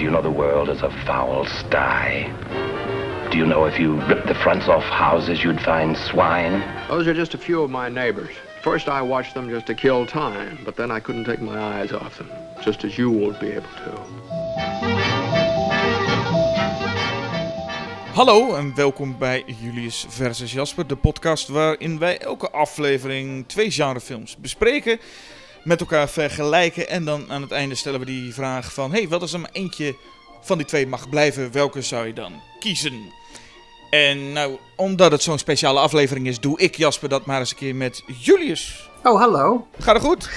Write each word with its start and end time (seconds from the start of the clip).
Do 0.00 0.06
you 0.06 0.12
know 0.12 0.22
the 0.22 0.30
world 0.30 0.70
is 0.70 0.80
a 0.80 0.90
foul 1.04 1.44
sty? 1.44 2.32
Do 3.30 3.36
you 3.36 3.44
know 3.44 3.66
if 3.66 3.78
you 3.78 4.00
ripped 4.06 4.28
the 4.28 4.34
fronts 4.34 4.66
off 4.66 4.82
houses, 4.84 5.44
you'd 5.44 5.60
find 5.60 5.94
swine? 5.94 6.62
Those 6.88 7.06
are 7.06 7.12
just 7.12 7.34
a 7.34 7.38
few 7.38 7.60
of 7.62 7.70
my 7.70 7.90
neighbors. 7.90 8.34
First, 8.62 8.88
I 8.88 9.02
watched 9.02 9.34
them 9.34 9.50
just 9.50 9.66
to 9.66 9.74
kill 9.74 10.06
time, 10.06 10.58
but 10.64 10.76
then 10.76 10.90
I 10.90 11.00
couldn't 11.00 11.24
take 11.24 11.42
my 11.42 11.58
eyes 11.58 11.92
off 11.92 12.16
them, 12.16 12.30
just 12.62 12.82
as 12.84 12.96
you 12.96 13.10
won't 13.10 13.38
be 13.40 13.48
able 13.48 13.68
to. 13.84 13.90
Hallo 18.14 18.54
en 18.54 18.74
welkom 18.74 19.18
bij 19.18 19.44
Julius 19.60 20.06
versus 20.08 20.52
Jasper, 20.52 20.86
de 20.86 20.96
podcast 20.96 21.48
waarin 21.48 21.98
wij 21.98 22.18
elke 22.18 22.50
aflevering 22.50 23.48
twee 23.48 23.70
genrefilms 23.70 24.36
bespreken, 24.36 24.98
met 25.64 25.80
elkaar 25.80 26.08
vergelijken 26.08 26.88
en 26.88 27.04
dan 27.04 27.24
aan 27.28 27.42
het 27.42 27.52
einde 27.52 27.74
stellen 27.74 28.00
we 28.00 28.06
die 28.06 28.34
vraag 28.34 28.72
van, 28.72 28.92
hey, 28.92 29.08
wat 29.08 29.20
als 29.20 29.32
er 29.32 29.40
maar 29.40 29.50
eentje 29.52 29.96
van 30.40 30.58
die 30.58 30.66
twee 30.66 30.86
mag 30.86 31.08
blijven, 31.08 31.52
welke 31.52 31.82
zou 31.82 32.06
je 32.06 32.12
dan 32.12 32.32
kiezen? 32.58 33.12
En 33.90 34.32
nou, 34.32 34.58
omdat 34.76 35.12
het 35.12 35.22
zo'n 35.22 35.38
speciale 35.38 35.80
aflevering 35.80 36.26
is, 36.26 36.40
doe 36.40 36.58
ik 36.58 36.76
Jasper 36.76 37.08
dat 37.08 37.26
maar 37.26 37.38
eens 37.38 37.50
een 37.50 37.56
keer 37.56 37.74
met 37.74 38.02
Julius. 38.06 38.90
Oh, 39.02 39.20
hallo. 39.20 39.66
Gaat 39.78 39.94
het 39.94 40.04
goed? 40.04 40.30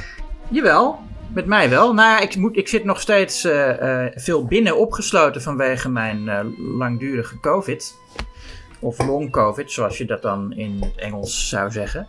Jawel, 0.49 0.99
met 1.33 1.45
mij 1.45 1.69
wel. 1.69 1.93
Nou 1.93 2.09
ja, 2.09 2.19
ik, 2.19 2.35
moet, 2.35 2.57
ik 2.57 2.67
zit 2.67 2.83
nog 2.83 3.01
steeds 3.01 3.43
eh, 3.43 4.05
eh, 4.05 4.11
veel 4.15 4.45
binnen 4.45 4.77
opgesloten 4.77 5.41
vanwege 5.41 5.89
mijn 5.89 6.29
eh, 6.29 6.39
langdurige 6.77 7.39
COVID. 7.39 7.95
Of 8.79 8.97
long 9.05 9.31
COVID, 9.31 9.71
zoals 9.71 9.97
je 9.97 10.05
dat 10.05 10.21
dan 10.21 10.53
in 10.53 10.77
het 10.81 10.95
Engels 10.95 11.49
zou 11.49 11.71
zeggen. 11.71 12.07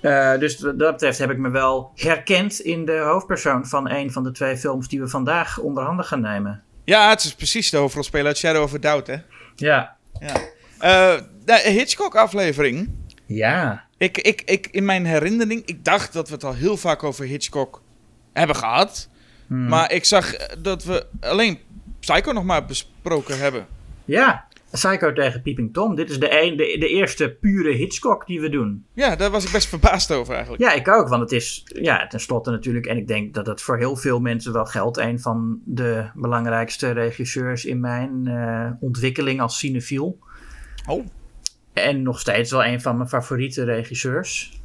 Uh, 0.00 0.38
dus 0.38 0.60
wat 0.60 0.78
dat 0.78 0.92
betreft 0.92 1.18
heb 1.18 1.30
ik 1.30 1.38
me 1.38 1.50
wel 1.50 1.92
herkend 1.94 2.60
in 2.60 2.84
de 2.84 2.98
hoofdpersoon 2.98 3.66
van 3.66 3.90
een 3.90 4.12
van 4.12 4.22
de 4.22 4.32
twee 4.32 4.56
films 4.56 4.88
die 4.88 5.00
we 5.00 5.08
vandaag 5.08 5.58
onder 5.58 5.84
handen 5.84 6.04
gaan 6.04 6.20
nemen. 6.20 6.62
Ja, 6.84 7.08
het 7.08 7.24
is 7.24 7.34
precies 7.34 7.70
de 7.70 7.76
hoofdrolspeler 7.76 8.26
uit 8.26 8.36
Shadow 8.36 8.62
of 8.62 8.74
a 8.74 8.78
Doubt, 8.78 9.06
hè? 9.06 9.16
Ja. 9.54 9.96
Ja. 10.20 10.34
Uh, 10.80 11.20
de 11.44 11.70
Hitchcock-aflevering. 11.70 12.90
Ja. 13.26 13.84
Ik, 13.96 14.18
ik, 14.18 14.42
ik, 14.44 14.68
in 14.70 14.84
mijn 14.84 15.06
herinnering, 15.06 15.62
ik 15.64 15.84
dacht 15.84 16.12
dat 16.12 16.28
we 16.28 16.34
het 16.34 16.44
al 16.44 16.54
heel 16.54 16.76
vaak 16.76 17.02
over 17.02 17.24
Hitchcock 17.24 17.82
hebben 18.32 18.56
gehad. 18.56 19.08
Hmm. 19.46 19.68
Maar 19.68 19.92
ik 19.92 20.04
zag 20.04 20.36
dat 20.58 20.84
we 20.84 21.06
alleen 21.20 21.58
Psycho 22.00 22.32
nog 22.32 22.44
maar 22.44 22.64
besproken 22.64 23.38
hebben. 23.38 23.66
Ja, 24.04 24.46
Psycho 24.70 25.12
tegen 25.12 25.42
Peeping 25.42 25.72
Tom. 25.72 25.94
Dit 25.94 26.10
is 26.10 26.18
de, 26.18 26.42
een, 26.42 26.56
de, 26.56 26.76
de 26.78 26.88
eerste 26.88 27.36
pure 27.40 27.72
Hitchcock 27.72 28.26
die 28.26 28.40
we 28.40 28.48
doen. 28.48 28.84
Ja, 28.92 29.16
daar 29.16 29.30
was 29.30 29.44
ik 29.44 29.52
best 29.52 29.68
verbaasd 29.68 30.12
over 30.12 30.34
eigenlijk. 30.34 30.62
Ja, 30.62 30.72
ik 30.72 30.88
ook. 30.88 31.08
Want 31.08 31.22
het 31.22 31.32
is 31.32 31.62
ja, 31.66 32.06
tenslotte 32.06 32.50
natuurlijk... 32.50 32.86
en 32.86 32.96
ik 32.96 33.06
denk 33.06 33.34
dat 33.34 33.46
het 33.46 33.62
voor 33.62 33.78
heel 33.78 33.96
veel 33.96 34.20
mensen 34.20 34.52
wel 34.52 34.64
geldt... 34.64 34.96
een 34.96 35.20
van 35.20 35.60
de 35.64 36.10
belangrijkste 36.14 36.90
regisseurs 36.90 37.64
in 37.64 37.80
mijn 37.80 38.28
uh, 38.28 38.70
ontwikkeling 38.80 39.40
als 39.40 39.58
cinefiel. 39.58 40.18
Oh. 40.86 41.06
En 41.72 42.02
nog 42.02 42.20
steeds 42.20 42.50
wel 42.50 42.64
een 42.64 42.80
van 42.80 42.96
mijn 42.96 43.08
favoriete 43.08 43.64
regisseurs. 43.64 44.60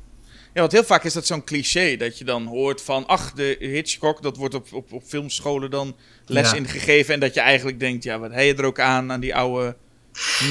Ja, 0.54 0.60
want 0.60 0.72
heel 0.72 0.84
vaak 0.84 1.04
is 1.04 1.14
dat 1.14 1.26
zo'n 1.26 1.44
cliché 1.44 1.96
dat 1.98 2.18
je 2.18 2.26
dan 2.26 2.46
hoort 2.46 2.82
van... 2.82 3.06
ach, 3.06 3.34
de 3.34 3.56
Hitchcock, 3.60 4.22
dat 4.22 4.38
wordt 4.38 4.54
op, 4.54 4.74
op, 4.74 4.92
op 4.92 5.04
filmscholen 5.04 5.72
dan 5.72 5.96
les 6.26 6.52
ja. 6.52 6.58
ingegeven... 6.58 7.14
en 7.14 7.20
dat 7.20 7.34
je 7.34 7.40
eigenlijk 7.40 7.80
denkt, 7.80 8.04
ja, 8.04 8.20
wat 8.20 8.32
hij 8.32 8.48
je 8.48 8.56
er 8.56 8.66
ook 8.66 8.80
aan, 8.80 9.12
aan 9.12 9.20
die 9.20 9.36
oude 9.36 9.76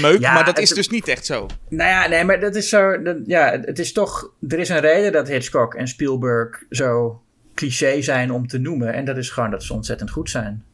meuk, 0.00 0.20
ja, 0.20 0.32
maar 0.32 0.44
dat 0.44 0.58
is 0.58 0.70
dus 0.70 0.88
niet 0.88 1.08
echt 1.08 1.26
zo. 1.26 1.46
Nou 1.68 1.90
ja, 1.90 2.08
nee, 2.08 2.24
maar 2.24 2.40
dat 2.40 2.54
is 2.54 2.68
zo. 2.68 3.02
Dat, 3.02 3.16
ja, 3.26 3.60
het 3.64 3.78
is 3.78 3.92
toch. 3.92 4.32
Er 4.48 4.58
is 4.58 4.68
een 4.68 4.80
reden 4.80 5.12
dat 5.12 5.28
Hitchcock 5.28 5.74
en 5.74 5.88
Spielberg 5.88 6.62
zo 6.70 7.22
cliché 7.54 8.02
zijn 8.02 8.30
om 8.32 8.46
te 8.46 8.58
noemen. 8.58 8.92
En 8.92 9.04
dat 9.04 9.16
is 9.16 9.30
gewoon 9.30 9.50
dat 9.50 9.62
ze 9.62 9.72
ontzettend 9.72 10.10
goed 10.10 10.30
zijn. 10.30 10.64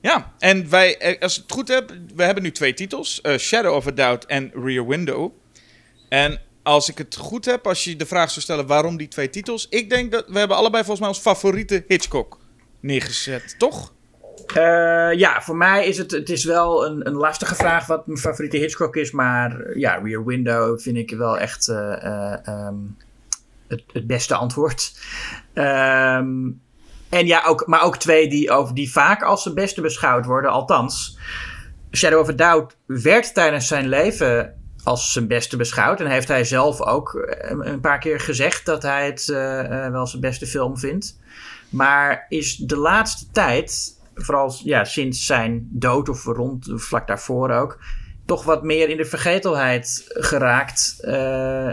Ja, 0.00 0.32
en 0.38 0.70
wij, 0.70 0.98
eh, 0.98 1.20
als 1.20 1.36
ik 1.36 1.42
het 1.42 1.52
goed 1.52 1.68
heb, 1.68 1.92
we 2.14 2.22
hebben 2.22 2.42
nu 2.42 2.52
twee 2.52 2.74
titels: 2.74 3.20
uh, 3.22 3.36
Shadow 3.36 3.74
of 3.74 3.86
a 3.86 3.90
Doubt 3.90 4.26
en 4.26 4.50
Rear 4.54 4.86
Window. 4.86 5.32
En 6.08 6.40
als 6.62 6.88
ik 6.88 6.98
het 6.98 7.16
goed 7.16 7.44
heb, 7.44 7.66
als 7.66 7.84
je 7.84 7.96
de 7.96 8.06
vraag 8.06 8.30
zou 8.30 8.40
stellen 8.40 8.66
waarom 8.66 8.96
die 8.96 9.08
twee 9.08 9.30
titels, 9.30 9.66
ik 9.70 9.90
denk 9.90 10.12
dat 10.12 10.24
we 10.28 10.38
hebben 10.38 10.56
allebei 10.56 10.84
volgens 10.84 11.00
mij 11.00 11.08
ons 11.08 11.18
favoriete 11.18 11.84
Hitchcock 11.88 12.38
neergezet, 12.80 13.54
toch? 13.58 13.93
Uh, 14.56 15.12
ja, 15.18 15.42
voor 15.42 15.56
mij 15.56 15.86
is 15.86 15.98
het, 15.98 16.10
het 16.10 16.30
is 16.30 16.44
wel 16.44 16.86
een, 16.86 17.06
een 17.06 17.14
lastige 17.14 17.54
vraag 17.54 17.86
wat 17.86 18.06
mijn 18.06 18.18
favoriete 18.18 18.56
Hitchcock 18.56 18.96
is. 18.96 19.10
Maar 19.10 19.78
ja, 19.78 20.00
Rear 20.02 20.24
Window 20.24 20.80
vind 20.80 20.96
ik 20.96 21.10
wel 21.10 21.38
echt 21.38 21.68
uh, 21.68 21.76
uh, 22.04 22.66
um, 22.66 22.96
het, 23.66 23.82
het, 23.92 24.06
beste 24.06 24.34
antwoord. 24.34 24.92
Um, 25.54 26.60
en 27.08 27.26
ja, 27.26 27.44
ook, 27.46 27.66
maar 27.66 27.82
ook 27.82 27.96
twee 27.96 28.28
die, 28.28 28.50
over, 28.50 28.74
die 28.74 28.92
vaak 28.92 29.22
als 29.22 29.44
de 29.44 29.52
beste 29.52 29.80
beschouwd 29.80 30.24
worden. 30.24 30.50
Althans, 30.50 31.18
Shadow 31.92 32.20
of 32.20 32.28
a 32.28 32.32
Doubt 32.32 32.76
werd 32.86 33.34
tijdens 33.34 33.66
zijn 33.66 33.88
leven 33.88 34.54
als 34.84 35.12
zijn 35.12 35.26
beste 35.26 35.56
beschouwd. 35.56 36.00
En 36.00 36.06
heeft 36.06 36.28
hij 36.28 36.44
zelf 36.44 36.80
ook 36.82 37.34
een 37.38 37.80
paar 37.80 37.98
keer 37.98 38.20
gezegd 38.20 38.66
dat 38.66 38.82
hij 38.82 39.06
het 39.06 39.24
wel 39.90 40.06
zijn 40.06 40.22
beste 40.22 40.46
film 40.46 40.78
vindt. 40.78 41.18
Maar 41.68 42.26
is 42.28 42.56
de 42.56 42.76
laatste 42.76 43.30
tijd 43.32 44.02
vooral 44.14 44.54
ja, 44.62 44.84
sinds 44.84 45.26
zijn 45.26 45.68
dood 45.70 46.08
of 46.08 46.24
rond, 46.24 46.72
vlak 46.74 47.06
daarvoor 47.06 47.50
ook, 47.50 47.78
toch 48.26 48.44
wat 48.44 48.62
meer 48.62 48.88
in 48.88 48.96
de 48.96 49.04
vergetelheid 49.04 50.04
geraakt. 50.08 50.96
Uh, 51.00 51.70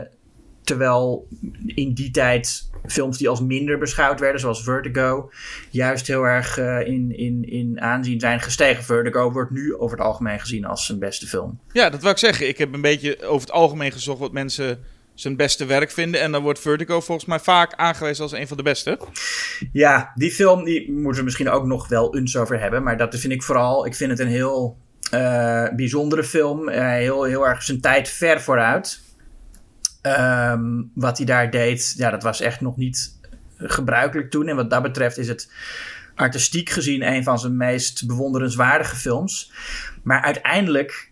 terwijl 0.63 1.28
in 1.66 1.94
die 1.94 2.12
tijd 2.12 2.69
films 2.85 3.18
die 3.18 3.29
als 3.29 3.41
minder 3.41 3.78
beschouwd 3.78 4.19
werden, 4.19 4.41
zoals 4.41 4.63
Vertigo, 4.63 5.31
juist 5.69 6.07
heel 6.07 6.24
erg 6.24 6.57
uh, 6.57 6.88
in, 6.88 7.18
in, 7.18 7.44
in 7.44 7.81
aanzien 7.81 8.19
zijn 8.19 8.40
gestegen. 8.40 8.84
Vertigo 8.84 9.31
wordt 9.31 9.52
nu 9.52 9.75
over 9.75 9.97
het 9.97 10.06
algemeen 10.06 10.40
gezien 10.40 10.66
als 10.66 10.85
zijn 10.85 11.00
beste 11.00 11.28
film. 11.28 11.59
Ja, 11.72 11.90
dat 11.90 12.02
wil 12.02 12.12
ik 12.12 12.18
zeggen. 12.18 12.47
Ik 12.47 12.58
heb 12.58 12.73
een 12.73 12.81
beetje 12.81 13.25
over 13.25 13.47
het 13.47 13.56
algemeen 13.56 13.91
gezocht 13.91 14.19
wat 14.19 14.31
mensen 14.31 14.79
zijn 15.22 15.36
beste 15.36 15.66
werk 15.66 15.92
vinden. 15.92 16.22
En 16.22 16.32
dan 16.32 16.42
wordt 16.42 16.59
Vertigo 16.59 17.02
volgens 17.02 17.28
mij 17.28 17.40
vaak 17.40 17.74
aangewezen 17.74 18.24
als 18.24 18.32
een 18.32 18.48
van 18.48 18.58
de 18.58 18.64
beste. 18.64 19.00
Ja, 19.72 20.12
die 20.16 20.32
film 20.32 20.64
die 20.64 20.92
moeten 20.92 21.18
we 21.18 21.24
misschien 21.24 21.50
ook 21.50 21.66
nog 21.66 21.88
wel 21.88 22.16
eens 22.16 22.38
over 22.38 22.59
hebben. 22.59 22.84
Maar 22.84 22.98
dat 22.98 23.16
vind 23.16 23.34
ik 23.34 23.44
vooral, 23.44 23.86
ik 23.86 23.96
vind 23.96 24.12
het 24.12 24.20
een 24.20 24.28
heel 24.28 24.78
uh, 25.14 25.68
bijzondere 25.76 26.24
film. 26.24 26.70
Uh, 26.70 26.90
heel, 26.90 27.24
heel 27.24 27.48
erg 27.48 27.64
zijn 27.64 27.82
tijd 27.82 28.09
ver 28.09 28.42
vooruit. 28.42 29.02
Um, 30.02 30.92
wat 30.96 31.18
hij 31.18 31.26
daar 31.26 31.52
deed, 31.52 31.94
ja, 31.98 32.09
dat 32.09 32.24
was 32.24 32.42
echt 32.42 32.62
nog 32.62 32.78
niet 32.78 33.20
gebruikelijk 33.58 34.30
toen. 34.30 34.48
En 34.48 34.56
wat 34.56 34.70
dat 34.70 34.82
betreft 34.82 35.18
is 35.18 35.28
het 35.28 35.52
artistiek 36.16 36.70
gezien 36.70 37.08
een 37.08 37.24
van 37.24 37.40
zijn 37.40 37.58
meest 37.58 38.08
bewonderenswaardige 38.08 38.96
films. 38.96 39.52
Maar 40.03 40.22
uiteindelijk 40.22 41.11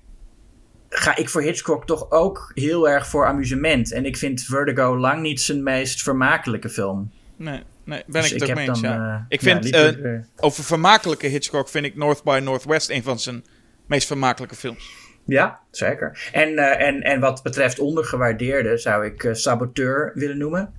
ga 0.90 1.16
ik 1.16 1.30
voor 1.30 1.42
Hitchcock 1.42 1.86
toch 1.86 2.12
ook 2.12 2.52
heel 2.54 2.90
erg 2.90 3.08
voor 3.08 3.26
amusement. 3.26 3.92
En 3.92 4.06
ik 4.06 4.18
vind 4.18 4.42
Vertigo 4.42 4.98
lang 4.98 5.22
niet 5.22 5.42
zijn 5.42 5.64
meest 5.64 6.02
vermakelijke 6.02 6.70
film. 6.70 7.12
Nee, 7.36 7.64
nee 7.84 8.04
ben 8.08 8.22
dus 8.22 8.32
ik 8.32 8.40
het 8.40 8.50
ook 8.50 8.56
mee 8.56 8.68
eens, 8.68 8.80
ja. 8.80 8.98
Uh, 8.98 9.22
ik 9.28 9.42
vind, 9.42 9.70
ja, 9.70 9.94
uh, 9.94 10.20
over 10.38 10.64
vermakelijke 10.64 11.28
Hitchcock 11.28 11.70
vind 11.70 11.86
ik 11.86 11.96
North 11.96 12.24
by 12.24 12.40
Northwest 12.44 12.90
een 12.90 13.04
van 13.04 13.20
zijn 13.20 13.46
meest 13.86 14.08
vermakelijke 14.08 14.56
films. 14.56 14.92
Ja, 15.26 15.60
zeker. 15.72 16.30
En, 16.32 16.50
uh, 16.50 16.82
en, 16.82 17.02
en 17.02 17.20
wat 17.20 17.44
betreft 17.44 17.80
ondergewaardeerde 17.80 18.78
zou 18.78 19.06
ik 19.06 19.30
Saboteur 19.32 20.12
willen 20.14 20.38
noemen. 20.38 20.74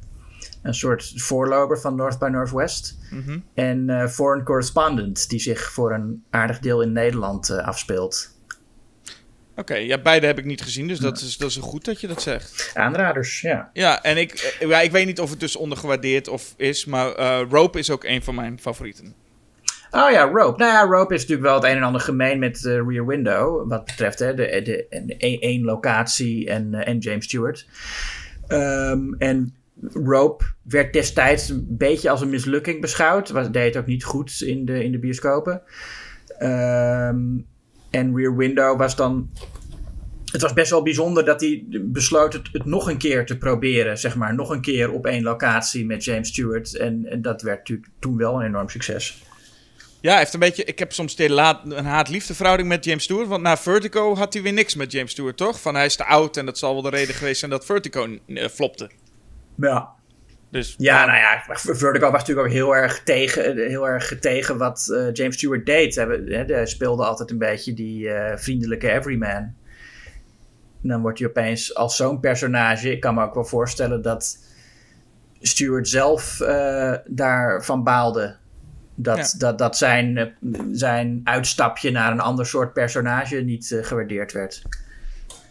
Een 0.63 0.75
soort 0.75 1.13
voorloper 1.17 1.81
van 1.81 1.95
North 1.95 2.19
by 2.19 2.29
Northwest. 2.29 2.99
Mm 3.11 3.23
-hmm. 3.23 3.45
En 3.55 4.11
Foreign 4.11 4.45
Correspondent, 4.45 5.29
die 5.29 5.41
zich 5.41 5.73
voor 5.73 5.93
een 5.93 6.25
aardig 6.31 6.59
deel 6.59 6.83
in 6.83 6.93
Nederland 6.93 7.51
afspeelt. 7.51 8.40
Oké, 9.61 9.73
okay, 9.73 9.87
ja, 9.87 9.99
beide 9.99 10.27
heb 10.27 10.39
ik 10.39 10.45
niet 10.45 10.63
gezien, 10.63 10.89
dus 10.89 10.99
dat 10.99 11.21
is, 11.21 11.37
dat 11.37 11.51
is 11.51 11.57
goed 11.57 11.85
dat 11.85 12.01
je 12.01 12.07
dat 12.07 12.23
zegt. 12.23 12.71
Aanraders, 12.75 13.41
ja. 13.41 13.71
Ja, 13.73 14.03
en 14.03 14.17
ik, 14.17 14.57
eh, 14.61 14.69
ja, 14.69 14.81
ik 14.81 14.91
weet 14.91 15.07
niet 15.07 15.21
of 15.21 15.31
het 15.31 15.41
dus 15.41 15.57
ondergewaardeerd 15.57 16.29
of 16.29 16.55
is, 16.57 16.85
maar 16.85 17.19
uh, 17.19 17.41
Rope 17.51 17.79
is 17.79 17.91
ook 17.91 18.05
een 18.05 18.23
van 18.23 18.35
mijn 18.35 18.61
favorieten. 18.61 19.15
Oh 19.91 20.11
ja, 20.11 20.23
Rope. 20.23 20.59
Nou 20.59 20.73
ja, 20.73 20.97
Rope 20.97 21.15
is 21.15 21.21
natuurlijk 21.21 21.49
wel 21.49 21.55
het 21.55 21.65
een 21.65 21.77
en 21.77 21.83
ander 21.83 22.01
gemeen 22.01 22.39
met 22.39 22.63
uh, 22.65 22.81
Rear 22.87 23.07
Window, 23.07 23.69
wat 23.69 23.85
betreft 23.85 24.19
hè, 24.19 24.35
de, 24.35 24.61
de, 24.65 25.03
de, 25.07 25.17
één 25.39 25.65
locatie 25.65 26.49
en, 26.49 26.73
uh, 26.73 26.89
en 26.89 26.99
James 26.99 27.25
Stewart. 27.25 27.67
Um, 28.49 29.15
en 29.19 29.55
Rope 29.93 30.45
werd 30.63 30.93
destijds 30.93 31.49
een 31.49 31.67
beetje 31.69 32.11
als 32.11 32.21
een 32.21 32.31
mislukking 32.31 32.81
beschouwd. 32.81 33.31
Was, 33.31 33.51
deed 33.51 33.77
ook 33.77 33.87
niet 33.87 34.05
goed 34.05 34.41
in 34.41 34.65
de, 34.65 34.85
in 34.85 34.93
de 34.93 34.99
bioscopen. 34.99 35.63
Um, 36.43 37.47
en 37.91 38.17
Rear 38.17 38.37
Window 38.37 38.79
was 38.79 38.97
dan. 38.97 39.31
Het 40.25 40.43
was 40.43 40.53
best 40.53 40.71
wel 40.71 40.83
bijzonder 40.83 41.25
dat 41.25 41.41
hij 41.41 41.65
besloot 41.71 42.33
het, 42.33 42.49
het, 42.53 42.65
nog 42.65 42.89
een 42.89 42.99
keer 42.99 43.27
te 43.27 43.39
proberen. 43.39 43.99
Zeg 43.99 44.17
maar, 44.17 44.35
nog 44.35 44.51
een 44.51 44.61
keer 44.61 44.91
op 44.91 45.07
één 45.07 45.23
locatie 45.23 45.87
met 45.87 46.05
James 46.05 46.29
Stewart. 46.29 46.77
En, 46.77 47.07
en 47.07 47.23
dat 47.23 47.43
werd 47.43 47.59
natuurlijk 47.59 47.89
toen 47.99 48.17
wel 48.17 48.35
een 48.35 48.47
enorm 48.47 48.69
succes. 48.69 49.23
Ja, 50.01 50.17
heeft 50.17 50.35
een 50.35 50.41
beetje. 50.41 50.65
Ik 50.65 50.79
heb 50.79 50.93
soms 50.93 51.19
een 51.19 51.85
haat-liefde 51.85 52.35
verhouding 52.35 52.69
met 52.69 52.85
James 52.85 53.05
Stewart. 53.05 53.29
Want 53.29 53.43
na 53.43 53.57
Vertigo 53.57 54.17
had 54.17 54.33
hij 54.33 54.43
weer 54.43 54.53
niks 54.53 54.75
met 54.75 54.93
James 54.93 55.11
Stewart, 55.11 55.37
toch? 55.37 55.61
Van 55.61 55.75
hij 55.75 55.85
is 55.85 55.97
te 55.97 56.05
oud 56.05 56.37
en 56.37 56.47
dat 56.47 56.59
zal 56.59 56.73
wel 56.73 56.83
de 56.83 56.89
reden 56.89 57.15
geweest 57.15 57.39
zijn 57.39 57.51
dat 57.51 57.65
Vertigo 57.65 58.19
uh, 58.27 58.47
flopte. 58.49 58.91
Ja. 59.57 59.99
Dus, 60.51 60.75
Ja, 60.79 61.07
nou 61.07 61.19
ja, 61.19 61.43
Vertigo 61.55 62.11
was 62.11 62.21
natuurlijk 62.21 62.47
ook 62.47 62.53
heel 62.53 62.77
erg 62.77 63.03
tegen, 63.03 63.57
heel 63.57 63.89
erg 63.89 64.19
tegen 64.19 64.59
wat 64.59 64.89
eh, 64.93 65.13
James 65.13 65.35
Stewart 65.35 65.67
deed. 65.67 65.95
Hij, 65.95 66.67
speelde 66.67 67.05
altijd 67.05 67.31
een 67.31 67.39
beetje 67.39 67.75
die 67.75 68.11
eh, 68.11 68.37
vriendelijke 68.39 68.91
everyman. 68.91 69.55
En 70.83 70.89
dan 70.89 71.01
wordt 71.01 71.19
hij 71.19 71.29
opeens 71.29 71.75
als 71.75 71.97
zo'n 71.97 72.21
personage. 72.21 72.91
Ik 72.91 73.01
kan 73.01 73.15
me 73.15 73.23
ook 73.23 73.35
wel 73.35 73.45
voorstellen 73.45 74.03
dat 74.03 74.39
Stewart 75.41 75.89
zelf 75.89 76.41
eh, 76.41 76.95
daarvan 77.07 77.85
baalde. 77.85 78.37
Dat, 78.95 79.17
Ja. 79.17 79.39
dat, 79.39 79.59
dat 79.59 79.77
zijn, 79.77 80.17
eh, 80.17 80.27
zijn 80.73 81.21
uitstapje 81.25 81.91
naar 81.91 82.13
een 82.13 82.21
ander 82.21 82.47
soort 82.47 82.73
personage 82.73 83.37
niet 83.37 83.73
eh, 83.73 83.85
gewaardeerd 83.85 84.33
werd. 84.33 84.63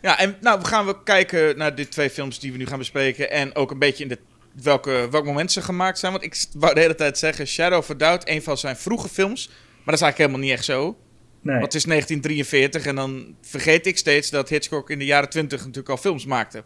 Ja, 0.01 0.19
en 0.19 0.35
nou 0.41 0.59
we 0.59 0.65
gaan 0.65 0.85
we 0.85 1.03
kijken 1.03 1.57
naar 1.57 1.75
de 1.75 1.87
twee 1.87 2.09
films 2.09 2.39
die 2.39 2.51
we 2.51 2.57
nu 2.57 2.65
gaan 2.65 2.77
bespreken. 2.77 3.31
En 3.31 3.55
ook 3.55 3.71
een 3.71 3.79
beetje 3.79 4.03
in 4.03 4.09
de, 4.09 4.19
welke, 4.63 5.07
welk 5.11 5.25
moment 5.25 5.51
ze 5.51 5.61
gemaakt 5.61 5.99
zijn. 5.99 6.11
Want 6.11 6.23
ik 6.23 6.45
wou 6.53 6.73
de 6.73 6.79
hele 6.79 6.95
tijd 6.95 7.17
zeggen, 7.17 7.47
Shadow 7.47 7.77
of 7.77 7.89
a 7.89 7.93
Doubt, 7.93 8.29
een 8.29 8.43
van 8.43 8.57
zijn 8.57 8.77
vroege 8.77 9.09
films. 9.09 9.47
Maar 9.47 9.85
dat 9.85 9.93
is 9.93 10.01
eigenlijk 10.01 10.17
helemaal 10.17 10.39
niet 10.39 10.51
echt 10.51 10.65
zo. 10.65 10.97
Nee. 11.41 11.59
Want 11.59 11.73
het 11.73 11.75
is 11.75 11.83
1943 11.83 12.85
en 12.85 12.95
dan 12.95 13.35
vergeet 13.41 13.85
ik 13.85 13.97
steeds 13.97 14.29
dat 14.29 14.49
Hitchcock 14.49 14.89
in 14.89 14.99
de 14.99 15.05
jaren 15.05 15.29
20 15.29 15.59
natuurlijk 15.59 15.89
al 15.89 15.97
films 15.97 16.25
maakte. 16.25 16.63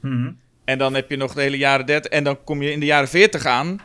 Mhm. 0.00 0.32
En 0.64 0.78
dan 0.78 0.94
heb 0.94 1.10
je 1.10 1.16
nog 1.16 1.34
de 1.34 1.40
hele 1.40 1.58
jaren 1.58 1.86
30 1.86 2.10
en 2.10 2.24
dan 2.24 2.44
kom 2.44 2.62
je 2.62 2.72
in 2.72 2.80
de 2.80 2.86
jaren 2.86 3.08
40 3.08 3.46
aan. 3.46 3.80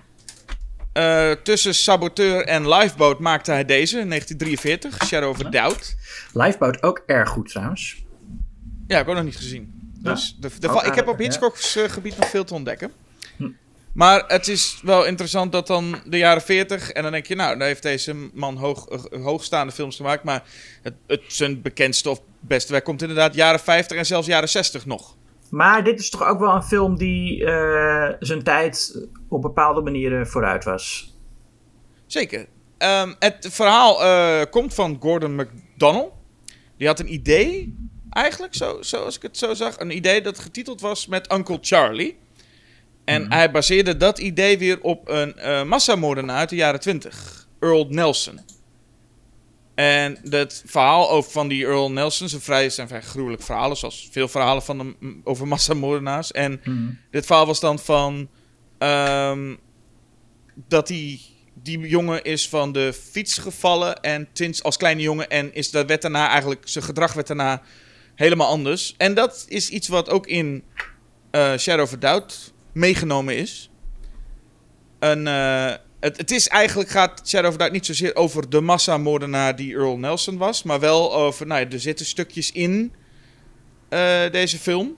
Eh, 0.94 1.32
tussen 1.32 1.76
Saboteur 1.76 2.46
en 2.46 2.70
Lifeboat 2.70 3.20
maakte 3.20 3.52
hij 3.52 3.66
deze, 3.66 4.00
in 4.00 4.08
1943, 4.08 5.08
Shadow 5.08 5.30
of 5.30 5.46
a 5.46 5.50
Doubt. 5.50 5.98
Lifeboat 6.34 6.84
ook 6.84 7.04
erg 7.06 7.30
goed 7.30 7.50
trouwens. 7.50 8.04
Ja, 8.88 8.96
heb 8.96 9.04
ik 9.04 9.10
ook 9.10 9.16
nog 9.16 9.26
niet 9.26 9.36
gezien. 9.36 9.74
Dus 10.00 10.38
de, 10.40 10.50
de, 10.60 10.82
ik 10.86 10.96
heb 10.96 11.08
op. 11.08 11.18
Hitchcocks 11.18 11.76
eh, 11.76 11.90
gebied 11.90 12.18
nog 12.18 12.30
veel 12.30 12.44
te 12.44 12.54
ontdekken. 12.54 12.92
Maar 13.94 14.24
het 14.28 14.48
is 14.48 14.80
wel 14.84 15.06
interessant 15.06 15.52
dat 15.52 15.68
dan 15.68 15.96
de 16.06 16.18
jaren 16.18 16.42
40... 16.42 16.92
en 16.92 17.04
dan 17.04 17.12
denk 17.12 17.26
je, 17.26 17.36
nou, 17.36 17.58
daar 17.58 17.68
heeft 17.68 17.84
deze 17.84 18.30
man 18.34 18.58
hoog, 18.58 18.88
eh, 18.88 19.24
hoogstaande 19.24 19.74
films 19.74 19.96
gemaakt... 19.96 20.24
maar 20.24 20.44
het, 20.82 20.94
het, 21.08 21.22
zijn 21.28 21.62
bekendste 21.62 22.10
of 22.10 22.22
beste 22.40 22.72
werk 22.72 22.84
komt 22.84 23.02
inderdaad 23.02 23.36
jaren 23.36 23.60
50 23.60 23.98
en 23.98 24.06
zelfs 24.06 24.28
jaren 24.28 24.50
60 24.50 24.86
nog. 24.86 25.16
Maar 25.50 25.84
dit 25.84 26.00
is 26.00 26.10
toch 26.10 26.24
ook 26.24 26.40
wel 26.40 26.56
een 26.56 26.64
film 26.64 26.98
die 26.98 27.46
eh, 27.46 28.16
zijn 28.20 28.44
tijd 28.44 29.08
op 29.28 29.42
bepaalde 29.42 29.82
manieren 29.82 30.28
vooruit 30.28 30.64
was. 30.64 31.16
Zeker. 32.06 32.48
Ehm, 32.78 33.14
het 33.20 33.48
verhaal 33.52 34.04
eh, 34.04 34.42
komt 34.50 34.74
van 34.74 34.98
Gordon 35.00 35.36
MacDonald. 35.36 36.14
Die 36.78 36.88
had 36.88 37.00
een 37.00 37.14
idee, 37.14 37.76
eigenlijk, 38.10 38.56
zo, 38.56 38.82
zoals 38.82 39.16
ik 39.16 39.22
het 39.22 39.38
zo 39.38 39.54
zag. 39.54 39.80
Een 39.80 39.96
idee 39.96 40.22
dat 40.22 40.40
getiteld 40.40 40.82
was 40.82 41.08
met 41.08 41.34
Uncle 41.34 41.58
Charlie. 41.62 42.18
En 43.12 43.32
hij 43.32 43.52
baseerde 43.52 43.98
dat 43.98 44.20
idee 44.20 44.58
weer 44.58 44.82
op 44.82 45.10
een 45.10 45.38
eh 45.38 45.64
massamoordenaar 45.64 46.38
uit 46.38 46.50
de 46.50 46.56
jaren 46.56 46.80
20. 46.80 47.48
Earl 47.60 47.86
Nelson. 47.90 48.40
En 49.76 50.18
het 50.30 50.64
verhaal 50.66 51.10
over 51.10 51.32
van 51.32 51.48
die 51.48 51.66
Earl 51.66 51.92
Nelson 51.92 52.30
zijn 52.30 52.42
vrij, 52.42 52.70
zijn 52.70 52.88
vrij 52.88 53.02
gruwelijk 53.02 53.42
verhalen, 53.44 53.78
zoals 53.78 54.08
veel 54.12 54.28
verhalen 54.28 54.64
van 54.64 54.78
de, 54.78 54.84
m- 55.00 55.22
over 55.24 55.48
massamoordenaars. 55.48 56.32
En 56.32 56.62
dit 57.12 57.26
verhaal 57.26 57.46
was 57.46 57.60
dan 57.60 57.80
van 57.80 58.30
ehm, 58.78 59.56
dat 60.68 60.88
die, 60.88 61.22
die 61.54 61.80
jongen 61.80 62.24
is 62.24 62.50
van 62.50 62.72
de 62.72 62.94
fiets 63.12 63.38
gevallen 63.38 64.02
en 64.02 64.28
sinds 64.34 64.64
als 64.64 64.78
kleine 64.78 65.02
jongen 65.02 65.30
en 65.30 65.54
is 65.54 65.72
dat 65.72 65.88
werd 65.88 66.02
daarna 66.02 66.30
eigenlijk 66.30 66.62
zijn 66.66 66.84
gedrag 66.84 67.14
werd 67.14 67.28
daarna 67.28 67.62
helemaal 68.16 68.48
anders. 68.48 68.94
En 68.98 69.14
dat 69.14 69.46
is 69.48 69.70
iets 69.70 69.88
wat 69.88 70.10
ook 70.10 70.28
in 70.28 70.64
eh, 71.32 71.58
Shadow 71.58 71.84
of 71.84 71.92
Doubt 72.00 72.54
meegenomen 72.74 73.38
is. 73.38 73.70
Een, 75.00 75.28
eh, 75.28 75.74
het, 76.00 76.18
het 76.18 76.32
is 76.32 76.48
eigenlijk 76.48 76.90
gaat 76.90 77.22
Shadow 77.26 77.50
of 77.50 77.58
Doubt 77.58 77.74
niet 77.74 77.86
zozeer 77.86 78.16
over 78.16 78.50
de 78.50 78.62
massamoordenaar 78.62 79.56
die 79.56 79.74
Earl 79.74 79.98
Nelson 79.98 80.38
was, 80.38 80.64
maar 80.64 80.80
wel 80.80 81.14
over, 81.14 81.48
nou 81.48 81.62
ja, 81.62 81.70
er 81.70 81.80
zitten 81.80 82.06
stukjes 82.06 82.52
in 82.52 82.94
eh, 83.90 84.32
deze 84.32 84.58
film 84.58 84.96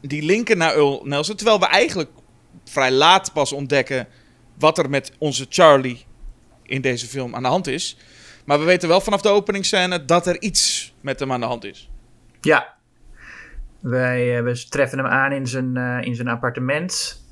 die 0.00 0.22
linken 0.22 0.58
naar 0.58 0.74
Earl 0.74 1.02
Nelson, 1.04 1.36
terwijl 1.36 1.58
we 1.58 1.66
eigenlijk 1.66 2.10
vrij 2.64 2.90
laat 2.90 3.32
pas 3.32 3.52
ontdekken 3.52 4.08
wat 4.58 4.78
er 4.78 4.90
met 4.90 5.12
onze 5.18 5.46
Charlie 5.48 6.04
in 6.62 6.80
deze 6.80 7.06
film 7.06 7.34
aan 7.34 7.42
de 7.42 7.48
hand 7.48 7.66
is. 7.66 7.96
Maar 8.44 8.58
we 8.58 8.64
weten 8.64 8.88
wel 8.88 9.00
vanaf 9.00 9.20
de 9.20 9.28
openingsscène 9.28 10.04
dat 10.04 10.26
er 10.26 10.40
iets 10.40 10.92
met 11.00 11.20
hem 11.20 11.32
aan 11.32 11.40
de 11.40 11.46
hand 11.46 11.64
is. 11.64 11.90
Ja. 12.40 12.75
Wij, 13.86 14.44
eh, 14.44 14.52
treffen 14.52 14.98
hem 14.98 15.06
aan 15.06 15.32
in 15.32 15.46
zijn, 15.46 15.76
eh, 15.76 15.98
in 16.00 16.14
zijn 16.14 16.28
appartement. 16.28 17.22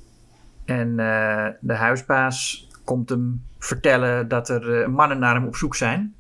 En 0.65 0.99
eh, 0.99 1.47
de 1.61 1.73
huisbaas 1.73 2.69
komt 2.85 3.09
hem 3.09 3.43
vertellen 3.59 4.29
dat 4.29 4.49
er 4.49 4.91
mannen 4.91 5.19
naar 5.19 5.35
hem 5.35 5.47
op 5.47 5.56
zoek 5.56 5.77
zijn. 5.77 6.15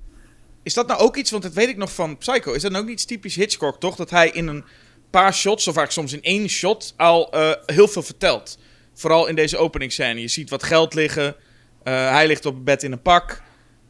Is 0.62 0.74
dat 0.74 0.86
nou 0.86 1.00
ook 1.00 1.16
iets, 1.16 1.30
want 1.30 1.42
dat 1.42 1.52
weet 1.52 1.68
ik 1.68 1.76
nog 1.76 1.92
van 1.92 2.18
Psycho, 2.18 2.52
is 2.52 2.62
dat 2.62 2.70
nou 2.70 2.82
ook 2.82 2.88
niet 2.88 2.98
iets 2.98 3.06
typisch 3.06 3.34
Hitchcock, 3.34 3.80
toch? 3.80 3.96
Dat 3.96 4.10
hij 4.10 4.30
in 4.30 4.46
een 4.46 4.64
paar 5.10 5.34
shots, 5.34 5.68
of 5.68 5.76
eigenlijk 5.76 6.08
soms 6.08 6.22
in 6.22 6.38
één 6.38 6.48
shot, 6.48 6.94
al 6.96 7.34
heel 7.66 7.88
veel 7.88 8.02
vertelt. 8.02 8.58
Vooral 8.94 9.26
in 9.26 9.34
deze 9.34 9.56
openingsscène. 9.56 10.20
Je 10.20 10.28
ziet 10.28 10.50
wat 10.50 10.62
geld 10.62 10.94
liggen, 10.94 11.34
hij 11.82 12.26
ligt 12.26 12.46
op 12.46 12.64
bed 12.64 12.82
in 12.82 12.92
een 12.92 13.02
pak. 13.02 13.42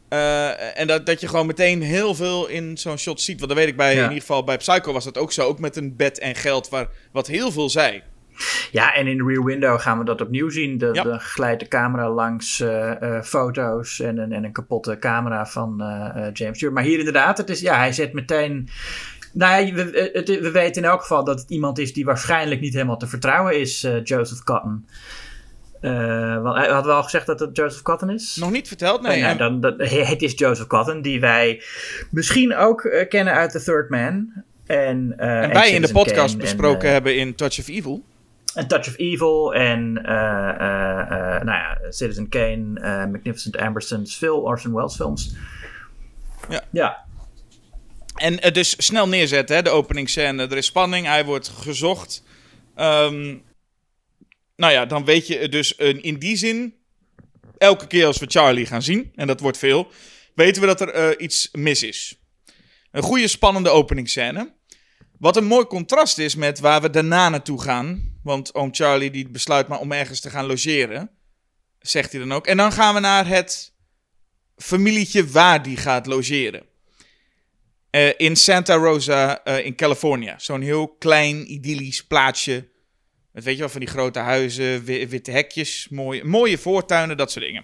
Eh, 0.07 0.79
en 0.79 0.87
dat, 0.87 1.05
dat 1.05 1.21
je 1.21 1.27
gewoon 1.27 1.45
meteen 1.45 1.81
heel 1.81 2.15
veel 2.15 2.47
in 2.47 2.77
zo'n 2.77 2.97
shot 2.97 3.21
ziet. 3.21 3.37
Want 3.39 3.49
dat 3.51 3.59
weet 3.59 3.67
ik 3.69 3.77
bij, 3.77 3.93
Ja. 3.93 3.97
in 3.97 4.03
ieder 4.03 4.19
geval 4.19 4.43
bij 4.43 4.57
Psycho 4.57 4.93
was 4.93 5.03
dat 5.03 5.17
ook 5.17 5.31
zo. 5.31 5.47
Ook 5.47 5.59
met 5.59 5.75
een 5.75 5.95
bed 5.95 6.19
en 6.19 6.35
geld, 6.35 6.69
waar, 6.69 6.87
wat 7.11 7.27
heel 7.27 7.51
veel 7.51 7.69
zei. 7.69 8.01
Ja, 8.71 8.93
en 8.93 9.07
in 9.07 9.27
Rear 9.27 9.43
Window 9.43 9.79
gaan 9.79 9.97
we 9.99 10.05
dat 10.05 10.21
opnieuw 10.21 10.49
zien. 10.49 10.77
De, 10.77 10.89
Ja. 10.93 11.03
Dan 11.03 11.19
glijdt 11.19 11.59
de 11.59 11.67
camera 11.67 12.09
langs 12.09 12.59
eh, 12.59 13.01
eh, 13.01 13.23
foto's 13.23 13.99
en 13.99 14.17
een, 14.17 14.31
en 14.31 14.43
een 14.43 14.51
kapotte 14.51 14.99
camera 14.99 15.45
van 15.45 15.75
James 16.33 16.57
Stewart. 16.57 16.73
Maar 16.73 16.83
hier 16.83 16.97
inderdaad, 16.97 17.37
het 17.37 17.49
is, 17.49 17.59
ja, 17.59 17.77
hij 17.77 17.93
zet 17.93 18.13
meteen... 18.13 18.69
Nou 19.33 19.65
ja, 19.65 19.73
we, 19.73 20.09
het, 20.13 20.27
we 20.27 20.51
weten 20.51 20.81
in 20.83 20.89
elk 20.89 21.01
geval 21.01 21.23
dat 21.23 21.39
het 21.39 21.49
iemand 21.49 21.79
is 21.79 21.93
die 21.93 22.05
waarschijnlijk 22.05 22.61
niet 22.61 22.73
helemaal 22.73 22.97
te 22.97 23.07
vertrouwen 23.07 23.59
is, 23.59 23.87
Joseph 24.03 24.43
Cotton. 24.43 24.85
Eh, 25.85 26.41
want 26.41 26.57
hij 26.57 26.67
had 26.67 26.85
wel 26.85 27.03
gezegd 27.03 27.25
dat 27.25 27.39
het 27.39 27.57
Joseph 27.57 27.81
Cotton 27.81 28.09
is. 28.09 28.35
Nog 28.35 28.51
niet 28.51 28.67
verteld? 28.67 29.01
Nee. 29.01 29.09
Nou 29.11 29.23
ja, 29.23 29.29
en- 29.29 29.37
dan, 29.37 29.61
dat, 29.61 29.73
het 29.77 30.21
is 30.21 30.33
Joseph 30.35 30.67
Cotton, 30.67 31.01
die 31.01 31.19
wij 31.19 31.63
misschien 32.11 32.55
ook 32.55 32.83
eh, 32.83 33.07
kennen 33.09 33.33
uit 33.33 33.51
The 33.51 33.63
Third 33.63 33.89
Man. 33.89 34.33
En, 34.65 35.13
eh, 35.17 35.41
en 35.41 35.53
wij 35.53 35.71
in 35.71 35.81
de 35.81 35.91
podcast 35.91 36.31
Kane 36.31 36.43
besproken 36.43 36.87
en, 36.87 36.93
hebben 36.93 37.17
in 37.17 37.35
Touch 37.35 37.59
of 37.59 37.67
Evil. 37.67 38.03
A 38.57 38.65
Touch 38.65 38.87
of 38.87 38.97
Evil 38.97 39.53
en 39.53 39.93
nou 39.93 41.45
ja, 41.45 41.77
Citizen 41.89 42.29
Kane, 42.29 43.07
Magnificent 43.11 43.57
Ambersons, 43.57 44.17
veel 44.17 44.37
Orson 44.37 44.73
Welles 44.73 44.95
films. 44.95 45.35
Ja. 46.49 46.61
ja. 46.71 47.03
En 48.15 48.53
dus 48.53 48.75
snel 48.77 49.07
neerzetten, 49.07 49.55
hè, 49.55 49.61
de 49.61 49.69
openingsscène. 49.69 50.47
Er 50.47 50.57
is 50.57 50.65
spanning, 50.65 51.05
hij 51.05 51.25
wordt 51.25 51.47
gezocht. 51.47 52.23
Ehm, 52.75 53.35
nou 54.55 54.73
ja, 54.73 54.85
dan 54.85 55.05
weet 55.05 55.27
je 55.27 55.49
dus 55.49 55.75
in 55.75 56.19
die 56.19 56.35
zin... 56.35 56.83
Elke 57.57 57.87
keer 57.87 58.05
als 58.05 58.17
we 58.17 58.25
Charlie 58.25 58.65
gaan 58.65 58.81
zien, 58.81 59.11
en 59.15 59.27
dat 59.27 59.39
wordt 59.39 59.57
veel... 59.57 59.91
weten 60.33 60.61
we 60.61 60.67
dat 60.67 60.81
er 60.81 60.89
eh, 60.89 61.23
iets 61.23 61.49
mis 61.51 61.83
is. 61.83 62.19
Een 62.91 63.03
goede 63.03 63.27
spannende 63.27 63.69
openingsscène. 63.69 64.53
Wat 65.19 65.37
een 65.37 65.45
mooi 65.45 65.65
contrast 65.65 66.17
is 66.17 66.35
met 66.35 66.59
waar 66.59 66.81
we 66.81 66.89
daarna 66.89 67.29
naartoe 67.29 67.61
gaan. 67.61 68.17
Want 68.23 68.53
oom 68.53 68.73
Charlie 68.73 69.11
die 69.11 69.29
besluit 69.29 69.67
maar 69.67 69.79
om 69.79 69.91
ergens 69.91 70.19
te 70.19 70.29
gaan 70.29 70.45
logeren. 70.45 71.09
Zegt 71.79 72.11
hij 72.11 72.21
dan 72.21 72.33
ook. 72.33 72.47
En 72.47 72.57
dan 72.57 72.71
gaan 72.71 72.93
we 72.93 72.99
naar 72.99 73.27
het 73.27 73.73
familietje 74.57 75.27
waar 75.27 75.63
die 75.63 75.77
gaat 75.77 76.05
logeren. 76.05 76.65
Eh, 77.89 78.09
in 78.17 78.35
Santa 78.35 78.75
Rosa 78.75 79.43
eh, 79.43 79.65
in 79.65 79.75
California. 79.75 80.39
Zo'n 80.39 80.61
heel 80.61 80.87
klein, 80.87 81.51
idyllisch 81.51 82.05
plaatsje. 82.05 82.67
Met 83.35 83.43
weet 83.43 83.53
je 83.53 83.59
wel, 83.59 83.69
van 83.69 83.79
die 83.79 83.89
grote 83.89 84.19
huizen, 84.19 84.83
wi- 84.83 85.07
witte 85.07 85.31
hekjes, 85.31 85.87
mooie, 85.89 86.23
mooie 86.23 86.57
voortuinen, 86.57 87.17
dat 87.17 87.31
soort 87.31 87.45
dingen. 87.45 87.63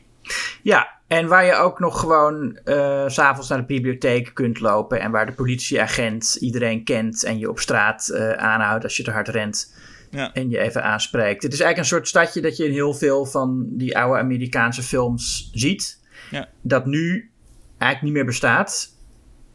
ja, 0.63 0.87
en 1.07 1.27
waar 1.27 1.45
je 1.45 1.53
ook 1.55 1.79
nog 1.79 1.99
gewoon 1.99 2.59
s 3.07 3.13
s'avonds 3.13 3.49
naar 3.49 3.57
de 3.59 3.65
bibliotheek 3.65 4.31
kunt 4.33 4.59
lopen. 4.59 4.99
En 4.99 5.11
waar 5.11 5.25
de 5.25 5.31
politieagent 5.33 6.35
iedereen 6.39 6.83
kent 6.83 7.23
en 7.23 7.37
je 7.39 7.49
op 7.49 7.59
straat 7.59 8.09
eh, 8.09 8.31
aanhoudt 8.31 8.83
als 8.83 8.97
je 8.97 9.03
te 9.03 9.11
hard 9.11 9.27
rent. 9.27 9.75
Ja. 10.09 10.33
En 10.33 10.49
je 10.49 10.59
even 10.59 10.83
aanspreekt. 10.83 11.43
Het 11.43 11.53
is 11.53 11.59
eigenlijk 11.59 11.77
een 11.77 11.97
soort 11.97 12.07
stadje 12.07 12.41
dat 12.41 12.57
je 12.57 12.65
in 12.65 12.71
heel 12.71 12.93
veel 12.93 13.25
van 13.25 13.65
die 13.69 13.97
oude 13.97 14.19
Amerikaanse 14.19 14.83
films 14.83 15.49
ziet. 15.53 15.99
Ja. 16.31 16.49
Dat 16.61 16.85
nu 16.85 17.31
eigenlijk 17.77 18.01
niet 18.01 18.13
meer 18.13 18.25
bestaat. 18.25 18.89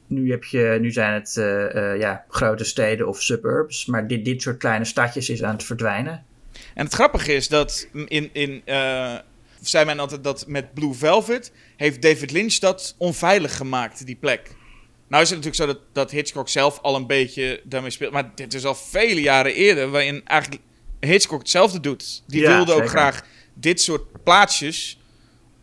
Nu, 0.06 0.30
heb 0.30 0.44
je, 0.44 0.78
nu 0.80 0.90
zijn 0.92 1.12
het 1.12 1.36
eh, 1.36 1.92
eh, 1.92 2.00
ja, 2.00 2.25
grote 2.28 2.64
steden 2.64 3.08
of 3.08 3.22
suburbs. 3.22 3.86
Maar 3.86 4.06
dit, 4.06 4.25
dit 4.25 4.42
soort 4.42 4.56
kleine 4.56 4.84
stadjes 4.84 5.30
is 5.30 5.42
aan 5.42 5.54
het 5.54 5.64
verdwijnen. 5.64 6.25
En 6.75 6.84
het 6.84 6.94
grappige 6.94 7.34
is 7.34 7.48
dat 7.48 7.88
in, 7.92 8.30
in 8.32 8.62
eh, 8.64 9.14
zei 9.60 9.84
men 9.84 9.98
altijd 9.98 10.25
dat 10.25 10.46
met 10.46 10.75
Blue 10.75 10.94
Velvet 10.94 11.52
heeft 11.76 12.02
David 12.02 12.30
Lynch 12.30 12.54
dat 12.54 12.94
onveilig 12.98 13.56
gemaakt, 13.56 14.06
die 14.06 14.16
plek. 14.16 14.54
Nou 15.08 15.22
is 15.22 15.30
het 15.30 15.44
natuurlijk 15.44 15.70
zo 15.70 15.78
dat, 15.78 15.94
dat 15.94 16.10
Hitchcock 16.10 16.48
zelf 16.48 16.78
al 16.82 16.96
een 16.96 17.06
beetje 17.06 17.60
daarmee 17.64 17.90
speelt. 17.90 18.12
Maar 18.12 18.30
dit 18.34 18.54
is 18.54 18.64
al 18.64 18.75
vele 18.75 19.20
jaren 19.20 19.54
eerder, 19.54 19.90
waarin 19.90 20.20
eigenlijk 20.25 20.62
Hitchcock 21.00 21.38
hetzelfde 21.38 21.80
doet. 21.80 22.22
Die 22.26 22.40
Ja, 22.40 22.56
wilde 22.56 22.72
ook 22.72 22.78
zeker. 22.78 22.96
graag 22.96 23.25
dit 23.54 23.80
soort 23.80 24.22
plaatsjes. 24.22 24.98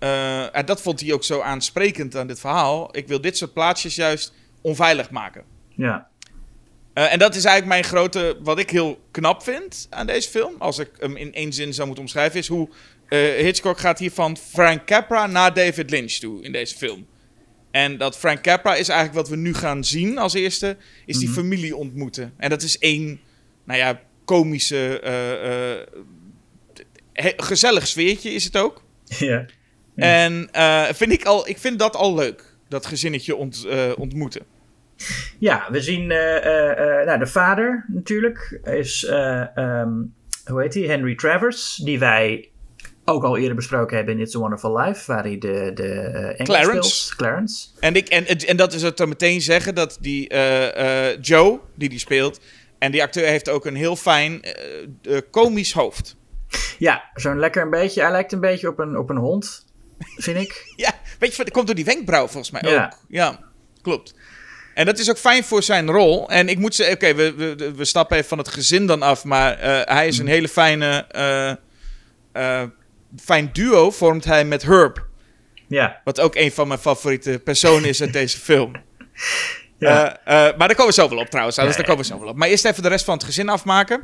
Eh, 0.03 0.55
en 0.55 0.65
dat 0.65 0.81
vond 0.81 0.99
hij 1.01 1.13
ook 1.13 1.23
zo 1.23 1.39
aansprekend 1.41 2.15
aan 2.15 2.27
dit 2.27 2.39
verhaal. 2.39 2.97
Ik 2.97 3.07
wil 3.07 3.21
dit 3.21 3.37
soort 3.37 3.53
plaatsjes 3.53 3.95
juist 3.95 4.33
onveilig 4.61 5.09
maken. 5.09 5.43
Ja. 5.69 6.07
Eh, 6.93 7.13
en 7.13 7.19
dat 7.19 7.35
is 7.35 7.45
eigenlijk 7.45 7.81
mijn 7.81 7.83
grote, 7.93 8.37
wat 8.41 8.59
ik 8.59 8.69
heel 8.69 8.99
knap 9.11 9.43
vind 9.43 9.87
aan 9.89 10.07
deze 10.07 10.29
film, 10.29 10.55
als 10.59 10.79
ik 10.79 10.89
hem 10.99 11.15
in 11.17 11.33
één 11.33 11.53
zin 11.53 11.73
zou 11.73 11.85
moeten 11.87 12.05
omschrijven, 12.05 12.39
is 12.39 12.47
hoe 12.47 12.69
eh, 13.07 13.19
Hitchcock 13.19 13.79
gaat 13.79 13.99
hier 13.99 14.11
van 14.11 14.37
Frank 14.37 14.85
Capra 14.85 15.27
naar 15.27 15.53
David 15.53 15.89
Lynch 15.89 16.11
toe 16.11 16.43
in 16.43 16.51
deze 16.51 16.75
film. 16.77 17.07
En 17.71 17.97
dat 17.97 18.17
Frank 18.17 18.41
Capra 18.41 18.75
is 18.75 18.87
eigenlijk 18.89 19.19
wat 19.19 19.29
we 19.29 19.35
nu 19.41 19.53
gaan 19.53 19.83
zien 19.83 20.17
als 20.17 20.33
eerste, 20.33 20.77
is 21.05 21.17
die 21.17 21.27
Mhm. 21.29 21.37
familie 21.37 21.75
ontmoeten. 21.75 22.33
En 22.37 22.49
dat 22.49 22.61
is 22.61 22.77
één, 22.77 23.19
nou 23.63 23.79
ja, 23.79 24.01
komische, 24.25 24.99
he- 27.13 27.33
gezellig 27.37 27.87
sfeertje 27.87 28.31
is 28.31 28.43
het 28.43 28.57
ook. 28.57 28.83
ja. 29.05 29.45
Ja. 29.95 30.23
En 30.23 30.49
eh, 30.51 30.83
vind 30.83 31.11
ik, 31.11 31.25
al, 31.25 31.47
ik 31.47 31.57
vind 31.57 31.79
dat 31.79 31.95
al 31.95 32.15
leuk, 32.15 32.55
dat 32.67 32.85
gezinnetje 32.85 33.35
ont, 33.35 33.65
eh, 33.69 33.91
ontmoeten. 33.97 34.41
Ja, 35.39 35.67
we 35.71 35.81
zien 35.81 36.11
eh, 36.11 37.05
nou, 37.05 37.19
de 37.19 37.27
vader 37.27 37.85
natuurlijk 37.87 38.59
is, 38.63 39.05
eh, 39.05 39.57
ehm, 39.57 39.91
hoe 40.45 40.61
heet 40.61 40.73
hij? 40.73 40.83
Henry 40.83 41.15
Travers, 41.15 41.75
die 41.75 41.99
wij 41.99 42.49
ook 43.05 43.23
al 43.23 43.37
eerder 43.37 43.55
besproken 43.55 43.97
hebben 43.97 44.15
in 44.15 44.21
It's 44.21 44.35
a 44.35 44.39
Wonderful 44.39 44.77
Life, 44.77 45.11
waar 45.11 45.23
hij 45.23 45.37
de, 45.37 45.71
de 45.73 45.91
Engels 46.37 46.59
Clarence. 46.59 46.89
speelt. 46.89 47.15
Clarence. 47.15 47.67
En, 47.79 47.95
ik, 47.95 48.07
en, 48.07 48.25
en 48.25 48.57
dat 48.57 48.73
is 48.73 48.81
het 48.81 48.97
dan 48.97 49.09
meteen 49.09 49.41
zeggen 49.41 49.75
dat 49.75 49.97
die 50.01 50.33
Joe, 51.21 51.59
die 51.75 51.89
die 51.89 51.99
speelt, 51.99 52.39
en 52.77 52.91
die 52.91 53.01
acteur 53.01 53.27
heeft 53.27 53.49
ook 53.49 53.65
een 53.65 53.75
heel 53.75 53.95
fijn 53.95 54.41
komisch 55.31 55.73
hoofd. 55.73 56.15
Ja, 56.79 57.03
zo'n 57.13 57.39
lekker 57.39 57.61
een 57.61 57.69
beetje, 57.69 58.01
hij 58.01 58.11
lijkt 58.11 58.31
een 58.31 58.39
beetje 58.39 58.67
op 58.67 58.79
een, 58.79 58.97
op 58.97 59.09
een 59.09 59.17
hond, 59.17 59.62
vind 59.99 60.37
ik. 60.37 60.65
Ja, 60.75 60.91
weet 61.19 61.35
je, 61.35 61.43
dat 61.43 61.53
komt 61.53 61.65
door 61.65 61.75
die 61.75 61.85
wenkbrauw 61.85 62.27
volgens 62.27 62.51
mij 62.51 62.71
Ja. 62.71 62.85
ook. 62.85 62.97
Ja, 63.09 63.39
klopt. 63.81 64.13
En 64.73 64.85
dat 64.85 64.99
is 64.99 65.09
ook 65.09 65.17
fijn 65.17 65.43
voor 65.43 65.63
zijn 65.63 65.89
rol. 65.89 66.29
En 66.29 66.49
ik 66.49 66.57
moet 66.57 66.75
zeggen, 66.75 66.95
oké, 66.95 67.13
we, 67.15 67.33
we, 67.33 67.71
we 67.75 67.85
stappen 67.85 68.17
even 68.17 68.29
van 68.29 68.37
het 68.37 68.47
gezin 68.47 68.85
dan 68.87 69.01
af, 69.01 69.23
maar 69.23 69.59
eh, 69.59 69.81
hij 69.95 70.07
is 70.07 70.17
een 70.17 70.27
hele 70.27 70.47
fijne, 70.47 71.05
eh, 71.11 71.49
eh, 72.61 72.67
fijn 73.23 73.49
duo 73.53 73.91
vormt 73.91 74.23
hij 74.23 74.45
met 74.45 74.61
Herb. 74.63 75.05
Ja, 75.67 76.01
Wat 76.03 76.19
ook 76.19 76.35
een 76.35 76.51
van 76.51 76.67
mijn 76.67 76.79
favoriete 76.79 77.41
personen 77.43 77.89
is 77.89 78.01
uit 78.01 78.13
deze 78.21 78.37
film. 78.39 78.71
Ja. 79.79 80.17
Eh, 80.23 80.47
eh, 80.47 80.57
maar 80.57 80.67
daar 80.67 80.77
komen 80.77 80.93
we 80.95 81.01
zo 81.01 81.09
wel 81.09 81.17
op 81.19 81.27
trouwens. 81.29 81.55
Dus 81.55 81.65
Ja, 81.65 81.71
daar 81.75 81.85
komen 81.85 82.01
we 82.01 82.07
zo 82.07 82.19
wel 82.19 82.27
op. 82.27 82.35
Maar 82.35 82.47
eerst 82.47 82.65
even 82.65 82.83
de 82.83 82.89
rest 82.89 83.05
van 83.05 83.13
het 83.13 83.23
gezin 83.23 83.49
afmaken. 83.49 84.01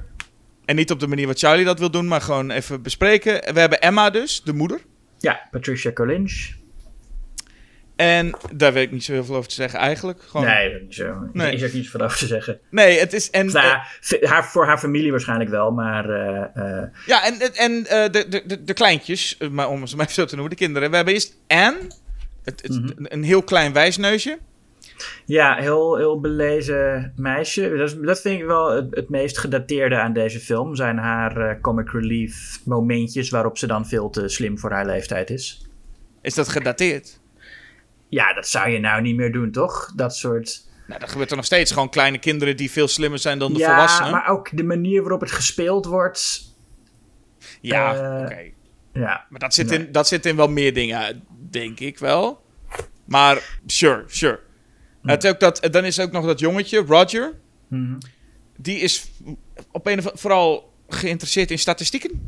En 0.65 0.75
niet 0.75 0.91
op 0.91 0.99
de 0.99 1.07
manier 1.07 1.27
wat 1.27 1.39
Charlie 1.39 1.65
dat 1.65 1.79
wil 1.79 1.91
doen, 1.91 2.07
maar 2.07 2.21
gewoon 2.21 2.51
even 2.51 2.81
bespreken. 2.81 3.53
We 3.53 3.59
hebben 3.59 3.81
Emma 3.81 4.09
dus, 4.09 4.41
de 4.43 4.53
moeder. 4.53 4.79
Ja 5.19 5.47
Patricia 5.51 5.91
Colinge. 5.91 6.57
En 7.95 8.37
daar 8.53 8.73
weet 8.73 8.85
ik 8.85 8.91
niet 8.91 9.03
zo 9.03 9.11
heel 9.11 9.25
veel 9.25 9.35
over 9.35 9.49
te 9.49 9.55
zeggen 9.55 9.79
eigenlijk. 9.79 10.21
Gewoon, 10.21 10.45
Nee, 10.45 10.81
niet 10.81 10.95
zo. 10.95 11.29
Nee. 11.33 11.47
Er 11.47 11.53
is 11.53 11.63
ook 11.63 11.73
niets 11.73 11.89
van 11.89 12.01
over 12.01 12.17
te 12.17 12.25
zeggen. 12.27 12.59
Nee, 12.69 12.99
het 12.99 13.13
is... 13.13 13.29
En, 13.29 13.45
Nou, 13.45 13.77
haar, 14.21 14.45
voor 14.45 14.65
haar 14.65 14.77
familie 14.77 15.11
waarschijnlijk 15.11 15.49
wel, 15.49 15.71
maar 15.71 16.09
eh, 16.09 16.77
eh, 16.81 16.87
Ja, 17.05 17.25
en, 17.25 17.55
en- 17.55 17.85
eh, 17.87 18.09
de, 18.11 18.43
de, 18.45 18.63
de, 18.63 18.73
kleintjes, 18.73 19.37
maar 19.51 19.69
om 19.69 19.87
ze 19.87 19.95
maar 19.95 20.03
even 20.05 20.15
zo 20.17 20.25
te 20.25 20.35
noemen, 20.35 20.53
de 20.55 20.63
kinderen. 20.63 20.89
We 20.89 20.95
hebben 20.95 21.13
eerst 21.13 21.37
Anne, 21.47 21.77
het, 22.43 22.61
het- 22.61 22.71
Mhm. 22.81 22.91
een 22.97 23.23
heel 23.23 23.43
klein 23.43 23.73
wijsneusje. 23.73 24.37
Ja, 25.25 25.55
heel, 25.55 25.97
heel 25.97 26.19
belezen 26.19 27.13
meisje. 27.15 27.75
Dat, 27.77 27.89
is, 27.89 27.95
dat 27.95 28.21
vind 28.21 28.39
ik 28.39 28.45
wel 28.45 28.71
het, 28.71 28.95
het 28.95 29.09
meest 29.09 29.37
gedateerde 29.37 29.95
aan 29.95 30.13
deze 30.13 30.39
film. 30.39 30.75
Zijn 30.75 30.97
haar 30.97 31.37
eh, 31.37 31.61
comic 31.61 31.91
relief 31.91 32.59
momentjes 32.65 33.29
waarop 33.29 33.57
ze 33.57 33.67
dan 33.67 33.87
veel 33.87 34.09
te 34.09 34.27
slim 34.27 34.59
voor 34.59 34.71
haar 34.71 34.85
leeftijd 34.85 35.29
is. 35.29 35.67
Is 36.21 36.33
dat 36.33 36.49
gedateerd? 36.49 37.19
Ja, 38.09 38.33
dat 38.33 38.47
zou 38.47 38.69
je 38.69 38.79
nou 38.79 39.01
niet 39.01 39.15
meer 39.15 39.31
doen, 39.31 39.51
toch? 39.51 39.91
Dat 39.95 40.15
soort... 40.15 40.67
Nou, 40.87 40.99
dat 40.99 41.09
gebeurt 41.09 41.29
er 41.29 41.35
nog 41.35 41.45
steeds. 41.45 41.71
Gewoon 41.71 41.89
kleine 41.89 42.17
kinderen 42.17 42.57
die 42.57 42.71
veel 42.71 42.87
slimmer 42.87 43.19
zijn 43.19 43.39
dan 43.39 43.53
de 43.53 43.59
ja, 43.59 43.67
volwassenen. 43.69 44.11
maar 44.11 44.27
ook 44.27 44.57
de 44.57 44.63
manier 44.63 45.01
waarop 45.01 45.21
het 45.21 45.31
gespeeld 45.31 45.85
wordt. 45.85 46.41
Ja, 47.61 47.95
eh, 47.95 48.23
oké. 48.23 48.51
Ja, 48.93 49.25
Maar 49.29 49.39
dat 49.39 49.53
zit, 49.53 49.69
nee. 49.69 49.79
in, 49.79 49.91
dat 49.91 50.07
zit 50.07 50.25
in 50.25 50.35
wel 50.35 50.47
meer 50.47 50.73
dingen, 50.73 51.23
denk 51.49 51.79
ik 51.79 51.99
wel. 51.99 52.41
Maar 53.05 53.59
sure, 53.65 54.03
sure. 54.07 54.39
Het 55.03 55.27
ook 55.27 55.39
dat, 55.39 55.67
dan 55.71 55.85
is 55.85 55.97
er 55.97 56.05
ook 56.05 56.11
nog 56.11 56.25
dat 56.25 56.39
jongetje, 56.39 56.83
Roger. 56.87 57.33
Mhm. 57.67 57.97
Die 58.57 58.79
is 58.79 59.11
op 59.71 59.85
een 59.85 59.97
of 59.97 60.05
andere 60.05 60.17
vooral 60.17 60.73
geïnteresseerd 60.87 61.51
in 61.51 61.59
statistieken. 61.59 62.21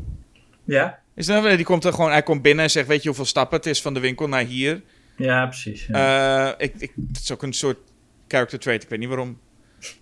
ja? 0.63 0.99
Is 1.15 1.25
dat, 1.25 1.43
die 1.43 1.65
komt 1.65 1.83
er 1.83 1.93
gewoon, 1.93 2.11
hij 2.11 2.23
komt 2.23 2.41
binnen 2.41 2.63
en 2.63 2.71
zegt: 2.71 2.87
Weet 2.87 3.01
je 3.01 3.07
hoeveel 3.07 3.25
stappen 3.25 3.57
het 3.57 3.65
is 3.65 3.81
van 3.81 3.93
de 3.93 3.99
winkel 3.99 4.27
naar 4.27 4.43
hier? 4.43 4.81
ja 5.17 5.45
precies. 5.45 5.85
Ja. 5.85 6.49
Eh, 6.49 6.65
ik, 6.65 6.73
ik, 6.77 6.91
het 7.07 7.19
is 7.21 7.31
ook 7.31 7.43
een 7.43 7.53
soort 7.53 7.77
character 8.27 8.59
trait, 8.59 8.83
ik 8.83 8.89
weet 8.89 8.99
niet 8.99 9.07
waarom. 9.07 9.39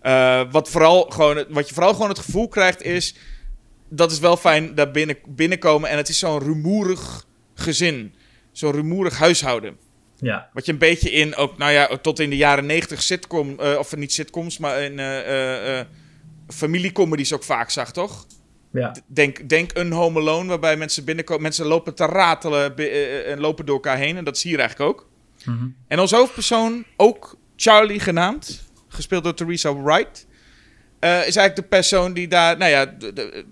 Eh, 0.01 0.51
wat, 0.51 0.69
vooral 0.69 1.01
gewoon, 1.01 1.45
wat 1.49 1.67
je 1.67 1.73
vooral 1.73 1.93
gewoon 1.93 2.09
het 2.09 2.19
gevoel 2.19 2.47
krijgt 2.47 2.81
is... 2.81 3.15
Dat 3.91 4.11
is 4.11 4.19
wel 4.19 4.37
fijn, 4.37 4.75
daar 4.75 4.91
binnen, 4.91 5.17
binnenkomen. 5.27 5.89
En 5.89 5.97
het 5.97 6.09
is 6.09 6.19
zo'n 6.19 6.39
rumoerig 6.39 7.25
gezin. 7.53 8.13
Zo'n 8.51 8.71
rumoerig 8.71 9.17
huishouden. 9.17 9.77
Ja. 10.19 10.49
Wat 10.53 10.65
je 10.65 10.71
een 10.71 10.77
beetje 10.77 11.11
in, 11.11 11.35
ook 11.35 11.57
nou 11.57 11.71
ja, 11.71 11.97
tot 12.01 12.19
in 12.19 12.29
de 12.29 12.37
jaren 12.37 12.65
negentig 12.65 13.01
sitcom... 13.01 13.59
eh, 13.59 13.77
of 13.77 13.95
niet 13.95 14.13
sitcoms, 14.13 14.57
maar 14.57 14.81
in 14.81 14.99
eh 14.99 15.79
eh, 15.79 15.85
familiecomedies 16.47 17.33
ook 17.33 17.43
vaak 17.43 17.69
zag, 17.69 17.91
toch? 17.91 18.25
ja. 18.71 18.95
Denk, 19.07 19.49
denk 19.49 19.71
een 19.73 19.91
Home 19.91 20.19
Alone, 20.19 20.47
waarbij 20.49 20.77
mensen 20.77 21.03
binnenkomen... 21.05 21.41
Mensen 21.43 21.65
lopen 21.65 21.95
te 21.95 22.05
ratelen 22.05 22.75
en 23.25 23.39
lopen 23.39 23.65
door 23.65 23.75
elkaar 23.75 23.97
heen. 23.97 24.17
En 24.17 24.23
dat 24.23 24.37
zie 24.37 24.49
je 24.49 24.55
hier 24.55 24.65
eigenlijk 24.65 24.91
ook. 24.91 25.07
Mhm. 25.45 25.67
En 25.87 25.99
als 25.99 26.11
hoofdpersoon, 26.11 26.85
ook 26.97 27.37
Charlie 27.55 27.99
genaamd, 27.99 28.63
gespeeld 28.87 29.23
door 29.23 29.33
Theresa 29.33 29.81
Wright, 29.81 30.27
is 30.99 31.07
eigenlijk 31.09 31.55
de 31.55 31.61
persoon 31.63 32.13
die 32.13 32.27
daar, 32.27 32.57
nou 32.57 32.71
ja, 32.71 32.85
de- 32.85 33.13
de- 33.13 33.45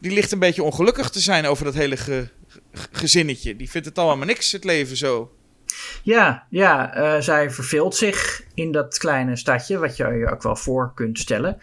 die 0.00 0.12
ligt 0.12 0.32
een 0.32 0.38
beetje 0.38 0.62
ongelukkig 0.62 1.10
te 1.10 1.20
zijn 1.20 1.46
over 1.46 1.64
dat 1.64 1.74
hele 1.74 1.96
ge- 1.96 2.28
ge- 2.72 2.88
gezinnetje. 2.92 3.56
Die 3.56 3.70
vindt 3.70 3.86
het 3.86 3.98
allemaal 3.98 4.26
niks, 4.26 4.52
het 4.52 4.64
leven 4.64 4.96
zo. 4.96 5.32
Ja, 6.02 6.46
ja 6.48 6.94
eh, 6.94 7.20
zij 7.20 7.50
verveelt 7.50 7.94
zich 7.94 8.44
in 8.54 8.72
dat 8.72 8.98
kleine 8.98 9.36
stadje, 9.36 9.78
wat 9.78 9.96
je 9.96 10.04
je 10.04 10.30
ook 10.30 10.42
wel 10.42 10.56
voor 10.56 10.92
kunt 10.94 11.18
stellen. 11.18 11.58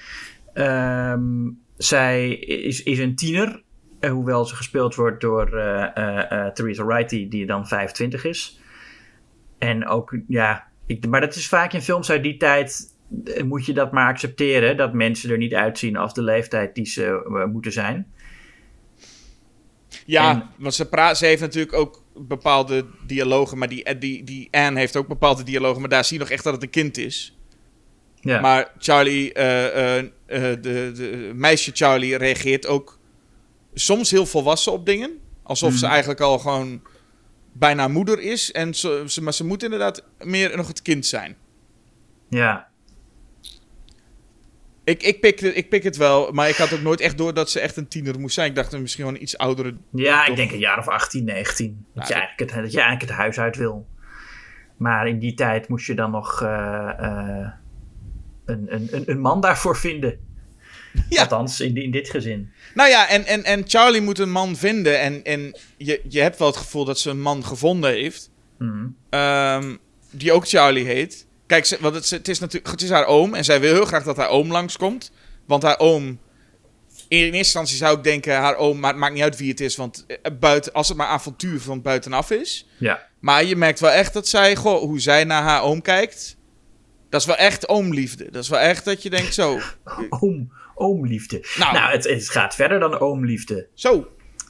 Ehm, 0.53 1.49
zij 1.77 2.29
is, 2.35 2.83
is 2.83 2.99
een 2.99 3.15
tiener, 3.15 3.63
eh, 3.99 4.11
hoewel 4.11 4.45
ze 4.45 4.55
gespeeld 4.55 4.95
wordt 4.95 5.21
door 5.21 5.57
eh, 5.57 6.47
Theresa 6.47 6.85
Wright, 6.85 7.09
die, 7.09 7.45
dan 7.45 7.67
25 7.67 8.23
is. 8.23 8.61
En 9.57 9.87
ook, 9.87 10.17
ja, 10.27 10.67
ik, 10.85 11.07
maar 11.07 11.21
dat 11.21 11.35
is 11.35 11.47
vaak 11.47 11.73
in 11.73 11.81
films 11.81 12.09
uit 12.09 12.23
die 12.23 12.37
tijd, 12.37 12.95
moet 13.45 13.65
je 13.65 13.73
dat 13.73 13.91
maar 13.91 14.07
accepteren, 14.07 14.77
dat 14.77 14.93
mensen 14.93 15.29
er 15.31 15.37
niet 15.37 15.53
uitzien 15.53 15.97
als 15.97 16.13
de 16.13 16.21
leeftijd 16.21 16.75
die 16.75 16.85
ze 16.85 17.45
moeten 17.51 17.71
zijn. 17.71 18.07
Ja, 20.07 20.29
En- 20.31 20.49
want 20.57 20.73
ze, 20.73 20.85
praat, 20.87 21.17
ze 21.17 21.25
heeft 21.25 21.41
natuurlijk 21.41 21.73
ook 21.73 22.03
bepaalde 22.15 22.85
dialogen, 23.05 23.57
maar 23.57 23.69
die, 23.69 23.83
eh, 23.83 23.99
die, 23.99 24.23
die 24.23 24.47
Anne 24.51 24.79
heeft 24.79 24.95
ook 24.95 25.07
bepaalde 25.07 25.43
dialogen, 25.43 25.79
maar 25.79 25.89
daar 25.89 26.05
zie 26.05 26.17
je 26.17 26.23
nog 26.23 26.31
echt 26.31 26.43
dat 26.43 26.53
het 26.53 26.63
een 26.63 26.69
kind 26.69 26.97
is. 26.97 27.37
Ja, 28.15 28.39
Maar 28.39 28.71
Charlie, 28.77 29.33
eh, 29.33 29.97
eh, 29.97 30.05
de, 30.25 30.91
de 30.93 31.31
meisje 31.35 31.71
Charlie 31.73 32.17
reageert 32.17 32.67
ook 32.67 32.99
soms 33.73 34.11
heel 34.11 34.25
volwassen 34.25 34.71
op 34.71 34.85
dingen. 34.85 35.11
Alsof 35.43 35.73
ze 35.73 35.77
Mhm. 35.83 35.89
eigenlijk 35.91 36.21
al 36.21 36.39
gewoon 36.39 36.81
bijna 37.53 37.87
moeder 37.87 38.19
is. 38.19 38.51
En 38.51 38.73
ze, 38.73 39.03
ze, 39.07 39.21
maar 39.23 39.33
ze 39.33 39.45
moet 39.45 39.63
inderdaad 39.63 40.03
meer 40.19 40.57
nog 40.57 40.67
het 40.67 40.81
kind 40.81 41.05
zijn. 41.05 41.35
ja. 42.29 42.67
Ik, 44.87 45.03
ik, 45.03 45.19
pik, 45.19 45.41
ik 45.41 45.69
pik 45.69 45.83
het 45.83 45.97
wel, 45.97 46.31
maar 46.31 46.49
ik 46.49 46.55
had 46.55 46.73
ook 46.73 46.81
nooit 46.81 46.99
echt 46.99 47.17
door 47.17 47.33
dat 47.33 47.49
ze 47.49 47.59
echt 47.59 47.77
een 47.77 47.87
tiener 47.87 48.19
moest 48.19 48.33
zijn. 48.33 48.49
Ik 48.49 48.55
dacht 48.55 48.79
misschien 48.79 49.05
wel 49.05 49.13
een 49.13 49.21
iets 49.21 49.37
oudere. 49.37 49.75
Ja, 49.91 50.27
ik 50.27 50.35
denk 50.35 50.51
een 50.51 50.59
jaar 50.59 50.77
of 50.77 50.87
18, 50.87 51.23
19. 51.23 51.85
Dat, 51.93 52.07
Ja, 52.07 52.15
je, 52.15 52.21
eigenlijk 52.21 52.51
het, 52.51 52.63
dat 52.63 52.71
je 52.71 52.79
eigenlijk 52.79 53.09
het 53.09 53.19
huis 53.19 53.39
uit 53.39 53.55
wil. 53.55 53.87
Maar 54.77 55.07
in 55.07 55.19
die 55.19 55.33
tijd 55.33 55.67
moest 55.67 55.87
je 55.87 55.95
dan 55.95 56.11
nog 56.11 56.41
eh, 56.41 56.89
eh, 56.99 57.47
een, 58.45 58.65
een, 58.69 58.87
een, 58.91 59.03
een 59.05 59.19
man 59.19 59.41
daarvoor 59.41 59.77
vinden. 59.77 60.19
Ja. 61.09 61.21
Althans, 61.21 61.59
in, 61.59 61.75
in 61.75 61.91
dit 61.91 62.09
gezin. 62.09 62.51
Nou 62.73 62.89
ja, 62.89 63.09
en, 63.09 63.25
en, 63.25 63.43
en 63.43 63.63
Charlie 63.67 64.01
moet 64.01 64.19
een 64.19 64.31
man 64.31 64.55
vinden. 64.55 64.99
En, 64.99 65.23
en 65.23 65.57
je, 65.77 66.01
je 66.07 66.21
hebt 66.21 66.39
wel 66.39 66.47
het 66.47 66.57
gevoel 66.57 66.85
dat 66.85 66.99
ze 66.99 67.09
een 67.09 67.21
man 67.21 67.45
gevonden 67.45 67.89
heeft. 67.89 68.31
Mhm. 68.57 68.87
Ehm, 69.09 69.75
die 70.11 70.31
ook 70.31 70.47
Charlie 70.47 70.85
heet. 70.85 71.26
Kijk, 71.47 71.65
ze, 71.65 71.77
want 71.79 71.95
het, 71.95 72.09
het 72.09 72.27
is 72.27 72.39
natuurlijk, 72.39 72.71
het 72.71 72.81
is 72.81 72.89
haar 72.89 73.05
oom 73.05 73.33
en 73.33 73.43
zij 73.43 73.59
wil 73.59 73.73
heel 73.73 73.85
graag 73.85 74.03
dat 74.03 74.17
haar 74.17 74.29
oom 74.29 74.51
langskomt. 74.51 75.11
Want 75.45 75.63
haar 75.63 75.79
oom, 75.79 76.19
in 77.07 77.17
eerste 77.17 77.37
instantie 77.37 77.77
zou 77.77 77.97
ik 77.97 78.03
denken, 78.03 78.35
haar 78.35 78.55
oom, 78.55 78.79
maar 78.79 78.89
het 78.91 78.99
maakt 78.99 79.13
niet 79.13 79.23
uit 79.23 79.37
wie 79.37 79.49
het 79.49 79.59
is, 79.59 79.75
want 79.75 80.05
eh, 80.07 80.17
buiten, 80.39 80.73
als 80.73 80.87
het 80.87 80.97
maar 80.97 81.07
avontuur 81.07 81.61
van 81.61 81.81
buitenaf 81.81 82.31
is. 82.31 82.67
Ja. 82.77 83.07
Maar 83.19 83.43
je 83.43 83.55
merkt 83.55 83.79
wel 83.79 83.91
echt 83.91 84.13
dat 84.13 84.27
zij, 84.27 84.55
goh, 84.55 84.79
hoe 84.79 84.99
zij 84.99 85.23
naar 85.23 85.43
haar 85.43 85.61
oom 85.61 85.81
kijkt, 85.81 86.37
dat 87.09 87.21
is 87.21 87.27
wel 87.27 87.35
echt 87.35 87.69
oomliefde. 87.69 88.31
Dat 88.31 88.43
is 88.43 88.49
wel 88.49 88.59
echt 88.59 88.85
dat 88.85 89.03
je 89.03 89.09
denkt 89.09 89.33
zo. 89.33 89.59
Oom, 90.21 90.51
oomliefde. 90.75 91.45
Nou. 91.57 91.73
Nou, 91.73 91.91
het, 91.91 92.03
het 92.03 92.29
gaat 92.29 92.55
verder 92.55 92.79
dan 92.79 92.99
oomliefde. 92.99 93.67
Zo. 93.73 94.07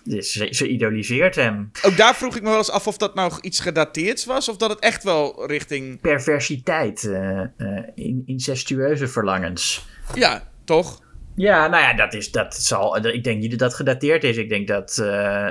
Dus 0.08 0.32
ze, 0.32 0.48
ze 0.52 0.68
idoliseert 0.68 1.36
hem. 1.36 1.72
Ook 1.82 1.98
daar 1.98 2.16
vroeg 2.16 2.36
ik 2.36 2.42
me 2.42 2.50
wel 2.50 2.58
eens 2.58 2.72
af 2.72 2.88
of 2.88 2.98
dat 2.98 3.16
nou 3.16 3.34
iets 3.42 3.60
gedateerd 3.60 4.26
was. 4.26 4.50
Of 4.50 4.58
dat 4.58 4.70
het 4.70 4.80
echt 4.80 5.04
wel 5.04 5.48
richting... 5.48 6.02
Perversiteit, 6.02 7.04
eh, 7.04 7.40
eh, 7.40 7.48
in, 7.96 8.24
incestueuze 8.26 9.08
verlangens. 9.08 9.86
Ja, 10.14 10.48
toch? 10.64 11.02
Ja, 11.36 11.68
nou 11.68 11.84
ja, 11.84 11.94
dat 11.94 12.14
is, 12.14 12.32
dat 12.32 12.56
zal, 12.56 13.06
ik 13.06 13.24
denk 13.24 13.40
niet 13.40 13.50
dat 13.50 13.60
dat 13.60 13.74
gedateerd 13.74 14.24
is. 14.24 14.38
Ik 14.38 14.50
denk 14.50 14.68
dat 14.68 14.98
eh, 14.98 15.50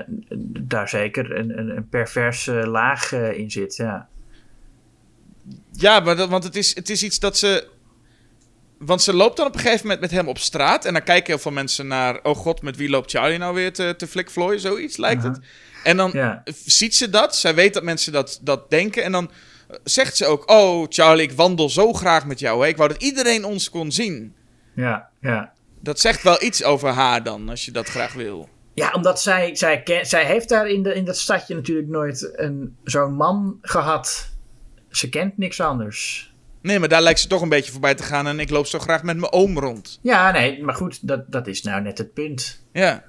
daar 0.61 0.89
zeker 0.89 1.37
een, 1.37 1.59
een, 1.59 1.77
een 1.77 1.89
perverse 1.89 2.53
laag 2.53 3.13
in 3.13 3.51
zit, 3.51 3.77
ja. 3.77 4.09
Ja, 5.73 6.01
maar 6.01 6.17
dat, 6.17 6.29
want 6.29 6.45
het 6.45 6.57
is, 6.57 6.75
het 6.75 6.91
is 6.91 7.03
iets 7.03 7.19
dat 7.19 7.39
ze... 7.39 7.69
Want 8.79 9.03
ze 9.03 9.15
loopt 9.15 9.37
dan 9.37 9.47
op 9.47 9.55
een 9.55 9.61
gegeven 9.61 9.83
moment 9.83 10.01
met 10.01 10.11
hem 10.11 10.29
op 10.29 10.39
straat. 10.39 10.85
En 10.85 10.93
dan 10.93 11.03
kijken 11.03 11.27
heel 11.27 11.43
veel 11.43 11.53
mensen 11.53 11.87
naar... 11.87 12.21
Oh 12.23 12.37
god, 12.37 12.63
met 12.63 12.77
wie 12.77 12.89
loopt 12.89 13.11
Charlie 13.11 13.39
nou 13.39 13.55
weer 13.55 13.73
te, 13.73 13.95
te 13.97 14.07
flikvlooien? 14.07 14.61
Zoiets 14.61 14.97
lijkt 14.97 15.23
het. 15.23 15.41
En 15.85 15.97
dan 15.97 16.41
ziet 16.65 16.95
ze 16.95 17.11
dat. 17.11 17.37
Zij 17.37 17.55
weet 17.55 17.75
dat 17.75 17.83
mensen 17.83 18.13
dat, 18.13 18.39
dat 18.43 18.71
denken. 18.71 19.03
En 19.03 19.13
dan 19.13 19.31
eh, 19.69 19.77
zegt 19.85 20.17
ze 20.17 20.27
ook... 20.27 20.51
Oh, 20.51 20.87
Charlie, 20.89 21.29
ik 21.29 21.33
wandel 21.33 21.71
zo 21.71 21.93
graag 21.93 22.27
met 22.27 22.39
jou. 22.39 22.63
Hè? 22.63 22.69
Ik 22.69 22.77
wou 22.77 22.89
dat 22.89 23.03
iedereen 23.03 23.45
ons 23.45 23.71
kon 23.71 23.93
zien. 23.93 24.35
Ja, 24.75 25.09
ja. 25.21 25.53
Dat 25.81 26.01
zegt 26.01 26.23
wel 26.23 26.43
iets 26.43 26.65
over 26.65 26.89
haar 26.89 27.23
dan, 27.23 27.49
als 27.49 27.65
je 27.65 27.71
dat 27.71 27.87
graag 27.89 28.13
wil. 28.13 28.49
Ja, 28.75 28.91
omdat 28.93 29.21
zij, 29.21 29.55
zij, 29.55 29.83
ken, 29.83 30.07
zij 30.07 30.25
heeft 30.25 30.49
daar 30.49 30.69
in, 30.69 30.83
de, 30.83 30.95
in 30.95 31.05
dat 31.05 31.19
stadje 31.19 31.55
natuurlijk 31.55 31.89
nooit 31.89 32.33
een, 32.37 32.77
zo'n 32.85 33.15
man 33.15 33.59
gehad. 33.63 34.31
Ze 34.91 35.09
kent 35.09 35.39
niks 35.39 35.61
anders. 35.61 36.35
Nee, 36.67 36.79
maar 36.79 36.89
daar 36.89 37.03
lijkt 37.03 37.21
ze 37.21 37.29
toch 37.29 37.43
een 37.43 37.49
beetje 37.49 37.73
voorbij 37.73 37.95
te 37.95 38.03
gaan. 38.03 38.27
En 38.27 38.41
ik 38.41 38.51
loop 38.51 38.67
zo 38.67 38.79
graag 38.79 39.03
met 39.03 39.17
mijn 39.17 39.33
oom 39.33 39.59
rond. 39.59 39.99
Ja, 40.03 40.31
nee, 40.31 40.65
maar 40.65 40.75
goed, 40.75 41.07
dat, 41.09 41.25
dat 41.33 41.47
is 41.47 41.63
nou 41.63 41.83
net 41.83 41.99
het 41.99 42.15
punt. 42.15 42.65
Ja. 42.73 43.05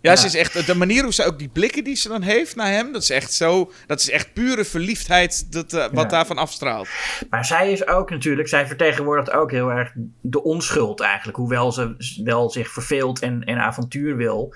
Ja, 0.00 0.12
Ja. 0.12 0.16
ze 0.16 0.26
is 0.26 0.34
echt... 0.34 0.66
De 0.66 0.74
manier 0.74 1.02
hoe 1.02 1.12
ze 1.14 1.24
ook 1.24 1.38
die 1.38 1.48
blikken 1.48 1.84
die 1.84 1.96
ze 1.96 2.08
dan 2.08 2.22
heeft 2.22 2.56
naar 2.56 2.70
hem... 2.72 2.92
Dat 2.92 3.02
is 3.02 3.10
echt 3.10 3.32
zo... 3.32 3.72
Dat 3.86 4.00
is 4.00 4.10
echt 4.10 4.32
pure 4.32 4.64
verliefdheid 4.64 5.52
dat, 5.52 5.72
eh, 5.72 5.80
wat 5.80 5.92
Ja. 5.92 6.04
daarvan 6.04 6.38
afstraalt. 6.38 6.88
Maar 7.30 7.44
zij 7.44 7.72
is 7.72 7.86
ook 7.86 8.10
natuurlijk, 8.10 8.48
zij 8.48 8.66
vertegenwoordigt 8.66 9.30
ook 9.30 9.50
heel 9.50 9.68
erg 9.70 9.92
de 10.20 10.42
onschuld 10.42 11.00
eigenlijk. 11.00 11.36
Hoewel 11.38 11.72
ze 11.72 11.94
wel 12.24 12.50
zich 12.50 12.68
verveelt 12.70 13.20
en, 13.20 13.44
en 13.44 13.58
avontuur 13.58 14.16
wil. 14.16 14.54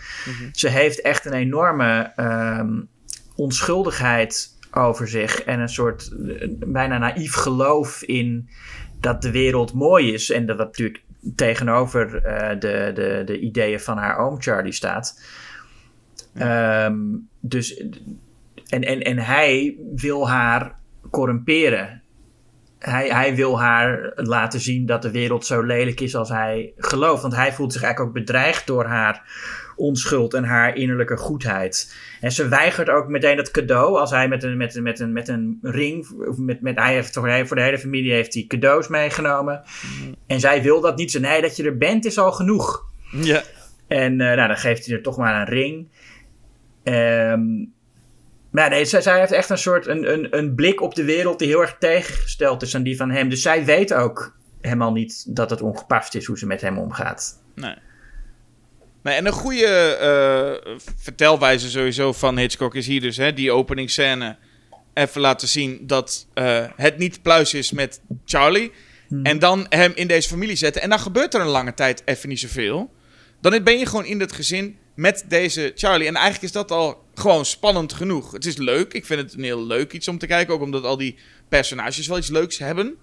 Ze 0.53 0.69
heeft 0.69 1.00
echt 1.00 1.25
een 1.25 1.33
enorme 1.33 2.12
ehm, 2.17 2.81
onschuldigheid 3.35 4.59
over 4.73 5.09
zich. 5.09 5.43
En 5.43 5.61
een 5.61 5.69
soort 5.69 6.11
bijna 6.67 6.99
naïef 6.99 7.35
geloof 7.35 8.03
in 8.03 8.49
dat 9.00 9.23
de 9.23 9.31
wereld 9.31 9.73
mooi 9.73 10.12
is. 10.12 10.31
En 10.31 10.47
dat 10.47 10.59
dat 10.59 10.67
natuurlijk 10.67 11.03
tegenover 11.35 12.25
eh, 12.25 12.61
de, 12.61 12.91
de, 12.95 13.23
de 13.25 13.41
ideeën 13.41 13.81
van 13.81 13.99
haar 13.99 14.19
oom 14.19 14.41
Charlie 14.43 14.73
staat. 14.73 15.23
Ehm, 16.35 16.99
dus, 17.41 17.77
en, 18.67 18.83
en, 18.83 19.00
en 19.00 19.19
hij 19.19 19.77
wil 19.95 20.29
haar 20.29 20.79
corrumperen. 21.11 22.00
Hij, 22.80 23.08
hij 23.08 23.34
wil 23.34 23.60
haar 23.60 24.12
laten 24.14 24.60
zien 24.60 24.87
dat 24.87 25.02
de 25.02 25.10
wereld 25.10 25.46
zo 25.46 25.62
lelijk 25.62 26.00
is 26.00 26.14
als 26.14 26.28
hij 26.28 26.72
gelooft. 26.76 27.22
Want 27.22 27.34
hij 27.34 27.52
voelt 27.52 27.72
zich 27.72 27.82
eigenlijk 27.82 28.16
ook 28.16 28.25
bedreigd 28.25 28.66
door 28.66 28.84
haar 28.84 29.22
onschuld 29.76 30.34
en 30.34 30.44
haar 30.44 30.76
innerlijke 30.76 31.16
goedheid. 31.16 31.94
En 32.20 32.32
ze 32.32 32.49
weigert 32.49 32.88
ook 32.88 33.08
meteen 33.08 33.37
het 33.37 33.50
cadeau 33.50 33.99
als 33.99 34.10
hij 34.10 34.28
met 34.28 34.42
een, 34.42 34.56
met 34.56 34.75
een, 34.75 34.82
met 34.82 34.99
een, 34.99 35.12
met 35.12 35.28
een 35.28 35.58
ring. 35.62 36.06
Of 36.28 36.37
met, 36.37 36.60
met, 36.60 36.78
hij 36.78 36.94
heeft 36.94 37.14
voor 37.14 37.28
de, 37.28 37.46
voor 37.46 37.56
de 37.56 37.62
hele 37.62 37.78
familie 37.78 38.12
heeft 38.12 38.34
hij 38.34 38.44
cadeaus 38.49 38.88
meegenomen. 38.88 39.62
En 40.26 40.40
zij 40.40 40.62
wil 40.62 40.80
dat 40.80 40.96
niet. 40.96 41.10
Ze 41.10 41.20
nee, 41.20 41.42
dat 41.42 41.56
je 41.56 41.64
er 41.64 41.76
bent 41.76 42.04
is 42.04 42.18
al 42.18 42.32
genoeg. 42.32 42.84
Ja. 43.10 43.42
En 43.88 44.20
eh, 44.20 44.37
nou, 44.37 44.49
dan 44.49 44.56
geeft 44.56 44.87
hij 44.87 44.96
er 44.96 45.02
toch 45.02 45.16
maar 45.16 45.40
een 45.40 45.54
ring. 45.54 45.88
Ehm, 46.82 47.42
maar 48.50 48.71
nee, 48.71 48.85
zij, 48.85 49.00
zij 49.00 49.19
heeft 49.19 49.33
echt 49.33 49.50
een 49.50 49.59
soort 49.59 49.87
een, 49.87 50.12
een, 50.12 50.37
een 50.37 50.54
blik 50.54 50.80
op 50.80 50.95
de 50.95 51.04
wereld 51.04 51.38
die 51.38 51.49
heel 51.49 51.61
erg 51.61 51.76
tegengesteld 51.78 52.62
is 52.62 52.75
aan 52.75 52.83
die 52.83 52.97
van 52.97 53.11
hem. 53.11 53.28
Dus 53.28 53.42
zij 53.42 53.64
weet 53.64 53.95
ook 53.95 54.37
helemaal 54.61 54.92
niet 54.92 55.25
dat 55.37 55.50
het 55.50 55.62
ongepast 55.62 56.15
is 56.15 56.26
hoe 56.26 56.39
ze 56.39 56.47
met 56.47 56.60
hem 56.60 56.78
omgaat. 56.78 57.43
Nee. 57.54 57.75
Nee, 59.02 59.15
en 59.15 59.26
een 59.26 59.32
goede 59.32 59.67
eh, 59.97 60.75
vertelwijze 60.97 61.71
sowieso 61.71 62.13
van 62.13 62.39
Hitchcock 62.39 62.75
is 62.75 62.86
hier 62.86 63.00
dus, 63.00 63.17
hè, 63.17 63.32
die 63.32 63.52
openingsscène. 63.52 64.36
Even 64.95 65.21
laten 65.21 65.49
zien 65.49 65.86
dat 65.86 66.26
eh, 66.34 66.65
het 66.76 66.99
niet 66.99 67.23
pluis 67.23 67.54
is 67.54 67.73
met 67.73 68.00
Charlie. 68.25 68.73
En 69.23 69.39
dan 69.39 69.67
hem 69.69 69.93
in 69.95 70.06
deze 70.06 70.28
familie 70.28 70.56
zetten. 70.56 70.82
En 70.82 70.89
dan 70.89 70.99
gebeurt 70.99 71.34
er 71.34 71.41
een 71.41 71.47
lange 71.47 71.75
tijd 71.75 72.02
even 72.04 72.28
niet 72.28 72.41
zoveel. 72.41 72.93
Dan 73.41 73.63
ben 73.63 73.78
je 73.78 73.86
gewoon 73.86 74.04
in 74.04 74.21
het 74.21 74.32
gezin 74.32 74.78
met 74.95 75.25
deze 75.28 75.73
Charlie. 75.75 76.06
En 76.06 76.15
eigenlijk 76.15 76.45
is 76.45 76.52
dat 76.52 76.71
al 76.71 77.04
gewoon 77.21 77.45
spannend 77.45 77.93
genoeg. 77.93 78.33
Het 78.33 78.47
is 78.47 78.56
leuk. 78.56 78.93
Ik 78.93 79.06
vind 79.06 79.21
het 79.21 79.35
een 79.35 79.43
heel 79.45 79.67
leuk 79.67 79.93
iets 79.93 80.09
om 80.09 80.19
te 80.19 80.26
kijken. 80.26 80.54
Ook 80.54 80.61
omdat 80.63 80.85
al 80.85 80.97
die 80.97 81.19
personages 81.49 82.06
wel 82.06 82.19
iets 82.19 82.28
leuks 82.28 82.59
hebben. 82.59 82.95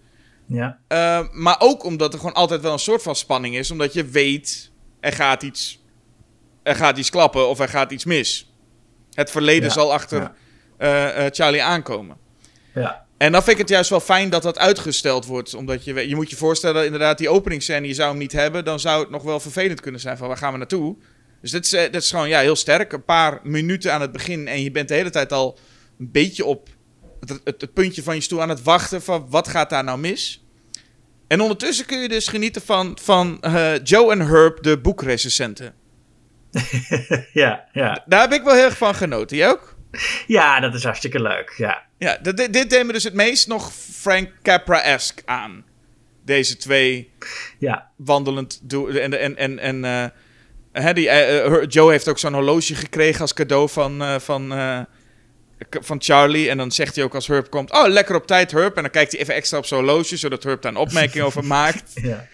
Ja, 0.46 0.80
Uh, 0.92 1.28
maar 1.32 1.56
ook 1.60 1.84
omdat 1.84 2.14
er 2.14 2.20
gewoon 2.20 2.34
altijd 2.36 2.62
wel 2.62 2.74
een 2.74 2.80
soort 2.80 3.02
van 3.02 3.16
spanning 3.16 3.58
is. 3.58 3.72
Omdat 3.72 3.94
je 3.94 4.06
weet, 4.06 4.72
er 5.00 5.12
gaat 5.14 5.44
iets, 5.44 5.84
er 6.64 6.76
gaat 6.76 6.98
iets 6.98 7.10
klappen 7.10 7.48
of 7.50 7.60
er 7.60 7.70
gaat 7.70 7.92
iets 7.92 8.06
mis. 8.06 8.52
Het 9.14 9.32
verleden 9.32 9.68
Ja, 9.68 9.74
zal 9.74 9.94
achter 9.94 10.22
ja. 10.22 10.36
eh, 10.78 11.26
eh, 11.26 11.32
Charlie 11.34 11.64
aankomen. 11.64 12.18
ja, 12.74 13.06
En 13.18 13.32
dan 13.32 13.42
vind 13.42 13.54
ik 13.54 13.62
het 13.62 13.70
juist 13.70 13.90
wel 13.90 14.00
fijn 14.00 14.30
dat 14.30 14.44
dat 14.44 14.58
uitgesteld 14.58 15.26
wordt. 15.26 15.54
Omdat 15.54 15.84
je, 15.84 16.08
je 16.10 16.16
moet 16.16 16.30
je 16.30 16.36
voorstellen, 16.36 16.86
inderdaad, 16.86 17.18
die 17.18 17.30
openingsscène, 17.30 17.88
je 17.88 17.94
zou 17.94 18.10
hem 18.10 18.18
niet 18.18 18.32
hebben. 18.32 18.66
Dan 18.66 18.80
zou 18.80 19.00
het 19.02 19.10
nog 19.10 19.24
wel 19.24 19.40
vervelend 19.40 19.82
kunnen 19.82 20.02
zijn 20.02 20.18
van 20.18 20.28
waar 20.28 20.38
gaan 20.38 20.52
we 20.52 20.58
naartoe. 20.58 20.96
Dus 21.52 21.56
dit 21.56 21.66
is, 21.66 21.74
eh, 21.74 21.92
dit 21.92 22.02
is 22.02 22.10
gewoon 22.10 22.30
ja, 22.30 22.40
heel 22.40 22.56
sterk. 22.56 22.94
Een 22.94 23.04
paar 23.06 23.40
minuten 23.44 23.94
aan 23.94 24.02
het 24.02 24.12
begin 24.12 24.48
en 24.48 24.64
je 24.64 24.72
bent 24.72 24.88
de 24.88 24.94
hele 24.94 25.10
tijd 25.10 25.34
al 25.34 25.60
een 26.00 26.12
beetje 26.12 26.46
op 26.46 26.70
het, 27.20 27.30
het, 27.44 27.62
het 27.62 27.74
puntje 27.74 28.04
van 28.04 28.16
je 28.16 28.22
stoel 28.22 28.42
aan 28.42 28.50
het 28.50 28.64
wachten 28.64 29.02
van 29.02 29.26
wat 29.30 29.48
gaat 29.48 29.70
daar 29.70 29.84
nou 29.84 30.00
mis. 30.00 30.46
En 31.28 31.42
ondertussen 31.42 31.86
kun 31.86 32.00
je 32.00 32.08
dus 32.08 32.28
genieten 32.28 32.62
van, 32.62 32.98
van 33.02 33.42
eh, 33.42 33.84
Joe 33.84 34.12
en 34.12 34.20
Herb, 34.28 34.64
de 34.64 34.80
boekrecensenten. 34.80 35.74
ja, 37.34 37.66
ja. 37.72 38.04
Daar 38.06 38.22
heb 38.22 38.34
ik 38.34 38.44
wel 38.44 38.54
heel 38.54 38.64
erg 38.64 38.78
van 38.78 38.96
genoten. 38.96 39.38
Jij 39.38 39.50
ook? 39.50 39.76
ja, 40.28 40.60
dat 40.60 40.74
is 40.74 40.84
hartstikke 40.84 41.22
leuk. 41.22 41.54
Ja, 41.58 41.86
Ja, 41.98 42.18
dit, 42.22 42.54
dit- 42.54 42.70
deed 42.70 42.86
me 42.86 42.94
dus 42.94 43.04
het 43.04 43.14
meest 43.14 43.48
nog 43.48 43.74
Frank 43.74 44.32
Capra-esque 44.42 45.26
aan. 45.26 45.66
Deze 46.26 46.58
twee 46.58 47.12
ja, 47.60 47.92
wandelend. 47.96 48.62
En, 48.72 49.20
en, 49.20 49.38
en, 49.38 49.60
en 49.60 49.86
eh, 49.86 50.06
hè, 50.82 50.92
eh, 50.92 51.46
eh, 51.46 51.64
Joe 51.68 51.92
heeft 51.92 52.08
ook 52.08 52.20
zo'n 52.20 52.34
horloge 52.34 52.76
gekregen 52.76 53.22
als 53.22 53.34
cadeau 53.34 53.70
van, 53.70 54.02
eh, 54.02 54.16
van, 54.20 54.54
van 55.70 56.02
Charlie. 56.02 56.50
En 56.50 56.58
dan 56.58 56.72
zegt 56.72 56.96
hij 56.96 57.04
ook 57.04 57.16
als 57.16 57.28
Herb 57.28 57.50
komt: 57.50 57.72
Oh, 57.72 57.88
lekker 57.88 58.16
op 58.16 58.28
tijd, 58.28 58.52
Herb. 58.52 58.76
En 58.76 58.82
dan 58.82 58.92
kijkt 58.92 59.12
hij 59.12 59.22
even 59.22 59.34
extra 59.34 59.58
op 59.58 59.66
zijn 59.66 59.84
horloge, 59.84 60.18
zodat 60.18 60.44
Herb 60.44 60.62
daar 60.62 60.72
een 60.72 60.78
opmerking 60.78 61.24
over 61.24 61.46
maakt. 61.46 61.92
ja. 62.02 62.28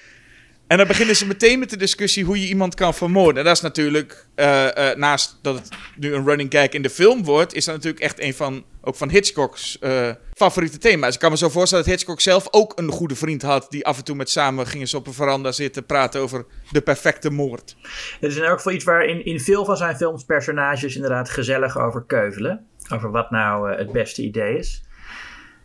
En 0.68 0.78
dan 0.78 0.88
beginnen 0.88 1.16
ze 1.16 1.28
meteen 1.28 1.60
met 1.60 1.70
de 1.70 1.78
discussie 1.78 2.24
hoe 2.24 2.42
je 2.42 2.48
iemand 2.48 2.76
kan 2.76 2.94
vermoorden. 2.94 3.38
En 3.38 3.44
dat 3.44 3.56
is 3.56 3.62
natuurlijk, 3.62 4.28
eh, 4.36 4.92
eh, 4.92 4.98
naast 4.98 5.40
dat 5.42 5.56
het 5.56 5.70
nu 5.96 6.14
een 6.14 6.26
running 6.26 6.52
gag 6.52 6.70
in 6.70 6.82
de 6.82 6.90
film 6.90 7.24
wordt, 7.24 7.54
is 7.54 7.66
dat 7.66 7.76
natuurlijk 7.76 8.04
echt 8.04 8.22
een 8.22 8.34
van, 8.34 8.64
ook 8.82 8.96
van 8.96 9.10
Hitchcock's 9.10 9.80
eh, 9.80 10.10
favoriete 10.34 10.78
thema's. 10.78 11.14
Ik 11.14 11.20
kan 11.20 11.32
me 11.32 11.38
zo 11.38 11.50
voorstellen 11.50 11.84
dat 11.84 11.94
Hitchcock 11.94 12.22
zelf 12.22 12.48
ook 12.52 12.80
een 12.80 12.92
goede 12.92 13.16
vriend 13.16 13.42
had, 13.42 13.68
die 13.70 13.86
af 13.86 13.98
en 13.98 14.04
toe 14.04 14.16
met 14.16 14.30
samen 14.30 14.68
gingen 14.68 14.88
ze 14.88 14.98
op 14.98 15.08
een 15.08 15.14
veranda 15.14 15.52
zitten 15.52 15.86
praten 15.86 16.22
over 16.22 16.46
de 16.72 16.82
perfecte 16.82 17.30
moord. 17.30 17.76
Het 18.20 18.32
is 18.32 18.38
in 18.38 18.44
elk 18.44 18.58
geval 18.58 18.74
iets 18.74 18.86
waar 18.86 19.06
in, 19.06 19.26
in 19.26 19.40
veel 19.40 19.66
van 19.66 19.78
zijn 19.78 19.96
films 19.96 20.24
personages 20.24 20.96
inderdaad 20.96 21.30
gezellig 21.30 21.78
over 21.78 22.04
keuvelen. 22.04 22.66
Over 22.94 23.12
wat 23.12 23.32
nou 23.32 23.76
het 23.76 23.92
beste 23.92 24.22
idee 24.22 24.58
is. 24.58 24.84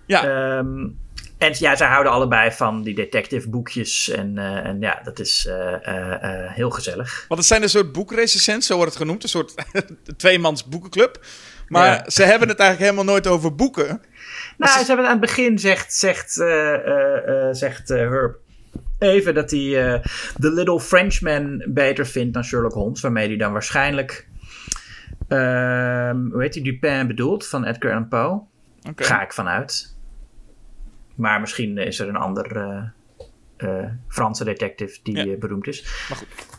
Ja, 0.08 0.24
Ehm, 0.24 0.87
en 1.38 1.55
ja, 1.59 1.77
zij 1.77 1.87
houden 1.87 2.12
allebei 2.12 2.53
van 2.53 2.83
die 2.83 2.94
detective 2.94 3.48
boekjes. 3.48 4.11
En, 4.11 4.38
eh, 4.38 4.66
en 4.66 4.81
ja, 4.81 5.01
dat 5.05 5.18
is 5.18 5.46
eh, 5.46 5.87
eh, 5.87 6.53
heel 6.53 6.70
gezellig. 6.70 7.24
want 7.29 7.40
het 7.40 7.48
zijn 7.48 7.62
een 7.62 7.68
soort 7.68 7.92
boekrecensents, 7.92 8.66
zo 8.66 8.74
wordt 8.77 8.90
het 8.90 9.01
genoemd, 9.01 9.22
een 9.22 9.29
soort 9.29 9.55
tweemans 10.16 10.64
boekenclub. 10.64 11.24
Maar 11.68 11.87
Ja. 11.87 12.11
ze 12.11 12.22
hebben 12.22 12.48
het 12.48 12.59
eigenlijk 12.59 12.90
helemaal 12.90 13.14
nooit 13.14 13.27
over 13.27 13.55
boeken. 13.55 13.87
Nou, 14.57 14.72
ze 14.72 14.79
hebben 14.79 14.96
het 14.96 15.07
aan 15.07 15.11
het 15.11 15.20
begin 15.20 15.59
zegt, 15.59 15.94
zegt, 15.94 16.33
zegt 17.53 17.88
Herb 17.88 18.37
even 18.98 19.35
dat 19.35 19.51
hij 19.51 20.03
The 20.40 20.51
Little 20.53 20.81
Frenchman 20.81 21.64
beter 21.68 22.07
vindt 22.07 22.35
dan 22.35 22.44
Sherlock 22.44 22.72
Holmes. 22.72 23.01
Waarmee 23.01 23.29
hij 23.29 23.37
dan 23.37 23.53
waarschijnlijk, 23.53 24.29
ehm, 25.29 26.16
hoe 26.31 26.42
heet 26.42 26.55
hij, 26.55 26.62
Dupin 26.62 27.07
bedoelt 27.07 27.46
van 27.46 27.64
Edgar 27.64 27.90
Allan 27.90 28.09
Poe. 28.09 28.42
Ga 28.96 29.22
ik 29.22 29.33
vanuit. 29.33 29.96
Maar 31.18 31.40
misschien 31.40 31.78
is 31.78 31.98
er 31.98 32.09
een 32.09 32.16
ander 32.16 32.57
eh, 32.57 32.83
eh, 33.57 33.90
Franse 34.09 34.44
detective 34.44 34.98
die 35.02 35.16
Ja. 35.16 35.24
eh, 35.24 35.38
beroemd 35.38 35.66
is. 35.66 35.85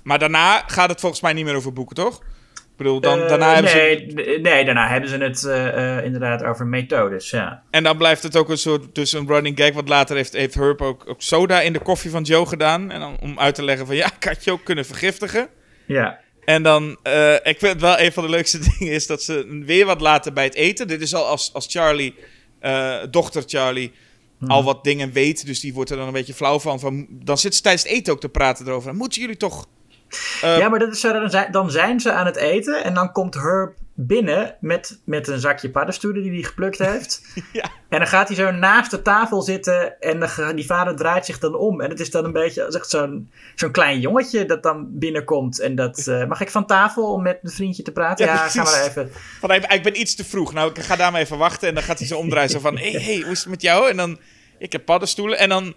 Maar 0.04 0.19
daarna 0.19 0.63
gaat 0.67 0.89
het 0.89 1.00
volgens 1.00 1.22
mij 1.22 1.34
niet 1.34 1.45
meer 1.45 1.56
over 1.56 1.74
boeken, 1.74 1.95
toch? 1.95 2.24
bedoel, 2.78 3.00
dan, 3.00 3.19
daarna 3.19 3.54
hebben 3.54 3.76
nee, 3.76 4.12
ze... 4.15 4.39
nee, 4.41 4.65
daarna 4.65 4.88
hebben 4.88 5.10
ze 5.10 5.17
het 5.17 5.43
inderdaad 6.06 6.43
over 6.43 6.67
methodes, 6.67 7.30
ja. 7.30 7.63
En 7.72 7.84
dan 7.84 7.98
blijft 7.98 8.24
het 8.24 8.36
ook 8.36 8.50
een 8.50 8.58
soort, 8.58 8.95
dus 8.95 9.13
een 9.13 9.28
running 9.28 9.58
gag, 9.60 9.74
want 9.74 9.89
later 9.89 10.15
heeft, 10.15 10.34
heeft 10.34 10.54
Herb 10.54 10.82
ook, 10.82 11.10
ook 11.10 11.22
soda 11.22 11.62
in 11.62 11.74
de 11.74 11.80
koffie 11.80 12.12
van 12.12 12.24
Joe 12.24 12.45
gedaan. 12.45 12.91
En 12.91 13.00
dan 13.00 13.17
om 13.22 13.39
uit 13.39 13.56
te 13.56 13.63
leggen 13.63 13.86
van, 13.86 13.95
ja, 13.95 14.06
ik 14.19 14.24
had 14.24 14.43
je 14.43 14.52
ook 14.52 14.63
kunnen 14.63 14.86
vergiftigen. 14.86 15.48
Ja, 15.86 16.19
En 16.45 16.63
dan, 16.63 16.91
ik 17.43 17.60
vind 17.60 17.72
het 17.72 17.82
wel 17.82 18.00
een 18.00 18.12
van 18.12 18.24
de 18.24 18.30
leukste 18.30 18.60
dingen 18.78 18.93
is 18.93 19.08
dat 19.08 19.24
ze 19.24 19.62
weer 19.65 19.86
wat 19.86 20.02
laten 20.02 20.34
bij 20.34 20.43
het 20.43 20.56
eten. 20.56 20.88
Dit 20.88 21.02
is 21.02 21.15
al 21.15 21.26
als, 21.26 21.54
als 21.54 21.67
Charlie, 21.69 22.15
dochter 23.10 23.43
Charlie, 23.45 23.91
al 24.47 24.63
wat 24.63 24.84
dingen 24.84 25.12
weet. 25.12 25.45
Dus 25.45 25.60
die 25.60 25.73
wordt 25.73 25.89
er 25.89 25.97
dan 25.97 26.08
een 26.08 26.13
beetje 26.13 26.34
flauw 26.34 26.60
van. 26.60 26.80
van 26.80 27.08
dan 27.10 27.38
zit 27.38 27.56
ze 27.56 27.62
tijdens 27.62 27.84
het 27.84 27.91
eten 27.91 28.13
ook 28.13 28.19
te 28.19 28.30
praten 28.30 28.67
erover. 28.67 28.88
Dan 28.88 28.97
moeten 28.97 29.21
jullie 29.21 29.38
toch... 29.38 29.67
eh, 30.41 30.58
ja 30.58 30.69
maar 30.69 30.80
dat 30.80 30.91
is, 30.91 30.99
zo, 30.99 31.13
dan, 31.13 31.30
zijn, 31.30 31.52
dan 31.52 31.71
zijn 31.71 31.99
ze 31.99 32.12
aan 32.12 32.25
het 32.25 32.36
eten 32.36 32.84
en 32.84 32.93
dan 32.93 33.12
komt 33.12 33.34
Herb 33.34 33.75
binnen 34.01 34.55
met, 34.62 34.99
met 35.03 35.27
een 35.27 35.39
zakje 35.39 35.69
paddenstoelen 35.69 36.23
die 36.23 36.31
hij 36.31 36.41
geplukt 36.43 36.77
heeft. 36.77 37.21
Ja. 37.53 37.63
En 37.89 37.99
dan 37.99 38.07
gaat 38.07 38.27
hij 38.27 38.38
zo 38.38 38.51
naast 38.51 38.91
de 38.91 39.01
tafel 39.01 39.41
zitten 39.41 39.99
en 39.99 40.29
ga- 40.29 40.53
die 40.53 40.65
vader 40.65 40.95
draait 40.95 41.25
zich 41.25 41.39
dan 41.39 41.55
om. 41.55 41.81
En 41.81 41.89
het 41.89 41.99
is 41.99 42.12
dan 42.12 42.25
een 42.25 42.31
beetje 42.31 42.63
echt 42.65 42.89
zo'n 42.89 43.31
zo'n 43.55 43.71
klein 43.71 43.99
jongetje 43.99 44.45
dat 44.45 44.63
dan 44.63 44.88
binnenkomt. 44.91 45.59
En 45.59 45.75
dat, 45.75 45.97
eh, 46.07 46.25
mag 46.25 46.41
ik 46.41 46.49
van 46.49 46.65
tafel 46.65 47.13
om 47.13 47.21
met 47.21 47.39
een 47.43 47.49
vriendje 47.51 47.83
te 47.83 47.91
praten? 47.91 48.25
Ja, 48.25 48.33
Ja, 48.33 48.47
ga 48.47 48.63
maar 48.63 48.83
even. 48.83 49.09
Van, 49.39 49.51
ik, 49.51 49.73
ik 49.73 49.83
ben 49.83 49.99
iets 49.99 50.15
te 50.15 50.25
vroeg. 50.25 50.53
Nou, 50.53 50.69
ik 50.73 50.79
ga 50.79 50.95
daar 50.95 51.12
maar 51.12 51.21
even 51.21 51.38
wachten. 51.38 51.67
En 51.67 51.73
dan 51.73 51.83
gaat 51.83 51.99
hij 51.99 52.07
zo 52.07 52.17
omdraaien. 52.17 52.49
Zo 52.49 52.59
van, 52.59 52.77
hé, 52.77 52.91
hey, 52.91 53.01
hey, 53.01 53.19
hoe 53.21 53.31
is 53.31 53.39
het 53.39 53.49
met 53.49 53.62
jou? 53.62 53.89
En 53.89 53.97
dan, 53.97 54.19
ik 54.57 54.71
heb 54.71 54.85
paddenstoelen. 54.85 55.38
En 55.38 55.49
dan 55.49 55.73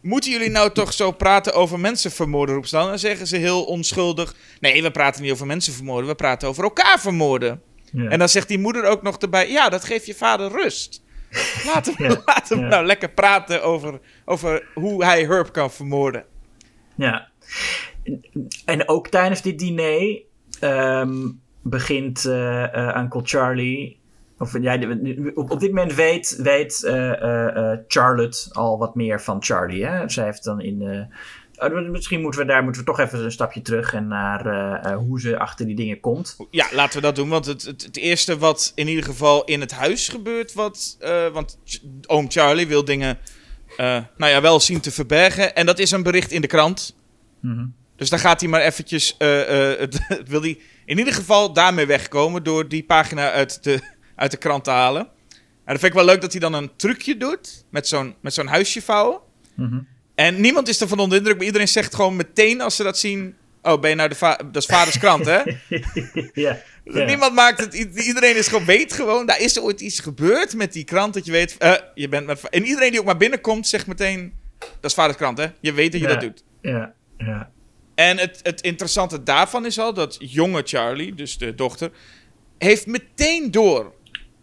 moeten 0.00 0.30
jullie 0.30 0.50
nou 0.50 0.72
toch 0.72 0.92
zo 0.92 1.10
praten 1.10 1.54
over 1.54 1.80
mensen 1.80 2.10
vermoorden, 2.10 2.54
roept 2.54 2.70
dan. 2.70 2.90
En 2.90 2.98
zeggen 2.98 3.26
ze 3.26 3.36
heel 3.36 3.64
onschuldig. 3.64 4.34
Nee, 4.60 4.82
we 4.82 4.90
praten 4.90 5.22
niet 5.22 5.32
over 5.32 5.46
mensen 5.46 5.72
vermoorden. 5.72 6.08
We 6.08 6.14
praten 6.14 6.48
over 6.48 6.64
elkaar 6.64 7.00
vermoorden. 7.00 7.62
Ja. 7.92 8.08
En 8.08 8.18
dan 8.18 8.28
zegt 8.28 8.48
die 8.48 8.58
moeder 8.58 8.84
ook 8.84 9.02
nog 9.02 9.16
erbij: 9.16 9.50
Ja, 9.50 9.68
dat 9.68 9.84
geeft 9.84 10.06
je 10.06 10.14
vader 10.14 10.50
rust. 10.50 11.02
Laat 11.66 11.86
hem, 11.86 11.94
Ja, 12.10 12.22
laat 12.24 12.48
hem 12.48 12.60
ja. 12.60 12.68
nou 12.68 12.86
lekker 12.86 13.10
praten 13.10 13.62
over, 13.62 14.00
over 14.24 14.66
hoe 14.74 15.04
hij 15.04 15.24
Herb 15.24 15.52
kan 15.52 15.70
vermoorden. 15.70 16.24
Ja. 16.94 17.28
En 18.64 18.88
ook 18.88 19.08
tijdens 19.08 19.42
dit 19.42 19.58
diner 19.58 20.22
ehm, 20.60 21.30
begint 21.62 22.24
eh, 22.24 22.74
eh, 22.74 23.02
Uncle 23.02 23.20
Charlie. 23.24 23.97
Of 24.38 24.58
ja, 24.60 24.78
op, 25.34 25.50
op 25.50 25.60
dit 25.60 25.72
moment 25.72 25.94
weet, 25.94 26.36
weet 26.42 26.84
eh, 26.84 27.22
eh, 27.22 27.56
eh, 27.56 27.78
Charlotte 27.88 28.48
al 28.52 28.78
wat 28.78 28.94
meer 28.94 29.22
van 29.22 29.42
Charlie. 29.42 29.86
Hè? 29.86 30.08
Zij 30.08 30.24
heeft 30.24 30.44
dan 30.44 30.60
in. 30.60 31.08
oh, 31.56 31.90
misschien 31.90 32.20
moeten 32.20 32.40
we 32.40 32.46
daar 32.46 32.62
moeten 32.62 32.80
we 32.80 32.86
toch 32.86 32.98
even 32.98 33.24
een 33.24 33.32
stapje 33.32 33.62
terug 33.62 33.94
en 33.94 34.06
naar 34.06 34.92
hoe 34.94 35.20
ze 35.20 35.38
achter 35.38 35.66
die 35.66 35.76
dingen 35.76 36.00
komt. 36.00 36.36
Ja, 36.50 36.66
laten 36.72 36.96
we 36.96 37.06
dat 37.06 37.16
doen. 37.16 37.28
Want 37.28 37.46
het, 37.46 37.62
het, 37.62 37.82
het 37.82 37.96
eerste 37.96 38.38
wat 38.38 38.72
in 38.74 38.88
ieder 38.88 39.04
geval 39.04 39.44
in 39.44 39.60
het 39.60 39.72
huis 39.72 40.08
gebeurt. 40.08 40.52
Wat, 40.52 40.98
want 41.32 41.58
oom 42.06 42.30
Charlie 42.30 42.66
wil 42.66 42.84
dingen. 42.84 43.18
nou 43.76 44.32
ja, 44.32 44.40
wel 44.40 44.60
zien 44.60 44.80
te 44.80 44.90
verbergen. 44.90 45.54
En 45.54 45.66
dat 45.66 45.78
is 45.78 45.90
een 45.90 46.02
bericht 46.02 46.30
in 46.30 46.40
de 46.40 46.46
krant. 46.46 46.96
Mhm. 47.40 47.66
Dus 47.96 48.10
dan 48.10 48.18
gaat 48.18 48.40
hij 48.40 48.48
maar 48.48 48.60
eventjes. 48.60 49.16
wil 50.26 50.40
hij 50.40 50.58
in 50.84 50.98
ieder 50.98 51.14
geval 51.14 51.52
daarmee 51.52 51.86
wegkomen. 51.86 52.42
Door 52.42 52.68
die 52.68 52.84
pagina 52.84 53.30
uit 53.30 53.64
de, 53.64 53.96
uit 54.18 54.30
de 54.30 54.36
krant 54.36 54.64
te 54.64 54.70
halen. 54.70 55.00
En 55.00 55.74
dat 55.74 55.78
vind 55.80 55.92
ik 55.92 55.98
wel 55.98 56.04
leuk 56.04 56.20
dat 56.20 56.30
hij 56.32 56.40
dan 56.40 56.52
een 56.52 56.70
trucje 56.76 57.16
doet. 57.16 57.64
Met 57.70 57.88
zo'n, 57.88 58.14
met 58.20 58.34
zo'n 58.34 58.46
huisje 58.46 58.82
vouwen. 58.82 59.18
Mhm. 59.54 59.78
En 60.14 60.40
niemand 60.40 60.68
is 60.68 60.80
ervan 60.80 60.98
onder 60.98 61.10
de 61.10 61.16
indruk. 61.18 61.36
Maar 61.36 61.46
iedereen 61.46 61.68
zegt 61.68 61.94
gewoon 61.94 62.16
meteen 62.16 62.60
als 62.60 62.76
ze 62.76 62.82
dat 62.82 62.98
zien. 62.98 63.36
Oh, 63.62 63.80
ben 63.80 63.90
je 63.90 63.96
nou 63.96 64.08
de 64.08 64.16
dat 64.52 64.56
is 64.56 64.66
vaders 64.66 64.98
krant, 64.98 65.26
hè? 65.26 65.38
ja. 66.32 66.58
ja. 66.84 67.04
Niemand 67.04 67.34
maakt 67.34 67.60
het. 67.60 67.74
Iedereen 67.94 68.36
is 68.36 68.48
gewoon, 68.48 68.64
weet 68.64 68.92
gewoon. 68.92 69.26
Daar 69.26 69.40
is 69.40 69.60
ooit 69.60 69.80
iets 69.80 70.00
gebeurd 70.00 70.54
met 70.54 70.72
die 70.72 70.84
krant. 70.84 71.14
Dat 71.14 71.24
je 71.24 71.32
weet. 71.32 71.56
eh, 71.58 71.72
je 71.94 72.08
bent 72.08 72.26
met, 72.26 72.48
en 72.48 72.64
iedereen 72.66 72.90
die 72.90 73.00
ook 73.00 73.06
maar 73.06 73.16
binnenkomt, 73.16 73.66
zegt 73.68 73.86
meteen. 73.86 74.32
Dat 74.58 74.90
is 74.90 74.94
vaders 74.94 75.16
krant, 75.16 75.38
hè? 75.38 75.46
Je 75.60 75.72
weet 75.72 75.92
dat 75.92 76.00
je 76.00 76.06
Ja. 76.06 76.12
dat 76.12 76.22
doet. 76.22 76.44
Ja. 76.62 76.92
Ja. 77.18 77.50
En 77.94 78.18
het, 78.18 78.40
het 78.42 78.60
interessante 78.60 79.22
daarvan 79.22 79.66
is 79.66 79.78
al 79.78 79.94
dat 79.94 80.16
jonge 80.20 80.62
Charlie, 80.64 81.14
dus 81.14 81.38
de 81.38 81.54
dochter, 81.54 81.90
heeft 82.58 82.86
meteen 82.86 83.50
door 83.50 83.92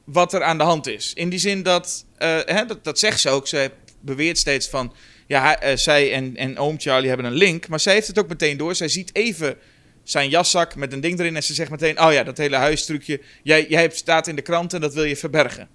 wat 0.06 0.34
er 0.34 0.44
aan 0.44 0.58
de 0.58 0.63
hand 0.63 0.88
is. 0.88 1.13
In 1.13 1.30
die 1.30 1.39
zin 1.39 1.63
dat, 1.63 2.06
eh, 2.18 2.38
hè, 2.46 2.65
dat, 2.65 2.84
dat 2.84 3.00
zegt 3.00 3.20
ze 3.20 3.30
ook. 3.30 3.48
Ze 3.48 3.72
beweert 4.02 4.38
steeds 4.38 4.70
van, 4.70 4.94
ja, 5.28 5.41
hij- 5.41 5.58
eh, 5.58 5.78
zij 5.78 6.13
en, 6.13 6.36
en 6.38 6.58
oom 6.58 6.80
Charlie 6.80 7.08
hebben 7.08 7.26
een 7.26 7.34
link. 7.34 7.68
Maar 7.68 7.80
zij 7.80 7.94
heeft 7.94 8.08
het 8.08 8.20
ook 8.20 8.28
meteen 8.28 8.58
door. 8.58 8.76
Zij 8.76 8.88
ziet 8.88 9.15
even 9.15 9.56
zijn 10.04 10.30
jaszak 10.30 10.76
met 10.76 10.94
een 10.94 11.02
ding 11.02 11.20
erin 11.20 11.36
en 11.36 11.44
ze 11.44 11.54
zegt 11.54 11.70
meteen, 11.72 12.02
oh 12.02 12.13
ja, 12.13 12.24
dat 12.24 12.38
hele 12.38 12.56
huistrucje. 12.56 13.22
Jij, 13.44 13.65
jij 13.70 13.89
staat 13.94 14.28
in 14.28 14.36
de 14.36 14.41
krant 14.41 14.74
en 14.74 14.82
dat 14.82 14.94
wil 14.94 15.04
je 15.04 15.15
verbergen. 15.15 15.68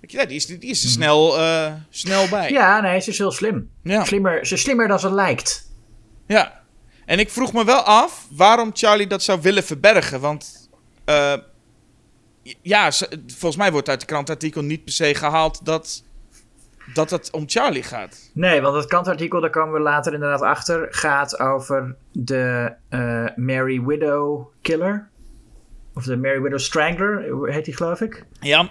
Weet 0.00 0.12
je, 0.12 0.18
ja, 0.18 0.24
die 0.24 0.36
is, 0.36 0.46
die 0.46 0.58
is 0.70 0.82
er 0.84 0.90
snel, 0.90 1.38
eh, 1.38 1.72
snel 1.90 2.28
bij. 2.28 2.50
ja, 2.50 2.80
nee, 2.80 3.00
ze 3.00 3.10
is 3.10 3.18
heel 3.18 3.30
slim. 3.32 3.70
ja. 3.82 4.04
Slimmer, 4.04 4.46
ze 4.46 4.54
is 4.54 4.60
slimmer 4.60 4.88
dan 4.88 5.00
ze 5.00 5.12
lijkt. 5.14 5.70
Ja. 6.26 6.62
En 7.06 7.18
ik 7.18 7.30
vroeg 7.30 7.52
me 7.52 7.64
wel 7.64 7.80
af 7.82 8.26
waarom 8.30 8.70
Charlie 8.74 9.06
dat 9.06 9.22
zou 9.22 9.40
willen 9.42 9.64
verbergen. 9.64 10.20
Want 10.20 10.68
eh, 11.04 11.34
ja, 12.62 12.90
volgens 13.26 13.56
mij 13.56 13.72
wordt 13.72 13.88
uit 13.88 14.00
de 14.00 14.06
krantartikel 14.06 14.62
niet 14.62 14.84
per 14.84 14.92
se 14.92 15.14
gehaald 15.14 15.64
dat, 15.64 16.04
dat 16.94 17.10
het 17.10 17.30
om 17.30 17.44
Charlie 17.46 17.82
gaat. 17.82 18.30
Nee, 18.34 18.60
want 18.60 18.76
het 18.76 18.86
kantartikel, 18.86 19.40
daar 19.40 19.50
komen 19.50 19.74
we 19.74 19.80
later 19.80 20.12
inderdaad 20.12 20.42
achter, 20.42 20.86
gaat 20.90 21.38
over 21.38 21.96
de 22.12 22.72
eh, 22.88 23.26
Mary 23.36 23.82
Widow 23.82 24.48
Killer. 24.62 25.08
Of 25.94 26.04
de 26.04 26.16
Mary 26.16 26.40
Widow 26.40 26.58
Strangler, 26.58 27.42
heet 27.52 27.64
die 27.64 27.76
geloof 27.76 28.00
ik. 28.00 28.24
Ja, 28.40 28.70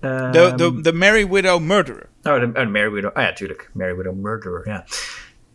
Ehm, 0.00 0.30
de, 0.30 0.52
de, 0.56 0.80
de 0.80 0.92
Mary 0.92 1.28
Widow 1.28 1.60
Murderer. 1.60 2.06
Oh, 2.22 2.40
de, 2.40 2.60
oh, 2.60 2.68
Mary 2.68 2.90
Widow. 2.90 3.10
Ah 3.14 3.22
ja, 3.22 3.32
tuurlijk. 3.32 3.70
Mary 3.72 3.96
Widow 3.96 4.14
Murderer, 4.14 4.68
ja. 4.68 4.84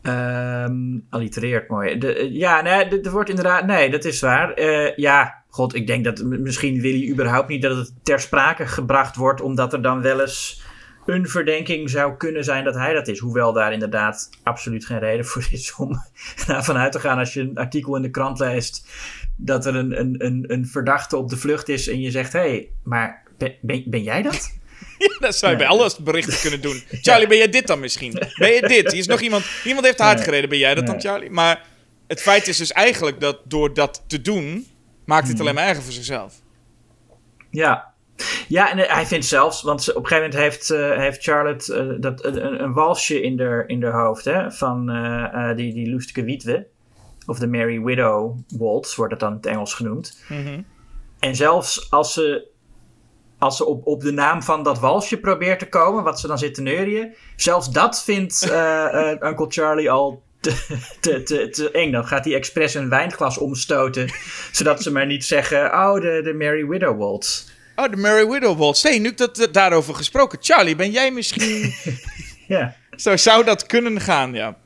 Ehm 0.01 0.99
allitereert 1.09 1.69
mooi. 1.69 1.97
De, 1.97 2.29
ja, 2.31 2.61
nee, 2.61 3.01
er 3.01 3.11
wordt 3.11 3.29
inderdaad... 3.29 3.65
Nee, 3.65 3.89
dat 3.89 4.05
is 4.05 4.21
waar. 4.21 4.53
Eh, 4.53 4.95
ja, 4.95 5.42
god, 5.53 5.75
ik 5.75 5.87
denk 5.87 6.03
dat 6.03 6.23
misschien 6.23 6.81
wil 6.81 6.91
hij 6.91 7.09
überhaupt 7.09 7.47
niet 7.47 7.61
dat 7.61 7.77
het 7.77 7.93
ter 8.03 8.19
sprake 8.19 8.67
gebracht 8.67 9.15
wordt... 9.15 9.41
omdat 9.41 9.73
er 9.73 9.81
dan 9.81 10.01
wel 10.01 10.21
eens 10.21 10.61
een 11.05 11.27
verdenking 11.27 11.89
zou 11.89 12.17
kunnen 12.17 12.43
zijn 12.43 12.63
dat 12.63 12.75
hij 12.75 12.93
dat 12.93 13.07
is. 13.07 13.19
Hoewel 13.19 13.53
daar 13.53 13.73
inderdaad 13.73 14.29
absoluut 14.43 14.85
geen 14.85 14.99
reden 14.99 15.25
voor 15.25 15.47
is 15.51 15.75
om 15.75 16.03
daarvan 16.47 16.77
uit 16.77 16.91
te 16.91 16.99
gaan... 16.99 17.17
als 17.17 17.33
je 17.33 17.41
een 17.41 17.57
artikel 17.57 17.95
in 17.95 18.01
de 18.01 18.09
krant 18.09 18.39
leest... 18.39 18.87
dat 19.35 19.65
er 19.65 19.75
een, 19.75 19.99
een, 19.99 20.15
een, 20.25 20.43
een 20.47 20.67
verdachte 20.67 21.17
op 21.17 21.29
de 21.29 21.37
vlucht 21.37 21.69
is 21.69 21.87
en 21.87 22.01
je 22.01 22.11
zegt... 22.11 22.33
hé, 22.33 22.39
hey, 22.39 22.69
maar 22.83 23.23
ben, 23.61 24.03
jij 24.03 24.21
dat? 24.21 24.51
Ja, 24.97 25.17
dat 25.19 25.35
zou 25.35 25.51
je 25.51 25.57
Nee. 25.57 25.67
bij 25.67 25.77
alles 25.77 25.97
berichten 25.97 26.39
kunnen 26.39 26.61
doen. 26.61 26.83
Charlie, 27.01 27.27
ben 27.27 27.37
jij 27.37 27.49
dit 27.49 27.67
dan 27.67 27.79
misschien? 27.79 28.13
Ben 28.35 28.51
je 28.53 28.61
dit? 28.61 28.91
Hier 28.91 28.99
is 28.99 29.07
nog 29.07 29.21
iemand, 29.21 29.45
iemand 29.63 29.85
heeft 29.85 29.99
hard 29.99 30.21
gereden. 30.21 30.49
Ben 30.49 30.57
jij 30.57 30.75
dat 30.75 30.87
dan. 30.87 31.01
Charlie? 31.01 31.29
Maar 31.29 31.65
het 32.07 32.21
feit 32.21 32.47
is 32.47 32.57
dus 32.57 32.71
eigenlijk 32.71 33.19
dat 33.19 33.39
door 33.43 33.73
dat 33.73 34.03
te 34.07 34.21
doen... 34.21 34.67
maakt 35.05 35.21
Hmm. 35.23 35.31
het 35.31 35.39
alleen 35.41 35.55
maar 35.55 35.67
erger 35.67 35.83
voor 35.83 35.91
zichzelf. 35.93 36.33
Ja. 37.49 37.91
Ja, 38.47 38.71
en 38.71 38.77
hij 38.77 39.05
vindt 39.05 39.25
zelfs, 39.25 39.61
want 39.61 39.89
op 39.93 40.03
een 40.03 40.07
gegeven 40.07 40.29
moment 40.31 40.51
heeft, 40.51 40.69
eh, 40.69 40.97
heeft 40.97 41.23
Charlotte 41.23 41.75
eh, 41.75 41.87
dat, 42.01 42.25
een, 42.25 42.63
een- 42.63 42.73
walsje 42.73 43.21
in 43.21 43.39
haar 43.41 43.67
in 43.67 43.83
haar 43.83 44.05
hoofd, 44.05 44.25
hè, 44.25 44.51
van 44.51 44.89
eh, 44.89 45.55
die, 45.55 45.73
die 45.73 45.89
Loesteke 45.91 46.23
Wietwe. 46.23 46.67
Of 47.25 47.39
de 47.39 47.47
Mary 47.47 47.81
Widow 47.81 48.37
Waltz, 48.57 48.95
wordt 48.95 49.11
het 49.11 49.19
dan 49.21 49.29
in 49.29 49.35
het 49.35 49.45
Engels 49.45 49.73
genoemd. 49.73 50.23
Mhm. 50.29 50.61
En 51.19 51.35
zelfs 51.35 51.91
als 51.91 52.13
ze, 52.13 52.47
als 53.39 53.57
ze 53.57 53.65
op, 53.65 53.87
op 53.87 54.01
de 54.01 54.11
naam 54.11 54.41
van 54.43 54.63
dat 54.63 54.79
walsje 54.79 55.17
probeert 55.19 55.59
te 55.59 55.69
komen, 55.69 56.03
wat 56.03 56.19
ze 56.19 56.27
dan 56.27 56.37
zit 56.37 56.53
te 56.53 56.61
neurien, 56.61 57.15
zelfs 57.35 57.71
dat 57.71 58.03
vindt 58.03 58.43
Uncle 59.21 59.45
Charlie 59.49 59.91
al 59.91 60.23
te, 60.99 61.49
te, 61.51 61.71
eng. 61.71 61.91
Dan 61.91 62.07
gaat 62.07 62.25
hij 62.25 62.33
expres 62.33 62.73
een 62.73 62.89
wijnglas 62.89 63.37
omstoten, 63.37 64.09
zodat 64.51 64.83
ze 64.83 64.91
maar 64.91 65.05
niet 65.05 65.25
zeggen, 65.25 65.65
oh, 65.65 65.93
de, 65.93 66.21
de 66.23 66.33
Mary 66.33 66.67
Widow 66.67 66.99
Waltz. 66.99 67.45
Oh, 67.75 67.89
de 67.89 67.97
Mary 67.97 68.27
Widow 68.27 68.57
Waltz. 68.57 68.83
Nee, 68.83 68.99
nu 68.99 69.09
ik 69.09 69.17
dat, 69.17 69.39
eh, 69.39 69.47
daarover 69.51 69.95
gesproken. 69.95 70.37
Charlie, 70.41 70.75
ben 70.75 70.91
jij 70.91 71.11
misschien... 71.11 71.73
Ja. 72.47 72.75
Zo 72.95 73.17
zou 73.17 73.43
dat 73.43 73.65
kunnen 73.65 74.01
gaan, 74.01 74.33
ja. 74.33 74.57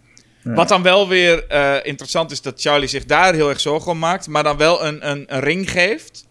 Wat 0.44 0.68
dan 0.68 0.84
wel 0.84 1.08
weer 1.08 1.48
eh, 1.48 1.76
interessant 1.84 2.32
is 2.32 2.42
dat 2.42 2.62
Charlie 2.62 2.88
zich 2.88 3.06
daar 3.06 3.34
heel 3.34 3.50
erg 3.50 3.60
zorgen 3.60 3.92
om 3.92 4.00
maakt. 4.00 4.28
Maar 4.28 4.44
dan 4.44 4.58
wel 4.58 4.86
een, 4.86 5.10
een, 5.10 5.24
een 5.28 5.40
ring 5.40 5.72
geeft. 5.72 6.28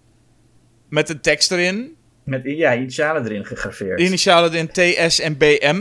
Met 0.88 1.08
een 1.08 1.20
tekst 1.20 1.52
erin. 1.52 1.96
Met 2.24 2.40
ja, 2.44 2.74
initialen 2.74 3.24
erin 3.24 3.44
gegraveerd. 3.44 4.00
Initialen 4.00 4.52
in 4.52 4.68
TS 4.68 5.20
en 5.20 5.36
BM. 5.36 5.80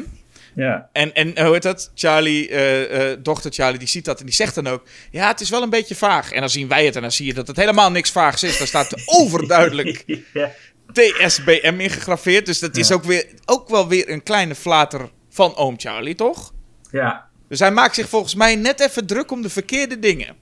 Ja. 0.55 0.89
En, 0.91 1.13
en 1.13 1.43
hoe 1.43 1.53
heet 1.53 1.61
dat? 1.63 1.91
Charlie, 1.95 2.49
eh, 2.49 3.11
eh, 3.11 3.17
dochter 3.21 3.51
Charlie, 3.51 3.79
die 3.79 3.87
ziet 3.87 4.05
dat 4.05 4.19
en 4.19 4.25
die 4.25 4.35
zegt 4.35 4.55
dan 4.55 4.67
ook... 4.67 4.83
Ja, 5.11 5.27
het 5.27 5.41
is 5.41 5.49
wel 5.49 5.61
een 5.63 5.69
beetje 5.69 5.95
vaag. 5.95 6.31
En 6.31 6.39
dan 6.39 6.49
zien 6.49 6.67
wij 6.67 6.85
het 6.85 6.95
en 6.95 7.01
dan 7.01 7.11
zie 7.11 7.25
je 7.25 7.33
dat 7.33 7.47
het 7.47 7.57
helemaal 7.57 7.91
niks 7.91 8.11
vaags 8.11 8.43
is. 8.43 8.57
Daar 8.57 8.67
staat 8.67 8.93
overduidelijk 9.19 10.03
ja. 10.33 10.51
TSBM 10.93 11.75
ingegraveerd. 11.77 12.45
Dus 12.45 12.59
dat 12.59 12.77
is 12.77 12.91
ook, 12.91 13.03
weer, 13.03 13.25
ook 13.45 13.69
wel 13.69 13.87
weer 13.87 14.09
een 14.09 14.23
kleine 14.23 14.55
flater 14.55 15.09
van 15.29 15.55
oom 15.55 15.73
Charlie, 15.79 16.15
toch? 16.15 16.53
Ja. 16.91 17.27
Dus 17.49 17.59
hij 17.59 17.71
maakt 17.71 17.95
zich 17.95 18.09
volgens 18.09 18.35
mij 18.35 18.55
net 18.55 18.79
even 18.79 19.05
druk 19.05 19.31
om 19.31 19.41
de 19.41 19.49
verkeerde 19.49 19.99
dingen. 19.99 20.35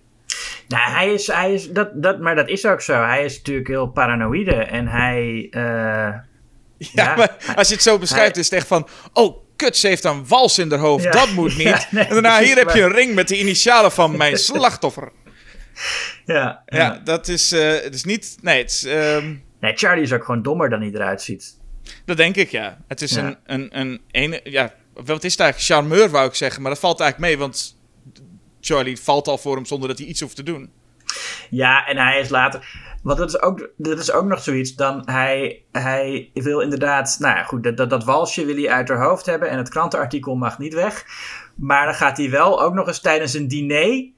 Nou, 0.67 0.91
hij 0.91 1.13
is, 1.13 1.27
hij 1.27 1.53
is 1.53 1.69
dat, 1.69 1.89
dat, 2.03 2.19
maar 2.19 2.35
dat 2.35 2.49
is 2.49 2.65
ook 2.65 2.81
zo. 2.81 2.93
Hij 3.03 3.25
is 3.25 3.37
natuurlijk 3.37 3.67
heel 3.67 3.87
paranoïde 3.87 4.55
en 4.55 4.87
hij. 4.87 5.47
eh, 5.51 5.61
Ja, 5.61 6.23
Ja, 6.77 7.15
maar 7.15 7.35
als 7.55 7.67
je 7.67 7.73
het 7.73 7.83
zo 7.83 7.97
beschrijft, 7.97 8.31
hij- 8.31 8.39
is 8.43 8.49
het 8.49 8.59
echt 8.59 8.67
van... 8.67 8.87
Oh, 9.13 9.42
kut, 9.55 9.77
ze 9.77 9.87
heeft 9.87 10.03
een 10.03 10.27
wals 10.27 10.59
in 10.59 10.69
haar 10.69 10.79
hoofd. 10.79 11.03
Ja. 11.03 11.11
Dat 11.11 11.31
moet 11.31 11.57
niet. 11.63 11.67
Ja, 11.67 11.87
nee, 11.91 12.03
en 12.03 12.13
daarna, 12.13 12.39
hier 12.39 12.57
heb 12.57 12.69
je 12.69 12.81
een 12.81 12.91
ring 12.91 13.15
met 13.15 13.27
de 13.27 13.39
initialen 13.39 13.91
van 13.91 14.17
mijn 14.17 14.37
slachtoffer. 14.37 15.11
ja, 16.25 16.63
Ja, 16.65 17.01
dat 17.03 17.27
is, 17.27 17.51
eh, 17.51 17.69
het 17.69 17.93
is 17.93 18.03
niet... 18.03 18.37
Nee, 18.41 18.61
het 18.61 18.71
is, 18.71 18.83
ehm, 18.83 19.35
Nee, 19.59 19.75
Charlie 19.75 20.03
is 20.03 20.13
ook 20.13 20.23
gewoon 20.23 20.41
dommer 20.41 20.69
dan 20.69 20.81
hij 20.81 20.89
eruit 20.89 21.21
ziet. 21.21 21.57
dat 22.05 22.17
denk 22.17 22.35
ik, 22.35 22.49
ja. 22.49 22.77
Het 22.87 23.01
is 23.01 23.15
een, 23.15 23.37
een, 23.45 23.79
een, 23.79 24.01
ene, 24.11 24.41
ja, 24.43 24.73
wat 24.93 25.23
is 25.23 25.31
het 25.31 25.39
eigenlijk? 25.41 25.57
Charmeur, 25.59 26.09
wou 26.09 26.27
ik 26.27 26.35
zeggen. 26.35 26.61
Maar 26.61 26.71
dat 26.71 26.79
valt 26.79 26.99
eigenlijk 26.99 27.31
mee, 27.31 27.39
want 27.39 27.77
Charlie 28.61 28.99
valt 28.99 29.27
al 29.27 29.37
voor 29.37 29.55
hem 29.55 29.65
zonder 29.65 29.87
dat 29.89 29.97
hij 29.97 30.07
iets 30.07 30.21
hoeft 30.21 30.35
te 30.35 30.43
doen. 30.43 30.71
Ja, 31.49 31.85
en 31.85 31.97
hij 31.97 32.19
is 32.19 32.29
later. 32.29 32.81
Want 33.03 33.17
dat 33.17 33.29
is 33.29 33.41
ook, 33.41 33.69
dat 33.77 33.99
is 33.99 34.11
ook 34.11 34.25
nog 34.25 34.41
zoiets. 34.43 34.75
Dan 34.75 35.01
hij, 35.05 35.63
hij 35.71 36.29
wil 36.33 36.59
inderdaad. 36.59 37.15
Nou 37.19 37.35
ja, 37.35 37.43
goed. 37.43 37.63
Dat, 37.63 37.77
dat, 37.77 37.89
dat 37.89 38.03
walsje 38.03 38.45
wil 38.45 38.55
hij 38.55 38.69
uit 38.69 38.89
haar 38.89 39.03
hoofd 39.03 39.25
hebben. 39.25 39.49
En 39.49 39.57
het 39.57 39.69
krantenartikel 39.69 40.35
mag 40.35 40.59
niet 40.59 40.73
weg. 40.73 41.05
Maar 41.55 41.85
dan 41.85 41.95
gaat 41.95 42.17
hij 42.17 42.29
wel 42.29 42.61
ook 42.61 42.73
nog 42.73 42.87
eens 42.87 43.01
tijdens 43.01 43.33
een 43.33 43.47
diner. 43.47 44.11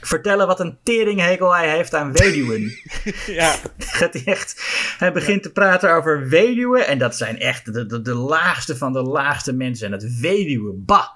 vertellen 0.00 0.46
wat 0.46 0.60
een 0.60 0.78
teringhekel 0.82 1.54
hij 1.54 1.70
heeft 1.70 1.94
aan 1.94 2.12
weduwen. 2.12 2.72
Ja, 3.26 3.54
gaat 3.78 4.12
hij 4.12 4.22
echt. 4.24 4.62
Hij 4.98 5.12
begint 5.12 5.42
te 5.42 5.52
praten 5.52 5.94
over 5.94 6.28
weduwen. 6.28 6.86
En 6.86 6.98
dat 6.98 7.16
zijn 7.16 7.38
echt 7.38 7.72
de, 7.72 7.86
de, 7.86 8.02
de 8.02 8.14
laagste 8.14 8.76
van 8.76 8.92
de 8.92 9.02
laagste 9.02 9.52
mensen. 9.52 9.86
En 9.86 9.92
het 9.92 10.20
weduwen, 10.20 10.84
bah. 10.84 11.06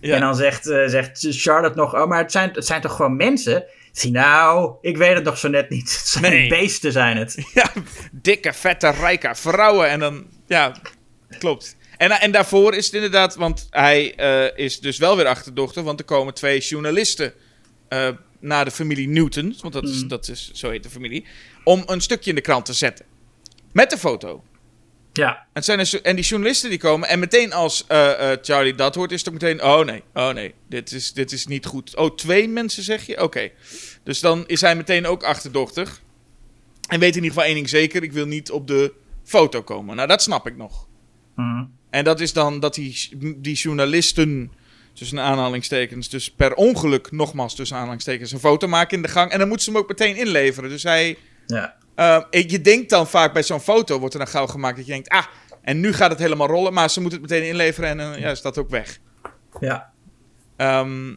Ja. 0.00 0.14
En 0.14 0.20
dan 0.20 0.36
zegt, 0.36 0.66
eh, 0.66 0.86
zegt 0.86 1.26
Charlotte 1.30 1.78
nog: 1.78 1.94
Oh, 1.94 2.06
maar 2.06 2.18
het 2.18 2.32
zijn, 2.32 2.50
het 2.52 2.66
zijn 2.66 2.80
toch 2.80 2.96
gewoon 2.96 3.16
mensen? 3.16 3.64
Zie 3.92 4.10
nou, 4.10 4.74
ik 4.80 4.96
weet 4.96 5.14
het 5.14 5.24
nog 5.24 5.38
zo 5.38 5.48
net 5.48 5.70
niet. 5.70 5.92
Het 5.98 6.06
zijn 6.08 6.22
Nee. 6.32 6.48
beesten, 6.48 6.92
zijn 6.92 7.16
het. 7.16 7.34
ja, 7.54 7.72
dikke, 8.12 8.52
vette, 8.52 8.90
rijke 8.90 9.34
vrouwen. 9.34 9.88
En 9.88 9.98
dan, 10.00 10.26
ja, 10.46 10.74
klopt. 11.38 11.76
En, 11.96 12.10
en 12.10 12.30
daarvoor 12.32 12.74
is 12.74 12.84
het 12.86 12.94
inderdaad, 12.94 13.34
want 13.34 13.66
hij 13.70 14.14
eh, 14.14 14.64
is 14.64 14.80
dus 14.80 14.98
wel 14.98 15.16
weer 15.16 15.26
achterdochter, 15.26 15.82
want 15.82 15.98
er 15.98 16.04
komen 16.04 16.34
twee 16.34 16.60
journalisten 16.60 17.32
eh, 17.88 18.08
naar 18.40 18.64
de 18.64 18.70
familie 18.70 19.08
Newton, 19.08 19.56
want 19.60 19.72
dat 19.74 19.84
is, 19.88 20.02
Mm. 20.02 20.08
dat 20.08 20.28
is, 20.28 20.50
zo 20.54 20.70
heet 20.70 20.82
de 20.82 20.90
familie, 20.90 21.24
om 21.64 21.82
een 21.86 22.00
stukje 22.00 22.30
in 22.30 22.36
de 22.36 22.42
krant 22.42 22.64
te 22.64 22.72
zetten. 22.72 23.06
Met 23.72 23.90
de 23.90 23.98
foto. 23.98 24.44
Ja, 25.12 25.36
En, 25.36 25.46
het 25.52 25.64
zijn 25.64 25.78
dus- 25.78 26.00
en 26.00 26.16
die 26.16 26.24
journalisten 26.24 26.70
die 26.70 26.78
komen 26.78 27.08
en 27.08 27.18
meteen 27.18 27.52
als 27.52 27.84
eh, 27.86 28.32
eh, 28.32 28.38
Charlie 28.42 28.74
dat 28.74 28.94
hoort, 28.94 29.12
is 29.12 29.18
het 29.18 29.28
ook 29.28 29.40
meteen, 29.40 29.62
oh 29.62 29.84
nee, 29.84 30.02
oh 30.14 30.30
nee, 30.30 30.54
dit 30.68 30.92
is, 30.92 31.12
dit 31.12 31.32
is 31.32 31.46
niet 31.46 31.66
goed. 31.66 31.96
Oh, 31.96 32.14
twee 32.14 32.48
mensen 32.48 32.82
zeg 32.82 33.06
je? 33.06 33.22
Oké. 33.22 33.50
Dus 34.02 34.20
dan 34.20 34.44
is 34.46 34.60
hij 34.60 34.76
meteen 34.76 35.06
ook 35.06 35.22
achterdochtig. 35.22 36.00
En 36.88 37.00
weet 37.00 37.16
in 37.16 37.22
ieder 37.22 37.30
geval 37.30 37.44
één 37.44 37.54
ding 37.54 37.68
zeker, 37.68 38.02
ik 38.02 38.12
wil 38.12 38.26
niet 38.26 38.50
op 38.50 38.66
de 38.66 38.92
foto 39.24 39.62
komen. 39.62 39.96
Nou, 39.96 40.08
dat 40.08 40.22
snap 40.22 40.46
ik 40.46 40.56
nog. 40.56 40.86
Mhm. 41.36 41.64
En 41.90 42.04
dat 42.04 42.20
is 42.20 42.32
dan 42.32 42.60
dat 42.60 42.74
die, 42.74 43.08
die 43.36 43.54
journalisten, 43.54 44.52
tussen 44.92 45.20
aanhalingstekens, 45.20 46.08
dus 46.08 46.30
per 46.30 46.54
ongeluk, 46.54 47.10
nogmaals 47.10 47.54
tussen 47.54 47.76
aanhalingstekens, 47.76 48.32
een 48.32 48.38
foto 48.38 48.68
maken 48.68 48.96
in 48.96 49.02
de 49.02 49.08
gang. 49.08 49.30
En 49.30 49.38
dan 49.38 49.48
moeten 49.48 49.64
ze 49.66 49.72
hem 49.72 49.80
ook 49.80 49.88
meteen 49.88 50.16
inleveren. 50.16 50.70
Dus 50.70 50.82
hij, 50.82 51.18
ja. 51.46 51.76
Eh, 52.30 52.48
je 52.48 52.60
denkt 52.60 52.90
dan 52.90 53.06
vaak 53.08 53.32
bij 53.32 53.42
zo'n 53.42 53.60
foto, 53.60 53.98
wordt 53.98 54.14
er 54.14 54.20
dan 54.20 54.28
gauw 54.28 54.46
gemaakt 54.46 54.76
dat 54.76 54.86
je 54.86 54.92
denkt, 54.92 55.08
ah, 55.08 55.24
en 55.62 55.80
nu 55.80 55.92
gaat 55.92 56.10
het 56.10 56.18
helemaal 56.18 56.46
rollen. 56.46 56.72
Maar 56.72 56.90
ze 56.90 57.00
moeten 57.00 57.20
het 57.20 57.30
meteen 57.30 57.48
inleveren 57.48 57.88
en 57.90 57.96
dan 57.96 58.20
ja, 58.20 58.30
is 58.30 58.42
dat 58.42 58.58
ook 58.58 58.70
weg. 58.70 58.98
ja. 59.60 59.92
Ehm, 60.56 61.14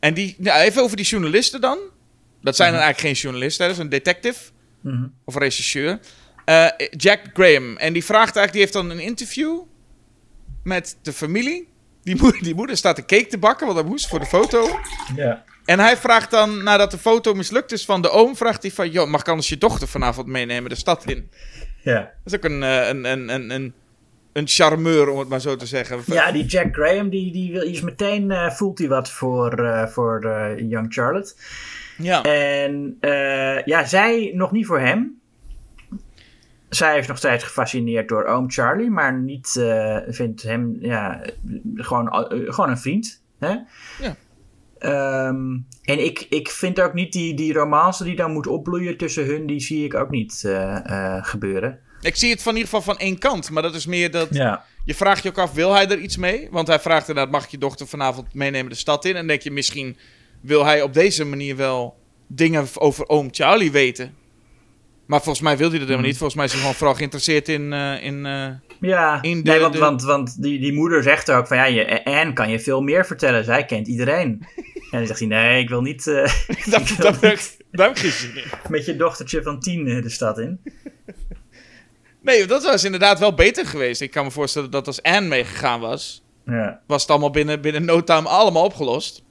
en 0.00 0.14
die, 0.14 0.36
ja, 0.38 0.60
even 0.62 0.82
over 0.82 0.96
die 0.96 1.06
journalisten 1.06 1.60
dan. 1.60 1.78
Dat 2.42 2.56
zijn 2.56 2.72
dan 2.72 2.80
eigenlijk 2.80 3.08
geen 3.14 3.22
journalisten, 3.22 3.62
hè, 3.64 3.70
dat 3.70 3.78
is 3.80 3.84
een 3.84 3.90
detective 3.90 4.50
Mhm. 4.80 5.06
of 5.24 5.36
rechercheur. 5.36 5.98
Eh, 6.44 6.66
Jack 6.90 7.20
Graham. 7.32 7.76
En 7.76 7.92
die 7.92 8.04
vraagt 8.04 8.36
eigenlijk, 8.36 8.52
die 8.52 8.60
heeft 8.60 8.72
dan 8.72 8.90
een 8.90 9.00
interview 9.00 9.60
met 10.62 10.96
de 11.02 11.12
familie. 11.12 11.68
Die, 12.02 12.16
moeder, 12.16 12.42
die 12.48 12.54
moeder 12.54 12.76
staat 12.76 12.98
een 12.98 13.06
cake 13.06 13.26
te 13.26 13.38
bakken, 13.38 13.66
want 13.66 13.78
dat 13.78 13.88
moest 13.88 14.08
voor 14.08 14.18
de 14.18 14.26
foto. 14.26 14.68
ja. 15.16 15.44
En 15.68 15.78
hij 15.78 15.96
vraagt 15.96 16.30
dan, 16.30 16.62
nadat 16.62 16.90
de 16.90 16.98
foto 16.98 17.34
mislukt 17.34 17.72
is 17.72 17.84
van 17.84 18.02
de 18.02 18.10
oom, 18.10 18.36
vraagt 18.36 18.62
hij 18.62 18.70
van... 18.70 18.90
Joh, 18.90 19.08
mag 19.08 19.20
ik 19.20 19.28
anders 19.28 19.48
je 19.48 19.58
dochter 19.58 19.88
vanavond 19.88 20.26
meenemen 20.26 20.70
de 20.70 20.76
stad 20.76 21.04
in? 21.04 21.30
Ja. 21.82 22.00
Dat 22.00 22.32
is 22.32 22.34
ook 22.34 22.44
een, 22.44 22.62
eh, 22.62 22.88
een, 22.88 23.04
een, 23.04 23.28
een, 23.28 23.50
een, 23.50 23.74
een 24.32 24.46
charmeur, 24.48 25.08
om 25.08 25.18
het 25.18 25.28
maar 25.28 25.40
zo 25.40 25.56
te 25.56 25.66
zeggen. 25.66 26.00
ja, 26.06 26.32
die 26.32 26.44
Jack 26.44 26.74
Graham, 26.74 27.08
die, 27.08 27.32
die, 27.32 27.52
wil, 27.52 27.62
is 27.62 27.80
meteen, 27.80 28.30
eh, 28.30 28.50
voelt 28.50 28.78
hij 28.78 28.88
wat 28.88 29.10
voor, 29.10 29.64
eh, 29.64 29.86
voor 29.86 30.20
Young 30.56 30.92
Charlotte. 30.92 31.34
Ja. 31.98 32.22
En 32.22 32.98
ja, 33.64 33.84
zij 33.84 34.30
nog 34.34 34.52
niet 34.52 34.66
voor 34.66 34.80
hem. 34.80 35.20
Zij 36.68 36.98
is 36.98 37.06
nog 37.06 37.16
steeds 37.16 37.44
gefascineerd 37.44 38.08
door 38.08 38.24
oom 38.24 38.50
Charlie, 38.50 38.90
maar 38.90 39.18
niet 39.18 39.48
vindt 40.08 40.42
hem 40.42 40.76
ja, 40.80 41.20
gewoon, 41.74 42.08
gewoon 42.30 42.70
een 42.70 42.78
vriend. 42.78 43.22
Hè? 43.38 43.56
Ja. 44.00 44.16
Ehm, 44.78 45.56
en 45.82 46.04
ik, 46.04 46.26
ik 46.28 46.48
vind 46.48 46.80
ook 46.80 46.94
niet 46.94 47.12
die, 47.12 47.34
die 47.34 47.52
romance 47.52 48.04
die 48.04 48.16
dan 48.16 48.32
moet 48.32 48.46
opbloeien 48.46 48.96
tussen 48.96 49.24
hun, 49.24 49.46
die 49.46 49.60
zie 49.60 49.84
ik 49.84 49.94
ook 49.94 50.10
niet 50.10 50.42
eh, 50.44 50.76
eh, 50.86 51.24
gebeuren. 51.24 51.78
Ik 52.00 52.16
zie 52.16 52.30
het 52.30 52.42
van 52.42 52.52
in 52.52 52.58
ieder 52.58 52.74
geval 52.74 52.94
van 52.94 53.02
één 53.02 53.18
kant. 53.18 53.50
Maar 53.50 53.62
dat 53.62 53.74
is 53.74 53.86
meer 53.86 54.10
dat... 54.10 54.28
Ja. 54.30 54.64
Je 54.84 54.94
vraagt 54.94 55.22
je 55.22 55.28
ook 55.28 55.38
af, 55.38 55.52
wil 55.52 55.72
hij 55.72 55.88
er 55.88 55.98
iets 55.98 56.16
mee? 56.16 56.48
Want 56.50 56.68
hij 56.68 56.80
vraagt 56.80 57.08
inderdaad, 57.08 57.32
mag 57.32 57.44
ik 57.44 57.50
je 57.50 57.58
dochter 57.58 57.86
vanavond 57.86 58.34
meenemen 58.34 58.70
de 58.70 58.76
stad 58.76 59.04
in? 59.04 59.16
En 59.16 59.26
denk 59.26 59.42
je, 59.42 59.50
misschien 59.50 59.96
wil 60.40 60.64
hij 60.64 60.82
op 60.82 60.94
deze 60.94 61.24
manier 61.24 61.56
wel 61.56 61.96
dingen 62.26 62.66
over 62.74 63.08
oom 63.08 63.28
Charlie 63.30 63.72
weten. 63.72 64.14
Maar 65.08 65.22
volgens 65.22 65.44
mij 65.44 65.56
wil 65.56 65.68
hij 65.68 65.78
dat 65.78 65.86
helemaal 65.88 66.06
niet. 66.08 66.16
Volgens 66.18 66.34
mij 66.36 66.44
is 66.44 66.50
hij 66.52 66.60
gewoon 66.60 66.76
vooral 66.76 66.94
geïnteresseerd 66.94 67.48
in... 67.48 67.72
eh, 67.72 68.04
in 68.04 68.26
eh, 68.26 68.48
Ja, 68.80 69.22
In 69.22 69.42
de- 69.42 69.50
nee, 69.50 69.60
want, 69.60 69.72
de- 69.72 69.78
want, 69.78 70.02
want 70.02 70.42
die, 70.42 70.60
die 70.60 70.72
moeder 70.72 71.02
zegt 71.02 71.30
ook 71.30 71.46
van 71.46 71.56
ja, 71.56 71.64
je, 71.64 72.04
Anne 72.04 72.32
kan 72.32 72.50
je 72.50 72.60
veel 72.60 72.80
meer 72.80 73.06
vertellen. 73.06 73.44
Zij 73.44 73.64
kent 73.64 73.86
iedereen. 73.88 74.46
en 74.90 74.98
dan 74.98 75.06
zegt 75.06 75.18
hij 75.18 75.28
nee, 75.28 75.62
ik 75.62 75.68
wil 75.68 75.80
niet 75.80 76.06
eh, 76.06 76.14
dat, 77.70 77.98
geen 77.98 78.10
zin 78.12 78.36
in. 78.36 78.44
met 78.68 78.84
je 78.84 78.96
dochtertje 78.96 79.42
van 79.42 79.60
tien 79.60 79.84
de 79.84 80.08
stad 80.08 80.38
in. 80.38 80.60
Nee, 82.22 82.46
dat 82.46 82.64
was 82.64 82.84
inderdaad 82.84 83.18
wel 83.18 83.34
beter 83.34 83.66
geweest. 83.66 84.00
Ik 84.00 84.10
kan 84.10 84.24
me 84.24 84.30
voorstellen 84.30 84.70
dat 84.70 84.86
als 84.86 85.02
Anne 85.02 85.28
meegegaan 85.28 85.80
was... 85.80 86.22
Ja. 86.44 86.80
was 86.86 87.02
het 87.02 87.10
allemaal 87.10 87.30
binnen, 87.30 87.60
binnen 87.60 87.84
no 87.84 88.04
time 88.04 88.28
allemaal 88.28 88.64
opgelost. 88.64 89.22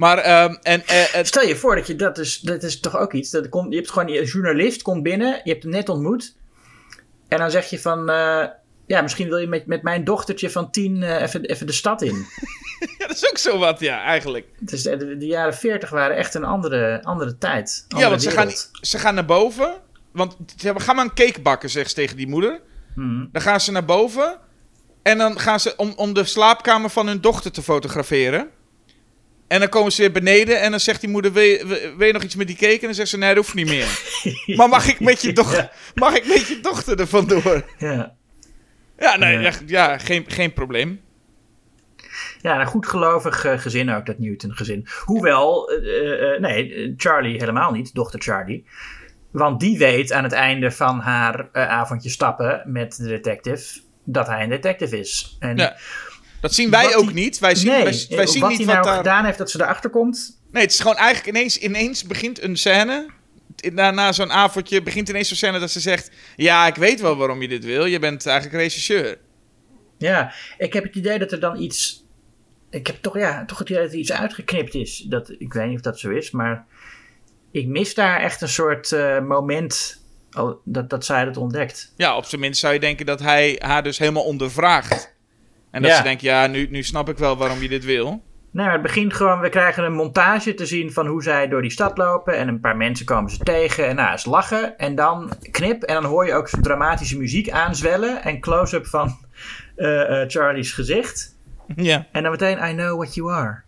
Maar, 0.00 0.18
ehm, 0.18 0.54
en, 0.62 0.86
eh, 0.86 1.02
het, 1.12 1.26
Stel 1.26 1.42
je 1.42 1.56
voor 1.56 1.76
dat 1.76 1.86
je 1.86 1.96
dat 1.96 2.18
is, 2.18 2.38
dat 2.38 2.62
is 2.62 2.80
toch 2.80 2.96
ook 2.96 3.12
iets. 3.12 3.30
Dat 3.30 3.48
komt, 3.48 3.70
je 3.70 3.76
hebt 3.76 3.90
gewoon 3.90 4.08
een 4.08 4.24
journalist 4.24 4.82
komt 4.82 5.02
binnen, 5.02 5.40
je 5.44 5.50
hebt 5.50 5.62
hem 5.62 5.72
net 5.72 5.88
ontmoet. 5.88 6.36
En 7.28 7.38
dan 7.38 7.50
zeg 7.50 7.70
je 7.70 7.80
van, 7.80 8.10
eh, 8.10 8.44
ja, 8.86 9.02
misschien 9.02 9.28
wil 9.28 9.38
je 9.38 9.46
met, 9.46 9.66
met 9.66 9.82
mijn 9.82 10.04
dochtertje 10.04 10.50
van 10.50 10.70
tien 10.70 11.02
eh, 11.02 11.22
even, 11.22 11.44
even 11.44 11.66
de 11.66 11.72
stad 11.72 12.02
in. 12.02 12.14
ja, 12.98 13.06
dat 13.06 13.16
is 13.16 13.30
ook 13.30 13.38
zo 13.38 13.58
wat, 13.58 13.80
ja, 13.80 14.02
eigenlijk. 14.02 14.46
De, 14.58 15.16
de 15.18 15.26
jaren 15.26 15.54
veertig 15.54 15.90
waren 15.90 16.16
echt 16.16 16.34
een 16.34 16.44
andere, 16.44 17.02
andere 17.02 17.38
tijd. 17.38 17.84
ja, 17.88 18.08
want 18.08 18.22
ze 18.22 18.30
gaan, 18.30 18.50
ze 18.72 18.98
gaan 18.98 19.14
naar 19.14 19.24
boven. 19.24 19.74
Want 20.12 20.36
ze 20.56 20.64
hebben, 20.64 20.82
ga 20.82 20.92
maar 20.92 21.04
een 21.04 21.14
cake 21.14 21.40
bakken, 21.40 21.70
zegt 21.70 21.88
ze 21.88 21.94
tegen 21.94 22.16
die 22.16 22.28
moeder. 22.28 22.60
Mhm. 22.94 23.26
Dan 23.32 23.42
gaan 23.42 23.60
ze 23.60 23.72
naar 23.72 23.84
boven. 23.84 24.38
En 25.02 25.18
dan 25.18 25.38
gaan 25.38 25.60
ze 25.60 25.76
om, 25.76 25.92
om 25.96 26.14
de 26.14 26.24
slaapkamer 26.24 26.90
van 26.90 27.06
hun 27.06 27.20
dochter 27.20 27.52
te 27.52 27.62
fotograferen. 27.62 28.50
En 29.50 29.60
dan 29.60 29.68
komen 29.68 29.92
ze 29.92 30.00
weer 30.00 30.12
beneden 30.12 30.60
en 30.60 30.70
dan 30.70 30.80
zegt 30.80 31.00
die 31.00 31.10
moeder, 31.10 31.32
wil 31.32 31.42
je, 31.42 31.66
wil- 31.66 31.96
wil 31.96 32.06
je 32.06 32.12
nog 32.12 32.22
iets 32.22 32.34
met 32.34 32.46
die 32.46 32.56
cake? 32.56 32.72
En 32.74 32.80
dan 32.80 32.94
zegt 32.94 33.08
ze, 33.08 33.18
nee, 33.18 33.34
dat 33.34 33.44
hoeft 33.44 33.54
niet 33.54 33.68
meer. 33.68 34.00
maar 34.58 34.68
mag 34.68 34.88
ik 34.88 35.00
met 35.00 35.22
je, 35.22 35.32
doch 35.32 35.56
Ja. 35.56 35.70
mag 35.94 36.14
ik 36.16 36.26
met 36.26 36.46
je 36.46 36.60
dochter 36.60 37.00
er 37.00 37.06
vandoor? 37.06 37.64
Ja. 37.78 38.14
Ja, 38.98 39.16
nee, 39.16 39.38
Ja. 39.38 39.52
ja. 39.66 39.98
geen, 39.98 40.24
geen 40.28 40.52
probleem. 40.52 41.00
Ja, 42.40 42.60
een 42.60 42.66
goedgelovig 42.66 43.44
eh, 43.44 43.58
gezin 43.58 43.90
ook, 43.90 44.06
dat 44.06 44.18
Newton 44.18 44.52
gezin. 44.52 44.86
Hoewel, 45.04 45.70
eh, 45.70 46.32
eh, 46.34 46.40
nee, 46.40 46.94
Charlie 46.96 47.38
helemaal 47.38 47.70
niet, 47.72 47.94
dochter 47.94 48.20
Charlie. 48.22 48.64
Want 49.30 49.60
die 49.60 49.78
weet 49.78 50.12
aan 50.12 50.22
het 50.24 50.32
einde 50.32 50.70
van 50.70 51.00
haar 51.00 51.48
avondje 51.52 52.10
stappen 52.10 52.62
met 52.66 52.96
de 52.96 53.08
detective 53.08 53.80
dat 54.04 54.26
hij 54.26 54.42
een 54.42 54.48
detective 54.48 54.98
is. 54.98 55.36
En 55.38 55.56
Ja. 55.56 55.76
Dat 56.40 56.54
zien 56.54 56.70
wij 56.70 56.84
Wat 56.84 56.94
ook 56.94 57.04
die- 57.04 57.14
niet. 57.14 57.38
Wij 57.38 57.54
zien, 57.54 57.70
nee, 57.70 57.84
wij, 57.84 58.06
wij 58.08 58.18
eh, 58.18 58.26
zien 58.26 58.40
wat 58.40 58.50
niet 58.50 58.58
hij 58.58 58.66
wat 58.66 58.74
nou 58.74 58.86
daar... 58.86 58.96
gedaan 58.96 59.24
heeft 59.24 59.38
dat 59.38 59.50
ze 59.50 59.60
erachter 59.62 59.90
komt. 59.90 60.40
Nee, 60.50 60.62
het 60.62 60.72
is 60.72 60.80
gewoon 60.80 60.96
eigenlijk 60.96 61.36
ineens, 61.36 61.58
ineens 61.58 62.04
begint 62.04 62.42
een 62.42 62.56
scène. 62.56 63.10
Na, 63.72 63.90
na 63.90 64.12
zo'n 64.12 64.32
avondje 64.32 64.82
begint 64.82 65.08
ineens 65.08 65.28
zo'n 65.28 65.36
scène 65.36 65.58
dat 65.58 65.70
ze 65.70 65.80
zegt... 65.80 66.10
Ja, 66.36 66.66
ik 66.66 66.74
weet 66.74 67.00
wel 67.00 67.16
waarom 67.16 67.42
je 67.42 67.48
dit 67.48 67.64
wil. 67.64 67.84
Je 67.84 67.98
bent 67.98 68.26
eigenlijk 68.26 68.56
regisseur. 68.56 69.18
Ja, 69.98 70.32
ik 70.58 70.72
heb 70.72 70.84
het 70.84 70.94
idee 70.94 71.18
dat 71.18 71.32
er 71.32 71.40
dan 71.40 71.60
iets. 71.60 72.04
Ik 72.70 72.86
heb 72.86 72.96
toch, 73.00 73.18
ja, 73.18 73.44
toch 73.44 73.58
het 73.58 73.68
idee 73.68 73.82
dat 73.82 73.92
er 73.92 73.98
iets 73.98 74.12
uitgeknipt 74.12 74.74
is. 74.74 75.04
Dat, 75.08 75.30
ik 75.38 75.52
weet 75.52 75.66
niet 75.66 75.76
of 75.76 75.82
dat 75.82 75.98
zo 75.98 76.10
is, 76.10 76.30
maar 76.30 76.66
ik 77.50 77.66
mis 77.66 77.94
daar 77.94 78.20
echt 78.20 78.40
een 78.40 78.48
soort 78.48 78.92
eh, 78.92 79.20
moment 79.20 80.02
dat, 80.64 80.90
dat 80.90 81.04
zij 81.04 81.24
het 81.24 81.36
ontdekt. 81.36 81.92
Ja, 81.96 82.16
op 82.16 82.24
zijn 82.24 82.40
minst 82.40 82.60
zou 82.60 82.72
je 82.74 82.80
denken 82.80 83.06
dat 83.06 83.20
hij 83.20 83.56
haar 83.58 83.82
dus 83.82 83.98
helemaal 83.98 84.24
ondervraagt. 84.24 85.14
En 85.70 85.82
dat 85.82 85.90
Ja. 85.90 85.96
ze 85.96 86.02
denkt, 86.02 86.22
ja, 86.22 86.46
nu, 86.46 86.66
nu 86.70 86.82
snap 86.82 87.08
ik 87.08 87.18
wel 87.18 87.36
waarom 87.36 87.62
je 87.62 87.68
dit 87.68 87.84
wil. 87.84 88.22
Nee, 88.52 88.64
maar 88.64 88.72
het 88.72 88.82
begint 88.82 89.14
gewoon, 89.14 89.40
we 89.40 89.48
krijgen 89.48 89.84
een 89.84 89.92
montage 89.92 90.54
te 90.54 90.66
zien 90.66 90.92
van 90.92 91.06
hoe 91.06 91.22
zij 91.22 91.48
door 91.48 91.62
die 91.62 91.70
stad 91.70 91.98
lopen. 91.98 92.36
En 92.36 92.48
een 92.48 92.60
paar 92.60 92.76
mensen 92.76 93.06
komen 93.06 93.30
ze 93.30 93.38
tegen 93.38 93.88
en 93.88 93.96
nou, 93.96 94.18
ze 94.18 94.30
lachen. 94.30 94.78
En 94.78 94.94
dan 94.94 95.32
knip 95.50 95.82
en 95.82 95.94
dan 95.94 96.04
hoor 96.04 96.26
je 96.26 96.34
ook 96.34 96.48
zo'n 96.48 96.62
dramatische 96.62 97.18
muziek 97.18 97.50
aanzwellen. 97.50 98.22
En 98.22 98.40
close-up 98.40 98.86
van 98.86 99.18
eh, 99.76 100.22
eh, 100.22 100.28
Charlie's 100.28 100.72
gezicht. 100.72 101.36
Ja. 101.76 102.06
En 102.12 102.22
dan 102.22 102.30
meteen, 102.30 102.58
I 102.70 102.72
know 102.72 102.96
what 102.96 103.14
you 103.14 103.32
are. 103.32 103.62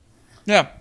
Ja. 0.45 0.81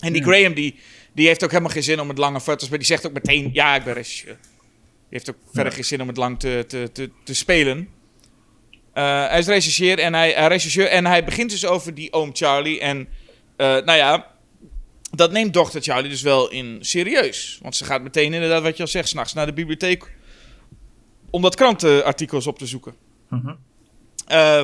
En 0.00 0.12
die 0.12 0.22
Graham, 0.22 0.54
die, 0.54 0.78
die 1.12 1.26
heeft 1.26 1.44
ook 1.44 1.50
helemaal 1.50 1.72
geen 1.72 1.82
zin 1.82 2.00
om 2.00 2.08
het 2.08 2.18
lange 2.18 2.40
foto's... 2.40 2.68
Maar 2.68 2.78
die 2.78 2.86
zegt 2.86 3.06
ook 3.06 3.12
meteen, 3.12 3.50
ja, 3.52 3.74
ik 3.74 3.84
ben 3.84 3.94
regisseur. 3.94 4.36
Die 4.36 5.18
heeft 5.18 5.30
ook 5.30 5.36
verder 5.52 5.72
geen 5.72 5.84
zin 5.84 6.00
om 6.00 6.08
het 6.08 6.16
lang 6.16 6.38
te, 6.38 6.64
te, 6.68 6.90
te, 6.92 7.10
te 7.24 7.34
spelen. 7.34 7.88
Eh, 8.98 9.28
hij 9.28 9.38
is 9.38 9.46
regisseur 9.46 9.98
en 9.98 10.14
hij, 10.14 10.30
hij 10.30 10.48
regisseur 10.48 10.86
en 10.86 11.06
hij 11.06 11.24
begint 11.24 11.50
dus 11.50 11.66
over 11.66 11.94
die 11.94 12.12
oom 12.12 12.30
Charlie. 12.32 12.80
En 12.80 13.08
eh, 13.56 13.66
nou 13.66 13.92
ja, 13.92 14.26
dat 15.10 15.32
neemt 15.32 15.52
dochter 15.52 15.82
Charlie 15.82 16.10
dus 16.10 16.22
wel 16.22 16.50
in 16.50 16.78
serieus. 16.80 17.58
Want 17.62 17.76
ze 17.76 17.84
gaat 17.84 18.02
meteen 18.02 18.32
inderdaad, 18.32 18.62
wat 18.62 18.76
je 18.76 18.82
al 18.82 18.88
zegt, 18.88 19.08
s'nachts 19.08 19.32
naar 19.32 19.46
de 19.46 19.52
bibliotheek... 19.52 20.12
om 21.30 21.42
dat 21.42 21.54
krantenartikels 21.54 22.46
op 22.46 22.58
te 22.58 22.66
zoeken. 22.66 22.94
Eh, 24.26 24.62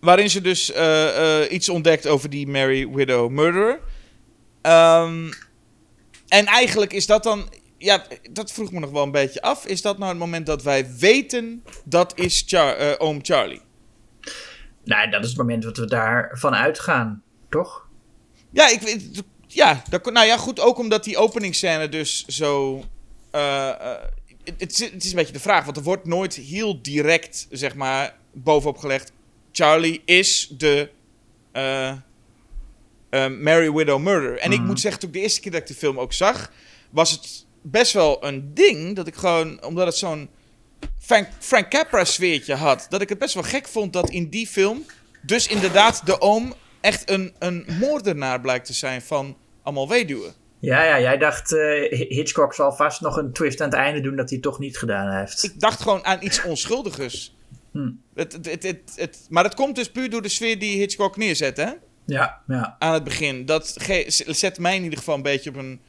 waarin 0.00 0.30
ze 0.30 0.40
dus 0.40 0.72
eh, 0.72 1.42
eh, 1.42 1.52
iets 1.52 1.68
ontdekt 1.68 2.06
over 2.06 2.30
die 2.30 2.46
Mary 2.46 2.88
Widow 2.88 3.30
Murderer. 3.30 3.80
Ehm, 4.62 5.32
en 6.28 6.46
eigenlijk 6.46 6.92
is 6.92 7.06
dat 7.06 7.22
dan... 7.22 7.48
Ja, 7.84 8.04
dat 8.30 8.52
vroeg 8.52 8.72
me 8.72 8.80
nog 8.80 8.90
wel 8.90 9.02
een 9.02 9.10
beetje 9.10 9.42
af. 9.42 9.66
Is 9.66 9.82
dat 9.82 9.98
nou 9.98 10.10
het 10.10 10.18
moment 10.18 10.46
dat 10.46 10.62
wij 10.62 10.94
weten 10.98 11.64
dat 11.84 12.18
is 12.18 12.44
Char 12.46 12.76
eh, 12.76 12.94
oom 12.98 13.18
Charlie? 13.22 13.60
Nou, 14.84 15.10
dat 15.10 15.22
is 15.22 15.28
het 15.28 15.38
moment 15.38 15.62
dat 15.62 15.76
we 15.76 15.86
daarvan 15.86 16.54
uitgaan, 16.54 17.22
toch? 17.50 17.88
Ja, 18.50 18.68
ik 18.70 18.80
weet... 18.80 19.22
Ja, 19.46 19.82
dat, 19.88 20.12
nou 20.12 20.26
ja, 20.26 20.36
goed. 20.36 20.60
Ook 20.60 20.78
omdat 20.78 21.04
die 21.04 21.16
openingsscène 21.16 21.88
dus 21.88 22.24
zo... 22.26 22.84
eh, 23.30 23.68
eh, 23.68 23.76
het, 24.44 24.60
het 24.60 25.04
is, 25.04 25.10
een 25.10 25.16
beetje 25.16 25.32
de 25.32 25.40
vraag, 25.40 25.64
want 25.64 25.76
er 25.76 25.82
wordt 25.82 26.06
nooit 26.06 26.34
heel 26.34 26.82
direct, 26.82 27.46
zeg 27.50 27.74
maar, 27.74 28.16
bovenop 28.32 28.76
gelegd. 28.78 29.12
Charlie 29.52 30.02
is 30.04 30.48
de 30.58 30.90
eh, 31.52 31.92
Mary 33.28 33.72
Widow 33.72 34.00
Murder. 34.02 34.38
En 34.38 34.52
ik 34.52 34.58
Mhm. 34.58 34.66
moet 34.66 34.80
zeggen, 34.80 35.00
toen 35.00 35.08
ik 35.08 35.14
de 35.14 35.22
eerste 35.22 35.40
keer 35.40 35.52
dat 35.52 35.60
ik 35.60 35.66
de 35.66 35.74
film 35.74 35.98
ook 36.00 36.12
zag, 36.12 36.52
was 36.90 37.10
het 37.10 37.43
best 37.64 37.92
wel 37.92 38.24
een 38.24 38.54
ding 38.54 38.96
dat 38.96 39.06
ik 39.06 39.14
gewoon, 39.14 39.64
omdat 39.64 39.86
het 39.86 39.96
zo'n 39.96 40.28
Frank, 40.98 41.28
Frank 41.38 41.70
Capra 41.70 42.04
sfeertje 42.04 42.54
had, 42.54 42.86
dat 42.88 43.00
ik 43.00 43.08
het 43.08 43.18
best 43.18 43.34
wel 43.34 43.42
gek 43.42 43.68
vond 43.68 43.92
dat 43.92 44.10
in 44.10 44.28
die 44.28 44.46
film, 44.46 44.84
dus 45.22 45.46
inderdaad 45.46 46.06
de 46.06 46.20
oom 46.20 46.54
echt 46.80 47.10
een, 47.10 47.34
een 47.38 47.66
moordenaar 47.80 48.40
blijkt 48.40 48.66
te 48.66 48.72
zijn 48.72 49.02
van 49.02 49.36
allemaal 49.62 49.88
weduwen. 49.88 50.32
Ja, 50.58 50.82
ja, 50.82 51.00
jij 51.00 51.18
dacht 51.18 51.52
eh, 51.52 52.08
Hitchcock 52.08 52.54
zal 52.54 52.72
vast 52.72 53.00
nog 53.00 53.16
een 53.16 53.32
twist 53.32 53.60
aan 53.60 53.68
het 53.68 53.78
einde 53.78 54.00
doen 54.00 54.16
dat 54.16 54.30
hij 54.30 54.38
toch 54.38 54.58
niet 54.58 54.78
gedaan 54.78 55.18
heeft. 55.18 55.44
Ik 55.44 55.60
dacht 55.60 55.80
gewoon 55.80 56.04
aan 56.04 56.18
iets 56.20 56.42
onschuldigers. 56.42 57.34
Hm. 57.72 57.90
Het, 58.14 58.38
het, 58.42 58.92
het, 58.96 59.26
maar 59.28 59.42
dat 59.42 59.54
komt 59.54 59.74
dus 59.74 59.90
puur 59.90 60.10
door 60.10 60.22
de 60.22 60.28
sfeer 60.28 60.58
die 60.58 60.78
Hitchcock 60.78 61.16
neerzet, 61.16 61.56
hè? 61.56 61.70
Ja, 62.06 62.42
ja. 62.46 62.76
Aan 62.78 62.92
het 62.92 63.04
begin. 63.04 63.46
Dat 63.46 63.76
zet 64.26 64.58
mij 64.58 64.76
in 64.76 64.82
ieder 64.82 64.98
geval 64.98 65.14
een 65.14 65.22
beetje 65.22 65.50
op 65.50 65.56
een, 65.56 65.80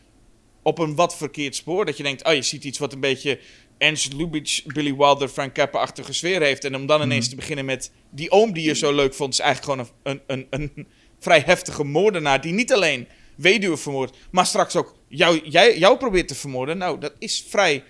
op 0.65 0.79
een 0.79 0.95
wat 0.95 1.17
verkeerd 1.17 1.55
spoor. 1.55 1.85
Dat 1.85 1.97
je 1.97 2.03
denkt, 2.03 2.27
oh, 2.27 2.33
je 2.33 2.41
ziet 2.41 2.63
iets 2.63 2.79
wat 2.79 2.93
een 2.93 2.99
beetje 2.99 3.39
Ernst 3.77 4.13
Lubitsch, 4.13 4.65
Billy 4.65 4.95
Wilder, 4.95 5.27
Frank 5.27 5.53
Capra-achtige 5.53 6.13
sfeer 6.13 6.41
heeft. 6.41 6.63
En 6.63 6.75
om 6.75 6.85
dan 6.85 7.01
ineens 7.01 7.29
te 7.29 7.35
beginnen 7.35 7.65
met 7.65 7.91
die 8.09 8.31
oom 8.31 8.53
die 8.53 8.67
je 8.67 8.75
zo 8.75 8.93
leuk 8.93 9.13
vond, 9.13 9.33
is 9.33 9.39
eigenlijk 9.39 9.71
gewoon 9.79 9.89
een, 10.03 10.21
een, 10.27 10.47
een, 10.49 10.71
een 10.75 10.87
vrij 11.19 11.43
heftige 11.45 11.83
moordenaar. 11.83 12.41
Die 12.41 12.53
niet 12.53 12.73
alleen 12.73 13.07
weduwe 13.35 13.77
vermoordt, 13.77 14.17
maar 14.31 14.45
straks 14.45 14.75
ook 14.75 14.95
jou, 15.07 15.41
jij, 15.43 15.77
jou 15.77 15.97
probeert 15.97 16.27
te 16.27 16.35
vermoorden. 16.35 16.77
Nou, 16.77 16.99
dat 16.99 17.13
is 17.19 17.45
vrij 17.49 17.83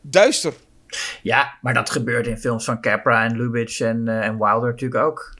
duister. 0.00 0.52
Ja, 1.22 1.58
maar 1.62 1.74
dat 1.74 1.90
gebeurt 1.90 2.26
in 2.26 2.38
films 2.38 2.64
van 2.64 2.80
Capra 2.80 3.24
en 3.24 3.36
Lubitsch 3.36 3.80
en, 3.80 4.08
eh, 4.08 4.26
en 4.26 4.38
Wilder 4.38 4.70
natuurlijk 4.70 5.04
ook. 5.04 5.34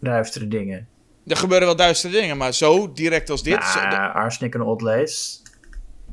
Duistere 0.00 0.48
dingen. 0.48 0.88
Er 1.26 1.36
gebeuren 1.36 1.66
wel 1.66 1.76
duistere 1.76 2.12
dingen, 2.12 2.36
maar 2.36 2.54
zo 2.54 2.92
direct 2.92 3.30
als 3.30 3.42
dit. 3.42 3.54
Ja, 3.74 4.06
Arsenic 4.06 4.54
en 4.54 4.62
Old 4.62 4.80
Lace. 4.80 5.38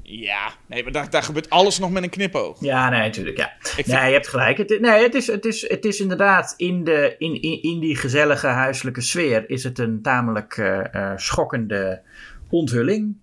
Ja, 0.10 0.54
nee, 0.68 0.84
maar 0.84 0.92
daar, 0.92 1.10
daar 1.10 1.24
gebeurt 1.24 1.50
alles 1.50 1.80
nog 1.80 1.92
met 1.92 2.04
een 2.04 2.10
knipoog. 2.10 2.58
Ja, 2.60 2.90
nee, 2.90 3.00
natuurlijk, 3.00 3.38
ja. 3.38 3.54
Vind- 3.60 3.88
Nee, 3.88 4.06
je 4.08 4.14
hebt 4.14 4.28
gelijk. 4.28 4.58
Het, 4.58 4.78
nee, 4.82 5.04
het 5.04 5.16
is, 5.16 5.28
het, 5.28 5.46
is, 5.46 5.70
het 5.70 5.86
is 5.86 6.00
inderdaad 6.00 6.54
in, 6.58 6.84
de, 6.84 7.16
in, 7.18 7.42
in, 7.42 7.62
in 7.62 7.80
die 7.80 7.96
gezellige 7.96 8.48
huiselijke 8.48 9.02
sfeer 9.02 9.50
is 9.50 9.64
het 9.64 9.80
een 9.80 10.02
tamelijk 10.02 10.58
eh, 10.58 10.94
eh, 10.94 11.18
schokkende 11.18 12.02
onthulling. 12.50 13.16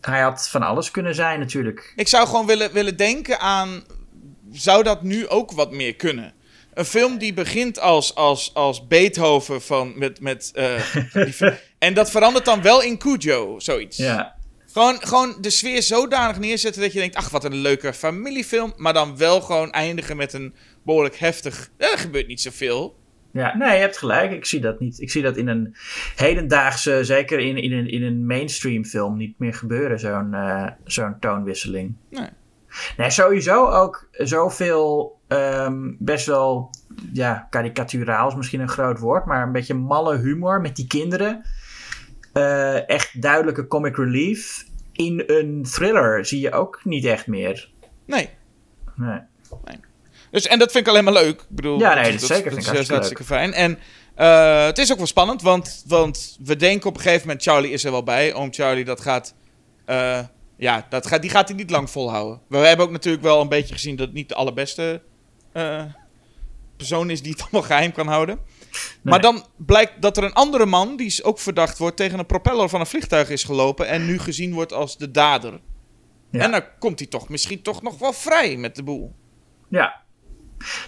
Hij 0.00 0.20
had 0.20 0.48
van 0.48 0.62
alles 0.62 0.90
kunnen 0.90 1.14
zijn 1.14 1.38
natuurlijk. 1.38 1.92
Ik 1.96 2.08
zou 2.08 2.26
gewoon 2.26 2.46
willen, 2.46 2.72
willen 2.72 2.96
denken 2.96 3.40
aan. 3.40 3.82
Zou 4.52 4.82
dat 4.82 5.02
nu 5.02 5.28
ook 5.28 5.52
wat 5.52 5.70
meer 5.72 5.94
kunnen? 5.96 6.32
Een 6.74 6.84
film 6.84 7.18
die 7.18 7.34
begint 7.34 7.80
als, 7.80 8.14
als, 8.14 8.54
als 8.54 8.86
Beethoven 8.86 9.62
van, 9.62 9.98
met. 9.98 10.20
met 10.20 10.50
eh, 10.54 10.96
en 11.78 11.94
dat 11.94 12.10
verandert 12.10 12.44
dan 12.44 12.62
wel 12.62 12.82
in 12.82 12.98
Cujo, 12.98 13.58
zoiets. 13.58 13.96
Ja, 13.96 14.34
Gewoon, 14.72 14.96
gewoon 15.00 15.34
de 15.40 15.50
sfeer 15.50 15.82
zodanig 15.82 16.38
neerzetten 16.38 16.82
dat 16.82 16.92
je 16.92 16.98
denkt: 16.98 17.16
ach, 17.16 17.30
wat 17.30 17.44
een 17.44 17.54
leuke 17.54 17.92
familiefilm. 17.92 18.72
Maar 18.76 18.92
dan 18.92 19.16
wel 19.16 19.40
gewoon 19.40 19.70
eindigen 19.70 20.16
met 20.16 20.32
een 20.32 20.54
behoorlijk 20.82 21.16
heftig. 21.16 21.70
Er 21.76 21.98
gebeurt 21.98 22.26
niet 22.26 22.40
zoveel. 22.40 22.96
ja, 23.32 23.56
nee, 23.56 23.74
je 23.74 23.80
hebt 23.80 23.98
gelijk. 23.98 24.32
Ik 24.32 24.44
zie 24.44 24.60
dat 24.60 24.80
niet. 24.80 25.00
Ik 25.00 25.10
zie 25.10 25.22
dat 25.22 25.36
in 25.36 25.48
een 25.48 25.76
hedendaagse, 26.16 27.04
zeker 27.04 27.38
in, 27.38 27.56
in, 27.56 27.72
een, 27.72 27.90
in 27.90 28.02
een 28.02 28.26
mainstream 28.26 28.84
film, 28.84 29.16
niet 29.16 29.38
meer 29.38 29.54
gebeuren, 29.54 29.98
zo'n 29.98 30.34
eh, 30.34 30.66
zo'n 30.84 31.18
toonwisseling. 31.20 31.94
Nee. 32.10 32.28
Nee, 32.96 33.10
sowieso 33.10 33.66
ook 33.66 34.08
zoveel 34.12 35.18
ehm, 35.28 35.92
best 35.98 36.26
wel, 36.26 36.70
ja, 37.12 37.46
karikaturaal 37.50 38.28
is 38.28 38.34
misschien 38.34 38.60
een 38.60 38.68
groot 38.68 38.98
woord, 38.98 39.24
maar 39.24 39.42
een 39.42 39.52
beetje 39.52 39.74
malle 39.74 40.18
humor 40.18 40.60
met 40.60 40.76
die 40.76 40.86
kinderen. 40.86 41.44
Eh, 42.32 42.88
echt 42.88 43.22
duidelijke 43.22 43.66
comic 43.66 43.96
relief. 43.96 44.64
In 44.92 45.22
een 45.26 45.62
thriller 45.70 46.26
zie 46.26 46.40
je 46.40 46.52
ook 46.52 46.80
niet 46.84 47.04
echt 47.04 47.26
meer. 47.26 47.70
Nee. 48.06 48.28
Nee. 48.96 49.20
Dus, 50.30 50.46
en 50.46 50.58
dat 50.58 50.72
vind 50.72 50.84
ik 50.86 50.90
alleen 50.92 51.04
maar 51.04 51.12
leuk. 51.12 51.40
Ik 51.40 51.46
bedoel, 51.48 51.78
Ja, 51.78 51.94
nee, 51.94 52.12
dat 52.12 52.20
zeker. 52.20 52.50
Dat 52.50 52.64
Vind 52.64 52.74
ik 52.76 52.80
is 52.80 52.88
hartstikke 52.88 53.24
fijn. 53.24 53.52
En 53.52 53.78
eh, 54.14 54.64
het 54.64 54.78
is 54.78 54.90
ook 54.92 54.98
wel 54.98 55.06
spannend, 55.06 55.42
want, 55.42 55.84
want 55.86 56.38
we 56.44 56.56
denken 56.56 56.88
op 56.88 56.94
een 56.96 57.02
gegeven 57.02 57.26
moment... 57.26 57.42
Charlie 57.42 57.70
is 57.70 57.84
er 57.84 57.90
wel 57.90 58.02
bij. 58.02 58.34
Oom 58.34 58.52
Charlie, 58.52 58.84
dat 58.84 59.00
gaat... 59.00 59.34
eh, 59.84 60.18
ja, 60.56 60.86
dat 60.88 61.06
gaat, 61.06 61.20
die 61.22 61.30
gaat 61.30 61.48
hij 61.48 61.56
niet 61.56 61.70
lang 61.70 61.90
volhouden. 61.90 62.40
We 62.48 62.56
hebben 62.56 62.86
ook 62.86 62.92
natuurlijk 62.92 63.22
wel 63.22 63.40
een 63.40 63.48
beetje 63.48 63.74
gezien 63.74 63.96
dat 63.96 64.06
het 64.06 64.14
niet 64.14 64.28
de 64.28 64.34
allerbeste 64.34 65.02
eh, 65.52 65.82
persoon 66.76 67.10
is 67.10 67.22
die 67.22 67.32
het 67.32 67.40
allemaal 67.42 67.62
geheim 67.62 67.92
kan 67.92 68.06
houden. 68.06 68.38
Maar 69.02 69.20
dan 69.20 69.46
blijkt 69.56 70.02
dat 70.02 70.16
er 70.16 70.24
een 70.24 70.32
andere 70.32 70.66
man, 70.66 70.96
die 70.96 71.06
is 71.06 71.24
ook 71.24 71.38
verdacht 71.38 71.78
wordt, 71.78 71.96
tegen 71.96 72.18
een 72.18 72.26
propeller 72.26 72.68
van 72.68 72.80
een 72.80 72.86
vliegtuig 72.86 73.30
is 73.30 73.44
gelopen 73.44 73.88
en 73.88 74.06
nu 74.06 74.18
gezien 74.18 74.52
wordt 74.52 74.72
als 74.72 74.96
de 74.96 75.10
dader. 75.10 75.60
Ja. 76.30 76.40
En 76.40 76.50
dan 76.50 76.62
komt 76.78 76.98
hij 76.98 77.08
toch 77.08 77.28
misschien 77.28 77.62
toch 77.62 77.82
nog 77.82 77.98
wel 77.98 78.12
vrij 78.12 78.56
met 78.56 78.76
de 78.76 78.82
boel. 78.82 79.14
Ja. 79.68 80.00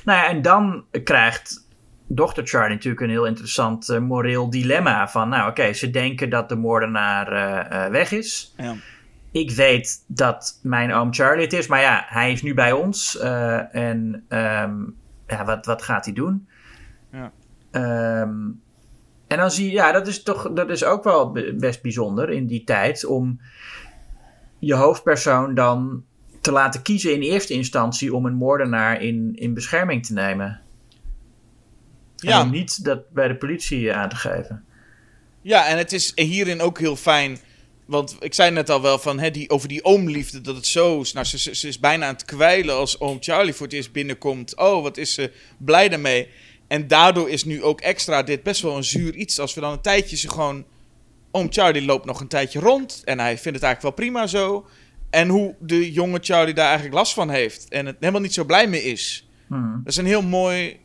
Nou 0.04 0.18
ja, 0.18 0.28
en 0.28 0.42
dan 0.42 0.84
krijgt 1.04 1.66
dochter 2.06 2.46
Charlie 2.46 2.74
natuurlijk 2.74 3.02
een 3.02 3.10
heel 3.10 3.26
interessant 3.26 3.88
eh, 3.88 3.98
moreel 3.98 4.50
dilemma. 4.50 5.08
Van, 5.08 5.28
nou 5.28 5.50
oké, 5.50 5.72
ze 5.72 5.90
denken 5.90 6.30
dat 6.30 6.48
de 6.48 6.56
moordenaar 6.56 7.32
eh, 7.32 7.84
eh, 7.84 7.90
weg 7.90 8.12
is. 8.12 8.54
Ja. 8.56 8.74
Ik 9.32 9.50
weet 9.50 10.04
dat 10.06 10.60
mijn 10.62 10.92
oom 10.92 11.14
Charlie 11.14 11.44
het 11.44 11.52
is, 11.52 11.66
maar 11.66 11.80
ja, 11.80 12.04
hij 12.08 12.32
is 12.32 12.42
nu 12.42 12.54
bij 12.54 12.72
ons. 12.72 13.18
en 13.18 14.24
ehm, 14.28 14.74
ja, 15.26 15.44
wat, 15.44 15.66
wat 15.66 15.82
gaat 15.82 16.04
hij 16.04 16.14
doen? 16.14 16.48
Ehm, 17.74 18.40
en 19.26 19.36
dan 19.38 19.50
zie 19.50 19.66
je, 19.66 19.72
ja, 19.72 19.92
dat 19.92 20.06
is 20.06 20.22
toch, 20.22 20.52
dat 20.52 20.70
is 20.70 20.84
ook 20.84 21.04
wel 21.04 21.30
be- 21.32 21.54
best 21.58 21.82
bijzonder 21.82 22.30
in 22.30 22.46
die 22.46 22.64
tijd 22.64 23.04
om 23.04 23.40
je 24.58 24.74
hoofdpersoon 24.74 25.54
dan 25.54 26.04
te 26.40 26.52
laten 26.52 26.82
kiezen 26.82 27.12
in 27.14 27.20
eerste 27.22 27.52
instantie 27.54 28.14
om 28.14 28.26
een 28.26 28.34
moordenaar 28.34 29.02
in, 29.02 29.30
in 29.34 29.54
bescherming 29.54 30.06
te 30.06 30.12
nemen. 30.12 30.60
En 32.18 32.28
Ja. 32.28 32.42
om 32.42 32.50
niet 32.50 32.84
dat 32.84 33.10
bij 33.10 33.28
de 33.28 33.36
politie 33.36 33.92
aan 33.94 34.08
te 34.08 34.16
geven. 34.16 34.64
Ja, 35.42 35.66
en 35.66 35.78
het 35.78 35.92
is 35.92 36.12
hierin 36.14 36.60
ook 36.60 36.78
heel 36.78 36.96
fijn. 36.96 37.38
Want 37.86 38.16
ik 38.20 38.34
zei 38.34 38.50
net 38.50 38.70
al 38.70 38.82
wel 38.82 38.98
van 38.98 39.18
hè, 39.18 39.30
die, 39.30 39.50
over 39.50 39.68
die 39.68 39.84
oomliefde, 39.84 40.40
dat 40.40 40.56
het 40.56 40.66
zo 40.66 41.00
is. 41.00 41.12
Nou, 41.12 41.26
ze, 41.26 41.38
ze, 41.38 41.54
ze 41.54 41.68
is 41.68 41.78
bijna 41.80 42.06
aan 42.06 42.12
het 42.12 42.24
kwijlen 42.24 42.74
als 42.74 43.00
oom 43.00 43.16
Charlie 43.20 43.52
voor 43.54 43.66
het 43.66 43.74
eerst 43.74 43.92
binnenkomt. 43.92 44.56
Oh, 44.56 44.82
wat 44.82 44.96
is 44.96 45.14
ze 45.14 45.32
blij 45.58 45.88
daarmee. 45.88 46.28
En 46.68 46.88
daardoor 46.88 47.30
is 47.30 47.44
nu 47.44 47.62
ook 47.62 47.80
extra 47.80 48.22
dit 48.22 48.42
best 48.42 48.62
wel 48.62 48.76
een 48.76 48.84
zuur 48.84 49.14
iets. 49.14 49.38
Als 49.38 49.54
we 49.54 49.60
dan 49.60 49.72
een 49.72 49.80
tijdje 49.80 50.16
ze 50.16 50.28
gewoon. 50.28 50.64
Oom 51.30 51.46
Charlie 51.50 51.84
loopt 51.84 52.04
nog 52.04 52.20
een 52.20 52.28
tijdje 52.28 52.60
rond. 52.60 53.02
En 53.04 53.18
hij 53.18 53.38
vindt 53.38 53.58
het 53.58 53.62
eigenlijk 53.66 53.82
wel 53.82 54.06
prima 54.06 54.26
zo. 54.26 54.66
En 55.10 55.28
hoe 55.28 55.54
de 55.60 55.92
jonge 55.92 56.18
Charlie 56.22 56.54
daar 56.54 56.66
eigenlijk 56.66 56.94
last 56.96 57.12
van 57.14 57.30
heeft. 57.30 57.68
En 57.68 57.86
het 57.86 57.96
helemaal 58.00 58.20
niet 58.20 58.34
zo 58.34 58.44
blij 58.44 58.68
mee 58.68 58.82
is. 58.82 59.28
Hmm. 59.46 59.80
Dat 59.84 59.92
is 59.92 59.96
een 59.96 60.06
heel 60.06 60.22
mooi, 60.22 60.80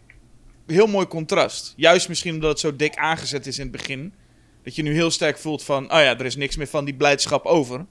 heel 0.67 0.87
mooi 0.87 1.07
contrast. 1.07 1.73
Juist 1.75 2.07
misschien 2.07 2.33
omdat 2.33 2.49
het 2.49 2.59
zo 2.59 2.75
dik 2.75 2.95
aangezet 2.95 3.47
is 3.47 3.57
in 3.57 3.63
het 3.63 3.71
begin. 3.71 4.13
dat 4.63 4.75
je 4.75 4.83
nu 4.83 4.93
heel 4.93 5.11
sterk 5.11 5.37
voelt 5.37 5.63
van, 5.63 5.83
oh 5.83 5.99
ja, 5.99 6.17
er 6.17 6.25
is 6.25 6.35
niks 6.35 6.55
meer 6.55 6.67
van 6.67 6.85
die 6.85 6.95
blijdschap 6.95 7.45
over. 7.45 7.85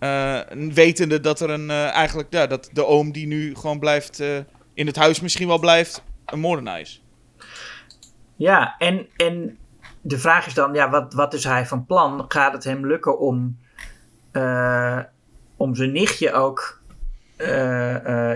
Uh, 0.00 0.40
wetende 0.72 1.20
dat 1.20 1.40
er 1.40 1.50
een, 1.50 1.68
uh, 1.68 1.94
eigenlijk, 1.94 2.28
ja, 2.30 2.46
dat 2.46 2.70
de 2.72 2.86
oom 2.86 3.12
die 3.12 3.26
nu 3.26 3.54
gewoon 3.54 3.78
blijft, 3.78 4.20
uh, 4.20 4.38
in 4.74 4.86
het 4.86 4.96
huis 4.96 5.20
misschien 5.20 5.46
wel 5.46 5.58
blijft, 5.58 6.02
een 6.32 6.40
moordenaar 6.40 6.80
is. 6.80 7.04
Ja, 8.36 8.74
en, 8.78 9.06
en 9.16 9.58
de 10.00 10.18
vraag 10.18 10.46
is 10.46 10.54
dan, 10.54 10.74
ja, 10.74 10.90
wat, 10.90 11.14
wat 11.14 11.34
is 11.34 11.44
hij 11.44 11.66
van 11.66 11.86
plan? 11.86 12.24
Gaat 12.28 12.52
het 12.52 12.64
hem 12.64 12.86
lukken 12.86 13.18
om, 13.18 13.58
om 15.56 15.74
zijn 15.74 15.92
nichtje 15.92 16.32
ook 16.32 16.82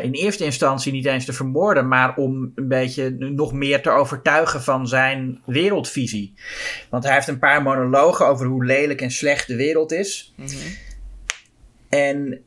in 0.01 0.13
eerste 0.13 0.45
instantie 0.45 0.93
niet 0.93 1.07
eens 1.07 1.25
te 1.25 1.33
vermoorden, 1.33 1.89
maar 1.89 2.17
om 2.17 2.53
een 2.55 2.69
beetje 2.69 3.11
nog 3.11 3.53
meer 3.53 3.83
te 3.83 3.91
overtuigen 3.91 4.63
van 4.63 4.89
zijn 4.89 5.43
wereldvisie? 5.47 6.35
Want 6.91 7.05
hij 7.05 7.15
heeft 7.15 7.29
een 7.29 7.39
paar 7.39 7.63
monologen 7.63 8.27
over 8.27 8.47
hoe 8.47 8.65
lelijk 8.65 9.01
en 9.01 9.11
slecht 9.11 9.47
de 9.47 9.57
wereld 9.57 9.93
is. 9.93 10.35
Mm 10.37 10.47
en 11.93 12.45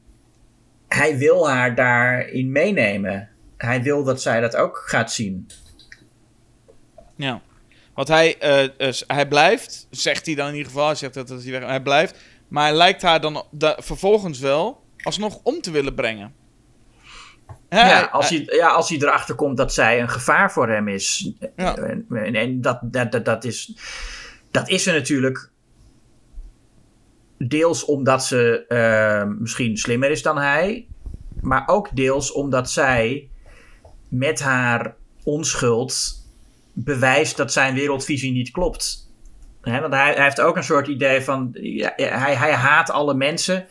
hij 0.88 1.18
wil 1.18 1.50
haar 1.50 1.76
daarin 1.76 2.52
meenemen. 2.52 3.30
Hij 3.66 3.84
wil 3.84 4.04
dat 4.04 4.22
zij 4.22 4.42
dat 4.42 4.56
ook 4.56 4.84
gaat 4.86 5.12
zien. 5.12 5.50
Ja. 7.16 7.42
Want 7.94 8.08
hij, 8.08 8.36
uh, 8.80 8.94
hij 9.08 9.28
blijft, 9.28 9.88
zegt 9.90 10.26
hij 10.26 10.36
dan 10.36 10.48
in 10.48 10.54
ieder 10.54 10.72
geval, 10.72 10.86
hij 10.86 10.96
zegt 10.96 11.14
dat, 11.14 11.30
hij, 11.30 11.52
weg, 11.52 11.66
hij 11.66 11.82
blijft. 11.82 12.16
Maar 12.48 12.64
hij 12.64 12.76
lijkt 12.76 13.02
haar 13.02 13.22
dan 13.22 13.44
vervolgens 13.78 14.40
wel 14.40 14.84
alsnog 15.04 15.40
om 15.44 15.62
te 15.62 15.72
willen 15.72 15.96
brengen. 15.96 16.34
ja, 17.70 18.02
als 18.02 18.30
hij, 18.30 18.44
ja, 18.46 18.68
als 18.68 18.90
hij 18.90 18.98
erachter 18.98 19.36
komt 19.36 19.58
dat 19.58 19.74
zij 19.74 20.02
een 20.02 20.10
gevaar 20.10 20.52
voor 20.52 20.70
hem 20.70 20.88
is. 20.88 21.32
Ja. 21.56 21.76
En, 21.76 22.36
en 22.36 22.62
dat, 22.62 22.80
dat, 22.82 23.12
dat, 23.12 23.26
dat, 23.26 23.44
is, 23.44 23.78
dat 24.52 24.70
is 24.70 24.88
er 24.88 24.94
natuurlijk 24.94 25.50
Deels 27.38 27.86
omdat 27.86 28.26
ze 28.26 28.66
uh, 28.68 29.40
misschien 29.40 29.78
slimmer 29.78 30.10
is 30.10 30.22
dan 30.22 30.38
hij. 30.38 30.88
Maar 31.42 31.64
ook 31.66 31.96
deels 31.96 32.32
omdat 32.32 32.72
zij 32.72 33.30
met 34.08 34.40
haar 34.40 34.96
onschuld 35.24 36.24
bewijst 36.74 37.38
dat 37.38 37.54
zijn 37.54 37.76
wereldvisie 37.76 38.32
niet 38.32 38.52
klopt. 38.52 39.10
want 39.62 39.94
hij, 39.94 40.14
hij, 40.14 40.24
heeft 40.24 40.42
ook 40.42 40.56
een 40.56 40.64
soort 40.64 40.88
idee 40.88 41.22
van. 41.22 41.50
Ja, 41.62 41.94
hij, 41.96 42.36
hij 42.36 42.54
haat 42.54 42.90
alle 42.90 43.14
mensen. 43.14 43.66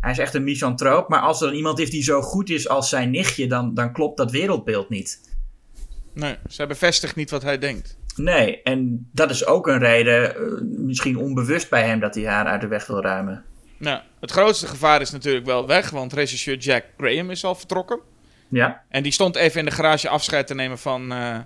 Hij 0.00 0.10
is 0.10 0.18
echt 0.18 0.34
een 0.34 0.44
misantroop. 0.44 1.08
Maar 1.08 1.20
als 1.20 1.40
er 1.40 1.46
dan 1.46 1.56
iemand 1.56 1.78
is 1.78 1.90
die 1.90 2.02
zo 2.02 2.22
goed 2.22 2.50
is 2.50 2.68
als 2.68 2.88
zijn 2.88 3.10
nichtje, 3.10 3.46
dan, 3.46 3.74
dan 3.74 3.92
klopt 3.92 4.16
dat 4.16 4.30
wereldbeeld 4.30 4.88
niet. 4.88 5.20
Nee, 6.12 6.36
zij 6.46 6.66
bevestigt 6.66 7.16
niet 7.16 7.30
wat 7.30 7.42
hij 7.42 7.58
denkt. 7.58 7.96
Nee, 8.16 8.62
en 8.62 9.08
dat 9.12 9.30
is 9.30 9.46
ook 9.46 9.66
een 9.66 9.78
reden, 9.78 10.34
eh, 10.34 10.42
misschien 10.62 11.16
onbewust 11.16 11.70
bij 11.70 11.82
hem, 11.82 12.00
dat 12.00 12.14
hij 12.14 12.24
haar 12.24 12.46
uit 12.46 12.60
de 12.60 12.66
weg 12.66 12.86
wil 12.86 13.02
ruimen. 13.02 13.44
Nou, 13.78 14.00
het 14.20 14.30
grootste 14.30 14.66
gevaar 14.66 15.00
is 15.00 15.10
natuurlijk 15.10 15.46
wel 15.46 15.66
weg, 15.66 15.90
want 15.90 16.12
regisseur 16.12 16.56
Jack 16.56 16.84
Graham 16.96 17.30
is 17.30 17.44
al 17.44 17.54
vertrokken. 17.54 18.00
Ja. 18.48 18.82
En 18.88 19.02
die 19.02 19.12
stond 19.12 19.36
even 19.36 19.58
in 19.58 19.64
de 19.64 19.70
garage 19.70 20.08
afscheid 20.08 20.46
te 20.46 20.54
nemen 20.54 20.78
van, 20.78 21.12
uh, 21.12 21.38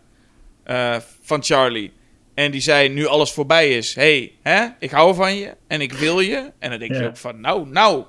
uh, 0.66 0.96
van 1.22 1.42
Charlie. 1.42 1.92
En 2.34 2.51
die 2.51 2.61
zei, 2.61 2.88
nu 2.88 3.07
alles 3.07 3.32
voorbij 3.32 3.76
is, 3.76 3.94
hey, 3.94 4.32
hè, 4.42 4.66
ik 4.78 4.90
hou 4.90 5.14
van 5.14 5.36
je 5.36 5.55
en 5.66 5.80
ik 5.80 5.92
wil 5.92 6.20
je. 6.20 6.53
En 6.59 6.70
dan 6.70 6.78
denk 6.78 6.94
je 6.94 7.07
ook 7.07 7.16
van, 7.16 7.40
nou, 7.40 7.68
nou. 7.68 8.05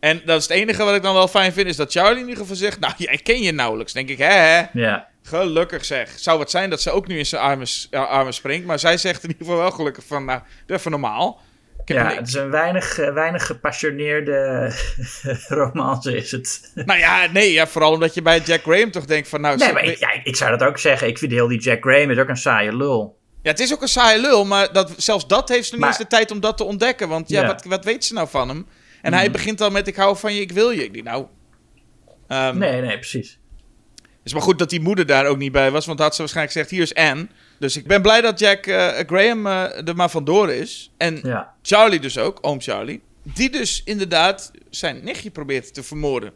En 0.00 0.22
dat 0.24 0.40
is 0.40 0.48
het 0.48 0.56
enige 0.56 0.84
wat 0.84 0.94
ik 0.94 1.02
dan 1.02 1.14
wel 1.14 1.28
fijn 1.28 1.52
vind, 1.52 1.66
is 1.66 1.76
dat 1.76 1.92
Charlie 1.92 2.22
in 2.22 2.28
ieder 2.28 2.40
geval 2.40 2.56
zegt, 2.56 2.80
nou, 2.80 2.94
jij 3.08 3.16
ken 3.16 3.42
je 3.42 3.52
nauwelijks. 3.52 3.92
denk 3.92 4.08
ik, 4.08 4.18
hè, 4.18 4.24
hè. 4.24 4.64
Ja. 4.72 5.08
Gelukkig 5.22 5.84
zeg. 5.84 6.18
Zou 6.18 6.40
het 6.40 6.50
zijn 6.50 6.70
dat 6.70 6.82
ze 6.82 6.90
ook 6.90 7.06
nu 7.06 7.18
in 7.18 7.26
zijn 7.26 7.42
armen, 7.42 7.66
armen 7.90 8.34
springt. 8.34 8.66
Maar 8.66 8.78
zij 8.78 8.96
zegt 8.96 9.22
in 9.22 9.30
ieder 9.30 9.46
geval 9.46 9.60
wel 9.60 9.70
gelukkig 9.70 10.04
van, 10.06 10.24
nou, 10.24 10.40
even 10.66 10.90
normaal. 10.90 11.40
Ja, 11.84 12.14
het 12.14 12.28
is 12.28 12.34
een 12.34 12.50
weinig, 12.50 12.98
uh, 12.98 13.12
weinig 13.12 13.46
gepassioneerde 13.46 14.72
romance 15.48 16.16
is 16.16 16.30
het. 16.30 16.72
Nou 16.74 16.98
ja, 16.98 17.26
nee, 17.32 17.52
ja, 17.52 17.66
vooral 17.66 17.92
omdat 17.92 18.14
je 18.14 18.22
bij 18.22 18.40
Jack 18.40 18.62
Graham 18.62 18.90
toch 18.90 19.04
denkt 19.04 19.28
van... 19.28 19.40
Nou, 19.40 19.56
nee, 19.56 19.72
maar 19.72 19.84
ik, 19.84 19.98
ja, 19.98 20.20
ik 20.24 20.36
zou 20.36 20.58
dat 20.58 20.68
ook 20.68 20.78
zeggen. 20.78 21.08
Ik 21.08 21.18
vind 21.18 21.32
heel 21.32 21.48
die 21.48 21.60
Jack 21.60 21.82
Graham 21.82 22.10
is 22.10 22.18
ook 22.18 22.28
een 22.28 22.36
saaie 22.36 22.76
lul. 22.76 23.18
Ja, 23.42 23.50
het 23.50 23.60
is 23.60 23.72
ook 23.72 23.82
een 23.82 23.88
saaie 23.88 24.20
lul, 24.20 24.44
maar 24.44 24.72
dat, 24.72 24.92
zelfs 24.96 25.26
dat 25.26 25.48
heeft 25.48 25.68
ze 25.68 25.76
niet 25.76 25.84
eens 25.84 25.98
de 25.98 26.06
tijd 26.06 26.30
om 26.30 26.40
dat 26.40 26.56
te 26.56 26.64
ontdekken. 26.64 27.08
Want 27.08 27.28
ja, 27.28 27.46
Wat, 27.46 27.64
wat 27.64 27.84
weet 27.84 28.04
ze 28.04 28.14
nou 28.14 28.28
van 28.28 28.48
hem? 28.48 28.66
En 29.02 29.12
hij 29.12 29.24
mhm. 29.24 29.32
begint 29.32 29.60
al 29.60 29.70
met 29.70 29.86
ik 29.86 29.96
hou 29.96 30.16
van 30.16 30.34
je, 30.34 30.40
ik 30.40 30.52
wil 30.52 30.70
je. 30.70 30.84
Ik 30.84 30.92
denk 30.92 31.04
nou... 31.04 31.26
Um, 32.28 32.58
nee, 32.58 32.80
nee, 32.80 32.98
precies 32.98 33.38
is 34.24 34.32
maar 34.32 34.42
goed 34.42 34.58
dat 34.58 34.70
die 34.70 34.80
moeder 34.80 35.06
daar 35.06 35.26
ook 35.26 35.38
niet 35.38 35.52
bij 35.52 35.70
was, 35.70 35.86
want 35.86 35.98
had 35.98 36.14
ze 36.14 36.20
waarschijnlijk 36.20 36.56
gezegd: 36.56 36.72
hier 36.72 36.82
is 36.82 36.94
Anne. 36.94 37.26
Dus 37.58 37.76
ik 37.76 37.86
ben 37.86 38.02
blij 38.02 38.20
dat 38.20 38.38
Jack 38.38 38.66
uh, 38.66 38.88
Graham 39.06 39.46
uh, 39.46 39.88
er 39.88 39.96
maar 39.96 40.10
vandoor 40.10 40.50
is. 40.50 40.92
En 40.96 41.20
ja. 41.22 41.54
Charlie 41.62 42.00
dus 42.00 42.18
ook, 42.18 42.38
oom 42.40 42.60
Charlie. 42.60 43.02
Die 43.22 43.50
dus 43.50 43.82
inderdaad 43.84 44.50
zijn 44.70 45.04
nichtje 45.04 45.30
probeert 45.30 45.74
te 45.74 45.82
vermoorden. 45.82 46.32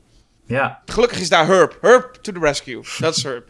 Ja. 0.47 0.83
Gelukkig 0.87 1.21
is 1.21 1.29
daar 1.29 1.47
Herb. 1.47 1.79
Herb 1.81 2.15
to 2.15 2.33
the 2.33 2.41
rescue. 2.41 2.83
Dat 2.99 3.17
is 3.17 3.23
Herb. 3.23 3.49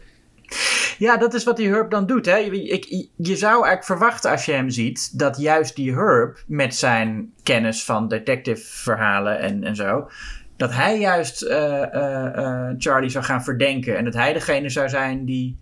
Ja, 0.97 1.17
dat 1.17 1.33
is 1.33 1.43
wat 1.43 1.57
die 1.57 1.69
Herb 1.69 1.91
dan 1.91 2.05
doet. 2.05 2.25
Hè? 2.25 2.37
Ik, 2.37 3.07
je 3.15 3.35
zou 3.35 3.51
eigenlijk 3.51 3.83
verwachten 3.83 4.31
als 4.31 4.45
je 4.45 4.51
hem 4.51 4.69
ziet 4.69 5.19
dat 5.19 5.37
juist 5.37 5.75
die 5.75 5.93
Herb 5.93 6.43
met 6.47 6.75
zijn 6.75 7.33
kennis 7.43 7.83
van 7.83 8.07
detective 8.07 8.61
verhalen 8.65 9.39
en, 9.39 9.63
en 9.63 9.75
zo, 9.75 10.09
dat 10.57 10.73
hij 10.73 10.99
juist 10.99 11.43
uh, 11.43 11.51
uh, 11.93 12.69
Charlie 12.77 13.09
zou 13.09 13.23
gaan 13.23 13.43
verdenken. 13.43 13.97
En 13.97 14.03
dat 14.03 14.13
hij 14.13 14.33
degene 14.33 14.69
zou 14.69 14.89
zijn 14.89 15.25
die 15.25 15.57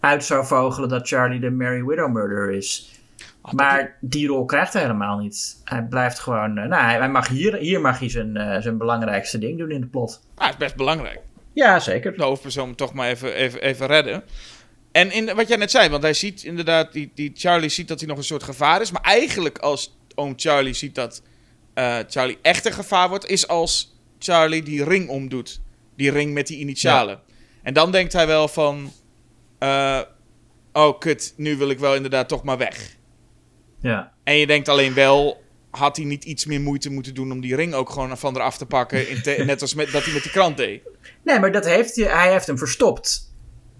uit 0.00 0.24
zou 0.24 0.46
vogelen 0.46 0.88
dat 0.88 1.08
Charlie 1.08 1.40
de 1.40 1.50
Mary 1.50 1.84
Widow 1.84 2.12
murderer 2.12 2.50
is. 2.50 3.00
maar 3.52 3.96
die 4.00 4.26
rol 4.26 4.44
krijgt 4.44 4.72
hij 4.72 4.82
helemaal 4.82 5.18
niet. 5.18 5.60
Hij 5.64 5.82
blijft 5.82 6.18
gewoon. 6.18 6.54
nou, 6.54 6.74
hij 6.74 7.08
mag 7.08 7.28
hier, 7.28 7.56
hier 7.56 7.80
mag 7.80 7.98
hij 7.98 8.10
zijn, 8.10 8.62
zijn 8.62 8.78
belangrijkste 8.78 9.38
ding 9.38 9.58
doen 9.58 9.70
in 9.70 9.80
de 9.80 9.86
plot. 9.86 10.20
Ah, 10.34 10.44
het 10.44 10.54
is 10.54 10.60
best 10.60 10.76
belangrijk. 10.76 11.20
Ja, 11.52 11.80
zeker. 11.80 12.16
De 12.16 12.22
hoofdpersoon 12.22 12.74
toch 12.74 12.92
maar 12.92 13.08
even, 13.08 13.34
even, 13.34 13.62
even 13.62 13.86
redden. 13.86 14.22
En 14.92 15.12
in, 15.12 15.34
wat 15.34 15.48
jij 15.48 15.56
net 15.56 15.70
zei, 15.70 15.88
want 15.88 16.02
hij 16.02 16.14
ziet 16.14 16.42
inderdaad, 16.42 16.92
die, 16.92 17.10
die 17.14 17.32
Charlie 17.34 17.68
ziet 17.68 17.88
dat 17.88 17.98
hij 17.98 18.08
nog 18.08 18.18
een 18.18 18.24
soort 18.24 18.42
gevaar 18.42 18.80
is. 18.80 18.90
Maar 18.90 19.02
eigenlijk 19.02 19.58
als 19.58 19.98
oom 20.14 20.32
Charlie 20.36 20.74
ziet 20.74 20.94
dat 20.94 21.22
Charlie 22.08 22.38
echt 22.42 22.66
een 22.66 22.72
gevaar 22.72 23.08
wordt, 23.08 23.26
is 23.26 23.48
als 23.48 23.96
Charlie 24.18 24.62
die 24.62 24.84
ring 24.84 25.08
omdoet. 25.08 25.60
Die 25.96 26.10
ring 26.10 26.32
met 26.32 26.46
die 26.46 26.58
initialen. 26.58 27.20
En 27.62 27.74
dan 27.74 27.92
denkt 27.92 28.12
hij 28.12 28.26
wel 28.26 28.48
van... 28.48 28.92
Uh, 29.60 30.00
oh, 30.72 30.98
kut, 30.98 31.34
nu 31.36 31.56
wil 31.56 31.70
ik 31.70 31.78
wel 31.78 31.94
inderdaad 31.94 32.28
toch 32.28 32.42
maar 32.42 32.58
weg. 32.58 32.96
Ja. 33.80 34.12
En 34.24 34.36
je 34.36 34.46
denkt 34.46 34.68
alleen 34.68 34.94
wel... 34.94 35.46
Had 35.70 35.96
hij 35.96 36.04
niet 36.04 36.24
iets 36.24 36.46
meer 36.46 36.60
moeite 36.60 36.90
moeten 36.90 37.14
doen 37.14 37.32
om 37.32 37.40
die 37.40 37.56
ring 37.56 37.74
ook 37.74 37.90
gewoon 37.90 38.18
van 38.18 38.36
eraf 38.36 38.58
te 38.58 38.66
pakken? 38.66 39.08
In 39.08 39.46
net 39.46 39.60
als 39.60 39.74
met, 39.74 39.92
dat 39.92 40.04
hij 40.04 40.12
met 40.12 40.22
die 40.22 40.32
krant 40.32 40.56
deed. 40.56 40.82
Nee, 41.24 41.38
maar 41.40 41.52
dat 41.52 41.64
heeft 41.64 41.96
hij, 41.96 42.04
hij 42.04 42.32
heeft 42.32 42.46
hem 42.46 42.58
verstopt. 42.58 43.32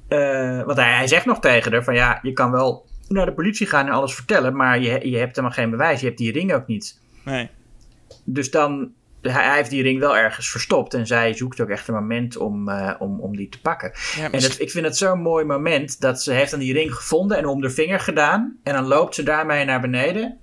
Uh, 0.08 0.62
want 0.62 0.78
hij, 0.78 0.92
hij 0.92 1.06
zegt 1.06 1.26
nog 1.26 1.40
tegen 1.40 1.72
haar 1.72 1.84
van 1.84 1.94
ja, 1.94 2.18
je 2.22 2.32
kan 2.32 2.50
wel 2.50 2.86
naar 3.08 3.26
de 3.26 3.32
politie 3.32 3.66
gaan 3.66 3.86
en 3.86 3.92
alles 3.92 4.14
vertellen, 4.14 4.56
maar 4.56 4.80
je, 4.80 5.10
je 5.10 5.16
hebt 5.16 5.36
helemaal 5.36 5.56
geen 5.56 5.70
bewijs. 5.70 6.00
Je 6.00 6.06
hebt 6.06 6.18
die 6.18 6.32
ring 6.32 6.52
ook 6.52 6.66
niet. 6.66 7.00
Nee. 7.24 7.50
Dus 8.24 8.50
dan 8.50 8.92
hij, 9.20 9.56
heeft 9.56 9.70
die 9.70 9.82
ring 9.82 10.00
wel 10.00 10.16
ergens 10.16 10.50
verstopt. 10.50 10.94
En 10.94 11.06
zij 11.06 11.34
zoekt 11.34 11.60
ook 11.60 11.68
echt 11.68 11.88
een 11.88 11.94
moment 11.94 12.36
om, 12.36 12.68
uh, 12.68 12.94
om, 12.98 13.20
om 13.20 13.36
die 13.36 13.48
te 13.48 13.60
pakken. 13.60 13.92
En 14.32 14.42
ik 14.58 14.70
vind 14.70 14.84
het 14.84 14.96
zo'n 14.96 15.20
mooi 15.20 15.44
moment 15.44 16.00
dat 16.00 16.22
ze 16.22 16.32
heeft 16.32 16.50
dan 16.50 16.60
die 16.60 16.72
ring 16.72 16.94
gevonden 16.94 17.36
en 17.36 17.46
om 17.46 17.60
de 17.60 17.70
vinger 17.70 18.00
gedaan. 18.00 18.58
En 18.62 18.74
dan 18.74 18.84
loopt 18.84 19.14
ze 19.14 19.22
daarmee 19.22 19.64
naar 19.64 19.80
beneden. 19.80 20.38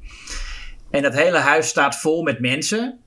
En 0.92 1.02
dat 1.02 1.14
hele 1.14 1.38
huis 1.38 1.68
staat 1.68 2.00
vol 2.00 2.24
met 2.24 2.40
mensen. 2.40 3.00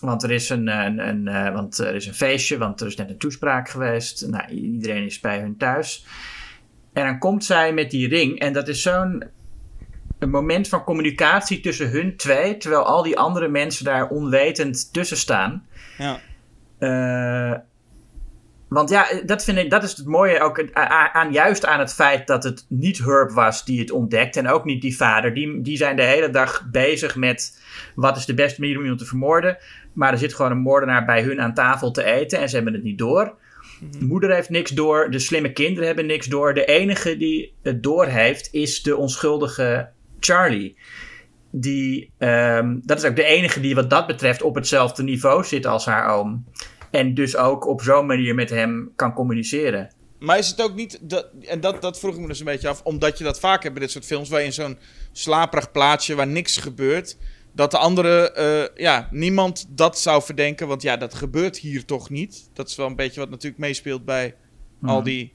Want 0.00 0.22
er 0.22 0.30
is 0.30 0.48
een, 0.48 0.68
een, 0.68 1.08
een 1.08 1.26
uh, 1.26 1.52
want 1.52 1.78
er 1.78 1.94
is 1.94 2.06
een 2.06 2.14
feestje, 2.14 2.58
want 2.58 2.80
er 2.80 2.86
is 2.86 2.96
net 2.96 3.10
een 3.10 3.18
toespraak 3.18 3.68
geweest. 3.68 4.26
Nou, 4.26 4.48
iedereen 4.48 5.04
is 5.04 5.20
bij 5.20 5.38
hun 5.38 5.56
thuis. 5.56 6.06
En 6.92 7.04
dan 7.04 7.18
komt 7.18 7.44
zij 7.44 7.72
met 7.72 7.90
die 7.90 8.08
ring. 8.08 8.38
En 8.38 8.52
dat 8.52 8.68
is 8.68 8.82
zo'n 8.82 9.24
een 10.24 10.30
moment 10.30 10.68
van 10.68 10.84
communicatie 10.84 11.60
tussen 11.60 11.90
hun 11.90 12.16
twee, 12.16 12.56
terwijl 12.56 12.82
al 12.82 13.02
die 13.02 13.18
andere 13.18 13.48
mensen 13.48 13.84
daar 13.84 14.08
onwetend 14.08 14.92
tussen 14.92 15.16
staan. 15.16 15.66
Ja. 15.98 16.20
Uh, 16.78 17.58
want 18.68 18.90
ja, 18.90 19.06
dat, 19.26 19.44
vind 19.44 19.58
ik, 19.58 19.70
dat 19.70 19.82
is 19.82 19.96
het 19.96 20.06
mooie 20.06 20.40
ook 20.40 20.72
aan, 20.72 21.32
juist 21.32 21.66
aan 21.66 21.78
het 21.78 21.94
feit 21.94 22.26
dat 22.26 22.44
het 22.44 22.66
niet 22.68 22.98
Herb 22.98 23.30
was 23.30 23.64
die 23.64 23.80
het 23.80 23.90
ontdekt. 23.90 24.36
En 24.36 24.48
ook 24.48 24.64
niet 24.64 24.82
die 24.82 24.96
vader. 24.96 25.34
Die, 25.34 25.60
die 25.62 25.76
zijn 25.76 25.96
de 25.96 26.02
hele 26.02 26.30
dag 26.30 26.68
bezig 26.70 27.16
met 27.16 27.60
wat 27.94 28.16
is 28.16 28.24
de 28.24 28.34
beste 28.34 28.60
manier 28.60 28.76
om 28.76 28.82
iemand 28.82 29.00
te 29.00 29.06
vermoorden. 29.06 29.56
Maar 29.92 30.12
er 30.12 30.18
zit 30.18 30.34
gewoon 30.34 30.50
een 30.50 30.58
moordenaar 30.58 31.04
bij 31.04 31.22
hun 31.22 31.40
aan 31.40 31.54
tafel 31.54 31.90
te 31.90 32.04
eten 32.04 32.38
en 32.38 32.48
ze 32.48 32.54
hebben 32.54 32.74
het 32.74 32.82
niet 32.82 32.98
door. 32.98 33.34
De 33.80 33.98
mhm. 33.98 34.06
moeder 34.06 34.34
heeft 34.34 34.50
niks 34.50 34.70
door, 34.70 35.10
de 35.10 35.18
slimme 35.18 35.52
kinderen 35.52 35.86
hebben 35.86 36.06
niks 36.06 36.26
door. 36.26 36.54
De 36.54 36.64
enige 36.64 37.16
die 37.16 37.54
het 37.62 37.82
door 37.82 38.06
heeft 38.06 38.48
is 38.52 38.82
de 38.82 38.96
onschuldige 38.96 39.88
Charlie. 40.24 40.76
Die, 41.50 42.10
um, 42.18 42.80
dat 42.84 42.98
is 42.98 43.04
ook 43.04 43.16
de 43.16 43.24
enige 43.24 43.60
die 43.60 43.74
wat 43.74 43.90
dat 43.90 44.06
betreft 44.06 44.42
op 44.42 44.54
hetzelfde 44.54 45.02
niveau 45.02 45.44
zit 45.44 45.66
als 45.66 45.84
haar 45.84 46.14
oom. 46.16 46.44
En 46.90 47.14
dus 47.14 47.36
ook 47.36 47.66
op 47.66 47.82
zo'n 47.82 48.06
manier 48.06 48.34
met 48.34 48.50
hem 48.50 48.92
kan 48.96 49.12
communiceren. 49.12 49.92
Maar 50.18 50.38
is 50.38 50.48
het 50.48 50.62
ook 50.62 50.74
niet, 50.74 50.98
dat, 51.02 51.26
en 51.40 51.60
dat, 51.60 51.82
dat 51.82 51.98
vroeg 51.98 52.14
ik 52.14 52.20
me 52.20 52.26
dus 52.26 52.38
een 52.38 52.44
beetje 52.44 52.68
af, 52.68 52.82
omdat 52.82 53.18
je 53.18 53.24
dat 53.24 53.40
vaak 53.40 53.62
hebt 53.62 53.74
bij 53.74 53.82
dit 53.82 53.92
soort 53.92 54.04
films, 54.04 54.28
waar 54.28 54.40
je 54.40 54.46
in 54.46 54.52
zo'n 54.52 54.78
slaperig 55.12 55.72
plaatsje 55.72 56.14
waar 56.14 56.26
niks 56.26 56.56
gebeurt, 56.56 57.16
dat 57.52 57.70
de 57.70 57.78
andere, 57.78 58.30
eh, 58.32 58.82
ja, 58.82 59.08
niemand 59.10 59.66
dat 59.68 59.98
zou 59.98 60.22
verdenken, 60.22 60.68
want 60.68 60.82
ja, 60.82 60.96
dat 60.96 61.14
gebeurt 61.14 61.58
hier 61.58 61.84
toch 61.84 62.10
niet. 62.10 62.50
Dat 62.52 62.68
is 62.68 62.76
wel 62.76 62.86
een 62.86 62.96
beetje 62.96 63.20
wat 63.20 63.30
natuurlijk 63.30 63.60
meespeelt 63.60 64.04
bij 64.04 64.34
al 64.82 64.94
Mhm. 64.94 65.04
die 65.04 65.32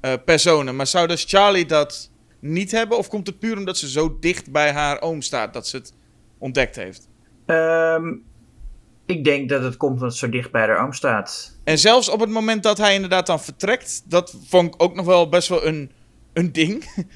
eh, 0.00 0.12
personen. 0.24 0.76
Maar 0.76 0.86
zou 0.86 1.06
dus 1.06 1.24
Charlie 1.28 1.66
dat 1.66 2.10
niet 2.44 2.70
hebben, 2.70 2.98
of 2.98 3.08
komt 3.08 3.26
het 3.26 3.38
puur 3.38 3.56
omdat 3.56 3.78
ze 3.78 3.90
zo 3.90 4.16
dicht 4.20 4.50
bij 4.52 4.72
haar 4.72 5.00
oom 5.00 5.22
staat 5.22 5.52
dat 5.52 5.68
ze 5.68 5.76
het 5.76 5.92
ontdekt 6.38 6.76
heeft? 6.76 7.08
Ehm, 7.46 8.12
ik 9.06 9.24
denk 9.24 9.48
dat 9.48 9.62
het 9.62 9.76
komt 9.76 9.92
omdat 9.92 10.08
het 10.08 10.18
zo 10.18 10.28
dicht 10.28 10.50
bij 10.50 10.66
haar 10.66 10.84
oom 10.84 10.92
staat. 10.92 11.58
En 11.64 11.78
zelfs 11.78 12.08
op 12.08 12.20
het 12.20 12.30
moment 12.30 12.62
dat 12.62 12.78
hij 12.78 12.94
inderdaad 12.94 13.26
dan 13.26 13.40
vertrekt, 13.40 14.02
dat 14.04 14.36
vond 14.46 14.74
ik 14.74 14.82
ook 14.82 14.94
nog 14.94 15.06
wel 15.06 15.28
best 15.28 15.48
wel 15.48 15.66
een, 15.66 15.90
een 16.32 16.52
ding. 16.52 16.84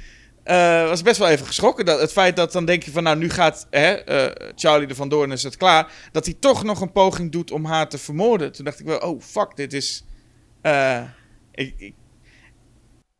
Eh 0.48 0.88
was 0.88 1.02
best 1.02 1.18
wel 1.18 1.28
even 1.28 1.46
geschrokken. 1.46 1.84
Dat, 1.84 2.00
het 2.00 2.12
feit 2.12 2.36
dat 2.36 2.52
dan 2.52 2.64
denk 2.64 2.82
je 2.82 2.90
van 2.90 3.02
nou 3.02 3.16
nu 3.16 3.30
gaat 3.30 3.66
hè, 3.70 3.92
eh, 3.92 4.52
Charlie 4.54 4.88
er 4.88 4.94
vandoor 4.94 5.24
en 5.24 5.32
is 5.32 5.42
het 5.42 5.56
klaar. 5.56 5.92
Dat 6.12 6.24
hij 6.24 6.34
toch 6.40 6.64
nog 6.64 6.80
een 6.80 6.92
poging 6.92 7.32
doet 7.32 7.50
om 7.50 7.64
haar 7.64 7.88
te 7.88 7.98
vermoorden. 7.98 8.52
Toen 8.52 8.64
dacht 8.64 8.80
ik 8.80 8.86
wel, 8.86 8.98
oh 8.98 9.20
fuck, 9.20 9.56
dit 9.56 9.72
is... 9.72 10.04
eh, 10.60 11.02
ik, 11.52 11.74
ik, 11.76 11.94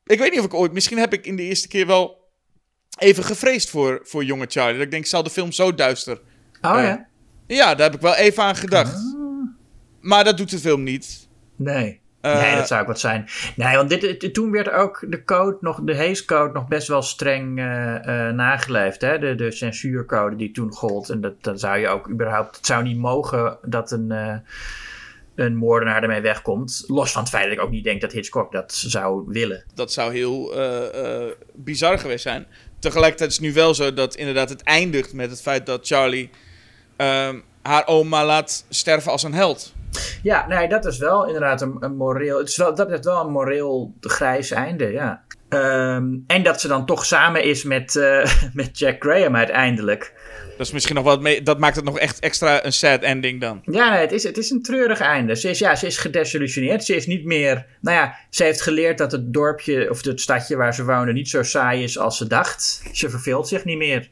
ik 0.09 0.19
weet 0.19 0.31
niet 0.31 0.39
of 0.39 0.45
ik 0.45 0.55
ooit... 0.55 0.73
Misschien 0.73 0.99
heb 0.99 1.13
ik 1.13 1.27
in 1.27 1.37
de 1.37 1.43
eerste 1.43 1.69
keer 1.69 1.87
wel 1.87 2.29
even 2.99 3.25
gevreesd 3.25 3.71
voor, 3.71 4.01
voor 4.03 4.25
jonge 4.25 4.47
Charlie. 4.49 4.75
Dat 4.75 4.85
ik 4.85 4.91
denk, 4.91 5.07
zal 5.07 5.23
de 5.23 5.31
film 5.31 5.53
zo 5.53 5.75
duister... 5.75 6.21
Oh 6.63 6.79
Eh, 6.79 6.85
ja? 6.85 7.07
Ja, 7.47 7.75
daar 7.75 7.87
heb 7.87 7.95
ik 7.95 8.01
wel 8.01 8.15
even 8.15 8.43
aan 8.43 8.57
gedacht. 8.57 8.95
Ah. 8.95 9.03
Maar 10.01 10.25
dat 10.25 10.37
doet 10.37 10.51
de 10.51 10.59
film 10.59 10.83
niet. 10.83 11.29
Nee. 11.57 12.01
Eh, 12.21 12.41
nee, 12.41 12.57
dat 12.57 12.69
zou 12.69 12.81
ook 12.81 12.87
wat 12.87 13.01
zijn. 13.01 13.29
Nee, 13.57 13.77
want 13.77 13.89
dit, 13.89 14.35
toen 14.35 14.51
werd 14.51 14.71
ook 14.71 15.05
de 15.09 15.25
code 15.25 15.57
nog, 15.61 15.81
de 15.83 15.97
Hays 15.97 16.25
Code 16.25 16.53
nog 16.53 16.69
best 16.69 16.89
wel 16.89 17.03
streng 17.03 17.59
eh, 17.59 18.29
nageleefd. 18.29 19.01
Hè? 19.01 19.19
De, 19.19 19.35
de 19.35 19.51
censuurcode 19.51 20.37
die 20.37 20.51
toen 20.51 20.73
gold. 20.73 21.09
En 21.09 21.21
dat, 21.21 21.43
dat 21.43 21.61
zou 21.61 21.79
je 21.79 21.89
ook 21.89 22.11
überhaupt, 22.11 22.57
het 22.57 22.67
zou 22.67 22.83
niet 22.83 22.99
mogen 22.99 23.59
dat 23.63 23.91
een, 23.91 24.43
een 25.39 25.57
moordenaar 25.57 26.03
ermee 26.03 26.21
wegkomt. 26.21 26.85
Los 26.87 27.13
van 27.13 27.21
het 27.21 27.31
feit 27.31 27.45
dat 27.45 27.53
ik 27.53 27.61
ook 27.61 27.71
niet 27.71 27.85
denk 27.85 28.01
dat 28.01 28.13
Hitchcock 28.13 28.53
dat 28.53 28.73
zou 28.73 29.25
willen. 29.27 29.65
Dat 29.75 29.93
zou 29.93 30.13
heel 30.13 30.55
eh, 30.55 31.25
eh, 31.25 31.33
bizar 31.55 31.99
geweest 31.99 32.23
zijn. 32.23 32.47
Tegelijkertijd 32.79 33.31
is 33.31 33.37
het 33.37 33.45
nu 33.45 33.53
wel 33.53 33.75
zo 33.75 33.93
dat 33.93 34.15
inderdaad 34.15 34.49
het 34.49 34.63
eindigt 34.63 35.13
met 35.13 35.31
het 35.31 35.43
feit 35.43 35.67
dat 35.67 35.87
Charlie 35.87 36.31
ehm, 36.97 37.39
haar 37.63 37.87
oma 37.87 38.25
laat 38.25 38.65
sterven 38.69 39.13
als 39.13 39.23
een 39.23 39.35
held. 39.35 39.75
Ja, 40.23 40.47
nee, 40.47 40.69
dat 40.69 40.85
is 40.85 40.99
wel 40.99 41.27
inderdaad 41.27 41.61
een, 41.61 41.77
een 41.81 41.97
moreel. 41.97 42.39
Het 42.39 42.49
is 42.49 42.57
wel, 42.57 42.75
dat 42.75 42.91
is 42.91 43.01
wel 43.01 43.25
een 43.25 43.33
moreel 43.33 43.95
grijs 44.01 44.51
einde, 44.51 44.93
ja. 44.93 45.23
Ehm, 45.49 46.07
en 46.27 46.43
dat 46.43 46.61
ze 46.61 46.69
dan 46.69 46.87
toch 46.87 47.05
samen 47.05 47.45
is 47.45 47.65
met, 47.65 47.97
eh, 47.97 48.33
met 48.53 48.79
Jack 48.79 49.03
Graham 49.03 49.37
uiteindelijk. 49.37 50.13
Dat 50.59 50.67
is 50.67 50.73
misschien 50.73 50.95
nog 50.95 51.05
wat 51.05 51.21
mee. 51.21 51.43
Dat 51.43 51.59
maakt 51.59 51.77
het 51.77 51.85
nog 51.85 51.99
echt 51.99 52.19
extra 52.19 52.65
een 52.65 52.73
sad 52.73 53.03
ending 53.03 53.41
dan. 53.41 53.61
Ja, 53.65 53.97
het 53.97 54.13
is, 54.13 54.23
het 54.23 54.37
is 54.39 54.51
een 54.51 54.63
treurig 54.63 55.01
einde. 55.01 55.37
Ze 55.37 55.49
is, 55.51 55.59
ja, 55.59 55.75
ze 55.75 55.87
is 55.87 55.97
gedesillusioneerd. 55.97 56.85
Ze 56.85 56.97
is 56.97 57.07
niet 57.07 57.25
meer. 57.25 57.67
Nou 57.81 57.97
ja, 57.97 58.15
ze 58.31 58.45
heeft 58.45 58.63
geleerd 58.63 58.99
dat 58.99 59.13
het 59.13 59.33
dorpje 59.33 59.91
of 59.91 60.05
het 60.05 60.21
stadje 60.21 60.57
waar 60.57 60.75
ze 60.75 60.85
wonen 60.85 61.15
niet 61.15 61.29
zo 61.29 61.43
saai 61.43 61.83
is 61.83 61.99
als 61.99 62.17
ze 62.17 62.27
dacht. 62.27 62.83
Ze 62.93 63.11
verveelt 63.11 63.49
zich 63.49 63.65
niet 63.65 63.79
meer. 63.79 64.11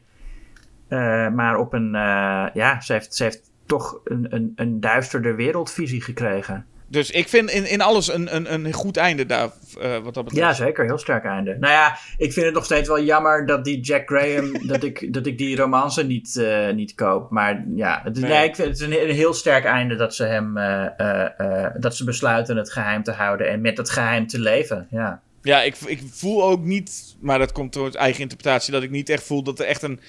Eh, 0.87 1.29
maar 1.29 1.57
op 1.57 1.73
een. 1.73 1.95
eh, 1.95 2.45
ja, 2.53 2.81
ze 2.81 2.93
heeft, 2.93 3.15
ze 3.15 3.23
heeft 3.23 3.41
toch 3.65 3.99
een, 4.03 4.27
een, 4.29 4.51
een 4.55 4.79
duisterder 4.79 5.35
wereldvisie 5.35 6.01
gekregen. 6.01 6.65
Dus 6.89 7.11
ik 7.11 7.27
vind 7.27 7.49
in, 7.49 7.69
in 7.69 7.81
alles 7.81 8.13
een, 8.13 8.35
een, 8.35 8.53
een 8.53 8.73
goed 8.73 8.97
einde 8.97 9.25
daar. 9.25 9.49
eh, 9.81 9.97
wat 9.97 10.13
dat 10.13 10.23
betreft. 10.23 10.57
Ja, 10.59 10.65
zeker. 10.65 10.85
Heel 10.85 10.97
sterk 10.97 11.23
einde. 11.25 11.57
Nou 11.59 11.73
ja, 11.73 11.97
ik 12.17 12.33
vind 12.33 12.45
het 12.45 12.55
nog 12.55 12.65
steeds 12.65 12.87
wel 12.87 13.01
jammer 13.03 13.45
dat 13.45 13.63
die 13.65 13.79
Jack 13.79 14.07
Graham, 14.09 14.51
dat, 14.67 14.83
ik, 14.83 15.13
dat 15.13 15.25
ik 15.25 15.37
die 15.37 15.55
romance 15.55 16.03
niet, 16.03 16.37
eh, 16.37 16.69
niet 16.73 16.95
koop. 16.95 17.29
Maar 17.31 17.63
ja, 17.75 18.01
het, 18.03 18.19
Nee. 18.19 18.29
nee. 18.31 18.47
ik 18.47 18.55
vind 18.55 18.67
het 18.67 18.79
een, 18.79 19.09
een 19.09 19.15
heel 19.15 19.33
sterk 19.33 19.65
einde 19.65 19.95
dat 19.95 20.15
ze 20.15 20.23
hem, 20.23 20.57
eh, 20.57 21.65
dat 21.77 21.95
ze 21.95 22.03
besluiten 22.03 22.57
het 22.57 22.71
geheim 22.71 23.03
te 23.03 23.11
houden 23.11 23.49
en 23.49 23.61
met 23.61 23.75
dat 23.75 23.89
geheim 23.89 24.27
te 24.27 24.39
leven. 24.39 24.87
Ja. 24.91 25.21
Ja, 25.41 25.61
ik, 25.61 25.75
ik 25.85 26.01
voel 26.11 26.43
ook 26.43 26.63
niet, 26.63 27.15
maar 27.19 27.39
dat 27.39 27.51
komt 27.51 27.73
door 27.73 27.85
het 27.85 27.95
eigen 27.95 28.21
interpretatie, 28.21 28.71
dat 28.73 28.83
ik 28.83 28.89
niet 28.91 29.09
echt 29.09 29.23
voel 29.23 29.43
dat 29.43 29.59
er 29.59 29.65
echt 29.65 29.81
een 29.81 29.99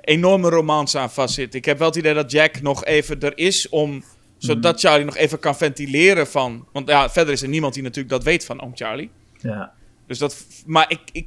enorme 0.00 0.48
romance 0.48 0.98
aan 0.98 1.10
vastzit. 1.10 1.54
Ik 1.54 1.64
heb 1.64 1.78
wel 1.78 1.86
het 1.88 1.96
idee 1.96 2.14
dat 2.14 2.30
Jack 2.32 2.60
nog 2.62 2.84
even 2.84 3.20
er 3.20 3.38
is 3.38 3.68
om, 3.68 4.04
zodat 4.46 4.80
Charlie 4.80 5.04
nog 5.04 5.16
even 5.16 5.38
kan 5.38 5.56
ventileren 5.56 6.26
van, 6.26 6.66
want 6.72 6.88
ja, 6.88 7.10
verder 7.10 7.32
is 7.32 7.42
er 7.42 7.48
niemand 7.48 7.74
die 7.74 7.82
natuurlijk 7.82 8.10
dat 8.14 8.24
weet 8.24 8.44
van 8.44 8.62
oom 8.62 8.72
Charlie. 8.76 9.10
ja. 9.38 9.72
Dus 10.06 10.18
dat, 10.18 10.44
maar 10.66 10.84
ik, 10.88 11.00
ik 11.12 11.26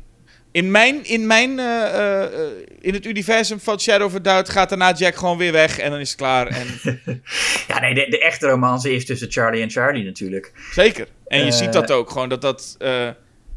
in 0.52 0.72
mijn, 0.72 1.06
in 1.06 1.28
mijn, 1.28 1.60
eh, 1.60 2.24
eh, 2.24 2.32
in 2.80 2.94
het 2.94 3.06
universum 3.06 3.60
van 3.60 3.80
Shadow 3.80 4.08
of 4.08 4.16
a 4.16 4.20
Doubt 4.20 4.50
gaat 4.50 4.70
daarna 4.70 4.94
Jack 4.94 5.16
gewoon 5.16 5.38
weer 5.38 5.52
weg 5.52 5.80
en 5.80 5.92
dan 5.92 6.00
is 6.00 6.10
het 6.10 6.18
klaar. 6.18 6.48
En, 6.48 6.68
Ja, 7.68 7.80
nee, 7.80 7.94
de, 7.94 8.08
de 8.10 8.22
echte 8.22 8.48
romance 8.48 8.94
is 8.94 9.06
tussen 9.06 9.32
Charlie 9.32 9.62
en 9.62 9.70
Charlie 9.70 10.04
natuurlijk. 10.04 10.52
zeker. 10.72 11.08
En 11.28 11.40
je 11.40 11.46
Eh, 11.46 11.52
ziet 11.52 11.74
dat 11.74 11.92
ook 11.92 12.10
gewoon, 12.10 12.30
dat 12.30 12.42
dat, 12.42 12.78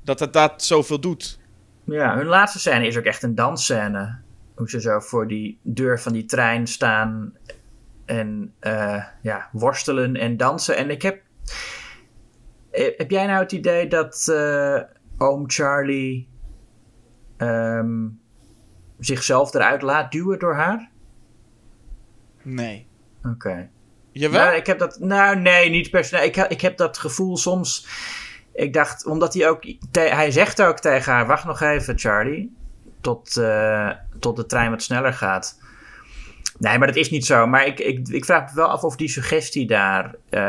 dat, 0.04 0.18
dat, 0.18 0.32
dat 0.32 0.62
zoveel 0.64 1.00
doet. 1.00 1.38
Ja, 1.84 2.16
hun 2.16 2.26
laatste 2.26 2.58
scène 2.58 2.86
is 2.86 2.96
ook 2.96 3.04
echt 3.04 3.22
een 3.22 3.34
dansscène. 3.34 4.18
Hoe 4.54 4.70
ze 4.70 4.80
zo 4.80 5.00
voor 5.00 5.28
die 5.28 5.58
deur 5.62 6.00
van 6.00 6.12
die 6.12 6.24
trein 6.24 6.66
staan 6.66 7.32
en 8.06 8.54
eh, 8.60 9.04
ja, 9.22 9.48
worstelen 9.52 10.16
en 10.16 10.36
dansen. 10.36 10.76
En 10.76 10.90
ik 10.90 11.02
heb. 11.02 11.20
eh, 12.70 12.98
Heb 12.98 13.10
jij 13.10 13.26
nou 13.26 13.42
het 13.42 13.52
idee 13.52 13.88
dat 13.88 14.28
eh, 14.28 14.80
oom 15.18 15.50
Charlie 15.50 16.28
ehm, 17.36 18.06
zichzelf 18.98 19.54
eruit 19.54 19.82
laat 19.82 20.12
duwen 20.12 20.38
door 20.38 20.54
haar? 20.54 20.90
Nee. 22.42 22.86
Oké. 23.24 23.68
Jawel? 24.12 24.44
Nou, 24.44 24.56
ik 24.56 24.66
heb 24.66 24.78
dat. 24.78 24.98
Nou, 25.00 25.36
nee, 25.38 25.70
niet 25.70 25.90
per 25.90 26.04
se. 26.04 26.16
Ik, 26.24 26.36
ik 26.36 26.60
heb 26.60 26.76
dat 26.76 26.98
gevoel 26.98 27.36
soms. 27.36 27.86
Ik 28.52 28.72
dacht, 28.72 29.06
omdat 29.06 29.34
hij 29.34 29.48
ook. 29.48 29.62
te- 29.90 30.00
hij 30.00 30.30
zegt 30.30 30.62
ook 30.62 30.78
tegen 30.78 31.12
haar: 31.12 31.26
Wacht 31.26 31.44
nog 31.44 31.60
even, 31.60 31.98
Charlie. 31.98 32.56
Tot, 33.00 33.32
tot 34.18 34.36
de 34.36 34.46
trein 34.46 34.70
wat 34.70 34.82
sneller 34.82 35.12
gaat. 35.12 35.60
Nee, 36.58 36.78
maar 36.78 36.86
dat 36.86 36.96
is 36.96 37.10
niet 37.10 37.26
zo. 37.26 37.46
Maar 37.46 37.66
ik, 37.66 37.78
ik, 37.78 38.08
ik 38.08 38.24
vraag 38.24 38.48
me 38.48 38.54
wel 38.54 38.66
af 38.68 38.82
of 38.82 38.96
die 38.96 39.08
suggestie 39.08 39.66
daar. 39.66 40.14
eh, 40.28 40.40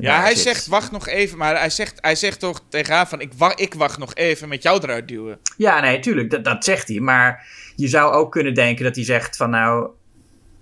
Ja, 0.00 0.20
hij 0.20 0.34
zit. 0.34 0.42
zegt 0.42 0.66
wacht 0.66 0.90
nog 0.90 1.08
even, 1.08 1.38
maar 1.38 1.58
hij 1.58 1.70
zegt, 1.70 1.98
hij 2.00 2.14
zegt 2.14 2.40
toch 2.40 2.62
tegen 2.68 2.94
haar 2.94 3.08
van 3.08 3.20
ik, 3.20 3.32
wa 3.36 3.56
ik 3.56 3.74
wacht 3.74 3.98
nog 3.98 4.14
even 4.14 4.48
met 4.48 4.62
jou 4.62 4.80
eruit 4.82 5.08
duwen. 5.08 5.38
Ja, 5.56 5.80
nee, 5.80 6.00
tuurlijk, 6.00 6.30
dat, 6.30 6.44
dat 6.44 6.64
zegt 6.64 6.88
hij. 6.88 7.00
Maar 7.00 7.46
je 7.76 7.88
zou 7.88 8.12
ook 8.12 8.32
kunnen 8.32 8.54
denken 8.54 8.84
dat 8.84 8.94
hij 8.94 9.04
zegt: 9.04 9.36
van 9.36 9.50
nou, 9.50 9.90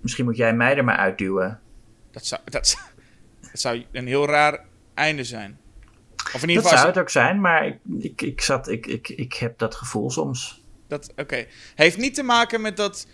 misschien 0.01 0.25
moet 0.25 0.37
jij 0.37 0.53
mij 0.53 0.77
er 0.77 0.83
maar 0.83 0.97
uitduwen. 0.97 1.59
Dat 2.11 2.25
zou, 2.25 2.41
dat, 2.45 2.67
zou- 2.67 2.83
dat 3.41 3.59
zou 3.61 3.83
een 3.91 4.07
heel 4.07 4.25
raar 4.27 4.59
einde 4.93 5.23
zijn. 5.23 5.57
Of 6.33 6.41
in 6.43 6.49
ieder 6.49 6.63
Dat 6.63 6.71
zou 6.73 6.87
het 6.87 6.97
ook 6.99 7.09
zijn, 7.09 7.41
maar 7.41 7.65
ik, 7.67 7.77
ik, 7.99 8.21
ik, 8.21 8.41
zat, 8.41 8.67
ik, 8.67 8.85
ik, 8.87 9.09
ik 9.09 9.33
heb 9.33 9.57
dat 9.57 9.75
gevoel 9.75 10.11
soms. 10.11 10.63
dat, 10.87 11.13
oké. 11.15 11.45
Heeft 11.75 11.97
niet 11.97 12.15
te 12.15 12.23
maken 12.23 12.61
met 12.61 12.77
dat, 12.77 13.07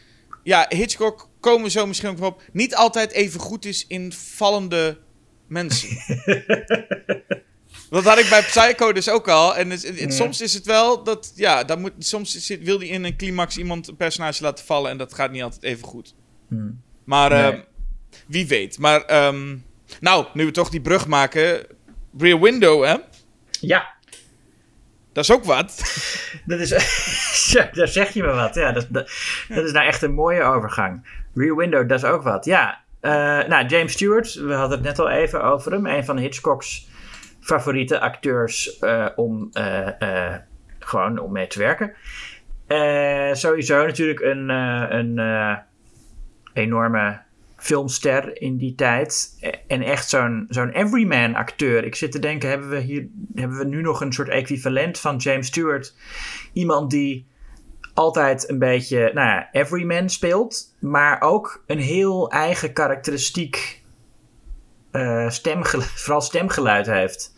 ja, 0.46 0.66
Hitchcock, 0.70 1.30
komen 1.40 1.64
we 1.64 1.70
zo 1.70 1.88
misschien 1.88 2.10
ook 2.10 2.22
op, 2.22 2.42
niet 2.52 2.76
altijd 2.76 3.12
even 3.12 3.40
goed 3.40 3.66
is 3.66 3.88
in 3.88 4.14
vallende 4.14 4.98
mensen. 5.48 5.90
Dat 7.90 8.04
had 8.04 8.18
ik 8.18 8.30
bij 8.30 8.42
Psycho 8.42 8.94
dus 8.94 9.10
ook 9.10 9.28
al. 9.28 9.56
En 9.56 9.70
het- 9.70 9.84
het- 9.88 10.00
Ja. 10.00 10.10
soms 10.10 10.42
is 10.42 10.54
het 10.54 10.66
wel 10.66 11.04
dat, 11.04 11.32
ja, 11.36 11.64
dan 11.64 11.82
moet, 11.82 11.92
soms 12.00 12.46
zit, 12.46 12.64
wil 12.64 12.78
hij 12.80 12.88
in 12.88 13.04
een 13.04 13.18
climax 13.18 13.58
iemand 13.58 13.88
een 13.88 13.96
personage 13.96 14.44
laten 14.44 14.66
vallen 14.66 14.92
en 14.92 14.98
dat 14.98 15.14
gaat 15.14 15.32
niet 15.32 15.42
altijd 15.44 15.64
even 15.64 15.88
goed. 15.88 16.16
Hmm. 16.48 16.82
Maar 17.04 17.30
Nee. 17.30 17.42
ehm, 17.52 17.62
wie 18.28 18.48
weet. 18.48 18.78
Maar 18.78 19.02
ehm, 19.02 19.58
nou, 20.00 20.26
nu 20.34 20.46
we 20.46 20.52
toch 20.52 20.70
die 20.70 20.82
brug 20.82 21.08
maken. 21.08 21.66
Rear 22.18 22.40
Window, 22.42 22.84
hè? 22.84 22.96
Ja, 23.60 23.95
Dat 25.16 25.24
is 25.24 25.32
ook 25.32 25.44
wat. 25.44 25.82
Dat 26.46 26.60
is, 26.60 26.70
daar 27.74 27.88
zeg 27.88 28.10
je 28.14 28.24
me 28.24 28.34
wat. 28.34 28.56
Ja, 28.56 28.72
dat, 28.72 28.88
dat, 28.90 29.10
is 29.48 29.72
nou 29.72 29.86
echt 29.86 30.02
een 30.02 30.14
mooie 30.14 30.44
overgang. 30.44 31.08
Rear 31.34 31.56
Window, 31.56 31.90
dat 31.90 32.04
is 32.04 32.10
ook 32.10 32.24
wat. 32.24 32.46
Ja, 32.46 32.82
eh, 33.00 33.12
nou, 33.48 33.66
James 33.66 33.92
Stewart, 33.92 34.34
we 34.34 34.54
hadden 34.54 34.78
het 34.78 34.88
net 34.88 35.00
al 35.00 35.10
even 35.10 35.44
over 35.44 35.72
hem. 35.72 35.86
Een 35.86 36.06
van 36.06 36.18
Hitchcock's 36.18 36.88
favoriete 37.40 38.00
acteurs 38.00 38.80
eh, 38.80 39.08
om 39.16 39.50
eh, 39.54 40.36
gewoon 40.80 41.20
om 41.20 41.32
mee 41.32 41.48
te 41.48 41.60
werken. 41.60 41.94
Sowieso 43.38 43.86
natuurlijk 43.86 44.20
een, 44.20 44.50
een 44.50 45.20
enorme 46.54 47.22
filmster 47.66 48.42
in 48.42 48.58
die 48.58 48.76
tijd. 48.76 49.38
En 49.68 49.82
echt 49.82 50.10
zo'n 50.10 50.46
zo'n 50.50 50.70
everyman 50.70 51.36
acteur. 51.36 51.84
Ik 51.84 51.96
zit 51.96 52.12
te 52.12 52.20
denken, 52.20 52.50
hebben 52.50 52.70
we 52.70 52.80
hier 52.80 53.08
hebben 53.34 53.58
we 53.58 53.66
nu 53.66 53.82
nog 53.82 54.02
een 54.02 54.14
soort 54.14 54.30
equivalent 54.30 55.00
van 55.00 55.18
James 55.18 55.48
Stewart? 55.48 55.94
Iemand 56.54 56.92
die 56.92 57.28
altijd 57.94 58.50
een 58.50 58.60
beetje, 58.60 59.12
nou 59.14 59.28
ja, 59.28 59.50
everyman 59.52 60.10
speelt, 60.10 60.76
maar 60.80 61.22
ook 61.22 61.64
een 61.68 61.80
heel 61.80 62.32
eigen 62.32 62.74
karakteristiek 62.74 63.84
eh, 64.92 65.30
stemgeluid, 65.30 65.90
vooral 66.02 66.22
stemgeluid 66.22 66.86
heeft. 66.86 67.36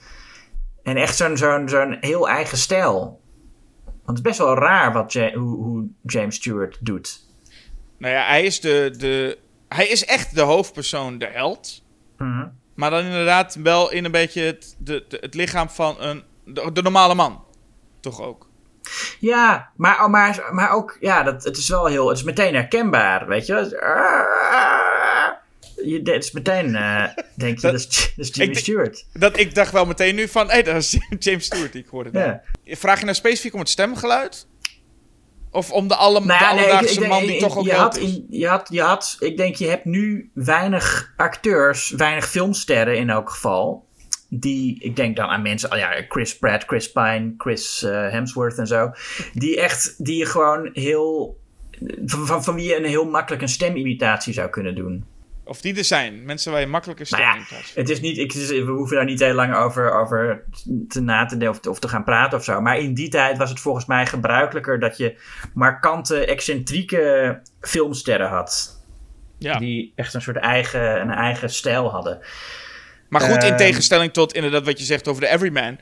En 0.83 0.97
echt 0.97 1.15
zo'n 1.15 1.37
zo'n 1.37 1.69
zo'n 1.69 1.97
heel 1.99 2.29
eigen 2.29 2.57
stijl. 2.57 3.21
Want 3.85 4.17
het 4.17 4.17
is 4.17 4.21
best 4.21 4.37
wel 4.37 4.55
raar 4.55 4.93
wat 4.93 5.13
hoe, 5.13 5.33
hoe 5.33 5.87
James 6.01 6.35
Stewart 6.35 6.77
doet. 6.81 7.25
Nou 7.97 8.13
ja, 8.13 8.25
hij 8.25 8.43
is, 8.43 8.59
de, 8.59 8.93
de, 8.97 9.37
hij 9.67 9.87
is 9.87 10.05
echt 10.05 10.35
de 10.35 10.41
hoofdpersoon, 10.41 11.17
de 11.17 11.25
held. 11.27 11.83
Mhm. 12.17 12.47
Maar 12.75 12.89
dan 12.89 13.03
inderdaad 13.03 13.55
wel 13.55 13.91
in 13.91 14.05
een 14.05 14.11
beetje 14.11 14.41
het, 14.41 14.75
de, 14.79 15.05
de- 15.07 15.17
het 15.21 15.33
lichaam 15.33 15.69
van 15.69 15.95
een, 16.01 16.23
de, 16.45 16.71
de 16.71 16.81
normale 16.81 17.15
man. 17.15 17.43
Toch 17.99 18.21
ook. 18.21 18.49
Ja, 19.19 19.69
maar, 19.75 20.03
oh, 20.03 20.07
maar, 20.09 20.49
maar 20.51 20.71
ook, 20.71 20.97
ja, 20.99 21.23
dat, 21.23 21.43
het 21.43 21.57
is 21.57 21.69
wel 21.69 21.85
heel, 21.85 22.07
het 22.09 22.17
is 22.17 22.23
meteen 22.23 22.53
herkenbaar, 22.53 23.27
weet 23.27 23.45
je. 23.45 23.53
Je, 25.85 25.99
het 26.03 26.23
is 26.23 26.31
meteen, 26.31 26.75
eh, 26.75 27.03
denk 27.35 27.55
je, 27.59 27.67
dat, 27.67 27.73
is, 27.73 27.87
dat 27.87 28.25
is 28.25 28.27
Jimmy 28.27 28.27
Ik 28.27 28.35
denk- 28.35 28.57
Stewart. 28.57 29.05
Dat, 29.13 29.37
ik 29.37 29.55
dacht 29.55 29.71
wel 29.71 29.85
meteen 29.85 30.15
nu 30.15 30.27
van, 30.27 30.49
hé, 30.49 30.61
dat 30.61 30.75
is 30.75 30.97
James 31.19 31.45
Stewart 31.45 31.71
die 31.71 31.81
ik 31.83 31.89
hoorde. 31.89 32.19
Ja. 32.19 32.41
Vraag 32.75 32.97
je 32.99 33.03
nou 33.05 33.15
specifiek 33.17 33.53
om 33.53 33.59
het 33.59 33.69
stemgeluid? 33.69 34.47
Of 35.57 35.71
om 35.71 35.87
de, 35.87 35.95
alle, 35.95 36.19
Nou 36.19 36.31
ja, 36.43 36.53
de 36.55 36.61
alledaagse 36.61 37.07
man 37.07 37.21
die 37.21 37.33
ik- 37.33 37.39
toch 37.39 37.57
ook 37.57 37.65
je 37.65 37.73
had, 37.73 37.97
is? 37.97 38.03
in, 38.15 38.25
je, 38.29 38.47
had, 38.47 38.67
je 38.71 38.81
had, 38.81 39.15
ik 39.19 39.37
denk, 39.37 39.55
je 39.55 39.67
hebt 39.67 39.85
nu 39.85 40.31
weinig 40.33 41.13
acteurs, 41.15 41.89
weinig 41.89 42.29
filmsterren 42.29 42.97
in 42.97 43.09
elk 43.09 43.29
geval. 43.29 43.85
Die, 44.29 44.79
ik 44.79 44.95
denk 44.95 45.15
dan 45.15 45.27
aan 45.29 45.41
mensen, 45.41 45.71
oh 45.71 45.77
ja, 45.77 46.05
Chris 46.09 46.37
Pratt, 46.37 46.63
Chris 46.63 46.91
Pine, 46.91 47.33
Chris 47.37 47.83
eh, 47.83 48.09
Hemsworth 48.09 48.57
en 48.57 48.67
zo. 48.67 48.91
Die 49.33 49.61
echt, 49.61 50.05
die 50.05 50.17
je 50.17 50.25
gewoon 50.25 50.69
heel, 50.73 51.37
van, 52.05 52.27
van, 52.27 52.43
van 52.43 52.55
wie 52.55 52.69
je 52.69 52.77
een 52.77 52.85
heel 52.85 53.05
makkelijk 53.05 53.41
een 53.41 53.49
stemimitatie 53.49 54.33
zou 54.33 54.49
kunnen 54.49 54.75
doen. 54.75 55.05
Of 55.47 55.61
die 55.61 55.77
er 55.77 55.83
zijn. 55.83 56.25
Mensen 56.25 56.51
waar 56.51 56.61
je 56.61 56.67
makkelijker 56.67 57.07
Nou 57.09 57.23
ja, 57.23 57.35
in. 57.35 57.45
Het 57.75 57.89
is 57.89 58.01
niet, 58.01 58.17
ik, 58.17 58.33
we 58.33 58.71
hoeven 58.71 58.95
daar 58.95 59.05
niet 59.05 59.19
heel 59.19 59.33
lang 59.33 59.55
over, 59.55 59.91
over 59.91 60.43
te 60.87 61.01
na 61.01 61.25
te 61.25 61.37
denken 61.37 61.59
of, 61.59 61.67
of 61.67 61.79
te 61.79 61.87
gaan 61.87 62.03
praten 62.03 62.37
of 62.37 62.43
zo. 62.43 62.61
Maar 62.61 62.77
in 62.77 62.93
die 62.93 63.09
tijd 63.09 63.37
was 63.37 63.49
het 63.49 63.59
volgens 63.59 63.85
mij 63.85 64.05
gebruikelijker 64.05 64.79
dat 64.79 64.97
je 64.97 65.17
markante, 65.53 66.25
excentrieke 66.25 67.39
filmsterren 67.61 68.29
had. 68.29 68.81
Ja. 69.37 69.57
Die 69.59 69.91
echt 69.95 70.13
een 70.13 70.21
soort 70.21 70.37
eigen, 70.37 71.01
een 71.01 71.11
eigen 71.11 71.49
stijl 71.49 71.89
hadden. 71.91 72.19
Maar 73.09 73.21
goed, 73.21 73.43
in 73.43 73.49
Ehm, 73.49 73.57
tegenstelling 73.57 74.13
tot 74.13 74.33
inderdaad 74.33 74.65
wat 74.65 74.79
je 74.79 74.85
zegt 74.85 75.07
over 75.07 75.21
de 75.21 75.27
Everyman. 75.27 75.77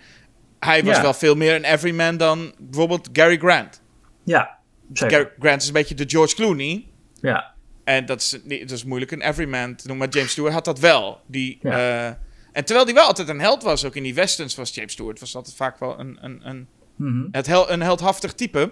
Hij 0.60 0.84
was 0.84 0.96
Ja. 0.96 1.02
wel 1.02 1.14
veel 1.14 1.36
meer 1.36 1.56
een 1.56 1.64
Everyman 1.64 2.18
dan 2.18 2.54
bijvoorbeeld 2.60 3.10
Gary 3.14 3.38
Grant. 3.38 3.82
Ja, 4.24 4.58
zeker. 4.94 5.18
Gary 5.18 5.30
Grant 5.40 5.62
is 5.62 5.68
een 5.68 5.74
beetje 5.74 5.96
de 5.96 6.04
George 6.08 6.36
Clooney. 6.36 6.86
Ja, 7.22 7.54
En 7.86 8.06
dat 8.06 8.22
is, 8.22 8.30
dat 8.60 8.72
is 8.72 8.84
moeilijk 8.84 9.12
een 9.12 9.22
everyman 9.22 9.76
te 9.76 9.88
noemen. 9.88 10.06
Maar 10.08 10.16
James 10.16 10.32
Stewart 10.32 10.54
had 10.54 10.66
dat 10.66 10.80
wel. 10.80 11.22
Die, 11.28 11.58
Ja. 11.62 11.72
eh, 11.72 12.14
en 12.52 12.66
terwijl 12.66 12.86
hij 12.86 12.96
wel 12.96 13.06
altijd 13.06 13.30
een 13.30 13.40
held 13.40 13.64
was, 13.64 13.86
ook 13.86 13.96
in 13.96 14.04
die 14.04 14.14
westerns 14.14 14.56
was 14.56 14.74
James 14.74 14.92
Stewart, 14.92 15.20
was 15.20 15.36
altijd 15.36 15.56
vaak 15.56 15.80
wel 15.80 16.00
een, 16.00 16.18
een, 16.22 16.40
een, 16.44 16.68
Mhm. 16.96 17.28
het 17.32 17.46
hel, 17.48 17.72
een 17.72 17.82
heldhaftig 17.82 18.34
type. 18.34 18.72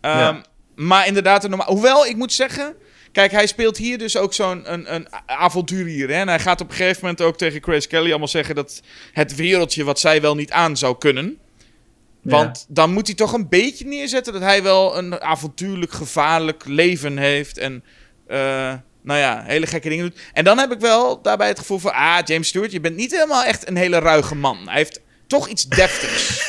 Ehm, 0.00 0.18
Ja. 0.18 0.42
Maar 0.74 1.06
inderdaad, 1.06 1.44
een 1.44 1.50
normaal, 1.50 1.68
hoewel 1.72 2.06
ik 2.06 2.16
moet 2.16 2.32
zeggen, 2.32 2.74
kijk, 3.12 3.30
hij 3.32 3.46
speelt 3.46 3.76
hier 3.76 3.98
dus 3.98 4.16
ook 4.16 4.34
zo'n 4.34 4.72
een, 4.72 4.94
een 4.94 5.08
avonturier. 5.26 6.08
Hè? 6.08 6.14
En 6.14 6.28
hij 6.28 6.38
gaat 6.40 6.60
op 6.60 6.68
een 6.68 6.74
gegeven 6.74 7.00
moment 7.02 7.22
ook 7.22 7.36
tegen 7.38 7.62
Grace 7.62 7.88
Kelly 7.88 8.08
allemaal 8.08 8.28
zeggen 8.28 8.54
dat 8.54 8.82
het 9.12 9.34
wereldje 9.34 9.84
wat 9.84 10.00
zij 10.00 10.20
wel 10.20 10.34
niet 10.34 10.50
aan 10.50 10.76
zou 10.76 10.98
kunnen. 10.98 11.38
Want 12.30 12.66
dan 12.68 12.92
moet 12.92 13.06
hij 13.06 13.16
toch 13.16 13.32
een 13.32 13.48
beetje 13.48 13.86
neerzetten 13.86 14.32
dat 14.32 14.42
hij 14.42 14.62
wel 14.62 14.98
een 14.98 15.20
avontuurlijk, 15.20 15.92
gevaarlijk 15.92 16.62
leven 16.66 17.18
heeft. 17.18 17.58
En 17.58 17.84
eh, 18.26 18.74
nou 19.02 19.18
ja, 19.20 19.42
hele 19.46 19.66
gekke 19.66 19.88
dingen 19.88 20.04
doet. 20.10 20.20
En 20.32 20.44
dan 20.44 20.58
heb 20.58 20.72
ik 20.72 20.80
wel 20.80 21.22
daarbij 21.22 21.48
het 21.48 21.58
gevoel 21.58 21.78
van... 21.78 21.92
Ah, 21.92 22.18
James 22.24 22.48
Stewart, 22.48 22.72
je 22.72 22.80
bent 22.80 22.96
niet 22.96 23.10
helemaal 23.12 23.44
echt 23.44 23.68
een 23.68 23.76
hele 23.76 23.98
ruige 23.98 24.34
man. 24.34 24.58
Hij 24.64 24.76
heeft 24.76 25.00
toch 25.26 25.48
iets 25.48 25.64
deftigs. 25.80 26.48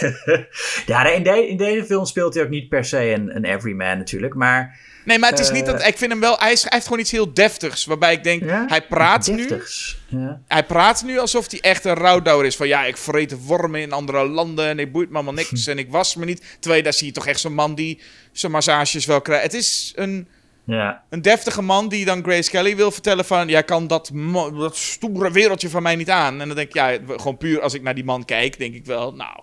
ja 0.86 1.09
in, 1.11 1.23
de- 1.23 1.47
in 1.47 1.57
deze 1.57 1.86
film 1.86 2.05
speelt 2.05 2.34
hij 2.34 2.43
ook 2.43 2.49
niet 2.49 2.69
per 2.69 2.86
se 2.86 3.11
een, 3.11 3.36
een 3.36 3.45
everyman 3.45 3.97
natuurlijk. 3.97 4.34
Maar 4.34 4.80
Nee, 5.08 5.20
maar 5.20 5.30
het 5.30 5.39
is 5.39 5.51
niet 5.51 5.66
Eh. 5.68 5.72
dat... 5.72 5.88
Ik 5.88 5.97
vind 5.97 6.12
hem 6.12 6.20
wel... 6.20 6.36
Hij, 6.39 6.51
is, 6.51 6.62
hij 6.62 6.72
heeft 6.74 6.84
gewoon 6.86 6.99
iets 6.99 7.12
heel 7.12 7.34
deftigs. 7.34 7.86
Waarbij 7.86 8.14
ik 8.14 8.24
denk, 8.24 8.43
Ja? 8.43 8.66
hij 8.68 8.82
praat 8.82 9.28
nu... 9.28 9.62
Ja. 10.08 10.41
Hij 10.47 10.64
praat 10.64 11.03
nu 11.03 11.18
alsof 11.20 11.51
hij 11.51 11.60
echt 11.60 11.86
een 11.86 11.93
rouwdouwer 11.93 12.45
is. 12.45 12.55
Van 12.55 12.68
ja, 12.68 12.86
ik 12.86 12.97
vreet 12.97 13.45
wormen 13.45 13.82
in 13.82 13.91
andere 13.91 14.28
landen 14.28 14.68
en 14.68 14.80
ik 14.80 14.91
boeit 14.91 15.10
me 15.10 15.16
allemaal 15.16 15.34
niks 15.43 15.68
en 15.68 15.78
ik 15.78 15.91
was 15.91 16.16
me 16.16 16.26
niet. 16.26 16.43
Terwijl 16.60 16.84
daar 16.84 16.93
zie 16.93 17.08
je 17.08 17.14
toch 17.14 17.28
echt 17.28 17.39
zo'n 17.39 17.53
man 17.53 17.76
die 17.76 17.99
zijn 18.32 18.51
massages 18.51 19.05
wel 19.05 19.22
krijgt. 19.22 19.43
Het 19.43 19.53
is 19.53 19.93
een, 19.95 20.28
Ja. 20.64 21.03
een 21.10 21.22
deftige 21.22 21.62
man 21.62 21.89
die 21.89 22.05
dan 22.05 22.24
Grace 22.24 22.49
Kelly 22.49 22.76
wil 22.76 22.91
vertellen 22.91 23.26
van... 23.26 23.47
Jij 23.47 23.64
kan 23.64 23.88
dat, 23.88 24.12
dat 24.58 24.76
stoere 24.78 25.32
wereldje 25.32 25.70
van 25.70 25.84
mij 25.84 25.95
niet 25.95 26.10
aan. 26.10 26.41
En 26.41 26.47
dan 26.47 26.55
denk 26.55 26.68
ik, 26.68 26.74
ja, 26.76 26.97
gewoon 27.08 27.38
puur 27.38 27.62
als 27.62 27.74
ik 27.74 27.82
naar 27.82 27.95
die 27.95 28.03
man 28.05 28.26
kijk, 28.26 28.58
denk 28.58 28.74
ik 28.74 28.86
wel, 28.86 29.14
nou... 29.14 29.39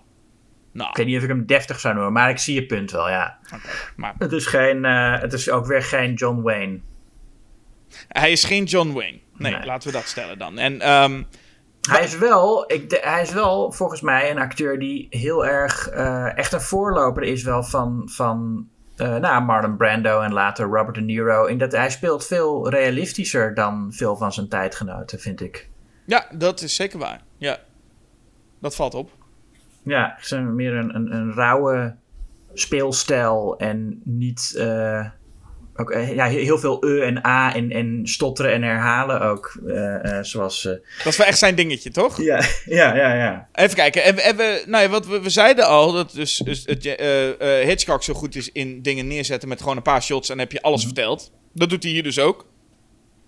Nou, 0.75 0.89
Ik 0.89 0.95
weet 0.97 1.05
niet 1.05 1.17
of 1.17 1.23
ik 1.23 1.29
hem 1.29 1.45
deftig 1.45 1.79
zou 1.79 1.93
noemen, 1.93 2.13
maar 2.13 2.29
ik 2.29 2.37
zie 2.37 2.55
je 2.55 2.65
punt 2.65 2.91
wel, 2.91 3.09
ja. 3.09 3.37
maar 3.95 4.13
Het 4.17 4.31
is, 4.31 4.45
geen, 4.45 4.85
eh, 4.85 5.19
het 5.19 5.33
is 5.33 5.49
ook 5.49 5.65
weer 5.65 5.83
geen 5.83 6.13
John 6.13 6.41
Wayne. 6.41 6.79
hij 8.07 8.31
is 8.31 8.43
geen 8.43 8.63
John 8.63 8.91
Wayne. 8.93 9.19
Nee, 9.37 9.51
Nee. 9.51 9.65
laten 9.65 9.87
we 9.87 9.93
dat 9.97 10.05
stellen 10.07 10.37
dan. 10.37 10.57
En 10.57 10.81
ehm, 10.81 11.23
Hij 11.89 12.03
is 12.03 12.17
wel, 12.17 12.71
ik, 12.71 12.89
de- 12.89 13.01
hij 13.03 13.21
is 13.21 13.31
wel 13.31 13.71
volgens 13.71 14.01
mij 14.01 14.31
een 14.31 14.37
acteur 14.39 14.79
die 14.79 15.07
heel 15.09 15.45
erg 15.45 15.89
eh, 15.89 16.37
echt 16.37 16.53
een 16.53 16.61
voorloper 16.61 17.23
is 17.23 17.43
wel 17.43 17.63
van, 17.63 18.09
van 18.11 18.67
eh, 18.95 19.15
nou, 19.15 19.43
Marlon 19.43 19.77
Brando 19.77 20.21
en 20.21 20.33
later 20.33 20.65
Robert 20.65 20.95
De 20.95 21.01
Niro. 21.01 21.45
In 21.45 21.57
dat 21.57 21.71
hij 21.71 21.89
speelt 21.89 22.25
veel 22.27 22.69
realistischer 22.69 23.53
dan 23.53 23.87
veel 23.93 24.15
van 24.15 24.33
zijn 24.33 24.49
tijdgenoten, 24.49 25.19
vind 25.19 25.41
ik. 25.41 25.69
ja, 26.05 26.25
dat 26.37 26.61
is 26.61 26.75
zeker 26.75 26.99
waar. 26.99 27.21
Ja, 27.37 27.57
dat 28.61 28.75
valt 28.75 28.93
op. 28.93 29.11
Ja, 29.85 30.13
het 30.15 30.25
is 30.25 30.31
meer 30.31 30.73
een, 30.73 30.95
een, 30.95 31.11
een 31.15 31.33
rauwe 31.33 31.95
speelstijl 32.53 33.57
en 33.57 34.01
niet. 34.03 34.53
eh, 34.57 35.05
ook, 35.77 35.91
eh, 35.91 36.15
ja, 36.15 36.25
heel 36.25 36.57
veel 36.57 36.83
e 36.87 36.99
en 37.01 37.25
a 37.25 37.55
en, 37.55 37.71
en 37.71 38.01
stotteren 38.03 38.51
en 38.51 38.61
herhalen 38.63 39.21
ook. 39.21 39.59
zoals. 40.21 40.61
Dat 40.61 40.79
is 41.05 41.17
wel 41.17 41.27
echt 41.27 41.37
zijn 41.37 41.55
dingetje, 41.55 41.91
toch? 41.91 42.21
ja, 42.21 42.41
ja, 42.65 42.95
ja, 42.95 43.13
ja. 43.13 43.47
Even 43.53 43.75
kijken. 43.75 44.03
En, 44.03 44.15
we- 44.15 44.21
en 44.21 44.35
we, 44.37 44.63
nou 44.67 44.83
ja, 44.83 44.89
wat 44.89 45.07
we, 45.07 45.21
we 45.21 45.29
zeiden 45.29 45.67
al 45.67 45.91
dat 45.91 46.11
dus, 46.11 46.37
dus 46.37 46.63
het, 46.65 46.83
Hitchcock 47.67 48.03
zo 48.03 48.13
goed 48.13 48.35
is 48.35 48.51
in 48.51 48.81
dingen 48.81 49.07
neerzetten 49.07 49.49
met 49.49 49.59
gewoon 49.61 49.77
een 49.77 49.81
paar 49.83 50.03
shots 50.03 50.29
en 50.29 50.39
heb 50.39 50.51
je 50.51 50.61
alles 50.61 50.83
verteld. 50.83 51.31
Dat 51.53 51.69
doet 51.69 51.83
hij 51.83 51.91
hier 51.91 52.03
dus 52.03 52.19
ook. 52.19 52.45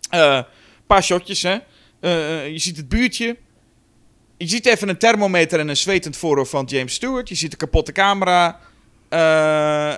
Een 0.09 0.45
paar 0.87 1.03
shotjes, 1.03 1.41
hè. 1.41 1.57
Je 2.45 2.59
ziet 2.59 2.77
het 2.77 2.89
buurtje. 2.89 3.37
Je 4.37 4.47
ziet 4.47 4.65
even 4.65 4.89
een 4.89 4.97
thermometer 4.97 5.59
en 5.59 5.67
een 5.67 5.77
zwetend 5.77 6.17
voorhoofd 6.17 6.49
van 6.49 6.65
James 6.65 6.93
Stewart. 6.93 7.29
Je 7.29 7.35
ziet 7.35 7.51
de 7.51 7.57
kapotte 7.57 7.91
camera. 7.91 8.59
Eh, 9.09 9.91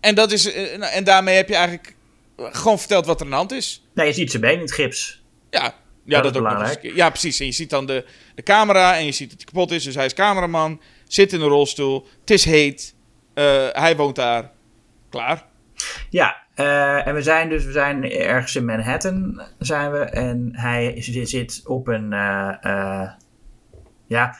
en, 0.00 0.14
dat 0.14 0.32
is, 0.32 0.52
eh, 0.52 0.78
nou, 0.78 0.92
en 0.92 1.04
daarmee 1.04 1.36
heb 1.36 1.48
je 1.48 1.54
eigenlijk 1.54 1.94
gewoon 2.36 2.78
verteld 2.78 3.06
wat 3.06 3.18
er 3.20 3.24
aan 3.24 3.30
de 3.30 3.36
hand 3.36 3.52
is. 3.52 3.84
Nee, 3.94 4.06
je 4.06 4.12
ziet 4.12 4.30
zijn 4.30 4.42
been 4.42 4.52
in 4.54 4.60
het 4.60 4.72
gips. 4.72 5.22
Ja, 5.50 5.60
ja 5.62 5.70
dat 6.04 6.22
dat, 6.22 6.24
is 6.24 6.38
ook 6.40 6.46
belangrijk. 6.48 6.82
eens. 6.82 6.94
Ja, 6.94 7.08
precies. 7.10 7.40
En 7.40 7.46
je 7.46 7.52
ziet 7.52 7.70
dan 7.70 7.86
de, 7.86 8.04
de 8.34 8.42
camera 8.42 8.96
en 8.96 9.04
je 9.04 9.12
ziet 9.12 9.28
dat 9.30 9.36
hij 9.38 9.46
kapot 9.46 9.70
is. 9.70 9.84
Dus 9.84 9.94
hij 9.94 10.04
is 10.06 10.14
cameraman, 10.14 10.80
zit 11.08 11.32
in 11.32 11.40
een 11.40 11.48
rolstoel. 11.48 12.06
Het 12.20 12.30
is 12.30 12.44
heet. 12.44 12.94
eh, 13.34 13.66
hij 13.72 13.96
woont 13.96 14.16
daar. 14.16 14.50
Klaar. 15.10 15.44
Ja, 16.10 16.36
eh, 16.54 17.06
en 17.06 17.14
we 17.14 17.22
zijn 17.22 17.48
dus 17.48 17.64
we 17.64 17.72
zijn 17.72 18.10
ergens 18.10 18.56
in 18.56 18.64
Manhattan 18.64 19.42
zijn 19.58 19.92
we 19.92 19.98
en 19.98 20.48
hij 20.52 20.94
zit 21.24 21.60
op 21.64 21.88
een 21.88 22.12
eh, 22.12 22.54
eh, 22.60 23.10
ja 24.14 24.36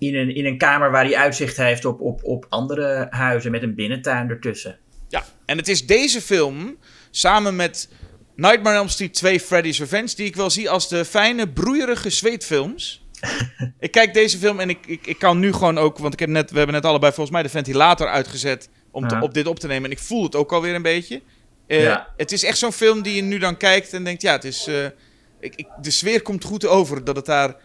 in 0.00 0.16
een, 0.16 0.34
in 0.34 0.46
een 0.46 0.58
kamer 0.58 0.90
waar 0.90 1.04
hij 1.04 1.16
uitzicht 1.16 1.56
heeft 1.56 1.84
op, 1.84 2.00
op, 2.00 2.24
op 2.24 2.46
andere 2.48 3.06
huizen 3.10 3.50
met 3.50 3.62
een 3.62 3.74
binnentuin 3.74 4.28
ertussen. 4.28 4.78
Ja, 5.08 5.24
en 5.46 5.56
het 5.56 5.68
is 5.68 5.86
deze 5.86 6.20
film 6.20 6.76
samen 7.10 7.56
met 7.56 7.88
Nightmare 8.36 8.74
on 8.74 8.80
Elm 8.80 8.88
Street 8.88 9.14
2 9.14 9.40
Freddy's 9.40 9.78
Revenge... 9.78 10.14
die 10.14 10.26
ik 10.26 10.36
wel 10.36 10.50
zie 10.50 10.70
als 10.70 10.88
de 10.88 11.04
fijne, 11.04 11.48
broeierige 11.48 12.10
zweetfilms. 12.10 13.04
ik 13.78 13.90
kijk 13.90 14.14
deze 14.14 14.38
film 14.38 14.60
en 14.60 14.68
ik, 14.68 14.86
ik, 14.86 15.06
ik 15.06 15.18
kan 15.18 15.38
nu 15.38 15.52
gewoon 15.52 15.78
ook... 15.78 15.98
want 15.98 16.12
ik 16.12 16.18
heb 16.18 16.28
net, 16.28 16.50
we 16.50 16.56
hebben 16.56 16.74
net 16.74 16.84
allebei 16.84 17.12
volgens 17.12 17.34
mij 17.34 17.42
de 17.42 17.48
ventilator 17.48 18.08
uitgezet... 18.08 18.68
om 18.90 19.08
te, 19.08 19.18
op 19.20 19.34
dit 19.34 19.46
op 19.46 19.58
te 19.58 19.66
nemen. 19.66 19.84
En 19.84 19.96
ik 19.96 20.02
voel 20.02 20.22
het 20.22 20.34
ook 20.36 20.52
alweer 20.52 20.74
een 20.74 20.82
beetje. 20.82 21.22
Eh, 21.66 21.82
Ja. 21.82 22.08
Het 22.16 22.32
is 22.32 22.44
echt 22.44 22.58
zo'n 22.58 22.72
film 22.72 23.02
die 23.02 23.14
je 23.14 23.22
nu 23.22 23.38
dan 23.38 23.56
kijkt 23.56 23.92
en 23.92 24.04
denkt... 24.04 24.22
ja, 24.22 24.32
het 24.32 24.44
is, 24.44 24.66
eh, 24.66 24.84
ik, 25.40 25.54
ik, 25.54 25.66
de 25.82 25.90
sfeer 25.90 26.22
komt 26.22 26.44
goed 26.44 26.66
over 26.66 27.04
dat 27.04 27.16
het 27.16 27.26
daar 27.26 27.56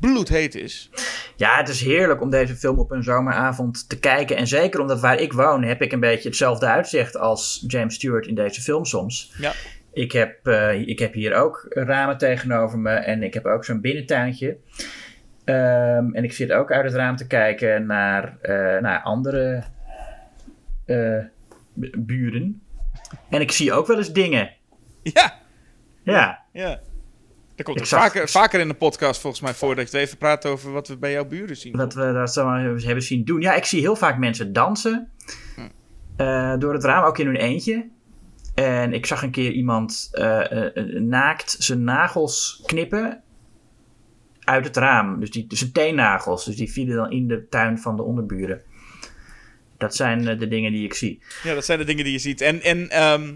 bloedheet 0.00 0.54
is. 0.54 0.90
Ja, 1.36 1.56
het 1.56 1.68
is 1.68 1.80
heerlijk 1.82 2.20
om 2.22 2.30
deze 2.30 2.56
film 2.56 2.78
op 2.78 2.90
een 2.90 3.02
zomeravond 3.02 3.88
te 3.88 3.98
kijken. 3.98 4.36
En 4.36 4.46
zeker 4.46 4.80
omdat 4.80 5.00
waar 5.00 5.20
ik 5.20 5.32
woon 5.32 5.62
heb 5.64 5.82
ik 5.82 5.92
een 5.92 6.00
beetje 6.00 6.28
hetzelfde 6.28 6.66
uitzicht 6.66 7.16
als 7.16 7.64
James 7.66 7.94
Stewart 7.94 8.26
in 8.26 8.34
deze 8.34 8.60
film 8.60 8.84
soms. 8.84 9.34
Ja. 9.38 9.52
Ik 9.92 10.12
heb, 10.12 10.46
eh, 10.46 10.80
ik 10.88 10.98
heb 10.98 11.12
hier 11.14 11.34
ook 11.34 11.66
ramen 11.68 12.18
tegenover 12.18 12.78
me 12.78 12.90
en 12.90 13.22
ik 13.22 13.34
heb 13.34 13.46
ook 13.46 13.64
zo'n 13.64 13.80
binnentuintje. 13.80 14.56
Ehm, 15.44 16.14
en 16.14 16.24
ik 16.24 16.32
zit 16.32 16.52
ook 16.52 16.72
uit 16.72 16.84
het 16.84 16.94
raam 16.94 17.16
te 17.16 17.26
kijken 17.26 17.86
naar, 17.86 18.38
eh, 18.42 18.80
naar 18.82 19.00
andere 19.02 19.62
eh, 20.86 21.18
bu- 21.74 21.90
buren. 21.98 22.62
En 23.30 23.40
ik 23.40 23.50
zie 23.52 23.72
ook 23.72 23.86
wel 23.86 23.96
eens 23.98 24.12
dingen. 24.12 24.50
Ja, 25.02 25.38
Ja, 26.02 26.38
ja. 26.52 26.80
Dat 27.64 27.74
komt 27.74 27.88
zag- 27.88 28.00
vaker, 28.00 28.28
vaker 28.28 28.60
in 28.60 28.68
de 28.68 28.74
podcast 28.74 29.20
volgens 29.20 29.42
mij 29.42 29.54
voor 29.54 29.74
dat 29.74 29.90
we 29.90 29.98
even 29.98 30.18
praten 30.18 30.50
over 30.50 30.72
wat 30.72 30.88
we 30.88 30.96
bij 30.96 31.12
jouw 31.12 31.24
buren 31.24 31.56
zien. 31.56 31.76
Wat 31.76 31.94
we 31.94 32.12
dat 32.12 32.32
zo 32.32 32.52
hebben 32.52 33.02
zien 33.02 33.24
doen. 33.24 33.40
Ja, 33.40 33.54
ik 33.54 33.64
zie 33.64 33.80
heel 33.80 33.96
vaak 33.96 34.18
mensen 34.18 34.52
dansen. 34.52 35.08
eh, 36.16 36.54
door 36.58 36.72
het 36.72 36.84
raam, 36.84 37.04
ook 37.04 37.18
in 37.18 37.26
hun 37.26 37.36
eentje. 37.36 37.88
En 38.54 38.92
ik 38.92 39.06
zag 39.06 39.22
een 39.22 39.30
keer 39.30 39.50
iemand 39.52 40.08
eh, 40.12 40.76
eh, 40.76 40.84
naakt 41.02 41.56
zijn 41.58 41.84
nagels 41.84 42.62
knippen 42.66 43.22
uit 44.40 44.64
het 44.64 44.76
raam. 44.76 45.20
Dus, 45.20 45.30
die, 45.30 45.46
dus 45.46 45.58
zijn 45.58 45.72
teennagels. 45.72 46.44
Dus 46.44 46.56
die 46.56 46.70
vielen 46.72 46.96
dan 46.96 47.10
in 47.10 47.28
de 47.28 47.46
tuin 47.48 47.78
van 47.78 47.96
de 47.96 48.02
onderburen. 48.02 48.62
Dat 49.78 49.96
zijn 49.96 50.38
de 50.38 50.48
dingen 50.48 50.72
die 50.72 50.84
ik 50.84 50.94
zie. 50.94 51.22
Ja, 51.42 51.54
dat 51.54 51.64
zijn 51.64 51.78
de 51.78 51.84
dingen 51.84 52.04
die 52.04 52.12
je 52.12 52.18
ziet. 52.18 52.40
En, 52.40 52.62
en 52.62 52.90
ehm, 52.90 53.34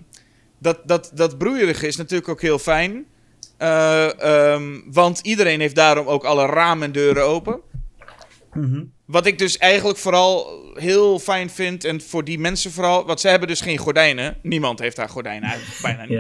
dat, 0.59 0.81
dat, 0.85 1.11
dat 1.15 1.39
broeierige 1.39 1.87
is 1.87 1.97
natuurlijk 1.97 2.29
ook 2.29 2.41
heel 2.41 2.59
fijn. 2.59 3.05
Eh, 3.57 4.21
ehm, 4.53 4.81
want 4.87 5.19
iedereen 5.23 5.61
heeft 5.61 5.75
daarom 5.75 6.07
ook 6.07 6.25
alle 6.25 6.47
ramen 6.47 6.85
en 6.87 6.93
deuren 6.93 7.25
open. 7.25 7.61
Wat 9.05 9.27
ik 9.27 9.39
dus 9.39 9.59
eigenlijk 9.59 9.99
vooral 9.99 10.61
heel 10.75 11.19
fijn 11.19 11.51
vind. 11.51 11.85
En 11.85 12.01
voor 12.01 12.25
die 12.25 12.39
mensen 12.39 12.73
vooral. 12.73 13.05
Want 13.07 13.21
ze 13.21 13.29
hebben 13.29 13.49
dus 13.49 13.61
geen 13.61 13.79
gordijnen. 13.79 14.37
Niemand 14.43 14.79
heeft 14.79 14.97
daar 14.97 15.09
gordijnen 15.09 15.51
uit. 15.51 15.63
Bijna 15.83 16.05
niet. 16.05 16.19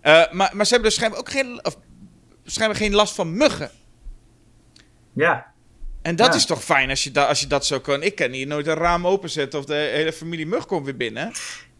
Eh, 0.00 0.32
maar, 0.32 0.50
maar 0.54 0.66
ze 0.66 0.72
hebben 0.72 0.82
dus 0.82 0.94
schijnbaar 0.94 1.18
ook 1.20 1.30
geen, 1.30 1.64
of, 1.64 1.76
schijnbaar 2.44 2.78
geen 2.78 2.94
last 2.94 3.14
van 3.14 3.36
muggen. 3.36 3.70
ja, 5.12 5.52
En 6.02 6.16
dat 6.16 6.26
Ja. 6.26 6.34
is 6.34 6.46
toch 6.46 6.64
fijn 6.64 6.90
als 6.90 7.04
je, 7.04 7.10
da, 7.10 7.24
als 7.24 7.40
je 7.40 7.46
dat 7.46 7.66
zo 7.66 7.80
kan. 7.80 8.02
Ik 8.02 8.14
kan 8.14 8.30
hier 8.30 8.46
nooit 8.46 8.66
een 8.66 8.74
raam 8.74 9.06
openzetten 9.06 9.58
of 9.58 9.64
de 9.64 9.74
hele 9.74 10.12
familie 10.12 10.46
mug 10.46 10.66
komt 10.66 10.84
weer 10.84 10.96
binnen. 10.96 11.32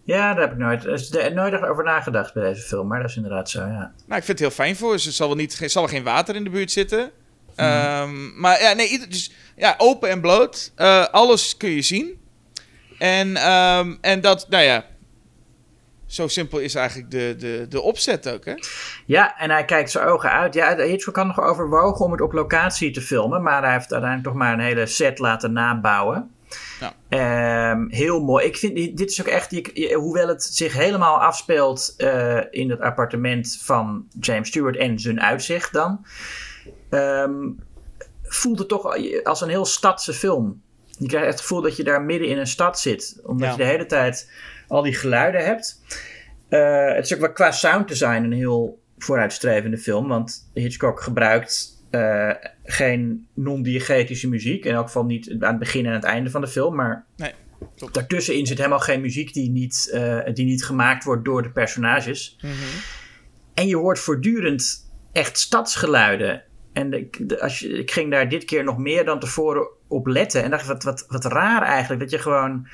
Ja, 0.05 0.32
daar 0.34 0.40
heb 0.42 0.53
ik 0.53 0.59
nooit, 0.59 1.14
er 1.14 1.34
nooit 1.34 1.62
over 1.62 1.84
nagedacht 1.84 2.34
bij 2.34 2.42
deze 2.42 2.62
film, 2.62 2.86
maar 2.86 3.00
dat 3.00 3.11
is 3.11 3.16
inderdaad 3.16 3.50
zo, 3.50 3.61
ja. 3.61 3.92
Nou, 4.07 4.18
ik 4.20 4.24
vind 4.24 4.26
het 4.26 4.38
heel 4.38 4.50
fijn 4.50 4.76
voor 4.76 4.98
ze. 4.98 5.09
Er 5.09 5.14
zal 5.14 5.26
wel 5.28 5.36
niet, 5.36 5.55
geen- 5.55 5.70
zal 5.70 5.82
wel 5.82 5.90
geen 5.90 6.03
water 6.05 6.34
in 6.36 6.44
de 6.44 6.50
buurt 6.50 6.70
zitten. 6.70 7.11
Ehm, 7.57 8.40
maar 8.40 8.61
ja, 8.61 8.72
nee, 8.72 9.07
dus, 9.09 9.32
ja, 9.57 9.74
open 9.78 10.09
en 10.09 10.20
bloot. 10.20 10.72
Eh, 10.74 11.07
alles 11.07 11.57
kun 11.57 11.70
je 11.70 11.82
zien. 11.82 12.20
En, 12.98 13.36
ehm, 13.36 13.94
en 14.00 14.20
dat, 14.20 14.46
nou 14.48 14.62
ja, 14.64 14.84
zo 16.07 16.28
simpel 16.28 16.59
is 16.59 16.74
eigenlijk 16.74 17.11
de, 17.11 17.34
de, 17.38 17.66
de 17.68 17.80
opzet 17.80 18.28
ook, 18.28 18.44
hè? 18.44 18.55
Ja, 19.07 19.38
en 19.38 19.50
hij 19.50 19.64
kijkt 19.64 19.90
zijn 19.90 20.07
ogen 20.07 20.30
uit. 20.30 20.55
Ja, 20.55 20.76
Hitchcock 20.76 21.16
had 21.16 21.26
nog 21.26 21.40
overwogen 21.40 22.05
om 22.05 22.12
het 22.12 22.20
op 22.20 22.32
locatie 22.32 22.90
te 22.90 23.00
filmen, 23.00 23.42
maar 23.42 23.62
hij 23.62 23.72
heeft 23.72 23.92
uiteindelijk 23.92 24.24
toch 24.30 24.38
maar 24.38 24.53
een 24.53 24.61
hele 24.64 24.86
set 24.86 25.18
laten 25.18 25.53
nabouwen. 25.53 26.30
Ja. 27.09 27.70
Ehm, 27.70 27.89
heel 27.89 28.20
mooi. 28.20 28.47
Ik 28.47 28.57
vind, 28.57 28.74
dit 28.97 29.11
is 29.11 29.20
ook 29.20 29.26
echt, 29.26 29.51
je- 29.51 29.70
je- 29.74 29.95
hoewel 29.95 30.28
het 30.28 30.43
zich 30.43 30.72
helemaal 30.74 31.20
afspeelt 31.20 31.95
eh, 31.97 32.41
in 32.51 32.70
het 32.70 32.80
appartement 32.80 33.59
van 33.62 34.07
James 34.20 34.49
Stewart 34.49 34.76
en 34.76 34.99
zijn 34.99 35.20
uitzicht 35.20 35.72
dan, 35.72 36.05
ehm, 36.91 37.33
voelt 38.22 38.59
het 38.59 38.68
toch 38.68 38.97
als 39.22 39.41
een 39.41 39.49
heel 39.49 39.64
stadse 39.64 40.12
film. 40.12 40.62
Je 40.99 41.07
krijgt 41.07 41.26
echt 41.26 41.35
het 41.35 41.43
gevoel 41.47 41.62
dat 41.62 41.76
je 41.76 41.85
daar 41.85 42.03
midden 42.03 42.28
in 42.28 42.39
een 42.39 42.47
stad 42.47 42.80
zit, 42.80 43.20
omdat 43.24 43.47
Ja. 43.47 43.51
je 43.53 43.57
de 43.59 43.64
hele 43.64 43.87
tijd 43.87 44.30
al 44.68 44.83
die 44.83 44.95
geluiden 44.95 45.45
hebt. 45.45 45.80
Eh, 46.49 46.93
het 46.95 47.05
is 47.05 47.14
ook 47.14 47.20
wel 47.20 47.33
qua 47.33 47.51
sounddesign 47.53 48.22
een 48.22 48.33
heel 48.33 48.80
vooruitstrevende 48.99 49.78
film. 49.78 50.09
Want 50.09 50.51
Hitchcock 50.55 51.01
gebruikt 51.01 51.72
eh, 51.93 52.30
geen 52.64 53.26
non-diegetische 53.34 54.28
muziek. 54.28 54.64
In 54.64 54.74
elk 54.74 54.86
geval 54.86 55.05
niet 55.05 55.30
aan 55.40 55.49
het 55.51 55.59
begin 55.59 55.86
en 55.86 55.93
het 55.93 56.05
einde 56.05 56.30
van 56.30 56.40
de 56.40 56.47
film. 56.47 56.74
Maar 56.74 57.05
Nee, 57.16 57.32
daartussenin 57.93 58.47
zit 58.47 58.57
helemaal 58.59 58.80
geen 58.80 59.01
muziek 59.01 59.32
die 59.32 59.51
niet, 59.51 59.90
eh, 59.93 60.18
die 60.34 60.45
niet 60.45 60.64
gemaakt 60.64 61.05
wordt 61.05 61.24
door 61.24 61.43
de 61.43 61.51
personages. 61.51 62.38
En 63.55 63.66
je 63.66 63.76
hoort 63.76 63.99
voortdurend 63.99 64.90
echt 65.12 65.38
stadsgeluiden. 65.38 66.43
En 66.72 66.90
de, 66.90 67.09
de- 67.20 67.40
als 67.40 67.59
je, 67.59 67.68
ik 67.68 67.90
ging 67.90 68.11
daar 68.11 68.28
dit 68.28 68.45
keer 68.45 68.64
nog 68.64 68.78
meer 68.78 69.05
dan 69.05 69.20
tevoren 69.20 69.68
op 69.88 70.07
letten. 70.07 70.43
En 70.43 70.51
dacht, 70.51 70.66
wat, 70.66 70.82
wat, 70.82 71.05
wat 71.09 71.24
raar 71.24 71.62
eigenlijk. 71.62 72.01
Dat 72.01 72.11
je 72.11 72.18
gewoon. 72.18 72.66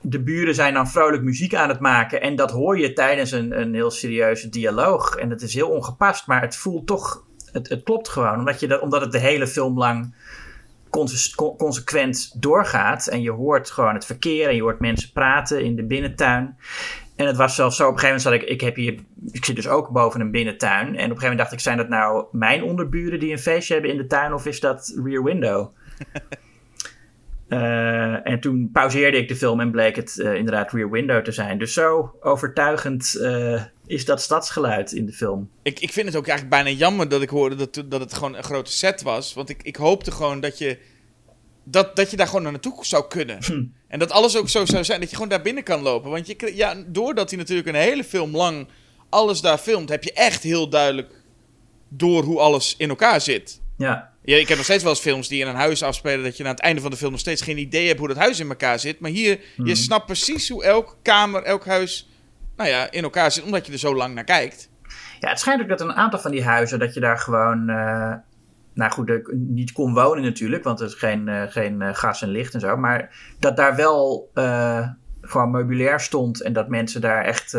De 0.00 0.20
buren 0.22 0.54
zijn 0.54 0.74
dan 0.74 0.88
vrolijk 0.88 1.22
muziek 1.22 1.54
aan 1.54 1.68
het 1.68 1.80
maken. 1.80 2.20
En 2.20 2.36
dat 2.36 2.50
hoor 2.50 2.78
je 2.78 2.92
tijdens 2.92 3.30
een, 3.32 3.60
een 3.60 3.74
heel 3.74 3.90
serieuze 3.90 4.48
dialoog. 4.48 5.14
En 5.16 5.28
dat 5.28 5.42
is 5.42 5.54
heel 5.54 5.68
ongepast. 5.68 6.26
Maar 6.26 6.40
het 6.40 6.56
voelt 6.56 6.86
toch. 6.86 7.25
Het, 7.56 7.68
het 7.68 7.82
klopt 7.82 8.08
gewoon. 8.08 8.38
Omdat, 8.38 8.60
je 8.60 8.66
dat, 8.66 8.80
omdat 8.80 9.00
het 9.00 9.12
de 9.12 9.18
hele 9.18 9.46
film 9.46 9.78
lang 9.78 10.14
conse- 10.90 11.34
con- 11.34 11.56
consequent 11.56 12.42
doorgaat. 12.42 13.06
En 13.06 13.22
je 13.22 13.30
hoort 13.30 13.70
gewoon 13.70 13.94
het 13.94 14.04
verkeer. 14.04 14.48
En 14.48 14.54
je 14.54 14.62
hoort 14.62 14.80
mensen 14.80 15.12
praten 15.12 15.64
in 15.64 15.76
de 15.76 15.84
binnentuin. 15.84 16.56
En 17.16 17.26
het 17.26 17.36
was 17.36 17.54
zelfs 17.54 17.76
zo, 17.76 17.86
op 17.86 17.92
een 17.92 17.98
gegeven 17.98 18.22
moment 18.22 18.42
zat 18.42 18.50
ik, 18.50 18.54
ik 18.54 18.60
heb 18.60 18.76
hier, 18.76 18.94
ik 19.30 19.44
zit 19.44 19.56
dus 19.56 19.68
ook 19.68 19.88
boven 19.88 20.20
een 20.20 20.30
binnentuin. 20.30 20.86
En 20.86 20.90
op 20.90 20.96
een 20.96 21.00
gegeven 21.00 21.20
moment 21.22 21.38
dacht 21.38 21.52
ik, 21.52 21.60
zijn 21.60 21.76
dat 21.76 21.88
nou 21.88 22.24
mijn 22.32 22.62
onderburen 22.62 23.20
die 23.20 23.32
een 23.32 23.38
feestje 23.38 23.72
hebben 23.72 23.92
in 23.92 23.96
de 23.96 24.06
tuin 24.06 24.34
of 24.34 24.46
is 24.46 24.60
dat 24.60 25.00
Rear 25.04 25.22
Window? 25.22 25.68
Eh, 27.48 28.26
en 28.26 28.40
toen 28.40 28.70
pauzeerde 28.72 29.16
ik 29.16 29.28
de 29.28 29.36
film 29.36 29.60
en 29.60 29.70
bleek 29.70 29.96
het 29.96 30.18
eh, 30.18 30.34
inderdaad 30.34 30.72
Rear 30.72 30.90
Window 30.90 31.24
te 31.24 31.32
zijn. 31.32 31.58
Dus 31.58 31.72
zo 31.72 32.16
overtuigend 32.20 33.14
eh, 33.14 33.62
is 33.86 34.04
dat 34.04 34.22
stadsgeluid 34.22 34.92
in 34.92 35.06
de 35.06 35.12
film. 35.12 35.50
Ik, 35.62 35.80
ik 35.80 35.92
vind 35.92 36.06
het 36.06 36.16
ook 36.16 36.26
eigenlijk 36.26 36.62
bijna 36.62 36.78
jammer 36.78 37.08
dat 37.08 37.22
ik 37.22 37.28
hoorde 37.28 37.54
dat, 37.54 37.82
dat 37.86 38.00
het 38.00 38.14
gewoon 38.14 38.36
een 38.36 38.42
grote 38.42 38.72
set 38.72 39.02
was. 39.02 39.34
Want 39.34 39.48
ik, 39.48 39.62
ik 39.62 39.76
hoopte 39.76 40.10
gewoon 40.10 40.40
dat 40.40 40.58
je, 40.58 40.78
dat, 41.64 41.96
dat 41.96 42.10
je 42.10 42.16
daar 42.16 42.26
gewoon 42.26 42.42
naartoe 42.42 42.84
zou 42.84 43.08
kunnen. 43.08 43.38
En 43.88 43.98
dat 43.98 44.10
alles 44.10 44.36
ook 44.36 44.48
zo 44.48 44.64
zou 44.64 44.84
zijn, 44.84 45.00
dat 45.00 45.10
je 45.10 45.16
gewoon 45.16 45.30
daar 45.30 45.42
binnen 45.42 45.62
kan 45.62 45.82
lopen. 45.82 46.10
Want 46.10 46.26
je, 46.26 46.52
ja, 46.54 46.84
doordat 46.86 47.30
hij 47.30 47.38
natuurlijk 47.38 47.68
een 47.68 47.74
hele 47.74 48.04
film 48.04 48.36
lang 48.36 48.68
alles 49.08 49.40
daar 49.40 49.58
filmt, 49.58 49.88
heb 49.88 50.04
je 50.04 50.12
echt 50.12 50.42
heel 50.42 50.68
duidelijk 50.68 51.22
door 51.88 52.22
hoe 52.22 52.40
alles 52.40 52.74
in 52.78 52.88
elkaar 52.88 53.20
zit. 53.20 53.60
Ja, 53.76 54.12
Ja, 54.26 54.36
ik 54.36 54.48
heb 54.48 54.56
nog 54.56 54.66
steeds 54.66 54.82
wel 54.82 54.92
eens 54.92 55.00
films 55.00 55.28
die 55.28 55.40
in 55.40 55.46
een 55.46 55.54
huis 55.54 55.82
afspelen... 55.82 56.24
dat 56.24 56.36
je 56.36 56.44
aan 56.44 56.50
het 56.50 56.60
einde 56.60 56.80
van 56.80 56.90
de 56.90 56.96
film 56.96 57.10
nog 57.10 57.20
steeds 57.20 57.42
geen 57.42 57.58
idee 57.58 57.86
hebt 57.86 57.98
hoe 57.98 58.08
dat 58.08 58.16
huis 58.16 58.40
in 58.40 58.48
elkaar 58.48 58.78
zit. 58.78 59.00
Maar 59.00 59.10
hier, 59.10 59.40
je 59.64 59.74
snapt 59.74 60.06
precies 60.06 60.48
hoe 60.48 60.64
elk 60.64 60.96
kamer, 61.02 61.42
elk 61.42 61.66
huis... 61.66 62.08
nou 62.56 62.70
ja, 62.70 62.90
in 62.90 63.02
elkaar 63.02 63.30
zit, 63.30 63.44
omdat 63.44 63.66
je 63.66 63.72
er 63.72 63.78
zo 63.78 63.96
lang 63.96 64.14
naar 64.14 64.24
kijkt. 64.24 64.70
Ja, 65.20 65.28
het 65.28 65.40
schijnt 65.40 65.62
ook 65.62 65.68
dat 65.68 65.80
een 65.80 65.92
aantal 65.92 66.18
van 66.18 66.30
die 66.30 66.44
huizen, 66.44 66.78
dat 66.78 66.94
je 66.94 67.00
daar 67.00 67.18
gewoon, 67.18 67.68
eh, 67.68 68.14
nou 68.74 68.92
goed, 68.92 69.32
niet 69.32 69.72
kon 69.72 69.94
wonen 69.94 70.24
natuurlijk, 70.24 70.64
want 70.64 70.80
er 70.80 70.86
is 70.86 70.94
geen, 70.94 71.28
eh, 71.28 71.42
geen 71.48 71.82
eh, 71.82 71.94
gas 71.94 72.22
en 72.22 72.28
licht 72.28 72.54
en 72.54 72.60
zo, 72.60 72.76
maar 72.76 73.16
dat 73.38 73.56
daar 73.56 73.76
wel 73.76 74.30
gewoon 75.20 75.50
meubilair 75.50 76.00
stond 76.00 76.42
en 76.42 76.52
dat 76.52 76.68
mensen 76.68 77.00
daar 77.00 77.24
echt, 77.24 77.52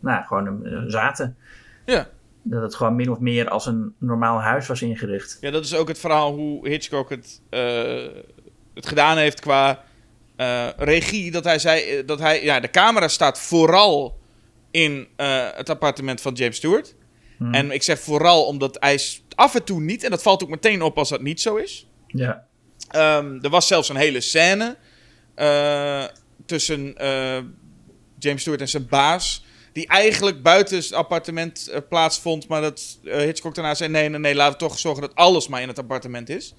nou, 0.00 0.24
gewoon 0.24 0.84
zaten. 0.86 1.36
Ja. 1.84 2.06
Dat 2.42 2.62
het 2.62 2.74
gewoon 2.74 2.96
min 2.96 3.10
of 3.10 3.18
meer 3.18 3.48
als 3.48 3.66
een 3.66 3.94
normaal 3.98 4.40
huis 4.40 4.66
was 4.66 4.82
ingericht. 4.82 5.38
ja, 5.40 5.50
dat 5.50 5.64
is 5.64 5.74
ook 5.74 5.88
het 5.88 5.98
verhaal 5.98 6.32
hoe 6.32 6.68
Hitchcock 6.68 7.10
het, 7.10 7.42
het 8.74 8.86
gedaan 8.86 9.16
heeft 9.16 9.40
qua 9.40 9.82
eh, 10.40 10.68
regie. 10.76 11.30
Dat 11.30 11.44
hij 11.44 11.58
zei, 11.58 11.82
eh, 11.82 12.06
dat 12.06 12.18
hij, 12.18 12.44
ja, 12.44 12.60
de 12.60 12.70
camera 12.70 13.08
staat 13.08 13.38
vooral 13.38 14.18
in 14.70 15.08
eh, 15.16 15.46
het 15.54 15.70
appartement 15.70 16.20
van 16.20 16.32
James 16.32 16.56
Stewart. 16.56 16.94
Hmm. 17.36 17.54
En 17.54 17.70
ik 17.70 17.82
zeg 17.82 18.00
vooral 18.00 18.44
omdat 18.44 18.76
hij 18.80 19.00
af 19.34 19.54
en 19.54 19.64
toe 19.64 19.80
niet, 19.80 20.04
en 20.04 20.10
dat 20.10 20.22
valt 20.22 20.42
ook 20.42 20.48
meteen 20.48 20.82
op 20.82 20.98
als 20.98 21.08
dat 21.08 21.22
niet 21.22 21.40
zo 21.40 21.56
is. 21.56 21.86
Ja, 22.06 22.46
Ehm, 22.88 23.38
er 23.40 23.50
was 23.50 23.66
zelfs 23.66 23.88
een 23.88 23.96
hele 23.96 24.20
scène 24.20 24.76
tussen 26.46 26.94
James 28.18 28.40
Stewart 28.40 28.60
en 28.60 28.68
zijn 28.68 28.86
baas. 28.88 29.44
Die 29.72 29.86
eigenlijk 29.86 30.42
buiten 30.42 30.76
het 30.76 30.92
appartement 30.92 31.82
plaatsvond. 31.88 32.48
Maar 32.48 32.60
dat 32.60 32.98
Hitchcock 33.02 33.54
daarna 33.54 33.74
zei: 33.74 33.90
nee, 33.90 34.08
nee, 34.08 34.20
nee, 34.20 34.34
laten 34.34 34.52
we 34.52 34.58
toch 34.58 34.78
zorgen 34.78 35.02
dat 35.02 35.14
alles 35.14 35.48
maar 35.48 35.62
in 35.62 35.68
het 35.68 35.78
appartement 35.78 36.28
is. 36.28 36.54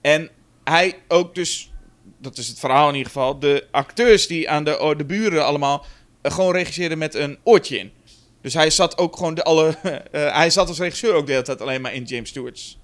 En 0.00 0.30
hij 0.64 0.98
ook 1.08 1.34
dus, 1.34 1.72
dat 2.18 2.38
is 2.38 2.48
het 2.48 2.58
verhaal 2.58 2.88
in 2.88 2.94
ieder 2.94 3.12
geval. 3.12 3.38
De 3.38 3.66
acteurs 3.70 4.26
die 4.26 4.50
aan 4.50 4.64
de, 4.64 4.80
oh, 4.80 4.98
de 4.98 5.04
buren 5.04 5.44
allemaal 5.44 5.84
eh, 6.22 6.32
gewoon 6.32 6.52
regisseerden 6.52 6.98
met 6.98 7.14
een 7.14 7.38
oortje 7.42 7.78
in. 7.78 7.92
Dus 8.40 8.54
hij 8.54 8.70
zat 8.70 8.98
ook 8.98 9.16
gewoon 9.16 9.34
de 9.34 9.42
alle. 9.42 9.68
eh, 10.12 10.36
hij 10.36 10.50
zat 10.50 10.68
als 10.68 10.78
regisseur 10.78 11.14
ook 11.14 11.26
de 11.26 11.32
hele 11.32 11.44
tijd 11.44 11.60
alleen 11.60 11.80
maar 11.80 11.94
in 11.94 12.02
James 12.02 12.28
Stewart's 12.28 12.78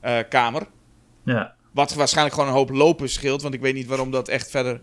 eh, 0.00 0.18
kamer. 0.28 0.66
ja. 1.24 1.56
Wat 1.72 1.94
waarschijnlijk 1.94 2.34
gewoon 2.34 2.50
een 2.50 2.56
hoop 2.56 2.70
lopen 2.70 3.08
scheelt. 3.08 3.42
Want 3.42 3.54
ik 3.54 3.60
weet 3.60 3.74
niet 3.74 3.86
waarom 3.86 4.10
dat 4.10 4.28
echt 4.28 4.50
verder 4.50 4.80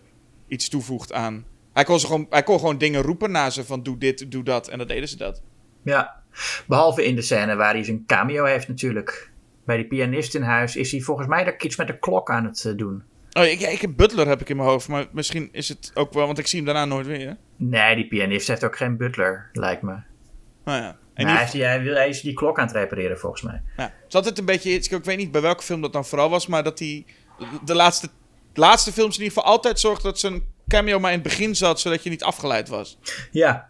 iets 0.48 0.70
toevoegt 0.70 1.14
aan. 1.14 1.46
Hij 1.74 1.84
kon, 1.84 2.00
ze 2.00 2.06
gewoon, 2.06 2.28
hij 2.30 2.44
kon 2.44 2.60
gewoon 2.60 2.78
dingen 2.78 3.02
roepen 3.02 3.32
naar 3.32 3.52
ze 3.52 3.66
van 3.66 3.84
doe 3.84 3.98
dit, 3.98 4.32
doe 4.32 4.44
dat. 4.44 4.68
En 4.68 4.78
dan 4.78 4.88
deden 4.88 5.10
ze 5.10 5.18
dat. 5.18 5.42
ja. 5.84 6.24
Behalve 6.68 7.06
in 7.06 7.16
de 7.16 7.22
scène 7.22 7.56
waar 7.56 7.74
hij 7.74 7.84
zijn 7.84 8.04
cameo 8.06 8.46
heeft 8.46 8.68
natuurlijk. 8.68 9.32
Bij 9.66 9.78
die 9.78 9.88
pianist 9.88 10.36
in 10.36 10.42
huis 10.42 10.76
is 10.76 10.92
hij 10.92 11.02
volgens 11.02 11.28
mij 11.28 11.44
daar 11.44 11.64
iets 11.64 11.76
met 11.76 11.88
de 11.88 12.00
klok 12.00 12.30
aan 12.30 12.46
het 12.46 12.74
doen. 12.76 13.04
Oh, 13.38 13.44
ik, 13.44 13.60
ik 13.60 13.82
heb 13.82 13.92
Butler 13.96 14.28
heb 14.28 14.42
ik 14.42 14.50
in 14.50 14.56
mijn 14.56 14.70
hoofd. 14.70 14.88
Maar 14.88 15.06
misschien 15.12 15.50
is 15.52 15.70
het 15.70 15.92
ook 15.94 16.14
wel, 16.14 16.26
want 16.26 16.38
ik 16.40 16.48
zie 16.48 16.58
hem 16.58 16.68
daarna 16.68 16.86
nooit 16.86 17.06
weer. 17.06 17.38
Nee, 17.56 17.96
die 17.96 18.08
pianist 18.08 18.48
heeft 18.48 18.64
ook 18.64 18.78
geen 18.78 18.98
butler, 18.98 19.50
lijkt 19.54 19.82
me. 19.82 19.96
Nou 20.64 20.82
ja. 20.82 20.98
En 21.14 21.26
Nou, 21.26 21.28
die, 21.28 21.36
hij, 21.36 21.44
is 21.44 21.52
die, 21.52 21.64
hij, 21.64 21.82
wil, 21.82 21.94
hij 21.96 22.10
is 22.10 22.22
die 22.22 22.34
klok 22.34 22.60
aan 22.60 22.66
het 22.66 22.76
repareren, 22.76 23.20
volgens 23.20 23.42
mij. 23.42 23.62
ja. 23.78 23.84
Het 23.84 24.08
is 24.08 24.16
altijd 24.16 24.38
een 24.38 24.46
beetje. 24.46 24.72
Ik 24.72 25.04
weet 25.04 25.18
niet 25.18 25.32
bij 25.32 25.42
welke 25.42 25.64
film 25.64 25.82
dat 25.82 25.94
dan 25.94 26.06
vooral 26.06 26.30
was. 26.30 26.48
Maar 26.48 26.64
dat 26.64 26.80
hij 26.80 27.06
de 27.66 27.76
laatste, 27.76 28.10
laatste 28.54 28.92
films 28.92 29.18
in 29.18 29.24
ieder 29.24 29.38
geval 29.38 29.52
altijd 29.54 29.80
zorgde 29.80 30.04
dat 30.04 30.20
zijn 30.20 30.44
cameo 30.68 31.00
maar 31.00 31.12
in 31.12 31.20
het 31.20 31.28
begin 31.28 31.56
zat. 31.56 31.80
Zodat 31.80 32.04
je 32.04 32.10
niet 32.10 32.24
afgeleid 32.24 32.68
was. 32.70 33.00
Ja, 33.32 33.70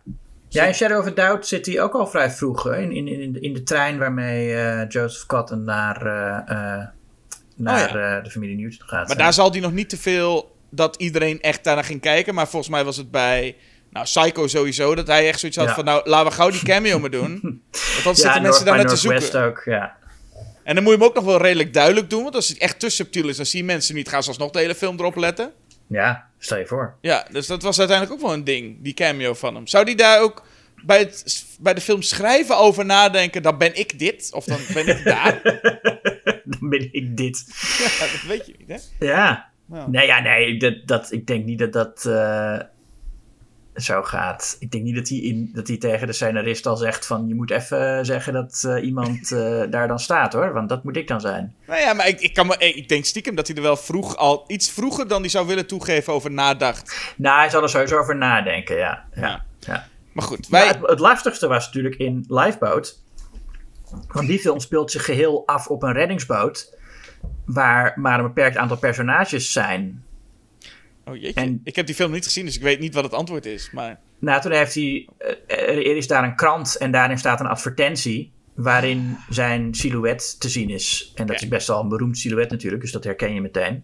Ja, 0.49 0.63
in 0.66 0.74
Shadow 0.74 0.99
of 0.99 1.07
a 1.07 1.11
Doubt 1.11 1.47
zit 1.47 1.66
hij 1.66 1.82
ook 1.82 1.93
al 1.93 2.07
vrij 2.07 2.32
vroeg. 2.32 2.63
Hè? 2.63 2.82
In, 2.82 2.91
in, 2.91 3.07
in, 3.07 3.32
de, 3.34 3.39
in 3.39 3.53
de 3.53 3.63
trein 3.63 3.97
waarmee 3.97 4.53
eh, 4.55 4.88
Joseph 4.88 5.26
Cotton 5.26 5.63
naar, 5.63 6.05
eh, 6.05 6.57
eh, 6.80 6.88
naar 7.56 7.86
Oh 7.89 7.95
ja. 7.95 8.18
eh, 8.18 8.24
de 8.24 8.30
familie 8.32 8.56
Newton 8.56 8.88
gaat. 8.88 9.08
Maar 9.08 9.18
daar 9.18 9.34
zal 9.34 9.51
hij 9.51 9.60
nog 9.60 9.72
niet 9.72 9.89
te 9.89 9.97
veel 9.97 10.56
dat 10.70 10.95
iedereen 10.95 11.41
echt 11.41 11.64
daarna 11.64 11.82
ging 11.82 12.01
kijken. 12.01 12.34
Maar 12.34 12.47
volgens 12.47 12.72
mij 12.72 12.84
was 12.84 12.97
het 12.97 13.12
bij 13.12 13.56
nou, 13.89 14.06
Psycho 14.06 14.47
sowieso 14.47 14.95
dat 14.95 15.08
hij 15.08 15.28
echt 15.28 15.39
zoiets 15.39 15.58
had 15.58 15.68
Ja. 15.68 15.74
van... 15.74 15.86
Nou, 15.86 16.10
laten 16.10 16.28
we 16.30 16.34
gauw 16.36 16.49
die 16.49 16.64
cameo 16.64 16.99
maar 16.99 17.10
doen. 17.10 17.39
Want 17.41 17.62
anders 17.95 18.03
ja, 18.03 18.14
zitten 18.14 18.41
mensen 18.41 18.66
daar 18.66 18.78
net 18.78 18.88
te 18.88 18.95
zoeken. 18.95 19.43
Ook, 19.43 19.62
ja. 19.66 19.95
En 20.64 20.76
dan 20.76 20.84
moet 20.84 20.93
je 20.93 20.99
hem 20.99 21.08
ook 21.08 21.16
nog 21.16 21.24
wel 21.24 21.41
redelijk 21.41 21.74
duidelijk 21.74 22.10
doen. 22.10 22.24
Want 22.24 22.36
als 22.36 22.47
het 22.47 22.58
echt 22.58 22.80
te 22.80 22.89
subtiel 22.89 23.28
is, 23.30 23.38
dan 23.38 23.45
zien 23.45 23.66
mensen 23.66 23.95
niet. 23.95 24.10
Gaan 24.10 24.24
ze 24.24 24.30
alsnog 24.30 24.51
de 24.51 24.60
hele 24.60 24.76
film 24.76 24.99
erop 24.99 25.16
letten. 25.16 25.51
Ja, 25.88 26.28
stel 26.39 26.58
je 26.58 26.66
voor. 26.66 26.95
Ja, 27.01 27.26
dus 27.32 27.47
dat 27.47 27.62
was 27.62 27.80
uiteindelijk 27.80 28.18
ook 28.20 28.26
wel 28.28 28.38
een 28.38 28.43
ding, 28.43 28.78
die 28.82 28.93
cameo 28.93 29.34
van 29.34 29.56
hem. 29.56 29.68
Zou 29.68 29.86
die 29.86 29.95
daar 29.95 30.22
ook 30.22 30.43
bij, 30.86 30.99
het, 30.99 31.45
bij 31.59 31.73
de 31.73 31.81
film 31.81 32.01
schrijven 32.01 32.57
over 32.57 32.86
nadenken... 32.86 33.43
dan 33.43 33.57
ben 33.57 33.79
ik 33.79 33.99
dit, 33.99 34.29
of 34.33 34.45
dan 34.45 34.59
ben 34.73 34.88
ik 34.88 35.03
daar? 35.03 35.41
Dan 36.45 36.69
ben 36.69 36.89
ik 36.91 37.17
dit. 37.17 37.45
ja, 37.77 38.05
dat 38.05 38.21
weet 38.27 38.45
je 38.45 38.55
niet, 38.57 38.67
hè? 38.67 39.05
Ja. 39.05 39.49
Nee, 39.88 40.05
ja, 40.05 40.19
nee 40.19 40.59
dat, 40.59 40.75
dat, 40.86 41.11
ik 41.11 41.27
denk 41.27 41.45
niet 41.45 41.59
dat 41.59 41.73
dat 41.73 42.05
eh, 42.05 42.59
zo 43.75 44.03
gaat. 44.03 44.55
Ik 44.59 44.71
denk 44.71 44.83
niet 44.83 44.95
dat 44.95 45.09
hij, 45.09 45.17
in, 45.17 45.51
dat 45.53 45.67
hij 45.67 45.77
tegen 45.77 46.07
de 46.07 46.13
scenarist 46.13 46.65
al 46.65 46.75
zegt 46.75 47.05
van... 47.05 47.27
je 47.27 47.36
moet 47.36 47.51
even 47.51 48.05
zeggen 48.05 48.33
dat 48.33 48.63
eh, 48.67 48.86
iemand 48.86 49.31
eh, 49.31 49.61
daar 49.69 49.88
dan 49.88 49.99
staat, 49.99 50.33
hoor. 50.33 50.53
Want 50.53 50.69
dat 50.69 50.83
moet 50.83 50.97
ik 50.97 51.07
dan 51.07 51.21
zijn. 51.21 51.55
Nou 51.67 51.79
ja, 51.79 51.93
maar 51.93 52.07
ik, 52.07 52.19
ik, 52.19 52.33
kan 52.33 52.47
me, 52.47 52.57
ik 52.57 52.89
denk 52.89 53.05
stiekem 53.05 53.36
dat 53.36 53.47
hij 53.47 53.55
er 53.55 53.61
wel 53.61 53.77
vroeg 53.77 54.17
al... 54.17 54.43
iets 54.47 54.71
vroeger 54.71 55.07
dan 55.07 55.21
hij 55.21 55.29
zou 55.29 55.47
willen 55.47 55.67
toegeven 55.67 56.13
over 56.13 56.31
nadacht. 56.31 57.13
Nou, 57.17 57.39
hij 57.39 57.49
zal 57.49 57.63
er 57.63 57.69
sowieso 57.69 57.97
over 57.97 58.15
nadenken, 58.15 58.77
ja. 58.77 59.05
ja. 59.15 59.21
Ja. 59.21 59.45
ja. 59.59 59.88
Maar 60.16 60.24
goed, 60.26 60.49
Maar 60.49 60.59
wij... 60.61 60.70
het, 60.70 60.89
het 60.89 60.99
lastigste 60.99 61.47
was 61.47 61.66
natuurlijk 61.66 61.95
in 61.95 62.26
Lifeboat. 62.28 63.01
Want 64.07 64.28
die 64.28 64.39
film 64.39 64.59
speelt 64.59 64.91
zich 64.91 65.05
geheel 65.05 65.43
af 65.47 65.68
op 65.68 65.84
een 65.84 65.93
reddingsboot. 65.93 66.78
Waar 67.45 67.93
maar 67.99 68.20
een 68.20 68.26
beperkt 68.26 68.57
aantal 68.57 68.78
personages 68.78 69.51
zijn. 69.51 70.03
Oh 71.05 71.16
jeetje, 71.16 71.41
en- 71.41 71.61
ik 71.63 71.76
heb 71.76 71.86
die 71.86 71.95
film 71.95 72.11
niet 72.11 72.24
gezien, 72.26 72.45
dus 72.45 72.55
ik 72.55 72.61
weet 72.61 72.80
niet 72.80 72.93
wat 72.93 73.03
het 73.03 73.13
antwoord 73.13 73.45
is. 73.45 73.70
Maar 73.72 73.99
Nou, 74.20 74.41
toen 74.41 74.51
heeft 74.51 74.74
hij. 74.74 75.09
eh, 75.18 75.59
Er, 75.59 75.95
is 75.95 76.07
daar 76.07 76.24
een 76.24 76.36
krant 76.36 76.76
en 76.78 76.91
daarin 76.91 77.18
staat 77.18 77.39
een 77.39 77.45
advertentie. 77.47 78.34
Waarin 78.53 79.18
zijn 79.30 79.74
silhouet 79.74 80.39
te 80.39 80.49
zien 80.49 80.70
is. 80.70 81.11
En 81.16 81.28
dat 81.28 81.36
is 81.41 81.47
best 81.47 81.68
wel 81.68 81.80
een 81.82 81.88
beroemd 81.89 82.18
silhouet 82.18 82.49
natuurlijk, 82.49 82.82
dus 82.82 82.91
dat 82.91 83.03
herken 83.03 83.34
je 83.34 83.41
meteen. 83.41 83.84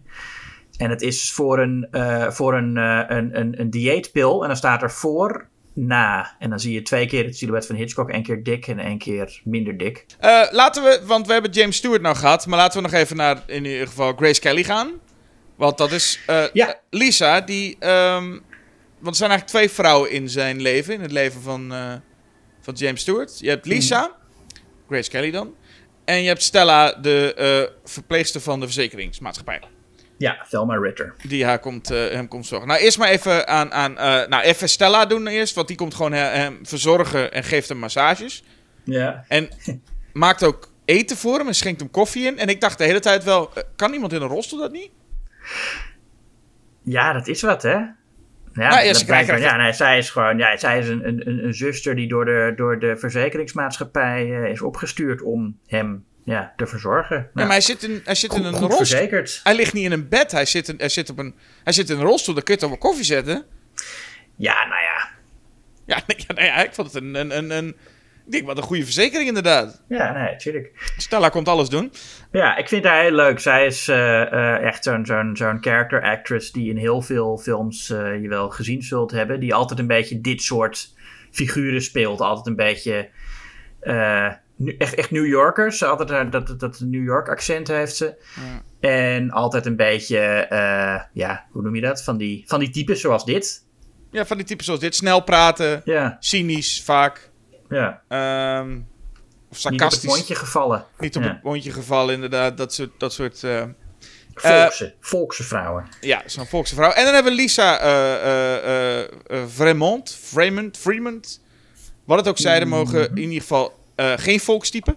En 0.76 0.90
het 0.90 1.02
is 1.02 1.32
voor 1.32 1.58
een, 1.58 1.88
eh, 1.90 2.30
voor 2.30 2.54
een, 2.54 2.76
eh, 2.76 3.00
een, 3.16 3.38
een, 3.40 3.60
een 3.60 3.70
dieetpil. 3.70 4.40
En 4.42 4.46
dan 4.48 4.56
staat 4.56 4.82
er 4.82 4.90
voor, 4.90 5.48
na. 5.74 6.36
En 6.38 6.50
dan 6.50 6.60
zie 6.60 6.72
je 6.72 6.82
twee 6.82 7.06
keer 7.06 7.24
het 7.24 7.36
silhouet 7.36 7.66
van 7.66 7.76
Hitchcock. 7.76 8.10
één 8.10 8.22
keer 8.22 8.42
dik 8.42 8.66
en 8.66 8.78
één 8.78 8.98
keer 8.98 9.40
minder 9.44 9.76
dik. 9.76 10.06
Eh, 10.18 10.42
laten 10.50 10.82
we, 10.82 11.00
want 11.04 11.26
we 11.26 11.32
hebben 11.32 11.50
James 11.50 11.76
Stewart 11.76 12.02
nou 12.02 12.16
gehad, 12.16 12.46
maar 12.46 12.58
laten 12.58 12.82
we 12.82 12.88
nog 12.88 13.00
even 13.00 13.16
naar 13.16 13.42
in 13.46 13.64
ieder 13.64 13.86
geval 13.86 14.12
Grace 14.16 14.40
Kelly 14.40 14.64
gaan. 14.64 14.90
Want 15.56 15.78
dat 15.78 15.92
is 15.92 16.20
eh, 16.26 16.44
Ja. 16.52 16.80
Lisa, 16.90 17.40
die. 17.40 17.76
ehm, 17.78 18.28
want 18.98 19.14
er 19.16 19.20
zijn 19.26 19.30
eigenlijk 19.30 19.46
twee 19.46 19.70
vrouwen 19.70 20.10
in 20.10 20.28
zijn 20.28 20.60
leven, 20.62 20.94
in 20.94 21.00
het 21.00 21.12
leven 21.12 21.42
van, 21.42 21.72
eh, 21.72 21.92
van 22.60 22.74
James 22.74 23.00
Stewart. 23.00 23.38
Je 23.38 23.48
hebt 23.48 23.66
Lisa, 23.66 24.16
Grace 24.88 25.10
Kelly 25.10 25.30
dan. 25.30 25.54
En 26.04 26.20
je 26.22 26.28
hebt 26.28 26.42
Stella, 26.42 26.92
de 26.92 27.70
verpleegster 27.84 28.40
van 28.40 28.60
de 28.60 28.66
verzekeringsmaatschappij. 28.66 29.60
Ja, 30.22 30.46
Thelma 30.48 30.76
Ritter. 30.76 31.14
Die 31.28 31.44
haar 31.44 31.58
komt, 31.58 31.90
eh, 31.90 32.08
hem 32.08 32.28
komt 32.28 32.46
zorgen. 32.46 32.68
Nou, 32.68 32.80
eerst 32.80 32.98
maar 32.98 33.08
even 33.08 33.48
aan. 33.48 33.72
aan 33.72 33.98
eh, 33.98 34.28
nou, 34.28 34.42
even 34.42 34.68
Stella 34.68 35.06
doen 35.06 35.26
eerst, 35.26 35.54
want 35.54 35.68
die 35.68 35.76
komt 35.76 35.94
gewoon 35.94 36.12
he- 36.12 36.18
hem 36.38 36.58
verzorgen 36.62 37.32
en 37.32 37.44
geeft 37.44 37.68
hem 37.68 37.78
massages. 37.78 38.44
Ja. 38.84 39.24
En 39.28 39.48
maakt 40.12 40.44
ook 40.44 40.70
eten 40.84 41.16
voor 41.16 41.38
hem 41.38 41.46
en 41.46 41.54
schenkt 41.54 41.80
hem 41.80 41.90
koffie 41.90 42.26
in. 42.26 42.38
En 42.38 42.48
ik 42.48 42.60
dacht 42.60 42.78
de 42.78 42.84
hele 42.84 43.00
tijd 43.00 43.24
wel, 43.24 43.50
eh, 43.54 43.62
kan 43.76 43.92
iemand 43.92 44.12
in 44.12 44.22
een 44.22 44.28
rolstoel 44.28 44.58
dat 44.60 44.72
niet? 44.72 44.90
Ja, 46.82 47.12
dat 47.12 47.26
is 47.28 47.42
wat, 47.42 47.62
hè? 47.62 47.70
Ja, 48.54 48.68
Nou, 48.68 48.86
ja, 48.86 48.94
ze 48.94 49.04
krijgen 49.04 49.40
ja 49.40 49.56
nee, 49.56 49.72
zij 49.72 49.98
is 49.98 50.10
gewoon, 50.10 50.38
ja, 50.38 50.56
zij 50.56 50.78
is 50.78 50.88
een, 50.88 51.08
een, 51.08 51.44
een- 51.44 51.54
zuster 51.54 51.94
die 51.94 52.08
door 52.08 52.24
de, 52.24 52.52
door 52.56 52.78
de 52.78 52.96
verzekeringsmaatschappij 52.96 54.42
eh, 54.42 54.50
is 54.50 54.60
opgestuurd 54.62 55.22
om 55.22 55.58
hem 55.66 56.04
ja, 56.24 56.52
te 56.56 56.66
verzorgen. 56.66 57.16
Ja, 57.16 57.22
Nou, 57.22 57.46
maar 57.46 57.56
hij 57.56 57.60
zit 57.60 57.82
in, 57.82 58.00
hij 58.04 58.14
zit 58.14 58.34
in 58.34 58.44
een 58.44 58.52
rolstoel. 58.52 58.76
verzekerd. 58.76 59.40
Hij 59.42 59.54
ligt 59.54 59.72
niet 59.72 59.84
in 59.84 59.92
een 59.92 60.08
bed, 60.08 60.32
hij 60.32 60.44
zit, 60.44 60.68
in, 60.68 60.74
hij, 60.78 60.88
zit 60.88 61.10
op 61.10 61.18
een, 61.18 61.34
hij 61.64 61.72
zit 61.72 61.90
in 61.90 61.96
een 61.98 62.04
rolstoel. 62.04 62.34
Dan 62.34 62.42
kun 62.44 62.54
je 62.54 62.60
toch 62.60 62.68
wel 62.68 62.78
koffie 62.78 63.04
zetten? 63.04 63.44
Ja, 64.36 64.66
nou 64.66 64.82
ja. 64.82 65.08
Ja, 65.86 66.02
nee, 66.06 66.24
ja, 66.26 66.34
nee, 66.34 66.46
ja, 66.46 66.62
ik 66.62 66.74
vond 66.74 66.92
het 66.92 67.02
een, 67.02 67.14
een, 67.14 67.36
een, 67.36 67.50
een... 67.50 67.76
Ik 68.26 68.32
denk, 68.32 68.46
wat 68.46 68.56
een 68.56 68.62
goede 68.62 68.84
verzekering 68.84 69.28
inderdaad. 69.28 69.82
Ja, 69.88 70.12
nee, 70.12 70.30
natuurlijk. 70.30 70.92
Stella 70.96 71.28
komt 71.28 71.48
alles 71.48 71.68
doen. 71.68 71.92
Ja, 72.32 72.56
ik 72.56 72.68
vind 72.68 72.84
haar 72.84 73.02
heel 73.02 73.12
leuk. 73.12 73.38
Zij 73.38 73.66
is 73.66 73.88
eh, 73.88 74.32
eh, 74.32 74.64
echt 74.64 74.84
zo'n 74.84 75.06
zo'n 75.06 75.36
zo'n 75.36 75.58
character 75.60 76.02
actress 76.02 76.52
die 76.52 76.70
in 76.70 76.76
heel 76.76 77.02
veel 77.02 77.38
films 77.38 77.90
eh, 77.90 78.22
je 78.22 78.28
wel 78.28 78.50
gezien 78.50 78.82
zult 78.82 79.10
hebben. 79.10 79.40
Die 79.40 79.54
altijd 79.54 79.78
een 79.78 79.86
beetje 79.86 80.20
dit 80.20 80.42
soort 80.42 80.94
figuren 81.30 81.82
speelt. 81.82 82.20
Altijd 82.20 82.46
een 82.46 82.56
beetje 82.56 83.08
echt, 84.78 84.94
echt 84.94 85.10
New 85.10 85.26
Yorkers. 85.26 85.82
Altijd 85.84 86.10
eh, 86.10 86.30
dat, 86.30 86.46
dat, 86.46 86.60
dat 86.60 86.80
New 86.80 87.04
York 87.04 87.28
accent 87.28 87.68
heeft 87.68 87.96
ze. 87.96 88.14
En 88.80 89.30
altijd 89.30 89.66
een 89.66 89.76
beetje, 89.76 90.18
eh, 90.18 91.00
ja, 91.12 91.44
hoe 91.50 91.62
noem 91.62 91.74
je 91.74 91.80
dat? 91.80 92.02
Van 92.02 92.16
die, 92.16 92.44
van 92.46 92.60
die 92.60 92.70
types 92.70 93.00
zoals 93.00 93.24
dit. 93.24 93.64
Ja, 94.10 94.26
van 94.26 94.36
die 94.36 94.46
typen 94.46 94.64
zoals 94.64 94.80
dit. 94.80 94.94
Snel 94.94 95.20
praten, 95.20 95.82
Ja, 95.84 96.16
cynisch 96.20 96.82
vaak. 96.84 97.30
ja. 97.68 98.02
ehm, 98.08 98.70
of 98.70 98.70
Niet 98.70 98.78
op 98.78 99.50
het 99.50 99.58
sarcastisch. 99.60 100.04
mondje 100.14 100.34
gevallen. 100.34 100.84
Niet 100.98 101.16
op 101.16 101.22
Ja. 101.22 101.28
het 101.28 101.42
mondje 101.42 101.72
gevallen, 101.72 102.14
inderdaad. 102.14 102.56
Dat 102.56 102.74
soort, 102.74 102.90
dat 102.98 103.12
soort 103.12 103.44
eh, 103.44 103.62
Volkse, 104.34 104.94
volkse 105.00 105.42
vrouwen. 105.42 105.86
Ja, 106.00 106.22
zo'n 106.26 106.46
volkse 106.46 106.74
vrouw. 106.74 106.90
En 106.90 107.04
dan 107.04 107.14
hebben 107.14 107.32
we 107.32 107.38
Lisa 107.38 107.78
eh 107.80 108.14
eh, 108.14 108.56
eh, 109.00 109.08
eh, 109.26 109.48
Fremont, 109.48 110.14
Fremont, 110.22 110.78
Fremont. 110.78 111.40
Wat 112.04 112.18
het 112.18 112.28
ook 112.28 112.38
zeiden, 112.38 112.68
mogen 112.68 113.08
in 113.10 113.16
ieder 113.18 113.40
geval 113.40 113.80
eh, 113.94 114.12
geen 114.16 114.40
volkstype. 114.40 114.96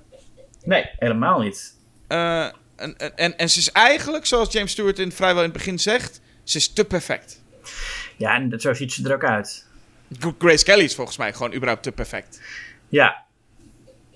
Nee, 0.63 0.89
helemaal 0.97 1.39
niet. 1.39 1.75
Eh, 2.07 2.43
en, 2.75 2.97
en- 2.97 3.17
en, 3.17 3.37
en 3.37 3.49
ze 3.49 3.59
is 3.59 3.71
eigenlijk, 3.71 4.25
zoals 4.25 4.51
James 4.53 4.71
Stewart 4.71 4.99
in, 4.99 5.11
vrijwel 5.11 5.43
in 5.43 5.49
het 5.49 5.57
begin 5.57 5.79
zegt, 5.79 6.21
ze 6.43 6.57
is 6.57 6.73
te 6.73 6.85
perfect. 6.85 7.41
Ja, 8.17 8.35
en 8.35 8.49
dat- 8.49 8.61
zo 8.61 8.73
ziet 8.73 8.93
ze 8.93 9.03
er 9.09 9.13
ook 9.13 9.23
uit. 9.23 9.65
Grace 10.39 10.63
Kelly 10.63 10.83
is 10.83 10.95
volgens 10.95 11.17
mij 11.17 11.33
gewoon 11.33 11.53
überhaupt 11.53 11.83
te 11.83 11.91
perfect. 11.91 12.41
Ja, 12.89 13.23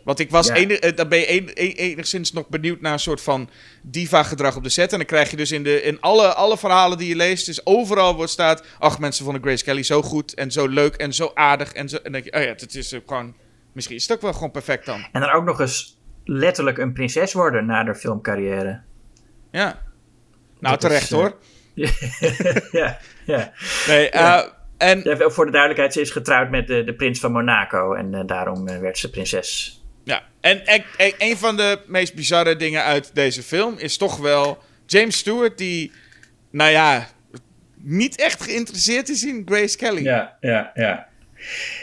Want 0.03 0.19
ik 0.21 0.29
was 0.29 0.47
Ja. 0.47 0.53
enig, 0.53 0.77
eh, 0.79 0.95
dan 0.95 1.07
ben 1.09 1.19
je 1.19 1.25
enigszins 1.73 2.31
nog 2.33 2.47
benieuwd 2.47 2.81
naar 2.81 2.93
een 2.93 2.99
soort 2.99 3.21
van 3.21 3.49
diva-gedrag 3.81 4.55
op 4.55 4.63
de 4.63 4.69
set. 4.69 4.91
En 4.91 4.97
dan 4.97 5.07
krijg 5.07 5.29
je 5.31 5.37
dus 5.37 5.51
in, 5.51 5.63
de, 5.63 5.81
in 5.81 6.01
alle, 6.01 6.33
alle 6.33 6.57
verhalen 6.57 6.97
die 6.97 7.07
je 7.07 7.15
leest, 7.15 7.45
dus 7.45 7.65
overal 7.65 8.15
wordt 8.15 8.31
staat... 8.31 8.63
Ach, 8.79 8.99
mensen 8.99 9.23
vonden 9.23 9.43
Grace 9.43 9.63
Kelly 9.63 9.83
zo 9.83 10.01
goed 10.01 10.33
en 10.33 10.51
zo 10.51 10.67
leuk 10.67 10.95
en 10.95 11.13
zo 11.13 11.31
aardig. 11.33 11.71
En, 11.73 11.89
zo, 11.89 11.95
en 11.95 12.03
dan 12.03 12.11
denk 12.11 12.23
je, 12.25 12.33
oh 12.33 12.41
ja, 12.41 12.47
het 12.47 12.75
is 12.75 12.95
gewoon... 13.05 13.35
Misschien 13.73 13.95
is 13.95 14.03
het 14.07 14.11
ook 14.11 14.21
wel 14.21 14.33
gewoon 14.33 14.51
perfect 14.51 14.85
dan. 14.85 15.07
En 15.11 15.21
dan 15.21 15.29
ook 15.31 15.43
nog 15.45 15.59
eens 15.59 15.97
letterlijk 16.25 16.77
een 16.77 16.93
prinses 16.93 17.33
worden 17.33 17.65
na 17.65 17.83
haar 17.85 17.95
filmcarrière. 17.95 18.81
Ja. 19.51 19.63
Nou, 20.59 20.73
Dat 20.73 20.79
terecht 20.79 21.03
is, 21.03 21.11
eh, 21.11 21.17
hoor. 21.17 21.37
ja, 22.79 22.97
ja. 23.25 23.51
Nee, 23.87 24.03
Ja. 24.11 24.43
eh, 24.43 24.49
en 24.89 25.01
Ja, 25.03 25.29
Voor 25.29 25.45
de 25.45 25.51
duidelijkheid, 25.51 25.93
ze 25.93 26.01
is 26.01 26.11
getrouwd 26.11 26.49
met 26.49 26.67
de, 26.67 26.83
de 26.83 26.93
prins 26.95 27.19
van 27.19 27.31
Monaco. 27.31 27.93
En 27.93 28.13
eh, 28.13 28.21
daarom 28.25 28.65
werd 28.65 28.97
ze 28.97 29.09
prinses. 29.09 29.83
Ja, 30.03 30.23
en 30.41 30.61
e- 30.65 30.83
e- 30.97 31.13
een 31.17 31.37
van 31.37 31.57
de 31.57 31.79
meest 31.87 32.15
bizarre 32.15 32.55
dingen 32.55 32.83
uit 32.83 33.15
deze 33.15 33.43
film 33.43 33.77
is 33.77 33.97
toch 33.97 34.17
wel 34.17 34.57
James 34.85 35.17
Stewart, 35.17 35.57
die, 35.57 35.91
nou 36.51 36.71
ja, 36.71 37.07
niet 37.75 38.21
echt 38.21 38.43
geïnteresseerd 38.43 39.09
is 39.09 39.23
in 39.23 39.41
Grace 39.45 39.77
Kelly. 39.77 40.03
Ja, 40.03 40.37
ja, 40.39 40.71
ja. 40.73 41.07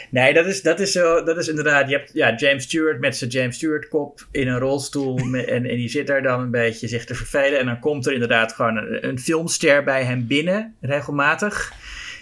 Nee, 0.09 0.33
dat 0.33 0.45
is, 0.45 0.61
dat 0.61 0.79
is, 0.79 0.91
zo, 0.91 1.23
dat 1.23 1.37
is 1.37 1.47
inderdaad. 1.47 1.89
Je 1.89 1.95
hebt 1.95 2.11
ja, 2.13 2.35
James 2.35 2.63
Stewart 2.63 2.99
met 2.99 3.17
zijn 3.17 3.29
James 3.29 3.55
Stewart 3.55 3.87
kop 3.87 4.27
in 4.31 4.47
een 4.47 4.59
rolstoel. 4.59 5.17
en, 5.33 5.45
en 5.45 5.75
die 5.75 5.89
zit 5.89 6.07
daar 6.07 6.21
dan 6.21 6.39
een 6.39 6.51
beetje 6.51 6.87
zich 6.87 7.05
te 7.05 7.15
vervelen. 7.15 7.59
En 7.59 7.65
dan 7.65 7.79
komt 7.79 8.05
er 8.05 8.13
inderdaad 8.13 8.53
gewoon 8.53 8.77
een, 8.77 9.07
een 9.07 9.19
filmster 9.19 9.83
bij 9.83 10.03
hem 10.03 10.27
binnen, 10.27 10.75
regelmatig. 10.81 11.73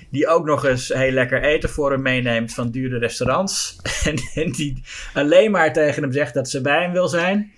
Die 0.09 0.27
ook 0.27 0.45
nog 0.45 0.65
eens 0.65 0.87
heel 0.87 1.11
lekker 1.11 1.43
eten 1.43 1.69
voor 1.69 1.91
hem 1.91 2.01
meeneemt 2.01 2.53
van 2.53 2.71
dure 2.71 2.97
restaurants. 2.97 3.75
En, 4.05 4.15
en 4.33 4.51
die 4.51 4.83
alleen 5.13 5.51
maar 5.51 5.73
tegen 5.73 6.01
hem 6.01 6.11
zegt 6.11 6.33
dat 6.33 6.49
ze 6.49 6.61
bij 6.61 6.81
hem 6.81 6.91
wil 6.91 7.07
zijn. 7.07 7.53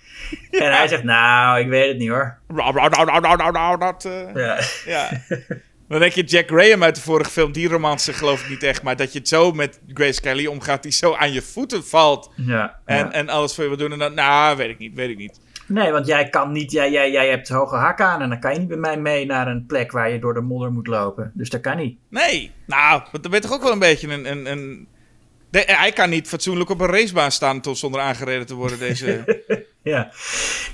En 0.50 0.72
hij 0.72 0.88
zegt, 0.88 1.04
nou, 1.04 1.60
ik 1.60 1.68
weet 1.68 1.88
het 1.88 1.98
niet 1.98 2.08
hoor. 2.08 2.38
Rauw, 2.48 2.72
rauw, 2.72 3.52
rauw, 3.52 3.76
Dat, 3.76 4.04
eh, 4.04 4.34
Ja, 4.34 4.58
ja. 4.84 5.10
Dan 5.88 6.00
denk 6.00 6.12
je 6.12 6.22
Jack 6.24 6.48
Graham 6.48 6.82
uit 6.82 6.94
de 6.94 7.00
vorige 7.00 7.30
film, 7.30 7.52
die 7.52 7.68
romance 7.68 8.12
geloof 8.12 8.42
ik 8.42 8.48
niet 8.48 8.62
echt. 8.62 8.82
Maar 8.82 8.96
dat 8.96 9.12
je 9.12 9.18
het 9.18 9.28
zo 9.28 9.52
met 9.52 9.80
Grace 9.94 10.20
Kelly 10.20 10.46
omgaat, 10.46 10.82
die 10.82 10.92
zo 10.92 11.14
aan 11.14 11.32
je 11.32 11.42
voeten 11.42 11.84
valt. 11.84 12.30
ja, 12.36 12.80
En, 12.84 12.96
ja. 12.96 13.12
en 13.12 13.28
alles 13.28 13.54
voor 13.54 13.64
je 13.64 13.68
wil 13.68 13.78
doen. 13.78 13.92
En 13.92 13.98
dan, 13.98 14.14
nou, 14.14 14.56
weet 14.56 14.68
ik 14.70 14.78
niet, 14.78 14.94
weet 14.94 15.10
ik 15.10 15.16
niet. 15.16 15.40
Nee, 15.66 15.92
want 15.92 16.06
jij 16.06 16.28
kan 16.28 16.52
niet, 16.52 16.72
jij, 16.72 16.90
jij, 16.90 17.10
jij 17.10 17.28
hebt 17.28 17.48
hoge 17.48 17.76
hakken 17.76 18.06
aan 18.06 18.20
en 18.22 18.28
dan 18.28 18.40
kan 18.40 18.52
je 18.52 18.58
niet 18.58 18.68
bij 18.68 18.76
mij 18.76 18.96
mee 18.96 19.26
naar 19.26 19.46
een 19.48 19.66
plek 19.66 19.92
waar 19.92 20.10
je 20.10 20.18
door 20.18 20.34
de 20.34 20.40
modder 20.40 20.72
moet 20.72 20.86
lopen. 20.86 21.30
Dus 21.34 21.50
dat 21.50 21.60
kan 21.60 21.76
niet. 21.76 21.98
Nee, 22.08 22.52
nou, 22.66 23.00
want 23.10 23.22
dan 23.22 23.30
ben 23.30 23.40
je 23.40 23.46
toch 23.46 23.56
ook 23.56 23.62
wel 23.62 23.72
een 23.72 23.78
beetje 23.78 24.08
een, 24.08 24.30
een, 24.30 24.50
een 24.50 24.88
De- 25.50 25.64
hij 25.66 25.92
kan 25.92 26.10
niet 26.10 26.28
fatsoenlijk 26.28 26.70
op 26.70 26.80
een 26.80 26.86
racebaan 26.90 27.30
staan 27.32 27.60
tot 27.60 27.78
zonder 27.78 28.00
aangereden 28.00 28.46
te 28.46 28.54
worden. 28.54 28.78
Deze... 28.78 29.24
Ja, 29.82 30.10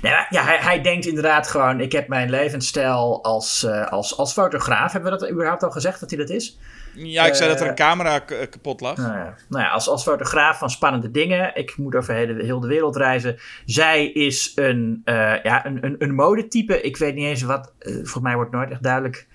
nou, 0.01 0.25
ja, 0.29 0.43
hij, 0.43 0.57
hij 0.57 0.81
denkt 0.81 1.05
inderdaad 1.05 1.47
gewoon: 1.47 1.79
ik 1.79 1.91
heb 1.91 2.07
mijn 2.07 2.29
levensstijl 2.29 3.23
als, 3.23 3.63
eh, 3.63 3.87
als, 3.91 4.17
als 4.17 4.33
fotograaf. 4.33 4.91
Hebben 4.91 5.11
we 5.11 5.17
dat 5.19 5.29
überhaupt 5.29 5.63
al 5.63 5.71
gezegd 5.71 5.99
dat 5.99 6.09
hij 6.09 6.19
dat 6.19 6.29
is? 6.29 6.57
ja, 6.95 7.25
ik 7.25 7.33
zei 7.35 7.49
dat 7.49 7.57
er 7.59 7.63
Eh, 7.63 7.69
een 7.69 7.75
camera 7.75 8.19
k- 8.19 8.31
eh, 8.31 8.49
kapot 8.49 8.81
lag. 8.81 8.97
Nou 8.97 9.13
ja, 9.17 9.35
nou 9.49 9.63
ja 9.63 9.69
als, 9.69 9.87
als 9.87 10.03
fotograaf 10.03 10.57
van 10.57 10.69
spannende 10.69 11.11
dingen. 11.11 11.55
Ik 11.55 11.77
moet 11.77 11.95
over 11.95 12.13
heel 12.13 12.25
de, 12.37 12.43
heel 12.43 12.59
de 12.59 12.67
wereld 12.67 12.95
reizen. 12.95 13.37
Zij 13.65 14.07
is 14.07 14.51
een, 14.55 15.01
eh, 15.05 15.15
ja, 15.43 15.65
een, 15.65 15.83
een, 15.85 15.95
een 15.97 16.15
modetype. 16.15 16.81
Ik 16.81 16.97
weet 16.97 17.15
niet 17.15 17.25
eens 17.25 17.41
wat. 17.41 17.73
eh, 17.79 17.93
volgens 17.93 18.19
mij 18.23 18.35
wordt 18.35 18.51
nooit 18.51 18.71
echt 18.71 18.83
duidelijk 18.83 19.27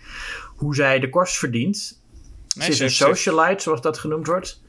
hoe 0.56 0.74
zij 0.74 0.98
de 1.00 1.08
kost 1.08 1.38
verdient. 1.38 2.02
Nee, 2.56 2.66
ze 2.66 2.72
is 2.72 2.80
een 2.80 2.90
socialite, 3.06 3.62
zoals 3.62 3.80
dat 3.80 3.98
genoemd 3.98 4.26
wordt. 4.26 4.62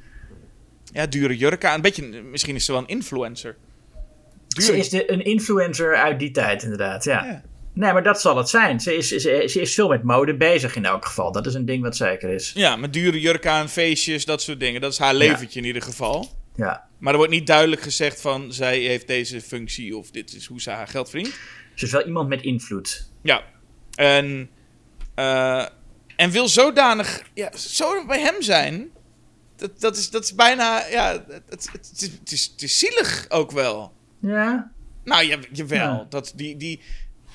Ja, 0.91 1.05
dure 1.05 1.37
jurken 1.37 1.69
aan. 1.69 1.75
Een 1.75 1.81
beetje, 1.81 2.21
misschien 2.21 2.55
is 2.55 2.65
ze 2.65 2.71
wel 2.71 2.81
een 2.81 2.87
influencer. 2.87 3.57
Ze 4.47 4.77
is 4.77 4.89
de, 4.89 5.11
een 5.11 5.23
influencer 5.23 5.95
uit 5.95 6.19
die 6.19 6.31
tijd, 6.31 6.63
inderdaad. 6.63 7.03
Ja. 7.03 7.25
Ja. 7.25 7.43
Nee, 7.73 7.93
maar 7.93 8.03
dat 8.03 8.21
zal 8.21 8.37
het 8.37 8.49
zijn. 8.49 8.79
Ze 8.79 8.95
is, 8.95 9.07
ze, 9.07 9.43
ze 9.47 9.61
is 9.61 9.73
veel 9.73 9.87
met 9.87 10.03
mode 10.03 10.35
bezig 10.37 10.75
in 10.75 10.85
elk 10.85 11.05
geval. 11.05 11.31
Dat 11.31 11.45
is 11.45 11.53
een 11.53 11.65
ding 11.65 11.83
wat 11.83 11.95
zeker 11.95 12.29
is. 12.29 12.51
Ja, 12.53 12.75
met 12.75 12.93
dure 12.93 13.19
jurken 13.19 13.51
aan, 13.51 13.69
feestjes, 13.69 14.25
dat 14.25 14.41
soort 14.41 14.59
dingen. 14.59 14.81
Dat 14.81 14.91
is 14.91 14.97
haar 14.97 15.13
leventje 15.13 15.59
in 15.59 15.65
ieder 15.65 15.81
geval. 15.81 16.29
Ja. 16.55 16.87
Maar 16.97 17.11
er 17.11 17.17
wordt 17.17 17.33
niet 17.33 17.47
duidelijk 17.47 17.81
gezegd 17.81 18.21
van 18.21 18.53
zij 18.53 18.79
heeft 18.79 19.07
deze 19.07 19.41
functie 19.41 19.97
of 19.97 20.11
dit 20.11 20.35
is 20.35 20.45
hoe 20.45 20.61
ze 20.61 20.69
haar 20.69 20.87
geld 20.87 21.09
verdient. 21.09 21.33
Ze 21.75 21.85
is 21.85 21.91
wel 21.91 22.05
iemand 22.05 22.29
met 22.29 22.41
invloed. 22.41 23.11
Ja. 23.21 23.43
En, 23.95 24.49
eh, 25.15 25.65
en 26.15 26.31
wil 26.31 26.47
zodanig 26.47 27.23
ja, 27.33 27.57
zo 27.57 28.05
bij 28.05 28.19
hem 28.19 28.41
zijn. 28.41 28.89
Dat, 29.62 29.80
dat, 29.80 29.97
is, 29.97 30.09
dat 30.09 30.24
is 30.24 30.36
bijna. 30.36 30.88
Ja, 30.88 31.12
het, 31.28 31.43
het, 31.49 31.70
het, 31.72 31.91
is, 32.01 32.12
het, 32.20 32.32
is, 32.32 32.49
het 32.51 32.62
is 32.62 32.80
zielig 32.80 33.26
ook 33.30 33.51
wel. 33.51 33.93
Ja. 34.20 34.72
Nou, 35.03 35.26
ja, 35.26 35.38
jawel. 35.51 35.78
Ja. 35.78 36.05
Dat, 36.09 36.34
die, 36.36 36.57
die, 36.57 36.82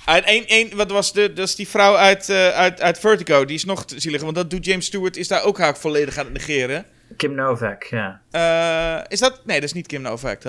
uit 0.05 0.25
één, 0.25 0.47
één, 0.47 0.77
wat 0.77 0.91
was 0.91 1.13
de, 1.13 1.33
dat 1.33 1.49
is 1.49 1.55
die 1.55 1.69
vrouw 1.69 1.97
uit, 1.97 2.29
eh, 2.29 2.49
uit, 2.49 2.81
uit 2.81 2.99
Vertigo. 2.99 3.45
Die 3.45 3.57
is 3.57 3.65
nog 3.65 3.85
te 3.85 4.01
zielig. 4.01 4.23
Want 4.23 4.35
dat 4.35 4.51
doet 4.51 4.65
James 4.65 4.87
Stewart. 4.87 5.17
Is 5.17 5.29
daar 5.29 5.43
ook 5.43 5.59
haar 5.59 5.79
volledig 5.79 6.19
aan 6.19 6.25
het 6.25 6.35
negeren. 6.35 6.85
Kim 7.17 7.35
Novak, 7.35 7.83
ja. 7.83 8.21
Eh, 8.31 9.05
is 9.09 9.19
dat? 9.19 9.41
Nee, 9.45 9.61
dat 9.61 9.69
is 9.69 9.75
niet 9.75 9.87
Kim 9.87 10.03
Novak. 10.03 10.43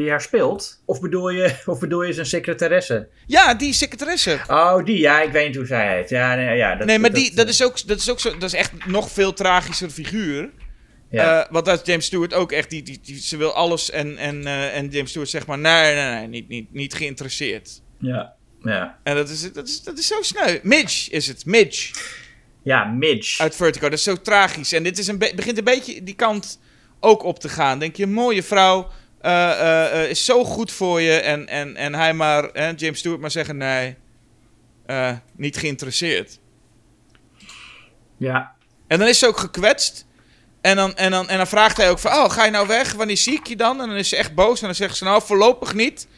Die 0.00 0.10
haar 0.10 0.20
speelt? 0.20 0.82
Of 0.84 1.00
bedoel 1.00 1.30
je, 1.30 1.54
of 1.66 1.78
bedoel 1.78 2.02
je 2.02 2.12
zijn 2.12 2.26
secretaresse? 2.26 3.08
Ja, 3.26 3.54
die 3.54 3.72
secretaresse. 3.72 4.40
Oh, 4.48 4.84
die, 4.84 4.98
ja, 4.98 5.22
ik 5.22 5.32
weet 5.32 5.46
niet 5.46 5.56
hoe 5.56 5.66
zij 5.66 5.96
heet. 5.96 6.08
Ja, 6.08 6.34
nee, 6.34 6.56
ja, 6.56 6.74
dat, 6.76 6.86
nee, 6.86 6.98
maar 6.98 7.12
die, 7.12 7.34
dat, 7.34 7.48
is 7.48 7.62
ook, 7.64 7.86
dat 7.86 7.98
is 7.98 8.10
ook 8.10 8.20
zo. 8.20 8.30
Dat 8.32 8.42
is 8.42 8.54
echt 8.54 8.86
nog 8.86 9.10
veel 9.10 9.32
tragischer 9.32 9.90
figuur. 9.90 10.50
Ja. 11.10 11.40
Eh, 11.44 11.52
want 11.52 11.64
dat 11.64 11.80
is 11.80 11.86
James 11.86 12.04
Stewart 12.04 12.34
ook 12.34 12.52
echt. 12.52 12.70
Die, 12.70 12.82
die, 12.82 13.00
die, 13.02 13.20
ze 13.20 13.36
wil 13.36 13.52
alles. 13.52 13.90
En, 13.90 14.16
en, 14.16 14.46
eh, 14.46 14.76
en 14.76 14.88
James 14.88 15.08
Stewart 15.10 15.30
zegt 15.30 15.46
maar: 15.46 15.58
nee, 15.58 15.94
nee, 15.94 16.04
nee, 16.14 16.26
niet, 16.26 16.48
niet, 16.48 16.72
niet 16.72 16.94
geïnteresseerd. 16.94 17.80
ja. 17.98 18.34
Ja. 18.62 18.98
En 19.02 19.14
dat 19.14 19.28
is, 19.28 19.52
dat, 19.52 19.68
is, 19.68 19.82
dat 19.82 19.98
is 19.98 20.06
zo 20.06 20.22
sneu. 20.22 20.58
Midge 20.62 21.10
is 21.10 21.26
het. 21.26 21.44
Midge. 21.46 21.94
Ja, 22.62 22.84
Midge. 22.84 23.42
Uit 23.42 23.56
Vertigo. 23.56 23.88
Dat 23.88 23.98
is 23.98 24.04
zo 24.04 24.16
tragisch. 24.16 24.72
En 24.72 24.82
dit 24.82 24.98
is 24.98 25.06
een 25.06 25.18
be- 25.18 25.32
begint 25.36 25.58
een 25.58 25.64
beetje 25.64 26.02
die 26.02 26.14
kant 26.14 26.58
ook 27.00 27.22
op 27.22 27.38
te 27.38 27.48
gaan. 27.48 27.78
Denk 27.78 27.96
je, 27.96 28.06
mooie 28.06 28.42
vrouw. 28.42 28.88
Eh, 29.20 29.50
eh, 29.50 30.02
eh, 30.02 30.10
is 30.10 30.24
zo 30.24 30.44
goed 30.44 30.72
voor 30.72 31.00
je. 31.00 31.12
En, 31.12 31.48
en, 31.48 31.76
en 31.76 31.94
hij 31.94 32.14
maar, 32.14 32.50
hè, 32.52 32.72
James 32.76 32.98
Stewart 32.98 33.20
maar 33.20 33.30
zeggen: 33.30 33.56
nee, 33.56 33.96
niet 35.36 35.56
geïnteresseerd. 35.56 36.38
Ja. 38.16 38.54
En 38.86 38.98
dan 38.98 39.08
is 39.08 39.18
ze 39.18 39.26
ook 39.26 39.38
gekwetst. 39.38 40.06
En 40.60 40.76
dan, 40.76 40.96
en, 40.96 41.10
dan, 41.10 41.28
en 41.28 41.36
dan 41.36 41.46
vraagt 41.46 41.76
hij 41.76 41.90
ook 41.90 41.98
van, 41.98 42.12
oh, 42.12 42.30
ga 42.30 42.44
je 42.44 42.50
nou 42.50 42.66
weg? 42.66 42.92
Wanneer 42.92 43.16
zie 43.16 43.34
ik 43.34 43.46
je 43.46 43.56
dan? 43.56 43.80
En 43.80 43.88
dan 43.88 43.96
is 43.96 44.08
ze 44.08 44.16
echt 44.16 44.34
boos. 44.34 44.60
En 44.60 44.66
dan 44.66 44.74
zegt 44.74 44.96
ze, 44.96 45.04
nou, 45.04 45.22
voorlopig 45.22 45.74
niet. 45.74 46.08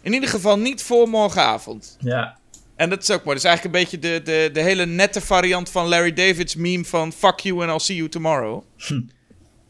In 0.00 0.12
ieder 0.12 0.28
geval 0.28 0.58
niet 0.58 0.82
voor 0.82 1.08
morgenavond. 1.08 1.96
Ja. 2.00 2.38
En 2.76 2.90
dat 2.90 3.02
is 3.02 3.10
ook 3.10 3.24
mooi. 3.24 3.36
Dat 3.36 3.44
is 3.44 3.50
eigenlijk 3.50 3.74
een 3.74 3.82
beetje 3.82 3.98
de, 3.98 4.22
de, 4.22 4.50
de 4.52 4.60
hele 4.60 4.86
nette 4.86 5.20
variant 5.20 5.70
van 5.70 5.86
Larry 5.86 6.12
David's 6.12 6.54
meme 6.54 6.84
van... 6.84 7.12
Fuck 7.12 7.38
you 7.38 7.62
and 7.62 7.70
I'll 7.70 7.78
see 7.78 7.96
you 7.96 8.08
tomorrow. 8.08 8.62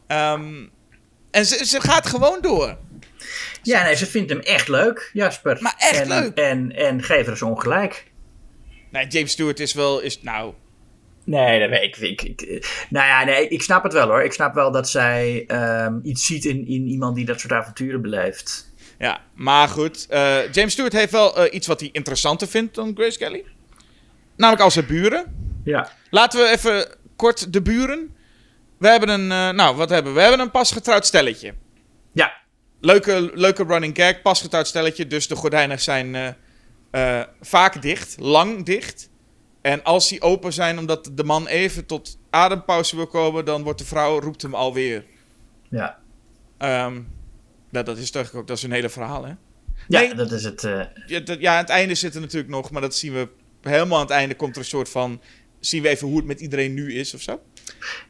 Ehm, 0.07 0.67
en 1.33 1.45
ze, 1.45 1.65
ze 1.65 1.81
gaat 1.81 2.07
gewoon 2.07 2.37
door. 2.41 2.77
Ja, 3.61 3.83
nee, 3.83 3.95
ze 3.95 4.05
vindt 4.05 4.29
hem 4.29 4.39
echt 4.39 4.67
leuk, 4.67 5.09
Jasper. 5.13 5.57
Maar 5.61 5.75
echt 5.77 6.01
en, 6.01 6.07
leuk. 6.07 6.37
En, 6.37 6.75
en 6.75 7.03
geef 7.03 7.25
er 7.25 7.29
eens 7.29 7.41
ongelijk. 7.41 8.11
Nee, 8.91 9.07
James 9.07 9.31
Stewart 9.31 9.59
is 9.59 9.73
wel... 9.73 9.99
Is, 9.99 10.21
nou, 10.21 10.53
Nee, 11.25 11.59
dat 11.59 11.69
weet 11.69 11.83
ik. 12.01 12.21
ik, 12.21 12.41
ik 12.41 12.85
nou 12.89 13.07
ja, 13.07 13.23
nee, 13.23 13.47
ik 13.47 13.61
snap 13.61 13.83
het 13.83 13.93
wel 13.93 14.07
hoor. 14.07 14.23
Ik 14.23 14.33
snap 14.33 14.53
wel 14.53 14.71
dat 14.71 14.89
zij 14.89 15.43
ehm, 15.47 15.99
iets 16.03 16.25
ziet 16.25 16.45
in, 16.45 16.67
in 16.67 16.87
iemand 16.87 17.15
die 17.15 17.25
dat 17.25 17.39
soort 17.39 17.53
avonturen 17.53 18.01
beleeft. 18.01 18.71
ja. 18.97 19.21
Maar 19.33 19.67
goed. 19.67 20.05
eh, 20.09 20.51
James 20.51 20.71
Stewart 20.73 20.93
heeft 20.93 21.11
wel 21.11 21.37
eh, 21.37 21.53
iets 21.53 21.67
wat 21.67 21.79
hij 21.79 21.89
interessanter 21.91 22.47
vindt 22.47 22.75
dan 22.75 22.91
Grace 22.95 23.17
Kelly. 23.17 23.43
Namelijk 24.37 24.63
als 24.63 24.73
zijn 24.73 24.85
buren. 24.85 25.25
Ja. 25.63 25.91
Laten 26.09 26.39
we 26.39 26.49
even 26.49 26.95
kort 27.15 27.53
de 27.53 27.61
buren. 27.61 28.15
We 28.83 28.89
hebben 28.89 29.09
een, 29.09 29.31
eh, 29.31 29.49
nou 29.49 29.75
wat 29.75 29.89
hebben 29.89 30.11
we? 30.13 30.17
We 30.17 30.23
hebben 30.25 30.45
een 30.45 30.51
pasgetrouwd 30.51 31.05
stelletje. 31.05 31.53
Ja. 32.11 32.33
Leuke, 32.79 33.31
leuke 33.33 33.63
running 33.63 33.95
gag, 33.97 34.21
pasgetrouwd 34.21 34.67
stelletje. 34.67 35.07
Dus 35.07 35.27
de 35.27 35.35
gordijnen 35.35 35.79
zijn 35.81 36.15
eh, 36.15 36.27
eh, 37.19 37.27
vaak 37.41 37.81
dicht, 37.81 38.15
lang 38.19 38.65
dicht. 38.65 39.09
En 39.61 39.83
als 39.83 40.09
die 40.09 40.21
open 40.21 40.53
zijn 40.53 40.77
omdat 40.77 41.09
de 41.13 41.23
man 41.23 41.47
even 41.47 41.85
tot 41.85 42.17
adempauze 42.29 42.95
wil 42.95 43.07
komen, 43.07 43.45
dan 43.45 43.63
wordt 43.63 43.79
de 43.79 43.85
vrouw, 43.85 44.19
roept 44.19 44.41
hem 44.41 44.55
alweer. 44.55 45.05
Ja. 45.69 45.99
Ehm 46.57 47.01
dat, 47.71 47.85
dat 47.85 47.97
is 47.97 48.11
toch 48.11 48.33
ook, 48.33 48.47
dat 48.47 48.57
is 48.57 48.63
een 48.63 48.71
hele 48.71 48.89
verhaal 48.89 49.23
hè. 49.25 49.33
Ja, 49.87 49.99
Nee. 49.99 50.15
dat 50.15 50.31
is 50.31 50.43
het. 50.43 50.61
Ja, 51.05 51.19
dat- 51.19 51.39
ja, 51.39 51.51
aan 51.53 51.57
het 51.61 51.69
einde 51.69 51.95
zit 51.95 52.15
er 52.15 52.21
natuurlijk 52.21 52.51
nog, 52.51 52.71
maar 52.71 52.81
dat 52.81 52.95
zien 52.95 53.13
we 53.13 53.27
helemaal 53.61 53.97
aan 53.97 54.03
het 54.05 54.13
einde 54.13 54.35
komt 54.35 54.55
er 54.55 54.61
een 54.61 54.67
soort 54.67 54.89
van, 54.89 55.21
zien 55.59 55.81
we 55.81 55.89
even 55.89 56.07
hoe 56.07 56.17
het 56.17 56.25
met 56.25 56.39
iedereen 56.41 56.73
nu 56.73 56.93
is 56.93 57.13
of 57.13 57.21
zo. 57.21 57.41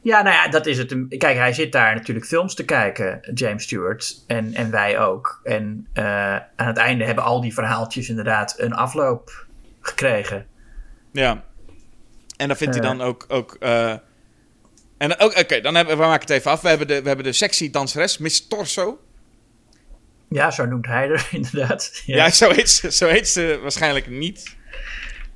Ja, 0.02 0.22
nou 0.22 0.34
ja, 0.34 0.48
dat 0.48 0.66
is 0.66 0.78
het. 0.78 0.94
Kijk, 1.18 1.36
hij 1.36 1.52
zit 1.52 1.72
daar 1.72 1.94
natuurlijk 1.94 2.26
films 2.26 2.54
te 2.54 2.64
kijken, 2.64 3.20
James 3.34 3.62
Stewart. 3.62 4.24
En, 4.26 4.54
en 4.54 4.70
wij 4.70 4.98
ook. 4.98 5.40
En 5.44 5.86
eh, 5.92 6.04
aan 6.34 6.66
het 6.66 6.76
einde 6.76 7.04
hebben 7.04 7.24
al 7.24 7.40
die 7.40 7.54
verhaaltjes 7.54 8.08
inderdaad 8.08 8.54
een 8.58 8.74
afloop 8.74 9.46
gekregen. 9.80 10.46
Ja. 11.12 11.44
En 12.36 12.48
dan 12.48 12.56
vindt 12.56 12.74
hij 12.74 12.84
Eh. 12.84 12.90
dan 12.90 13.00
ook. 13.06 13.24
ook 13.28 13.56
eh, 13.60 13.94
en 14.98 15.18
ook- 15.18 15.38
oké, 15.38 15.60
dan 15.60 15.74
hebben 15.74 15.96
we 15.96 16.02
maken 16.02 16.20
het 16.20 16.30
even 16.30 16.50
af. 16.50 16.60
We 16.60 16.68
hebben 16.68 16.86
de, 16.86 17.02
we 17.02 17.06
hebben 17.06 17.24
de 17.26 17.32
sexy 17.32 17.70
danseres, 17.70 18.18
Miss 18.18 18.46
Torso. 18.48 18.98
Ja, 20.28 20.50
zo 20.50 20.66
noemt 20.66 20.86
hij 20.86 21.08
er 21.08 21.28
inderdaad. 21.40 22.02
Ja, 22.06 22.30
zo, 22.30 22.50
heet 22.50 22.70
ze, 22.70 22.92
zo 22.92 23.08
heet 23.08 23.28
ze 23.28 23.58
waarschijnlijk 23.62 24.08
niet. 24.08 24.56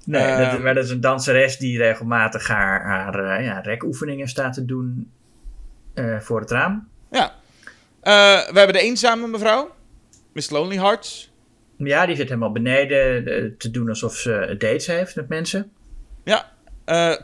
Nee, 0.08 0.22
Ehm. 0.22 0.50
dat, 0.50 0.62
maar 0.62 0.74
dat 0.74 0.84
is 0.84 0.90
een 0.90 1.00
danseres 1.00 1.56
die 1.58 1.78
regelmatig 1.78 2.46
haar, 2.48 2.84
haar 2.84 3.38
eh, 3.38 3.44
ja, 3.44 3.60
rekoefeningen 3.60 4.28
staat 4.28 4.54
te 4.54 4.64
doen 4.64 5.10
eh, 5.94 6.20
voor 6.20 6.40
het 6.40 6.50
raam. 6.50 6.88
Ja. 7.10 7.34
Eh, 8.00 8.12
we 8.52 8.58
hebben 8.58 8.72
de 8.72 8.80
eenzame 8.80 9.26
mevrouw, 9.26 9.74
Miss 10.32 10.50
Lonely 10.50 10.76
Hearts. 10.76 11.32
Ja, 11.76 12.06
die 12.06 12.16
zit 12.16 12.28
helemaal 12.28 12.52
beneden 12.52 13.24
te 13.58 13.70
doen 13.70 13.88
alsof 13.88 14.14
ze 14.14 14.54
dates 14.58 14.86
heeft 14.86 15.16
met 15.16 15.28
mensen. 15.28 15.70
Ja. 16.24 16.52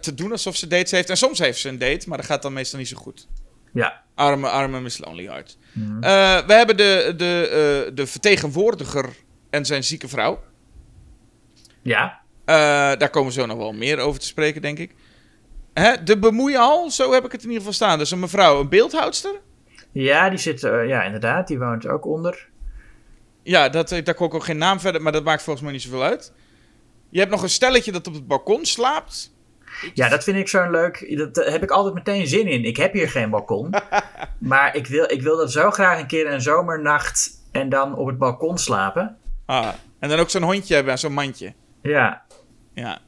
Te 0.00 0.14
doen 0.14 0.30
alsof 0.30 0.56
ze 0.56 0.66
dates 0.66 0.90
heeft. 0.90 1.10
En 1.10 1.16
soms 1.16 1.38
heeft 1.38 1.58
ze 1.58 1.68
een 1.68 1.78
date, 1.78 2.08
maar 2.08 2.18
dat 2.18 2.26
gaat 2.26 2.42
dan 2.42 2.52
meestal 2.52 2.78
niet 2.78 2.88
zo 2.88 2.96
goed. 2.96 3.28
Ja. 3.72 4.02
Arme, 4.14 4.48
arme 4.48 4.80
Miss 4.80 4.98
Lonely 4.98 5.24
Hearts. 5.26 5.58
Mhm. 5.72 6.00
We 6.46 6.52
hebben 6.52 6.76
de, 6.76 7.14
de, 7.16 7.90
de 7.94 8.06
vertegenwoordiger 8.06 9.08
en 9.50 9.64
zijn 9.64 9.84
zieke 9.84 10.08
vrouw. 10.08 10.42
Ja. 11.82 12.22
Eh, 12.44 12.54
daar 12.98 13.10
komen 13.10 13.32
we 13.32 13.40
zo 13.40 13.46
nog 13.46 13.56
wel 13.56 13.72
meer 13.72 13.98
over 13.98 14.20
te 14.20 14.26
spreken, 14.26 14.62
denk 14.62 14.78
ik. 14.78 14.94
Hè, 15.72 16.02
de 16.02 16.18
bemoeial, 16.18 16.90
zo 16.90 17.12
heb 17.12 17.24
ik 17.24 17.32
het 17.32 17.42
in 17.42 17.46
ieder 17.48 17.58
geval 17.58 17.72
staan. 17.74 17.98
Dus 17.98 18.10
een 18.10 18.18
mevrouw, 18.18 18.60
een 18.60 18.68
beeldhoudster. 18.68 19.40
Ja, 19.92 20.28
die 20.28 20.38
zit, 20.38 20.62
eh, 20.62 20.88
ja, 20.88 21.02
inderdaad, 21.02 21.48
die 21.48 21.58
woont 21.58 21.86
ook 21.86 22.06
onder. 22.06 22.48
Ja, 23.42 23.68
dat, 23.68 23.92
eh, 23.92 24.04
daar 24.04 24.14
kon 24.14 24.26
ik 24.26 24.34
ook 24.34 24.44
geen 24.44 24.58
naam 24.58 24.80
verder, 24.80 25.02
maar 25.02 25.12
dat 25.12 25.24
maakt 25.24 25.42
volgens 25.42 25.64
mij 25.64 25.72
niet 25.72 25.82
zoveel 25.82 26.02
uit. 26.02 26.32
Je 27.08 27.18
hebt 27.18 27.30
nog 27.30 27.42
een 27.42 27.48
stelletje 27.48 27.92
dat 27.92 28.06
op 28.06 28.14
het 28.14 28.26
balkon 28.26 28.64
slaapt. 28.64 29.32
Ja, 29.94 30.08
dat 30.08 30.24
vind 30.24 30.36
ik 30.36 30.48
zo'n 30.48 30.70
leuk. 30.70 31.16
Dat 31.16 31.34
daar 31.34 31.50
heb 31.50 31.62
ik 31.62 31.70
altijd 31.70 31.94
meteen 31.94 32.26
zin 32.26 32.46
in. 32.46 32.64
Ik 32.64 32.76
heb 32.76 32.92
hier 32.92 33.08
geen 33.08 33.30
balkon. 33.30 33.74
maar 34.38 34.76
ik 34.76 34.86
wil, 34.86 35.10
ik 35.10 35.22
wil 35.22 35.36
dat 35.36 35.52
zo 35.52 35.70
graag 35.70 35.98
een 36.00 36.06
keer 36.06 36.32
een 36.32 36.40
zomernacht 36.40 37.30
en 37.52 37.68
dan 37.68 37.96
op 37.96 38.06
het 38.06 38.18
balkon 38.18 38.58
slapen. 38.58 39.16
Ah, 39.46 39.68
en 39.98 40.08
dan 40.08 40.18
ook 40.18 40.30
zo'n 40.30 40.42
hondje 40.42 40.74
hebben 40.74 40.92
en 40.92 40.98
zo'n 40.98 41.12
mandje. 41.12 41.54
Ja, 41.90 42.22
Ja. 42.74 42.98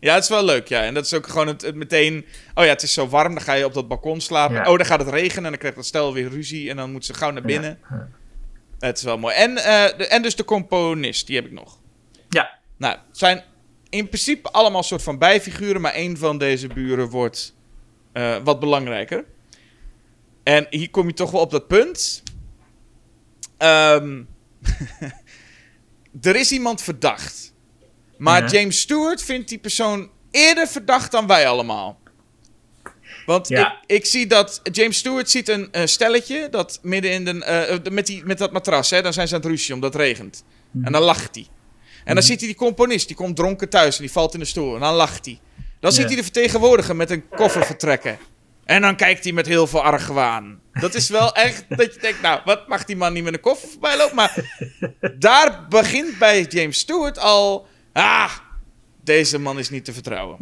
ja, 0.00 0.14
het 0.14 0.22
is 0.22 0.28
wel 0.28 0.44
leuk, 0.44 0.68
ja. 0.68 0.82
En 0.82 0.94
dat 0.94 1.04
is 1.04 1.14
ook 1.14 1.26
gewoon 1.26 1.46
het, 1.46 1.62
het 1.62 1.74
meteen... 1.74 2.26
Oh 2.54 2.64
ja, 2.64 2.70
het 2.70 2.82
is 2.82 2.92
zo 2.92 3.08
warm, 3.08 3.34
dan 3.34 3.42
ga 3.42 3.52
je 3.52 3.64
op 3.64 3.74
dat 3.74 3.88
balkon 3.88 4.20
slapen. 4.20 4.56
Ja. 4.56 4.70
Oh, 4.70 4.76
dan 4.76 4.86
gaat 4.86 5.00
het 5.00 5.08
regenen 5.08 5.44
en 5.44 5.50
dan 5.50 5.58
krijgt 5.58 5.76
dat 5.76 5.86
stel 5.86 6.12
weer 6.12 6.28
ruzie. 6.28 6.70
En 6.70 6.76
dan 6.76 6.92
moet 6.92 7.04
ze 7.04 7.14
gauw 7.14 7.30
naar 7.30 7.42
binnen. 7.42 7.78
Ja. 7.90 8.08
Het 8.78 8.96
is 8.96 9.02
wel 9.02 9.18
mooi. 9.18 9.34
En, 9.34 9.56
eh, 9.56 9.98
de, 9.98 10.06
en 10.06 10.22
dus 10.22 10.36
de 10.36 10.44
componist, 10.44 11.26
die 11.26 11.36
heb 11.36 11.44
ik 11.44 11.52
nog. 11.52 11.78
Ja. 12.28 12.58
Nou, 12.76 12.96
het 13.08 13.18
zijn 13.18 13.42
in 13.88 14.08
principe 14.08 14.50
allemaal 14.50 14.82
soort 14.82 15.02
van 15.02 15.18
bijfiguren, 15.18 15.80
maar 15.80 15.92
één 15.92 16.16
van 16.16 16.38
deze 16.38 16.66
buren 16.66 17.08
wordt 17.08 17.54
eh, 18.12 18.36
wat 18.44 18.60
belangrijker. 18.60 19.24
En 20.42 20.66
hier 20.70 20.90
kom 20.90 21.06
je 21.06 21.14
toch 21.14 21.30
wel 21.30 21.40
op 21.40 21.50
dat 21.50 21.66
punt. 21.66 22.22
Ehm, 23.56 24.22
er 26.22 26.36
is 26.36 26.52
iemand 26.52 26.82
verdacht. 26.82 27.53
Maar 28.24 28.42
Ja. 28.42 28.48
James 28.58 28.80
Stewart 28.80 29.22
vindt 29.22 29.48
die 29.48 29.58
persoon 29.58 30.10
eerder 30.30 30.66
verdacht 30.68 31.10
dan 31.10 31.26
wij 31.26 31.48
allemaal. 31.48 31.98
Want 33.26 33.48
Ja. 33.48 33.72
ik, 33.86 33.96
ik 33.96 34.06
zie 34.06 34.26
dat 34.26 34.60
James 34.72 34.96
Stewart 34.98 35.30
ziet 35.30 35.48
een 35.48 35.88
stelletje 35.88 36.48
dat 36.50 36.78
midden 36.82 37.10
in 37.10 37.24
de, 37.24 37.44
eh, 37.44 37.76
de- 37.82 37.90
met, 37.90 38.06
die, 38.06 38.24
met 38.24 38.38
dat 38.38 38.52
matras, 38.52 38.90
hè, 38.90 39.02
dan 39.02 39.12
zijn 39.12 39.28
ze 39.28 39.34
aan 39.34 39.40
het 39.40 39.50
ruzie 39.50 39.74
omdat 39.74 39.92
het 39.92 40.02
regent. 40.02 40.44
En 40.82 40.92
dan 40.92 41.02
lacht 41.02 41.34
hij. 41.34 41.46
En 42.04 42.14
dan 42.14 42.22
ziet 42.22 42.38
hij 42.38 42.48
die 42.48 42.56
componist, 42.56 43.06
die 43.06 43.16
komt 43.16 43.36
dronken 43.36 43.68
thuis 43.68 43.96
en 43.96 44.02
die 44.02 44.12
valt 44.12 44.34
in 44.34 44.40
de 44.40 44.46
stoel. 44.46 44.74
En 44.74 44.80
dan 44.80 44.94
lacht 44.94 45.24
hij. 45.24 45.38
Dan 45.80 45.92
ziet 45.92 46.06
hij 46.06 46.16
de 46.16 46.22
vertegenwoordiger 46.22 46.96
met 46.96 47.10
een 47.10 47.28
koffer 47.28 47.64
vertrekken. 47.66 48.18
En 48.64 48.80
dan 48.82 48.96
kijkt 48.96 49.24
hij 49.24 49.32
met 49.32 49.46
heel 49.46 49.66
veel 49.66 49.82
argwaan. 49.82 50.60
Dat 50.72 50.94
is 50.94 51.08
wel 51.08 51.34
echt 51.46 51.64
dat 51.68 51.94
je 51.94 52.00
denkt, 52.00 52.22
nou, 52.22 52.40
wat 52.44 52.68
mag 52.68 52.84
die 52.84 52.96
man 52.96 53.12
niet 53.12 53.24
met 53.24 53.34
een 53.34 53.40
koffer 53.40 53.68
voorbij 53.68 53.96
lopen? 53.96 54.14
Maar 54.16 54.36
daar 55.18 55.66
begint 55.68 56.18
bij 56.18 56.42
James 56.42 56.78
Stewart 56.78 57.18
al... 57.18 57.66
Ah, 57.94 58.30
deze 59.04 59.38
man 59.38 59.58
is 59.58 59.70
niet 59.70 59.84
te 59.84 59.92
vertrouwen. 59.92 60.38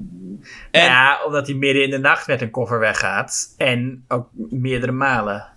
En 0.71 0.85
Ja, 0.85 1.25
omdat 1.25 1.47
hij 1.47 1.57
midden 1.57 1.83
in 1.85 1.91
de 1.91 1.99
nacht 1.99 2.27
met 2.27 2.41
een 2.41 2.51
koffer 2.51 2.79
weggaat. 2.79 3.55
En 3.57 4.05
ook 4.09 4.29
meerdere 4.51 4.93
malen. 4.93 5.49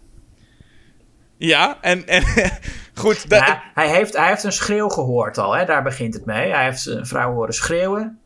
ja, 1.37 1.77
en, 1.81 2.07
en 2.07 2.23
goed, 2.93 3.29
dat, 3.29 3.39
Ja, 3.39 3.63
hij, 3.73 3.89
heeft, 3.89 4.17
hij 4.17 4.27
heeft 4.27 4.43
een 4.43 4.51
schreeuw 4.51 4.89
gehoord 4.89 5.37
al, 5.37 5.55
hè? 5.55 5.65
daar 5.65 5.83
begint 5.83 6.13
het 6.13 6.25
mee. 6.25 6.51
Hij 6.51 6.63
heeft 6.63 6.85
een 6.85 7.05
vrouw 7.05 7.33
horen 7.33 7.53
schreeuwen. 7.53 8.19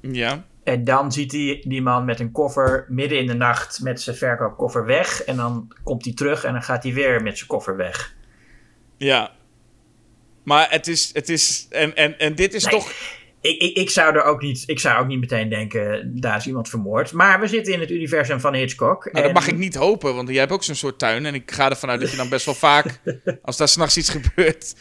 ja, 0.00 0.44
En 0.64 0.84
dan 0.84 1.12
ziet 1.12 1.32
hij 1.32 1.64
die 1.68 1.82
man 1.82 2.04
met 2.04 2.20
een 2.20 2.32
koffer 2.32 2.86
midden 2.88 3.18
in 3.18 3.26
de 3.26 3.34
nacht 3.34 3.80
met 3.82 4.00
zijn 4.00 4.16
verkoopkoffer 4.16 4.84
weg. 4.84 5.22
En 5.24 5.36
dan 5.36 5.72
komt 5.84 6.04
hij 6.04 6.14
terug 6.14 6.44
en 6.44 6.52
dan 6.52 6.62
gaat 6.62 6.82
hij 6.82 6.92
weer 6.92 7.22
met 7.22 7.36
zijn 7.36 7.48
koffer 7.48 7.76
weg. 7.76 8.14
ja. 8.96 9.38
Maar 10.42 10.66
het 10.70 10.86
is, 10.86 11.10
het 11.12 11.28
is 11.28 11.66
en, 11.70 11.96
en, 11.96 12.18
en 12.18 12.34
dit 12.34 12.54
is 12.54 12.64
Nee. 12.64 12.72
toch... 12.74 12.92
Ik, 13.42 13.60
ik, 13.60 13.76
ik, 13.76 13.90
zou 13.90 14.14
er 14.16 14.22
ook 14.24 14.42
niet, 14.42 14.62
ik 14.66 14.78
zou 14.80 15.00
ook 15.02 15.06
niet 15.06 15.20
meteen 15.20 15.48
denken, 15.48 16.12
daar 16.20 16.36
is 16.36 16.46
iemand 16.46 16.68
vermoord. 16.68 17.12
Maar 17.12 17.40
we 17.40 17.46
zitten 17.46 17.72
in 17.72 17.80
het 17.80 17.90
universum 17.90 18.40
van 18.40 18.54
Hitchcock. 18.54 19.04
Nou, 19.04 19.14
dat 19.16 19.24
en- 19.24 19.32
mag 19.32 19.46
ik 19.48 19.56
niet 19.56 19.74
hopen, 19.74 20.14
want 20.14 20.28
jij 20.28 20.38
hebt 20.38 20.52
ook 20.52 20.64
zo'n 20.64 20.74
soort 20.74 20.98
tuin. 20.98 21.26
En 21.26 21.34
ik 21.34 21.50
ga 21.50 21.70
ervan 21.70 21.90
uit 21.90 22.00
dat 22.00 22.10
je 22.10 22.16
dan 22.16 22.28
best 22.28 22.44
wel 22.44 22.54
vaak, 22.54 23.00
als 23.42 23.56
daar 23.56 23.68
s'nachts 23.68 23.96
iets 23.96 24.08
gebeurt, 24.08 24.74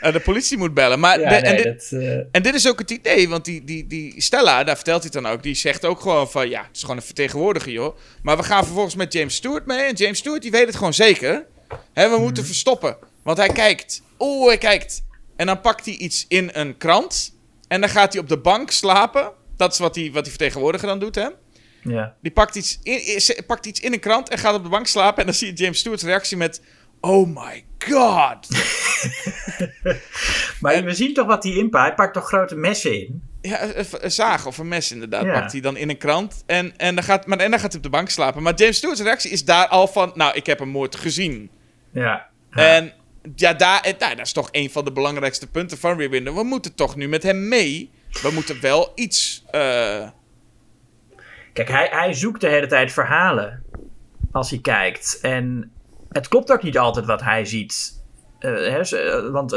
eh, 0.00 0.12
de 0.12 0.20
politie 0.20 0.58
moet 0.58 0.74
bellen. 0.74 1.00
Maar 1.00 1.20
Ja, 1.20 1.28
de- 1.28 1.34
en, 1.34 1.56
dit, 1.56 1.64
dat, 1.90 2.00
eh, 2.00 2.16
en 2.30 2.42
dit 2.42 2.54
is 2.54 2.68
ook 2.68 2.78
het 2.78 2.90
idee, 2.90 3.28
want 3.28 3.44
die, 3.44 3.64
die, 3.64 3.86
die 3.86 4.20
Stella, 4.22 4.64
daar 4.64 4.74
vertelt 4.76 5.02
hij 5.02 5.10
het 5.14 5.22
dan 5.22 5.32
ook, 5.32 5.42
die 5.42 5.54
zegt 5.54 5.84
ook 5.84 6.00
gewoon 6.00 6.30
van, 6.30 6.48
ja, 6.48 6.60
het 6.62 6.76
is 6.76 6.80
gewoon 6.80 6.96
een 6.96 7.02
vertegenwoordiger, 7.02 7.72
joh. 7.72 7.96
Maar 8.22 8.36
we 8.36 8.42
gaan 8.42 8.64
vervolgens 8.64 8.94
met 8.94 9.12
James 9.12 9.34
Stewart 9.34 9.66
mee. 9.66 9.78
En 9.82 9.94
James 9.94 10.18
Stewart, 10.18 10.42
die 10.42 10.50
weet 10.50 10.66
het 10.66 10.76
gewoon 10.76 10.94
zeker. 10.94 11.46
Hè, 11.92 12.10
we 12.10 12.18
moeten 12.18 12.44
verstoppen, 12.46 12.96
want 13.22 13.38
hij 13.38 13.48
kijkt. 13.48 14.02
Oeh, 14.18 14.46
hij 14.46 14.58
kijkt. 14.58 15.04
En 15.36 15.46
dan 15.46 15.60
pakt 15.60 15.84
hij 15.84 15.94
iets 15.94 16.24
in 16.28 16.50
een 16.52 16.76
krant. 16.76 17.34
En 17.68 17.80
dan 17.80 17.90
gaat 17.90 18.12
hij 18.12 18.22
op 18.22 18.28
de 18.28 18.38
bank 18.38 18.70
slapen. 18.70 19.32
Dat 19.56 19.72
is 19.72 19.78
wat 19.78 19.94
die, 19.94 20.12
wat 20.12 20.22
die 20.22 20.32
vertegenwoordiger 20.32 20.88
dan 20.88 20.98
doet, 20.98 21.14
hè. 21.14 21.28
ja. 21.82 22.14
Die 22.22 22.32
pakt 22.32 22.54
iets, 22.54 22.78
in, 22.82 23.44
pakt 23.46 23.66
iets 23.66 23.80
in 23.80 23.92
een 23.92 24.00
krant 24.00 24.28
en 24.28 24.38
gaat 24.38 24.54
op 24.54 24.62
de 24.62 24.68
bank 24.68 24.86
slapen. 24.86 25.18
En 25.20 25.26
dan 25.26 25.34
zie 25.34 25.46
je 25.46 25.52
James 25.52 25.78
Stewart's 25.78 26.04
reactie 26.04 26.36
met... 26.36 26.62
Oh 27.00 27.28
my 27.28 27.64
god. 27.78 28.48
Maar 30.60 30.84
we 30.84 30.94
zien 30.94 31.14
toch 31.14 31.26
wat 31.26 31.42
hij 31.42 31.52
inpakt. 31.52 31.86
Hij 31.86 31.94
pakt 31.94 32.14
toch 32.14 32.26
grote 32.26 32.56
messen 32.56 32.92
in. 33.00 33.22
Ja, 33.40 33.62
een, 33.62 33.86
een 33.90 34.10
zaag 34.10 34.46
of 34.46 34.58
een 34.58 34.68
mes 34.68 34.92
inderdaad 34.92 35.24
Ja. 35.24 35.32
pakt 35.32 35.52
hij 35.52 35.60
dan 35.60 35.76
in 35.76 35.88
een 35.88 35.98
krant. 35.98 36.42
En, 36.46 36.76
en, 36.76 36.94
dan 36.94 37.04
gaat, 37.04 37.26
maar, 37.26 37.38
en 37.38 37.50
dan 37.50 37.60
gaat 37.60 37.68
hij 37.68 37.76
op 37.76 37.82
de 37.82 37.88
bank 37.96 38.08
slapen. 38.08 38.42
Maar 38.42 38.54
James 38.54 38.76
Stewart's 38.76 39.02
reactie 39.02 39.30
is 39.30 39.44
daar 39.44 39.66
al 39.66 39.86
van... 39.86 40.12
Nou, 40.14 40.34
ik 40.34 40.46
heb 40.46 40.60
een 40.60 40.68
moord 40.68 40.96
gezien. 40.96 41.50
Ja. 41.92 42.28
En 42.50 42.92
ja, 43.34 43.52
daar, 43.54 43.94
nou, 43.98 44.14
dat 44.16 44.26
is 44.26 44.32
toch 44.32 44.48
een 44.52 44.70
van 44.70 44.84
de 44.84 44.92
belangrijkste 44.92 45.50
punten 45.50 45.78
van 45.78 45.98
Rear 45.98 46.10
Window. 46.10 46.36
We 46.36 46.42
moeten 46.42 46.74
toch 46.74 46.96
nu 46.96 47.08
met 47.08 47.22
hem 47.22 47.48
mee. 47.48 47.90
We 48.22 48.30
moeten 48.30 48.60
wel 48.60 48.92
iets... 48.94 49.44
eh, 49.50 50.08
Kijk, 51.52 51.68
hij, 51.68 51.88
hij 51.90 52.12
zoekt 52.12 52.40
de 52.40 52.48
hele 52.48 52.66
tijd 52.66 52.92
verhalen 52.92 53.62
als 54.32 54.50
hij 54.50 54.58
kijkt. 54.58 55.18
En 55.22 55.72
het 56.08 56.28
klopt 56.28 56.52
ook 56.52 56.62
niet 56.62 56.78
altijd 56.78 57.06
wat 57.06 57.22
hij 57.22 57.44
ziet. 57.44 58.02
Eh, 58.38 58.50
hè, 58.50 59.30
want 59.30 59.52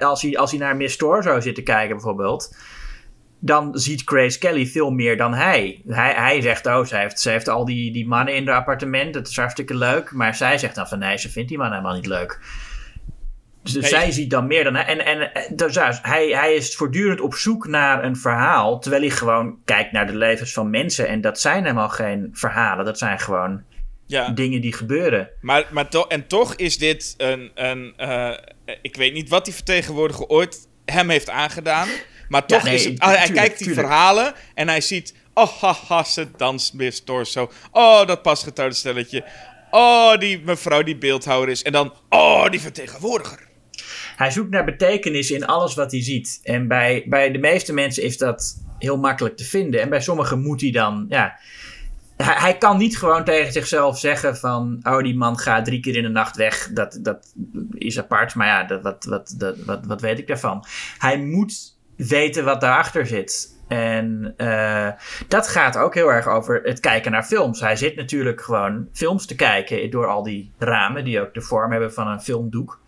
als 0.00 0.22
hij, 0.22 0.38
als 0.38 0.50
hij 0.50 0.60
naar 0.60 0.76
Miss 0.76 0.94
Store 0.94 1.22
zou 1.22 1.42
zitten 1.42 1.64
kijken 1.64 1.96
bijvoorbeeld... 1.96 2.56
dan 3.38 3.78
ziet 3.78 4.02
Grace 4.04 4.38
Kelly 4.38 4.66
veel 4.66 4.90
meer 4.90 5.16
dan 5.16 5.34
hij. 5.34 5.82
Hij, 5.86 6.12
hij 6.12 6.40
zegt, 6.40 6.66
oh, 6.66 6.84
ze 6.84 6.96
heeft, 6.96 7.20
ze 7.20 7.30
heeft 7.30 7.48
al 7.48 7.64
die, 7.64 7.92
die 7.92 8.06
mannen 8.08 8.34
in 8.34 8.48
haar 8.48 8.56
appartement. 8.56 9.14
Dat 9.14 9.28
is 9.28 9.36
hartstikke 9.36 9.74
leuk. 9.74 10.12
Maar 10.12 10.34
zij 10.34 10.58
zegt 10.58 10.74
dan 10.74 10.88
van, 10.88 10.98
nee, 10.98 11.18
ze 11.18 11.30
vindt 11.30 11.48
die 11.48 11.58
man 11.58 11.70
helemaal 11.70 11.94
niet 11.94 12.06
leuk. 12.06 12.40
Dus 13.62 13.72
Nee. 13.74 13.84
zij 13.84 14.10
ziet 14.10 14.30
dan 14.30 14.46
meer 14.46 14.64
dan 14.64 14.74
hij. 14.74 14.84
En, 14.84 15.06
en 15.06 15.34
eh, 15.34 15.42
dus 15.56 15.74
ja, 15.74 15.98
hij, 16.02 16.28
hij 16.28 16.54
is 16.54 16.76
voortdurend 16.76 17.20
op 17.20 17.34
zoek 17.34 17.66
naar 17.66 18.04
een 18.04 18.16
verhaal. 18.16 18.78
Terwijl 18.78 19.02
hij 19.02 19.10
gewoon 19.10 19.58
kijkt 19.64 19.92
naar 19.92 20.06
de 20.06 20.16
levens 20.16 20.52
van 20.52 20.70
mensen. 20.70 21.08
En 21.08 21.20
dat 21.20 21.40
zijn 21.40 21.62
helemaal 21.62 21.88
geen 21.88 22.28
verhalen. 22.32 22.84
Dat 22.84 22.98
zijn 22.98 23.18
gewoon 23.18 23.62
ja. 24.06 24.28
dingen 24.28 24.60
die 24.60 24.72
gebeuren. 24.72 25.30
Maar, 25.40 25.66
maar 25.70 25.88
en 26.08 26.26
toch 26.26 26.54
is 26.54 26.78
dit 26.78 27.14
een. 27.16 27.50
een 27.54 27.92
eh, 27.96 28.30
ik 28.82 28.96
weet 28.96 29.12
niet 29.12 29.28
wat 29.28 29.44
die 29.44 29.54
vertegenwoordiger 29.54 30.26
ooit 30.26 30.68
hem 30.84 31.10
heeft 31.10 31.30
aangedaan. 31.30 31.88
Maar 32.28 32.46
toch 32.46 32.62
nee, 32.62 32.74
is 32.74 32.84
het. 32.84 32.98
ah, 32.98 33.08
hij 33.08 33.16
tuurlijk, 33.16 33.34
kijkt 33.36 33.58
die 33.58 33.66
tuurlijk. 33.66 33.86
verhalen 33.86 34.32
en 34.54 34.68
hij 34.68 34.80
ziet. 34.80 35.14
Oh, 35.34 35.48
haha, 35.60 36.04
ze 36.04 36.28
danst 36.36 36.74
Miss 36.74 37.04
Torso. 37.04 37.50
Oh, 37.70 38.06
dat 38.06 38.22
pasgetrouwde 38.22 38.74
stelletje. 38.74 39.24
Oh, 39.70 40.18
die 40.18 40.40
mevrouw 40.44 40.82
die 40.82 40.96
beeldhouwer 40.96 41.48
is. 41.48 41.62
En 41.62 41.72
dan. 41.72 41.94
Oh, 42.08 42.50
die 42.50 42.60
vertegenwoordiger. 42.60 43.50
Hij 44.22 44.30
zoekt 44.30 44.50
naar 44.50 44.64
betekenis 44.64 45.30
in 45.30 45.46
alles 45.46 45.74
wat 45.74 45.90
hij 45.90 46.02
ziet. 46.02 46.40
En 46.42 46.68
bij, 46.68 47.04
bij 47.06 47.30
de 47.30 47.38
meeste 47.38 47.72
mensen 47.72 48.02
is 48.02 48.18
dat 48.18 48.62
heel 48.78 48.98
makkelijk 48.98 49.36
te 49.36 49.44
vinden. 49.44 49.80
En 49.80 49.88
bij 49.88 50.00
sommigen 50.00 50.40
moet 50.40 50.60
hij 50.60 50.70
dan. 50.70 51.06
Ja, 51.08 51.38
hij, 52.16 52.34
hij 52.34 52.58
kan 52.58 52.78
niet 52.78 52.98
gewoon 52.98 53.24
tegen 53.24 53.52
zichzelf 53.52 53.98
zeggen 53.98 54.36
van... 54.36 54.78
oh, 54.82 54.98
die 54.98 55.16
man 55.16 55.38
gaat 55.38 55.64
drie 55.64 55.80
keer 55.80 55.96
in 55.96 56.02
de 56.02 56.08
nacht 56.08 56.36
weg. 56.36 56.70
Dat, 56.72 56.98
dat 57.02 57.32
is 57.72 57.98
apart, 57.98 58.34
maar 58.34 58.46
ja, 58.46 58.64
dat, 58.64 58.82
wat, 58.82 59.04
wat, 59.04 59.34
dat, 59.38 59.56
wat, 59.64 59.86
wat 59.86 60.00
weet 60.00 60.18
ik 60.18 60.26
daarvan? 60.26 60.64
Hij 60.98 61.18
moet 61.18 61.76
weten 61.96 62.44
wat 62.44 62.60
daarachter 62.60 63.06
zit. 63.06 63.60
En 63.68 64.34
eh, 64.36 64.88
dat 65.28 65.48
gaat 65.48 65.76
ook 65.76 65.94
heel 65.94 66.12
erg 66.12 66.26
over 66.26 66.60
het 66.62 66.80
kijken 66.80 67.12
naar 67.12 67.24
films. 67.24 67.60
Hij 67.60 67.76
zit 67.76 67.96
natuurlijk 67.96 68.40
gewoon 68.40 68.88
films 68.92 69.26
te 69.26 69.34
kijken... 69.34 69.90
door 69.90 70.06
al 70.06 70.22
die 70.22 70.52
ramen 70.58 71.04
die 71.04 71.20
ook 71.20 71.34
de 71.34 71.40
vorm 71.40 71.70
hebben 71.70 71.92
van 71.92 72.08
een 72.08 72.20
filmdoek. 72.20 72.80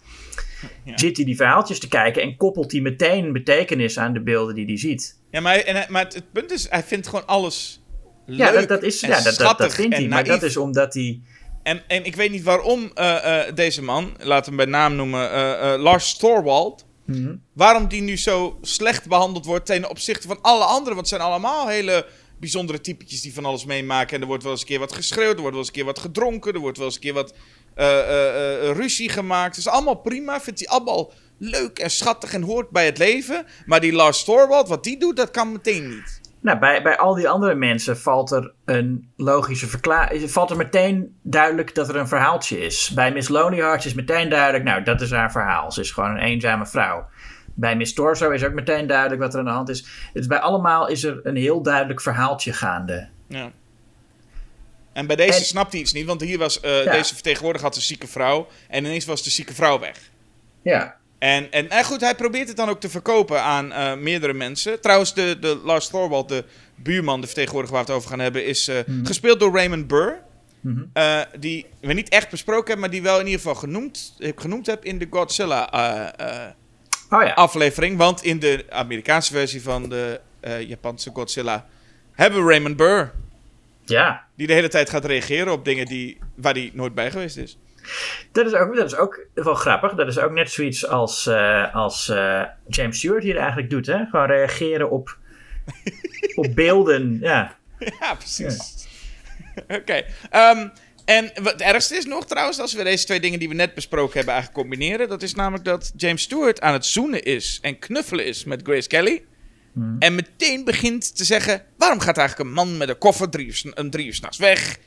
Ja. 0.85 0.99
Zit 0.99 1.17
hij 1.17 1.25
die 1.25 1.37
verhaaltjes 1.37 1.79
te 1.81 1.89
kijken... 1.89 2.23
en 2.23 2.37
koppelt 2.37 2.73
hij 2.73 2.81
meteen 2.81 3.33
betekenis 3.33 3.99
aan 3.99 4.12
de 4.12 4.21
beelden 4.23 4.55
die 4.55 4.67
hij 4.67 4.79
ziet. 4.79 5.19
Ja, 5.31 5.41
maar, 5.41 5.57
en, 5.57 5.75
hij- 5.75 5.87
maar 5.89 6.05
het, 6.05 6.15
het 6.15 6.33
punt 6.33 6.51
is, 6.51 6.71
hij 6.71 6.83
vindt 6.83 7.07
gewoon 7.07 7.27
alles. 7.27 7.83
Leuk 8.27 8.39
Ja, 8.39 8.53
dat, 8.53 8.69
dat, 8.69 8.83
is, 8.83 9.03
en 9.03 9.09
ja 9.09 9.15
dat, 9.15 9.25
dat, 9.25 9.35
dat 9.37 9.47
schattig 9.47 9.75
vindt 9.75 9.97
hij. 9.97 10.09
Maar 10.09 10.25
dat 10.25 10.43
is 10.43 10.57
omdat 10.57 10.95
hij... 10.95 11.21
En, 11.62 11.83
en 11.89 12.05
ik 12.05 12.17
weet 12.17 12.31
niet 12.31 12.43
waarom 12.43 12.91
eh, 12.95 13.47
eh, 13.49 13.55
deze 13.55 13.83
man, 13.83 14.12
laten 14.19 14.53
we 14.53 14.62
hem 14.62 14.71
bij 14.71 14.79
naam 14.81 14.95
noemen, 14.97 15.31
eh, 15.33 15.75
Lars 15.83 16.17
Thorwald, 16.17 16.85
Mhm. 17.07 17.37
waarom 17.53 17.89
die 17.89 18.03
nu 18.03 18.17
zo 18.17 18.59
slecht 18.62 19.09
behandeld 19.09 19.45
wordt 19.45 19.67
ten 19.67 19.89
opzichte 19.91 20.27
van 20.29 20.39
alle 20.43 20.65
anderen. 20.65 20.85
Want 20.95 20.99
het 20.99 21.09
zijn 21.09 21.21
allemaal 21.21 21.69
hele 21.69 22.07
bijzondere 22.41 22.81
typetjes 22.81 23.21
die 23.21 23.35
van 23.35 23.45
alles 23.45 23.65
meemaken. 23.65 24.15
En 24.17 24.21
er 24.21 24.27
wordt 24.27 24.43
wel 24.43 24.53
eens 24.53 24.61
een 24.61 24.67
keer 24.67 24.79
wat 24.79 24.93
geschreeuwd, 24.93 25.35
er 25.35 25.41
wordt 25.41 25.51
wel 25.51 25.59
eens 25.59 25.67
een 25.67 25.75
keer 25.75 25.85
wat 25.85 25.99
gedronken, 25.99 26.55
er 26.55 26.61
wordt 26.61 26.77
wel 26.77 26.87
eens 26.87 26.95
een 26.95 27.01
keer 27.01 27.12
wat 27.12 27.35
ruzie 28.75 29.09
gemaakt. 29.09 29.57
Het 29.57 29.67
is 29.67 29.72
allemaal 29.72 29.95
prima, 29.95 30.41
vindt 30.41 30.61
hij 30.61 30.68
allemaal 30.68 31.13
leuk 31.38 31.79
en 31.79 31.91
schattig 31.91 32.34
en 32.34 32.42
hoort 32.42 32.71
bij 32.71 32.87
het 32.87 32.99
leven. 32.99 33.46
Maar 33.67 33.80
die 33.80 33.92
Lars 33.92 34.25
Thorwald, 34.25 34.68
wat 34.68 34.84
die 34.84 34.99
doet, 34.99 35.17
dat 35.17 35.30
kan 35.30 35.53
meteen 35.53 35.88
niet. 35.88 36.22
Nou, 36.41 36.59
bij, 36.59 36.83
bij 36.83 36.96
al 36.96 37.14
die 37.14 37.29
andere 37.29 37.55
mensen 37.55 37.99
valt 37.99 38.30
er 38.30 38.53
een 38.64 39.13
logische 39.17 39.67
verklaring. 39.67 40.30
Valt 40.30 40.51
er 40.51 40.57
meteen 40.57 41.17
duidelijk 41.22 41.75
dat 41.75 41.88
er 41.88 41.96
een 41.96 42.09
verhaaltje 42.09 42.59
is. 42.59 42.92
Bij 42.95 43.13
Miss 43.13 43.29
Lonely 43.29 43.59
Hearts 43.59 43.87
is 43.87 43.95
meteen 43.95 44.29
duidelijk, 44.29 44.64
nou, 44.64 44.83
dat 44.83 45.01
is 45.01 45.11
haar 45.11 45.33
verhaal. 45.33 45.72
Ze 45.72 45.80
is 45.80 45.91
gewoon 45.91 46.11
een 46.11 46.22
eenzame 46.22 46.67
vrouw. 46.67 47.07
Bij 47.55 47.76
Miss 47.76 47.95
Torso 47.95 48.30
is 48.30 48.45
ook 48.45 48.53
meteen 48.53 48.87
duidelijk 48.87 49.21
wat 49.21 49.33
er 49.33 49.38
aan 49.38 49.45
de 49.45 49.51
hand 49.51 49.68
is. 49.68 50.11
Dus 50.13 50.26
bij 50.26 50.41
allemaal 50.41 50.88
is 50.88 51.05
er 51.05 51.21
een 51.22 51.37
heel 51.37 51.63
duidelijk 51.63 52.01
verhaaltje 52.01 52.53
gaande. 52.53 53.09
Ja. 53.29 53.51
En 54.95 55.07
bij 55.07 55.16
deze 55.16 55.38
En- 55.38 55.45
snapt 55.45 55.72
hij 55.72 55.80
iets 55.80 55.92
niet, 55.92 56.07
want 56.07 56.21
hier 56.21 56.38
was 56.38 56.61
eh, 56.61 56.84
Ja. 56.84 56.92
deze 56.92 57.14
vertegenwoordiger 57.14 57.66
had 57.68 57.76
een 57.76 57.83
zieke 57.83 58.07
vrouw. 58.07 58.46
En 58.68 58.84
ineens 58.84 59.04
was 59.04 59.22
de 59.22 59.30
zieke 59.30 59.54
vrouw 59.54 59.79
weg. 59.79 59.96
Ja. 60.62 60.96
En, 61.18 61.53
en, 61.53 61.71
en 61.71 61.84
goed, 61.84 62.00
hij 62.00 62.14
probeert 62.14 62.49
het 62.49 62.57
dan 62.57 62.68
ook 62.68 62.80
te 62.80 62.88
verkopen 62.91 63.42
aan 63.42 63.72
eh, 63.72 63.95
meerdere 63.96 64.33
mensen. 64.33 64.80
Trouwens, 64.80 65.14
de, 65.14 65.37
de 65.41 65.61
Lars 65.64 65.88
Thorwald, 65.88 66.29
de 66.29 66.45
buurman, 66.75 67.21
de 67.21 67.26
vertegenwoordiger 67.26 67.76
waar 67.76 67.84
we 67.87 67.91
het 67.92 68.00
over 68.00 68.11
gaan 68.11 68.21
hebben, 68.25 68.45
is 68.46 68.68
eh, 68.68 68.76
gespeeld 69.03 69.41
door 69.41 69.53
Raymond 69.54 69.87
Burr. 69.87 70.22
Mhm. 70.61 71.25
Die 71.38 71.66
we 71.80 71.92
niet 71.92 72.08
echt 72.08 72.30
besproken 72.30 72.64
hebben, 72.66 72.80
maar 72.80 72.91
die 72.91 73.03
wel 73.03 73.18
in 73.18 73.25
ieder 73.25 73.41
geval 73.41 73.54
genoemd, 73.54 74.14
ik 74.18 74.41
genoemd 74.41 74.66
heb 74.66 74.84
in 74.84 74.99
de 74.99 75.07
Godzilla 75.11 75.68
Oh 77.11 77.22
ja. 77.22 77.33
aflevering. 77.33 77.96
Want 77.99 78.22
in 78.22 78.38
de 78.38 78.64
Amerikaanse 78.71 79.33
versie 79.33 79.62
van 79.62 79.88
de 79.88 80.21
Japanse 80.66 81.11
Godzilla 81.12 81.66
hebben 82.12 82.45
we 82.45 82.50
Raymond 82.50 82.76
Burr. 82.76 83.12
Ja. 83.85 84.25
Die 84.37 84.47
de 84.47 84.53
hele 84.53 84.69
tijd 84.69 84.91
gaat 84.91 85.05
reageren 85.05 85.53
op 85.53 85.65
dingen 85.65 85.87
die, 85.87 86.19
waar 86.35 86.53
hij 86.53 86.71
nooit 86.73 86.95
bij 86.95 87.11
geweest 87.11 87.37
is. 87.37 87.59
Dat 88.33 88.47
is, 88.47 88.55
ook, 88.55 88.77
dat 88.77 88.87
is 88.87 88.97
ook 88.97 89.27
wel 89.35 89.55
grappig. 89.55 89.95
Dat 89.95 90.09
is 90.09 90.19
ook 90.19 90.33
net 90.33 90.51
zoiets 90.51 90.87
als, 90.87 91.27
uh, 91.27 91.75
als 91.75 92.09
uh, 92.09 92.43
James 92.69 92.99
Stewart 92.99 93.23
hier 93.23 93.37
eigenlijk 93.37 93.71
doet. 93.71 93.87
Hè? 93.87 94.05
Gewoon 94.05 94.27
reageren 94.27 94.91
op, 94.91 95.19
op 96.35 96.55
beelden. 96.55 97.19
Ja, 97.21 97.57
ja 97.79 98.15
precies. 98.15 98.87
Ja. 99.55 99.63
Oké. 99.77 100.05
Okay. 100.31 100.53
Um, 100.53 100.73
en 101.05 101.31
wat 101.43 101.53
het 101.53 101.61
ergste 101.61 101.97
is 101.97 102.05
nog 102.05 102.27
trouwens, 102.27 102.59
als 102.59 102.73
we 102.73 102.83
deze 102.83 103.05
twee 103.05 103.21
dingen 103.21 103.39
die 103.39 103.49
we 103.49 103.55
net 103.55 103.75
besproken 103.75 104.15
hebben 104.17 104.35
eigenlijk 104.35 104.63
combineren. 104.63 105.09
Dat 105.09 105.23
is 105.23 105.35
namelijk 105.35 105.65
dat 105.65 105.93
James 105.97 106.23
Stewart 106.23 106.61
aan 106.61 106.73
het 106.73 106.87
zoenen 106.87 107.23
is 107.23 107.59
en 107.63 107.79
knuffelen 107.79 108.25
is 108.25 108.45
met 108.45 108.61
Grace 108.63 108.89
Kelly. 108.89 109.25
Hmm. 109.75 109.96
En 109.99 110.14
meteen 110.14 110.64
begint 110.64 111.17
te 111.17 111.25
zeggen: 111.25 111.63
waarom 111.76 112.01
gaat 112.01 112.17
eigenlijk 112.17 112.49
een 112.49 112.55
man 112.55 112.76
met 112.76 112.88
een 112.88 112.99
koffer 112.99 113.30
drie 113.30 113.46
uur, 113.46 113.63
een 113.64 113.91
drie 113.91 114.07
uur 114.07 114.14
s'nachts 114.14 114.38
weg? 114.38 114.79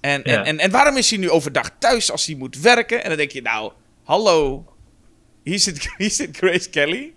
En, 0.00 0.24
en, 0.24 0.44
en, 0.44 0.58
en, 0.58 0.70
waarom 0.70 0.96
is 0.96 1.10
hij 1.10 1.18
nu 1.18 1.30
overdag 1.30 1.70
thuis 1.78 2.10
als 2.10 2.26
hij 2.26 2.34
moet 2.34 2.60
werken? 2.60 3.02
En 3.02 3.08
dan 3.08 3.18
denk 3.18 3.30
je: 3.30 3.42
nou, 3.42 3.72
hallo, 4.04 4.66
hier 5.42 5.58
zit, 5.58 5.88
hier 5.96 6.10
zit 6.10 6.36
Grace 6.36 6.70
Kelly. 6.70 7.14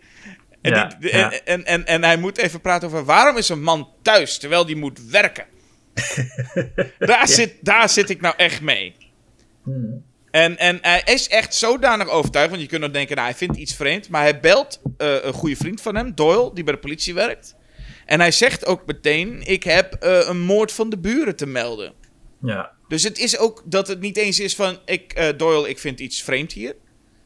En, 0.61 0.71
ja, 0.71 0.95
die, 0.99 1.15
ja. 1.15 1.31
en, 1.31 1.45
en, 1.45 1.65
en, 1.65 1.85
en 1.85 2.03
hij 2.03 2.17
moet 2.17 2.37
even 2.37 2.61
praten 2.61 2.87
over 2.87 3.05
waarom 3.05 3.37
is 3.37 3.49
een 3.49 3.63
man 3.63 3.89
thuis 4.01 4.37
terwijl 4.37 4.65
die 4.65 4.75
moet 4.75 5.09
werken? 5.09 5.45
daar, 6.99 7.27
zit, 7.27 7.55
daar 7.61 7.89
zit 7.89 8.09
ik 8.09 8.21
nou 8.21 8.33
echt 8.37 8.61
mee. 8.61 8.95
Hmm. 9.63 10.03
En, 10.31 10.57
en 10.57 10.79
hij 10.81 11.01
is 11.05 11.27
echt 11.27 11.55
zodanig 11.55 12.07
overtuigd, 12.07 12.49
want 12.49 12.61
je 12.61 12.67
kunt 12.67 12.81
nog 12.81 12.91
denken, 12.91 13.15
nou, 13.15 13.27
hij 13.27 13.37
vindt 13.37 13.57
iets 13.57 13.75
vreemd. 13.75 14.09
Maar 14.09 14.21
hij 14.21 14.39
belt 14.39 14.81
uh, 14.83 15.23
een 15.23 15.33
goede 15.33 15.55
vriend 15.55 15.81
van 15.81 15.95
hem, 15.95 16.15
Doyle, 16.15 16.53
die 16.53 16.63
bij 16.63 16.73
de 16.73 16.79
politie 16.79 17.13
werkt. 17.13 17.55
En 18.05 18.19
hij 18.19 18.31
zegt 18.31 18.65
ook 18.65 18.85
meteen, 18.85 19.41
ik 19.41 19.63
heb 19.63 20.03
uh, 20.03 20.27
een 20.27 20.41
moord 20.41 20.71
van 20.71 20.89
de 20.89 20.97
buren 20.97 21.35
te 21.35 21.45
melden. 21.45 21.93
Ja. 22.41 22.71
Dus 22.87 23.03
het 23.03 23.17
is 23.19 23.37
ook 23.37 23.63
dat 23.65 23.87
het 23.87 23.99
niet 23.99 24.17
eens 24.17 24.39
is 24.39 24.55
van, 24.55 24.79
ik, 24.85 25.19
uh, 25.19 25.27
Doyle, 25.37 25.69
ik 25.69 25.79
vind 25.79 25.99
iets 25.99 26.23
vreemd 26.23 26.51
hier. 26.51 26.75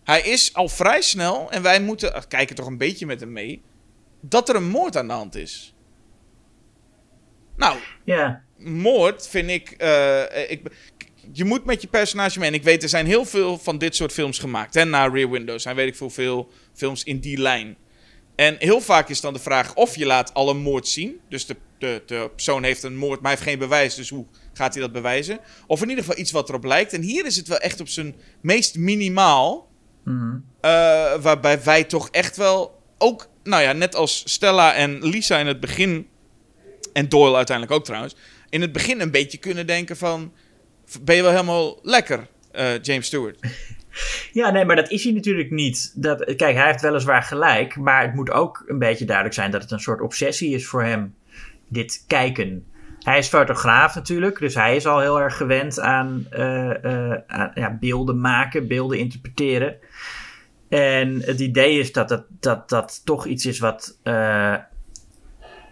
Hij 0.03 0.21
is 0.21 0.53
al 0.53 0.67
vrij 0.67 1.01
snel, 1.01 1.51
en 1.51 1.61
wij 1.61 1.81
moeten 1.81 2.27
kijken 2.27 2.55
toch 2.55 2.65
een 2.65 2.77
beetje 2.77 3.05
met 3.05 3.19
hem 3.19 3.31
mee, 3.31 3.61
dat 4.21 4.49
er 4.49 4.55
een 4.55 4.69
moord 4.69 4.97
aan 4.97 5.07
de 5.07 5.13
hand 5.13 5.35
is. 5.35 5.75
Nou, 7.57 7.77
ja. 8.03 8.43
moord 8.57 9.27
vind 9.27 9.49
ik, 9.49 9.71
ik... 10.47 10.61
Je 11.35 11.45
moet 11.45 11.65
met 11.65 11.81
je 11.81 11.87
personage 11.87 12.39
mee. 12.39 12.47
En 12.47 12.53
ik 12.53 12.63
weet, 12.63 12.83
er 12.83 12.89
zijn 12.89 13.05
heel 13.05 13.25
veel 13.25 13.57
van 13.57 13.77
dit 13.77 13.95
soort 13.95 14.11
films 14.11 14.39
gemaakt. 14.39 14.75
En 14.75 14.89
na 14.89 15.07
Rear 15.07 15.29
Window 15.29 15.59
zijn 15.59 15.75
weet 15.75 15.87
ik 15.87 15.95
veel, 15.95 16.09
veel 16.09 16.49
films 16.73 17.03
in 17.03 17.19
die 17.19 17.37
lijn. 17.37 17.77
En 18.35 18.55
heel 18.59 18.81
vaak 18.81 19.09
is 19.09 19.21
dan 19.21 19.33
de 19.33 19.39
vraag 19.39 19.75
of 19.75 19.95
je 19.95 20.05
laat 20.05 20.33
alle 20.33 20.53
moord 20.53 20.87
zien. 20.87 21.19
Dus 21.29 21.45
de, 21.45 21.55
de, 21.77 22.01
de 22.05 22.29
persoon 22.35 22.63
heeft 22.63 22.83
een 22.83 22.97
moord, 22.97 23.21
maar 23.21 23.31
heeft 23.31 23.43
geen 23.43 23.59
bewijs. 23.59 23.95
Dus 23.95 24.09
hoe 24.09 24.25
gaat 24.53 24.73
hij 24.73 24.81
dat 24.81 24.91
bewijzen? 24.91 25.39
Of 25.67 25.81
in 25.81 25.89
ieder 25.89 26.03
geval 26.03 26.19
iets 26.19 26.31
wat 26.31 26.49
erop 26.49 26.63
lijkt. 26.63 26.93
En 26.93 27.01
hier 27.01 27.25
is 27.25 27.35
het 27.35 27.47
wel 27.47 27.57
echt 27.57 27.79
op 27.79 27.87
zijn 27.87 28.15
meest 28.41 28.77
minimaal. 28.77 29.71
Mm. 30.03 30.45
Uh, 30.61 30.71
waarbij 31.21 31.63
wij 31.63 31.83
toch 31.83 32.09
echt 32.09 32.37
wel 32.37 32.81
ook, 32.97 33.29
nou 33.43 33.63
ja, 33.63 33.73
net 33.73 33.95
als 33.95 34.23
Stella 34.25 34.73
en 34.73 35.07
Lisa 35.07 35.37
in 35.37 35.47
het 35.47 35.59
begin 35.59 36.07
en 36.93 37.09
Doyle 37.09 37.35
uiteindelijk 37.35 37.77
ook 37.77 37.85
trouwens, 37.85 38.15
in 38.49 38.61
het 38.61 38.71
begin 38.71 39.01
een 39.01 39.11
beetje 39.11 39.37
kunnen 39.37 39.67
denken 39.67 39.97
van, 39.97 40.33
ben 41.01 41.15
je 41.15 41.21
wel 41.21 41.31
helemaal 41.31 41.79
lekker, 41.81 42.27
uh, 42.53 42.79
James 42.81 43.05
Stewart? 43.05 43.37
Ja, 44.31 44.49
nee, 44.49 44.65
maar 44.65 44.75
dat 44.75 44.91
is 44.91 45.03
hij 45.03 45.13
natuurlijk 45.13 45.51
niet. 45.51 45.91
Dat, 45.95 46.35
kijk, 46.35 46.55
hij 46.55 46.65
heeft 46.65 46.81
weliswaar 46.81 47.23
gelijk, 47.23 47.75
maar 47.75 48.01
het 48.01 48.13
moet 48.13 48.31
ook 48.31 48.63
een 48.67 48.79
beetje 48.79 49.05
duidelijk 49.05 49.35
zijn 49.35 49.51
dat 49.51 49.61
het 49.61 49.71
een 49.71 49.79
soort 49.79 50.01
obsessie 50.01 50.53
is 50.53 50.67
voor 50.67 50.83
hem, 50.83 51.15
dit 51.67 52.03
kijken. 52.07 52.65
Hij 52.99 53.17
is 53.17 53.27
fotograaf 53.27 53.95
natuurlijk, 53.95 54.39
dus 54.39 54.55
hij 54.55 54.75
is 54.75 54.85
al 54.85 54.99
heel 54.99 55.19
erg 55.19 55.37
gewend 55.37 55.79
aan, 55.79 56.27
uh, 56.31 56.69
aan 57.27 57.51
ja, 57.53 57.77
beelden 57.79 58.19
maken, 58.19 58.67
beelden 58.67 58.97
interpreteren. 58.97 59.75
En 60.69 61.21
het 61.21 61.39
idee 61.39 61.79
is 61.79 61.91
dat 61.91 62.09
dat, 62.09 62.25
dat, 62.39 62.69
dat 62.69 63.01
toch 63.05 63.25
iets 63.25 63.45
is 63.45 63.59
wat, 63.59 63.97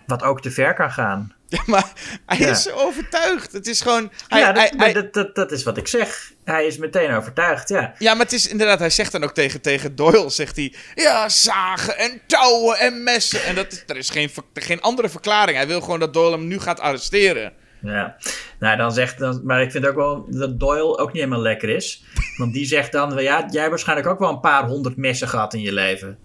wat 0.05 0.23
ook 0.23 0.41
te 0.41 0.51
ver 0.51 0.73
kan 0.73 0.91
gaan. 0.91 1.33
Ja, 1.57 1.63
maar 1.65 1.91
hij 2.25 2.39
ja. 2.39 2.49
is 2.49 2.71
overtuigd. 2.71 3.51
Het 3.51 3.67
is 3.67 3.81
gewoon. 3.81 4.11
Hij, 4.27 4.39
ja, 4.39 4.51
dat, 4.51 4.71
hij, 4.77 4.93
dat, 4.93 5.13
dat, 5.13 5.35
dat, 5.35 5.51
is 5.51 5.63
wat 5.63 5.77
ik 5.77 5.87
zeg. 5.87 6.31
Hij 6.43 6.65
is 6.65 6.77
meteen 6.77 7.13
overtuigd, 7.13 7.69
ja. 7.69 7.93
Ja, 7.97 8.13
maar 8.13 8.23
het 8.23 8.33
is 8.33 8.47
inderdaad, 8.47 8.79
hij 8.79 8.89
zegt 8.89 9.11
dan 9.11 9.23
ook 9.23 9.33
tegen, 9.33 9.61
tegen 9.61 9.95
Doyle: 9.95 10.29
zegt 10.29 10.55
hij, 10.55 10.73
Ja, 10.95 11.29
zagen 11.29 11.97
en 11.97 12.21
touwen 12.27 12.77
en 12.77 13.03
messen. 13.03 13.43
En 13.43 13.55
dat 13.55 13.71
is, 13.71 13.83
er 13.87 13.97
is 13.97 14.09
geen, 14.09 14.29
geen 14.53 14.81
andere 14.81 15.09
verklaring. 15.09 15.57
Hij 15.57 15.67
wil 15.67 15.81
gewoon 15.81 15.99
dat 15.99 16.13
Doyle 16.13 16.31
hem 16.31 16.47
nu 16.47 16.59
gaat 16.59 16.79
arresteren. 16.79 17.53
Ja, 17.81 18.15
nou 18.59 18.77
dan 18.77 18.91
zegt 18.91 19.17
dan, 19.19 19.41
maar 19.43 19.61
ik 19.61 19.71
vind 19.71 19.87
ook 19.87 19.95
wel 19.95 20.25
dat 20.29 20.59
Doyle 20.59 20.97
ook 20.97 21.13
niet 21.13 21.21
helemaal 21.23 21.41
lekker 21.41 21.69
is. 21.69 22.03
Want 22.37 22.53
die 22.53 22.65
zegt 22.65 22.91
dan: 22.91 23.09
Ja, 23.09 23.45
jij 23.49 23.59
hebt 23.59 23.69
waarschijnlijk 23.69 24.07
ook 24.07 24.19
wel 24.19 24.29
een 24.29 24.39
paar 24.39 24.67
honderd 24.67 24.97
messen 24.97 25.27
gehad 25.27 25.53
in 25.53 25.61
je 25.61 25.73
leven. 25.73 26.17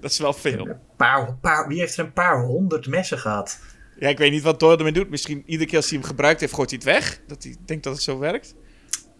Dat 0.00 0.10
is 0.10 0.18
wel 0.18 0.32
veel. 0.32 0.66
Een 0.66 0.78
paar, 0.96 1.36
paar, 1.40 1.68
wie 1.68 1.78
heeft 1.78 1.96
er 1.96 2.04
een 2.04 2.12
paar 2.12 2.40
honderd 2.40 2.86
messen 2.86 3.18
gehad? 3.18 3.58
Ja, 3.98 4.08
ik 4.08 4.18
weet 4.18 4.30
niet 4.30 4.42
wat 4.42 4.60
Doyle 4.60 4.76
ermee 4.76 4.92
doet. 4.92 5.10
Misschien 5.10 5.42
iedere 5.46 5.68
keer 5.68 5.76
als 5.76 5.90
hij 5.90 5.98
hem 5.98 6.06
gebruikt 6.06 6.40
heeft, 6.40 6.54
gooit 6.54 6.70
hij 6.70 6.78
het 6.82 6.88
weg. 6.88 7.20
Dat 7.26 7.42
hij 7.42 7.56
denkt 7.66 7.84
dat 7.84 7.92
het 7.92 8.02
zo 8.02 8.18
werkt. 8.18 8.54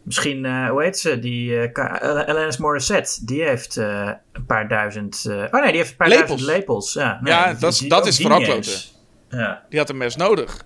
Misschien, 0.02 0.44
uh, 0.44 0.68
hoe 0.68 0.82
heet 0.82 0.98
ze? 0.98 1.18
Die 1.18 1.50
uh, 1.50 1.92
Alanis 2.26 2.56
Morissette. 2.56 3.24
Die 3.24 3.42
heeft 3.42 3.76
uh, 3.76 4.10
een 4.32 4.46
paar 4.46 4.68
duizend... 4.68 5.22
oh 5.26 5.52
nee, 5.52 5.68
die 5.68 5.76
heeft 5.76 5.90
een 5.90 5.96
paar 5.96 6.08
lepels. 6.08 6.28
duizend 6.28 6.50
lepels. 6.50 6.92
Ja, 6.92 7.18
nee, 7.22 7.32
ja 7.32 7.54
dat, 7.54 7.78
die, 7.78 7.88
dat 7.88 8.06
is 8.06 8.20
vooral 8.20 8.40
kloten. 8.40 8.72
Ja. 9.28 9.64
Die 9.68 9.78
had 9.78 9.88
een 9.88 9.96
mes 9.96 10.16
nodig. 10.16 10.64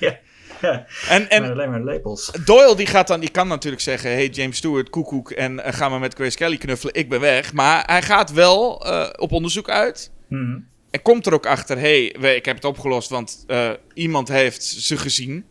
ja. 0.00 0.18
Ja, 0.62 0.86
en, 1.08 1.30
en 1.30 1.42
maar 1.42 1.50
alleen 1.50 1.70
maar 1.70 1.84
lepels. 1.84 2.30
Doyle 2.44 2.76
die 2.76 2.86
gaat 2.86 3.06
dan, 3.06 3.20
die 3.20 3.30
kan 3.30 3.48
natuurlijk 3.48 3.82
zeggen: 3.82 4.10
Hey 4.10 4.28
James 4.28 4.56
Stewart, 4.56 4.90
koekoek. 4.90 5.30
En 5.30 5.52
uh, 5.52 5.66
ga 5.68 5.88
maar 5.88 6.00
met 6.00 6.14
Grace 6.14 6.36
Kelly 6.36 6.56
knuffelen, 6.56 6.94
ik 6.94 7.08
ben 7.08 7.20
weg. 7.20 7.52
Maar 7.52 7.82
hij 7.86 8.02
gaat 8.02 8.32
wel 8.32 8.86
uh, 8.86 9.08
op 9.16 9.32
onderzoek 9.32 9.68
uit. 9.68 10.12
Mm 10.28 10.38
-hmm. 10.38 10.68
En 10.92 11.02
komt 11.02 11.26
er 11.26 11.34
ook 11.34 11.46
achter: 11.46 11.78
Hey, 11.78 12.04
ik 12.34 12.44
heb 12.44 12.56
het 12.56 12.64
opgelost, 12.64 13.08
want 13.08 13.44
uh, 13.46 13.70
iemand 13.94 14.28
heeft 14.28 14.64
ze 14.64 14.96
gezien. 14.96 15.44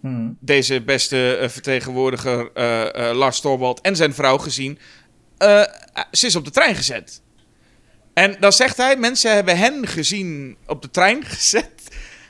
Hmm. 0.00 0.36
Deze 0.40 0.82
beste 0.82 1.46
vertegenwoordiger, 1.50 2.50
Lars 3.14 3.40
Torwald, 3.40 3.80
en 3.80 3.96
zijn 3.96 4.14
vrouw 4.14 4.38
gezien. 4.38 4.78
ze 6.10 6.26
is 6.26 6.36
op 6.36 6.44
de 6.44 6.50
trein 6.50 6.74
gezet. 6.74 7.22
En 8.14 8.36
dan 8.40 8.52
zegt 8.52 8.76
hij: 8.76 8.96
Mensen 8.96 9.34
hebben 9.34 9.58
hen 9.58 9.86
gezien 9.86 10.56
op 10.66 10.82
de 10.82 10.90
trein 10.90 11.24
gezet. 11.34 11.70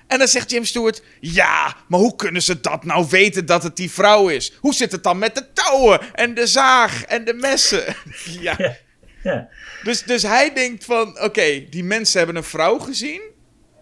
En 0.07 0.19
dan 0.19 0.29
zegt 0.29 0.51
James 0.51 0.69
Stewart: 0.69 1.03
Ja, 1.21 1.77
maar 1.89 2.01
hoe 2.01 2.17
kunnen 2.17 2.43
ze 2.43 2.61
dat 2.61 2.85
nou 2.85 3.07
weten 3.11 3.47
dat 3.47 3.63
het 3.63 3.77
die 3.77 3.91
vrouw 3.91 4.29
is? 4.29 4.53
Hoe 4.61 4.75
zit 4.75 4.93
het 4.93 5.03
dan 5.03 5.19
met 5.19 5.35
de 5.35 5.53
touwen 5.53 6.15
en 6.15 6.35
de 6.35 6.47
zaag 6.47 7.05
en 7.05 7.25
de 7.25 7.35
messen? 7.35 7.97
ja. 8.41 8.77
Ja. 9.27 9.49
Dus, 9.83 10.03
dus 10.03 10.23
hij 10.23 10.55
denkt 10.55 10.85
van: 10.85 11.09
Oké, 11.09 11.25
okay, 11.25 11.67
die 11.71 11.85
mensen 11.85 12.19
hebben 12.19 12.37
een 12.37 12.45
vrouw 12.45 12.79
gezien. 12.79 13.23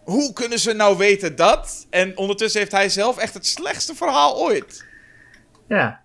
Hoe 0.04 0.32
kunnen 0.32 0.58
ze 0.58 0.72
nou 0.72 0.96
weten 0.96 1.36
dat? 1.36 1.86
En 1.90 2.16
ondertussen 2.16 2.60
heeft 2.60 2.72
hij 2.72 2.88
zelf 2.88 3.18
echt 3.18 3.34
het 3.34 3.46
slechtste 3.46 3.94
verhaal 3.94 4.36
ooit. 4.36 4.84
Ja. 5.68 6.02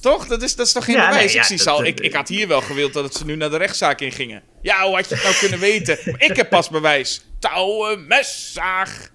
Toch? 0.00 0.26
Dat 0.26 0.42
is, 0.42 0.56
dat 0.56 0.66
is 0.66 0.72
toch 0.72 0.84
geen 0.84 0.96
ja, 0.96 1.08
bewijs? 1.08 1.34
Nee, 1.34 1.42
ik, 1.42 1.58
dat, 1.58 1.66
al, 1.66 1.78
dat, 1.78 1.86
ik, 1.86 2.00
ik 2.00 2.12
had 2.12 2.28
hier 2.28 2.48
wel 2.48 2.60
gewild 2.60 2.92
dat 2.92 3.14
ze 3.14 3.24
nu 3.24 3.36
naar 3.36 3.50
de 3.50 3.56
rechtszaak 3.56 4.00
in 4.00 4.12
gingen. 4.12 4.42
Ja, 4.62 4.84
hoe 4.84 4.94
had 4.94 5.08
je 5.08 5.14
het 5.14 5.24
nou 5.24 5.36
kunnen 5.36 5.58
weten? 5.58 5.98
Ik 6.28 6.36
heb 6.36 6.48
pas 6.48 6.68
bewijs. 6.68 7.26
Touwen, 7.38 8.06
mes, 8.06 8.52
zaag. 8.52 9.08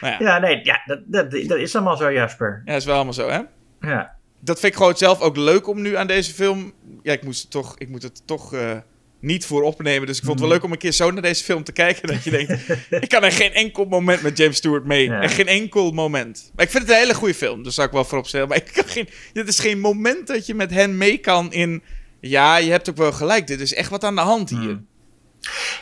Nou 0.00 0.12
ja. 0.12 0.18
ja, 0.18 0.38
nee, 0.38 0.60
ja, 0.64 0.82
dat, 0.84 1.00
dat, 1.04 1.30
dat 1.30 1.58
is 1.58 1.74
allemaal 1.74 1.96
zo, 1.96 2.12
Jasper. 2.12 2.62
Ja, 2.64 2.72
dat 2.72 2.80
is 2.80 2.86
wel 2.86 2.94
allemaal 2.94 3.12
zo, 3.12 3.28
hè? 3.28 3.40
Ja. 3.80 4.16
Dat 4.44 4.60
vind 4.60 4.72
ik 4.72 4.78
gewoon 4.78 4.96
zelf 4.96 5.20
ook 5.20 5.36
leuk 5.36 5.68
om 5.68 5.82
nu 5.82 5.96
aan 5.96 6.06
deze 6.06 6.32
film... 6.32 6.72
Ja, 7.02 7.12
ik, 7.12 7.22
moest 7.22 7.50
toch, 7.50 7.74
ik 7.78 7.88
moet 7.88 8.02
het 8.02 8.22
toch 8.24 8.54
uh, 8.54 8.76
niet 9.20 9.46
voor 9.46 9.62
opnemen. 9.62 10.06
Dus 10.06 10.18
ik 10.18 10.24
vond 10.24 10.38
het 10.38 10.48
wel 10.48 10.56
leuk 10.56 10.64
om 10.64 10.72
een 10.72 10.78
keer 10.78 10.92
zo 10.92 11.10
naar 11.10 11.22
deze 11.22 11.44
film 11.44 11.64
te 11.64 11.72
kijken. 11.72 12.08
Dat 12.08 12.24
je 12.24 12.30
denkt, 12.30 12.52
ik 13.04 13.08
kan 13.08 13.22
er 13.24 13.32
geen 13.32 13.52
enkel 13.52 13.84
moment 13.84 14.22
met 14.22 14.38
James 14.38 14.56
Stewart 14.56 14.84
mee. 14.84 15.04
Ja. 15.04 15.20
En 15.20 15.28
geen 15.28 15.46
enkel 15.46 15.90
moment. 15.90 16.50
Maar 16.54 16.64
ik 16.64 16.70
vind 16.70 16.82
het 16.82 16.92
een 16.92 16.98
hele 16.98 17.14
goede 17.14 17.34
film. 17.34 17.62
Dus 17.62 17.74
zou 17.74 17.86
ik 17.86 17.92
wel 17.92 18.04
voorop 18.04 18.26
stellen. 18.26 18.48
Maar 18.48 18.56
ik 18.56 18.70
kan 18.72 18.84
geen, 18.86 19.08
dit 19.32 19.48
is 19.48 19.58
geen 19.58 19.80
moment 19.80 20.26
dat 20.26 20.46
je 20.46 20.54
met 20.54 20.70
hen 20.70 20.96
mee 20.96 21.18
kan 21.18 21.52
in... 21.52 21.82
Ja, 22.20 22.56
je 22.56 22.70
hebt 22.70 22.90
ook 22.90 22.96
wel 22.96 23.12
gelijk. 23.12 23.46
Dit 23.46 23.60
is 23.60 23.74
echt 23.74 23.90
wat 23.90 24.04
aan 24.04 24.14
de 24.14 24.20
hand 24.20 24.50
hier. 24.50 24.58
Hmm. 24.58 24.86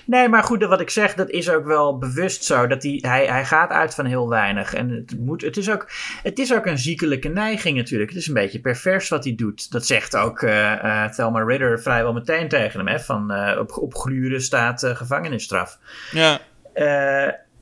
Nee, 0.04 0.28
maar 0.28 0.42
goed, 0.42 0.64
wat 0.64 0.80
ik 0.80 0.90
zeg, 0.90 1.14
dat 1.14 1.30
is 1.30 1.50
ook 1.50 1.64
wel 1.64 1.98
bewust 1.98 2.44
zo. 2.44 2.66
Dat 2.66 2.82
hij, 2.82 2.98
hij, 3.00 3.26
hij 3.26 3.44
gaat 3.44 3.70
uit 3.70 3.94
van 3.94 4.04
heel 4.04 4.28
weinig. 4.28 4.74
En 4.74 4.88
het, 4.88 5.18
moet, 5.18 5.42
het, 5.42 5.56
is 5.56 5.70
ook, 5.70 5.90
het 6.22 6.38
is 6.38 6.54
ook 6.54 6.66
een 6.66 6.78
ziekelijke 6.78 7.28
neiging 7.28 7.76
natuurlijk. 7.76 8.10
Het 8.10 8.18
is 8.18 8.26
een 8.28 8.34
beetje 8.34 8.60
pervers 8.60 9.08
wat 9.08 9.24
hij 9.24 9.34
doet. 9.34 9.70
Dat 9.70 9.86
zegt 9.86 10.16
ook 10.16 10.42
uh, 10.42 10.50
uh, 10.50 11.08
Thelma 11.08 11.42
Ritter 11.42 11.82
vrijwel 11.82 12.12
meteen 12.12 12.48
tegen 12.48 12.78
hem. 12.78 12.88
Hè? 12.88 13.00
Van 13.00 13.32
uh, 13.32 13.58
op, 13.58 13.76
op 13.76 13.94
gluren 13.94 14.42
staat 14.42 14.84
gevangenisstraf. 14.86 15.78
Ja. 16.12 16.40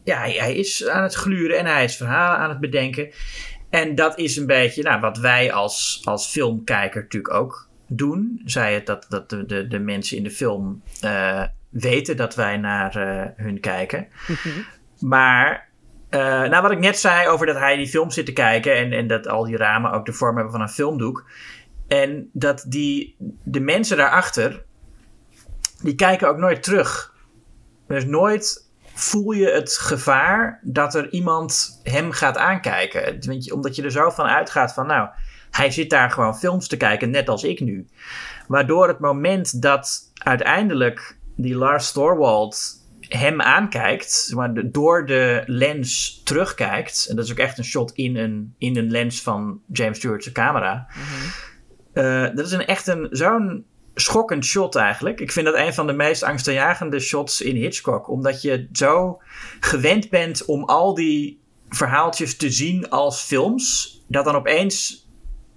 ja, 0.05 0.19
hij, 0.19 0.33
hij, 0.33 0.55
is 0.55 0.89
aan 0.89 1.03
het 1.03 1.15
gluren 1.15 1.59
en 1.59 1.67
hij 1.67 1.85
is 1.85 1.97
verhalen 1.97 2.39
aan 2.39 2.51
het 2.51 2.61
bedenken. 2.61 3.11
En 3.71 3.95
dat 3.95 4.19
is 4.19 4.37
een 4.37 4.47
beetje 4.47 4.83
nou, 4.83 5.01
wat 5.01 5.19
wij 5.19 5.53
als, 5.53 6.01
als 6.05 6.27
filmkijker 6.27 7.03
natuurlijk 7.03 7.35
ook 7.35 7.69
doen. 7.87 8.43
Zij 8.45 8.75
het 8.75 8.87
dat, 8.87 9.07
dat 9.09 9.31
de, 9.31 9.47
de, 9.47 9.67
de 9.67 9.79
mensen 9.79 10.17
in 10.17 10.23
de 10.23 10.31
film 10.31 10.83
weten 11.69 12.17
dat 12.17 12.35
wij 12.35 12.57
naar 12.57 12.97
uh, 12.97 13.25
hun 13.37 13.61
kijken. 13.61 14.09
maar 14.99 15.69
Eh, 16.09 16.21
nou, 16.21 16.63
wat 16.63 16.71
ik 16.71 16.79
net 16.79 16.99
zei 16.99 17.29
over 17.29 17.47
dat 17.47 17.57
hij 17.57 17.77
die 17.77 17.89
film 17.89 18.11
zit 18.11 18.27
te 18.27 18.33
kijken 18.33 18.77
en, 18.77 18.93
en 18.93 19.07
dat 19.07 19.29
al 19.29 19.45
die 19.45 19.57
ramen 19.57 19.93
ook 19.93 20.07
de 20.07 20.13
vorm 20.13 20.35
hebben 20.35 20.53
van 20.53 20.61
een 20.61 20.69
filmdoek. 20.69 21.31
En 21.89 22.31
dat 22.33 22.65
die, 22.69 23.17
de 23.43 23.61
mensen 23.61 23.97
daarachter, 23.97 24.65
die 25.83 25.95
kijken 25.95 26.29
ook 26.29 26.37
nooit 26.37 26.63
terug. 26.63 27.15
Dus 27.87 28.05
nooit 28.05 28.71
voel 28.95 29.33
je 29.33 29.51
het 29.51 29.73
gevaar 29.73 30.61
dat 30.63 30.95
er 30.95 31.11
iemand 31.11 31.81
hem 31.83 32.13
gaat 32.13 32.37
aankijken. 32.37 33.19
Omdat 33.53 33.77
je 33.77 33.83
er 33.83 33.91
zo 33.91 34.11
van 34.11 34.27
uitgaat 34.27 34.73
van, 34.73 34.87
nou, 34.87 35.09
hij 35.51 35.71
zit 35.71 35.91
daar 35.91 36.11
gewoon 36.11 36.39
films 36.39 36.69
te 36.69 36.77
kijken, 36.77 37.11
net 37.11 37.29
als 37.29 37.45
ik 37.45 37.61
nu. 37.61 37.87
Waardoor 38.47 38.89
het 38.89 38.99
moment 38.99 39.63
dat 39.63 40.13
uiteindelijk 40.15 41.18
die 41.39 41.57
Lars 41.57 41.93
Thorwald 41.93 42.77
hem 43.01 43.41
aankijkt, 43.41 44.31
maar 44.35 44.71
door 44.71 45.07
de 45.07 45.43
lens 45.47 46.21
terugkijkt, 46.25 47.07
en 47.09 47.17
dat 47.17 47.25
is 47.25 47.31
ook 47.31 47.39
echt 47.39 47.59
een 47.59 47.65
shot 47.65 47.93
in 47.93 48.17
een, 48.17 48.55
in 48.59 48.77
een 48.77 48.91
lens 48.91 49.23
van 49.23 49.61
James 49.73 49.97
Stewart's 49.97 50.33
camera. 50.33 50.87
Eh, 51.93 52.23
dat 52.35 52.47
is 52.47 52.53
een 52.53 52.67
echt 52.67 52.87
een, 52.87 53.07
zo'n 53.11 53.65
schokkend 53.95 54.45
shot 54.45 54.77
eigenlijk. 54.77 55.21
Ik 55.21 55.33
vind 55.33 55.47
dat 55.47 55.55
een 55.55 55.75
van 55.75 55.87
de 55.87 55.93
meest 55.93 56.23
angstaanjagende 56.23 57.01
shots 57.01 57.41
in 57.41 57.57
Hitchcock. 57.57 58.09
Omdat 58.09 58.43
je 58.43 58.69
zo 58.73 59.21
gewend 59.61 60.11
bent 60.11 60.45
om 60.45 60.65
al 60.65 60.95
die 60.95 61.41
verhaaltjes 61.69 62.37
te 62.37 62.51
zien 62.51 62.91
als 62.91 63.23
films. 63.23 63.97
Dat 64.09 64.25
dan 64.25 64.35
opeens 64.35 65.07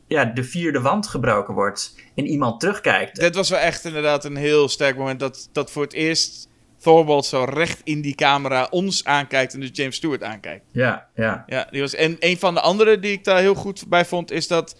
ja, 0.07 0.25
de 0.25 0.43
vierde 0.43 0.81
wand 0.81 1.07
gebroken 1.07 1.53
wordt. 1.53 1.95
En 2.15 2.25
iemand 2.27 2.59
terugkijkt. 2.59 3.19
Dit 3.19 3.35
was 3.35 3.49
wel 3.49 3.59
echt 3.59 3.85
inderdaad 3.85 4.25
een 4.25 4.35
heel 4.35 4.69
sterk 4.69 4.97
moment 4.97 5.19
dat, 5.19 5.49
dat 5.51 5.71
voor 5.71 5.83
het 5.83 5.93
eerst 5.93 6.49
Thorwald 6.81 7.25
zo 7.25 7.43
recht 7.43 7.81
in 7.83 8.01
die 8.01 8.15
camera 8.15 8.67
ons 8.69 9.05
aankijkt 9.05 9.53
en 9.53 9.59
dus 9.59 9.69
James 9.73 9.95
Stewart 9.95 10.23
aankijkt. 10.23 10.65
Ja, 10.71 11.07
ja. 11.15 11.43
Ja, 11.47 11.67
die 11.71 11.81
was, 11.81 11.93
en 11.95 12.15
een 12.19 12.37
van 12.37 12.53
de 12.53 12.61
andere 12.61 12.99
die 12.99 13.11
ik 13.11 13.23
daar 13.23 13.39
heel 13.39 13.53
goed 13.55 13.87
bij 13.87 14.05
vond 14.05 14.31
is 14.31 14.47
dat 14.47 14.75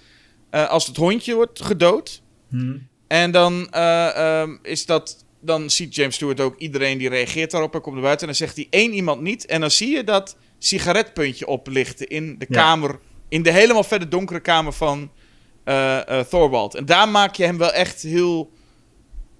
eh, 0.49 0.69
als 0.69 0.87
het 0.87 0.97
hondje 0.97 1.35
wordt 1.35 1.61
gedood 1.61 2.21
Hm. 2.49 2.77
en 3.07 3.31
dan 3.31 3.67
eh, 3.69 4.15
ehm, 4.41 4.57
is 4.61 4.85
dat 4.85 5.25
dan 5.41 5.69
ziet 5.69 5.95
James 5.95 6.15
Stewart 6.15 6.39
ook 6.39 6.59
iedereen 6.59 6.97
die 6.97 7.09
reageert 7.09 7.51
daarop 7.51 7.73
en 7.73 7.81
komt 7.81 7.95
naar 7.95 8.03
buiten 8.03 8.27
en 8.27 8.33
dan 8.37 8.47
zegt 8.47 8.55
hij 8.55 8.67
één 8.69 8.93
iemand 8.93 9.21
niet 9.21 9.45
en 9.45 9.61
dan 9.61 9.71
zie 9.71 9.89
je 9.95 10.03
dat 10.03 10.37
sigaretpuntje 10.59 11.47
oplichten 11.47 12.07
in 12.07 12.35
de 12.37 12.45
Ja. 12.49 12.61
kamer, 12.61 12.99
in 13.29 13.43
de 13.43 13.51
helemaal 13.51 13.83
verder 13.83 14.09
donkere 14.09 14.39
kamer 14.39 14.73
van 14.73 15.11
Thorwald. 16.29 16.75
En 16.75 16.85
daar 16.85 17.09
maak 17.09 17.35
je 17.35 17.43
hem 17.43 17.57
wel 17.57 17.71
echt 17.71 18.01
heel, 18.01 18.51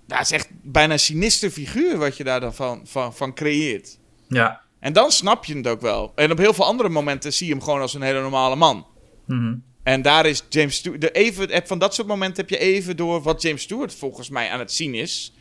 dat 0.07 0.19
is 0.21 0.31
echt 0.31 0.47
bijna 0.61 0.93
een 0.93 0.99
sinister 0.99 1.49
figuur 1.49 1.97
wat 1.97 2.17
je 2.17 2.23
daar 2.23 2.39
dan 2.39 2.53
van, 2.53 2.81
van, 2.83 3.13
van 3.13 3.33
creëert. 3.33 3.97
Ja. 4.27 4.61
En 4.79 4.93
dan 4.93 5.11
snap 5.11 5.45
je 5.45 5.55
het 5.57 5.67
ook 5.67 5.81
wel. 5.81 6.11
En 6.15 6.31
op 6.31 6.37
heel 6.37 6.53
veel 6.53 6.65
andere 6.65 6.89
momenten 6.89 7.33
zie 7.33 7.47
je 7.47 7.53
hem 7.53 7.63
gewoon 7.63 7.81
als 7.81 7.93
een 7.93 8.01
hele 8.01 8.21
normale 8.21 8.55
man. 8.55 8.85
Mhm. 9.25 9.55
En 9.83 10.01
daar 10.01 10.25
is 10.25 10.43
James 10.49 10.75
Stewart. 10.75 11.15
Even, 11.15 11.61
van 11.67 11.79
dat 11.79 11.93
soort 11.95 12.07
momenten 12.07 12.41
heb 12.41 12.49
je 12.49 12.57
even 12.65 12.97
door 12.97 13.21
wat 13.21 13.41
James 13.41 13.61
Stewart 13.61 13.95
volgens 13.95 14.29
mij 14.29 14.49
aan 14.49 14.59
het 14.59 14.71
zien 14.71 14.93
is. 14.95 15.33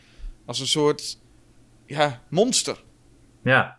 Als 0.45 0.59
een 0.59 0.67
soort. 0.67 1.17
Ja, 1.85 2.21
monster. 2.29 2.83
Ja. 3.43 3.77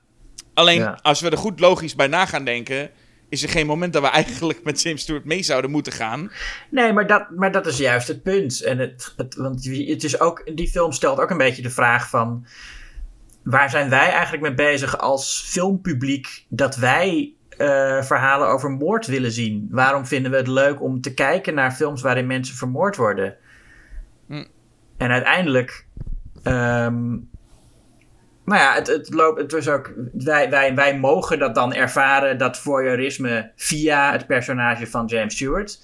Alleen 0.54 0.78
Ja. 0.78 0.98
als 1.02 1.20
we 1.20 1.30
er 1.30 1.38
goed 1.38 1.60
logisch 1.60 1.94
bij 1.94 2.06
na 2.06 2.26
gaan 2.26 2.44
denken. 2.44 2.90
Is 3.32 3.42
er 3.42 3.48
geen 3.48 3.66
moment 3.66 3.92
dat 3.92 4.02
we 4.02 4.08
eigenlijk 4.08 4.64
met 4.64 4.82
James 4.82 5.02
Stewart 5.02 5.24
mee 5.24 5.42
zouden 5.42 5.70
moeten 5.70 5.92
gaan. 5.92 6.30
Nee, 6.70 6.92
maar 6.92 7.06
dat, 7.06 7.30
maar 7.30 7.52
dat 7.52 7.66
is 7.66 7.78
juist 7.78 8.08
het 8.08 8.22
punt. 8.22 8.62
En 8.62 8.78
het, 8.78 9.14
het, 9.16 9.34
want 9.34 9.64
het 9.64 10.04
is 10.04 10.20
ook, 10.20 10.56
die 10.56 10.68
film 10.68 10.92
stelt 10.92 11.20
ook 11.20 11.30
een 11.30 11.36
beetje 11.36 11.62
de 11.62 11.70
vraag 11.70 12.08
van... 12.08 12.46
waar 13.42 13.70
zijn 13.70 13.88
wij 13.88 14.10
eigenlijk 14.10 14.42
mee 14.42 14.54
bezig 14.54 14.98
als 14.98 15.44
filmpubliek... 15.46 16.44
dat 16.48 16.76
wij 16.76 17.32
eh, 17.48 18.02
verhalen 18.02 18.48
over 18.48 18.70
moord 18.70 19.06
willen 19.06 19.32
zien? 19.32 19.68
Waarom 19.70 20.06
vinden 20.06 20.30
we 20.30 20.36
het 20.36 20.48
leuk 20.48 20.82
om 20.82 21.00
te 21.00 21.14
kijken 21.14 21.54
naar 21.54 21.72
films... 21.72 22.02
waarin 22.02 22.26
mensen 22.26 22.56
vermoord 22.56 22.96
worden? 22.96 23.36
Hm. 24.26 24.44
En 24.96 25.10
uiteindelijk... 25.10 25.86
ehm, 26.42 27.16
nou 28.44 28.60
ja, 28.60 28.74
het, 28.74 28.86
het 28.86 29.14
loopt, 29.14 29.40
het 29.40 29.52
was 29.52 29.68
ook, 29.68 29.92
wij, 30.12 30.50
wij, 30.50 30.74
wij 30.74 30.98
mogen 30.98 31.38
dat 31.38 31.54
dan 31.54 31.74
ervaren, 31.74 32.38
dat 32.38 32.58
voyeurisme, 32.58 33.52
via 33.56 34.12
het 34.12 34.26
personage 34.26 34.86
van 34.86 35.06
James 35.06 35.34
Stewart. 35.34 35.80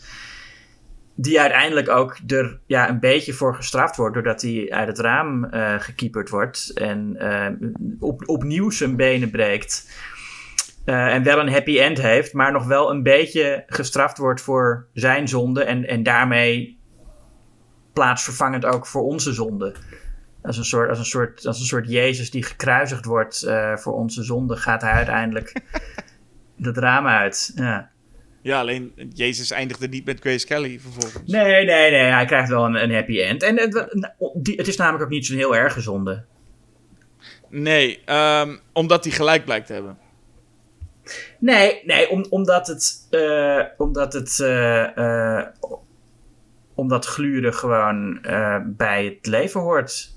Die 1.15 1.41
uiteindelijk 1.41 1.89
ook 1.89 2.19
er 2.27 2.61
ja, 2.67 2.89
een 2.89 3.01
beetje 3.01 3.33
voor 3.33 3.55
gestraft 3.55 3.97
wordt, 3.97 4.15
doordat 4.15 4.43
hij 4.43 4.67
uit 4.71 4.89
het 4.89 4.99
raam 4.99 5.45
eh 5.45 5.75
gekieperd 5.79 6.29
wordt 6.29 6.73
en 6.75 7.17
eh, 7.17 7.69
op, 7.99 8.29
opnieuw 8.29 8.71
zijn 8.71 8.97
benen 8.97 9.31
breekt. 9.31 9.87
Eh, 10.85 11.15
en 11.15 11.23
wel 11.23 11.39
een 11.39 11.53
happy 11.53 11.79
end 11.79 12.01
heeft, 12.01 12.33
maar 12.33 12.53
nog 12.53 12.67
wel 12.67 12.91
een 12.91 13.03
beetje 13.03 13.65
gestraft 13.67 14.19
wordt 14.19 14.41
voor 14.41 14.87
zijn 14.93 15.29
zonde 15.29 15.65
en, 15.65 15.87
en 15.87 16.03
daarmee 16.03 16.79
plaatsvervangend 17.93 18.65
ook 18.65 18.87
voor 18.87 19.03
onze 19.03 19.33
zonde. 19.33 19.75
Als 20.43 20.56
een 20.56 20.65
soort, 20.65 20.89
als 20.89 20.98
een 20.98 21.05
soort, 21.05 21.47
als 21.47 21.60
een 21.60 21.66
soort 21.66 21.90
Jezus 21.90 22.31
die 22.31 22.43
gekruisigd 22.43 23.05
wordt 23.05 23.43
eh, 23.43 23.77
voor 23.77 23.93
onze 23.93 24.23
zonde, 24.23 24.56
gaat 24.56 24.82
hij 24.82 24.93
uiteindelijk 24.93 25.52
dat 26.56 26.77
raam 26.77 27.06
uit. 27.06 27.52
Ja. 27.55 27.90
Ja, 28.43 28.60
alleen 28.60 28.93
Jezus 29.12 29.51
eindigde 29.51 29.89
niet 29.89 30.05
met 30.05 30.20
Grace 30.20 30.47
Kelly 30.47 30.81
vervolgens. 30.81 31.31
Nee, 31.32 31.65
nee, 31.65 31.90
nee, 31.90 32.01
hij 32.02 32.24
krijgt 32.24 32.48
wel 32.48 32.65
een, 32.65 32.82
een 32.82 32.94
happy 32.94 33.20
end. 33.20 33.43
En 33.43 33.59
het, 33.59 33.74
het 34.56 34.69
is 34.69 34.77
namelijk 34.77 35.05
ook 35.05 35.10
niet 35.10 35.27
zo'n 35.27 35.36
heel 35.36 35.56
erg 35.56 35.82
zonde. 35.82 36.24
Nee, 37.48 38.02
ehm, 38.05 38.56
omdat 38.73 39.05
hij 39.05 39.12
gelijk 39.12 39.44
blijkt 39.44 39.66
te 39.66 39.73
hebben. 39.73 39.98
Nee, 41.39 41.82
nee 41.85 42.10
om, 42.10 42.27
omdat 42.31 42.66
het. 42.66 43.06
eh, 43.10 43.62
omdat 43.77 44.12
het. 44.12 44.40
eh, 44.40 45.43
omdat 46.74 47.06
gluren 47.06 47.55
gewoon 47.55 48.20
bij 48.77 49.05
het 49.05 49.27
leven 49.27 49.60
hoort. 49.60 50.16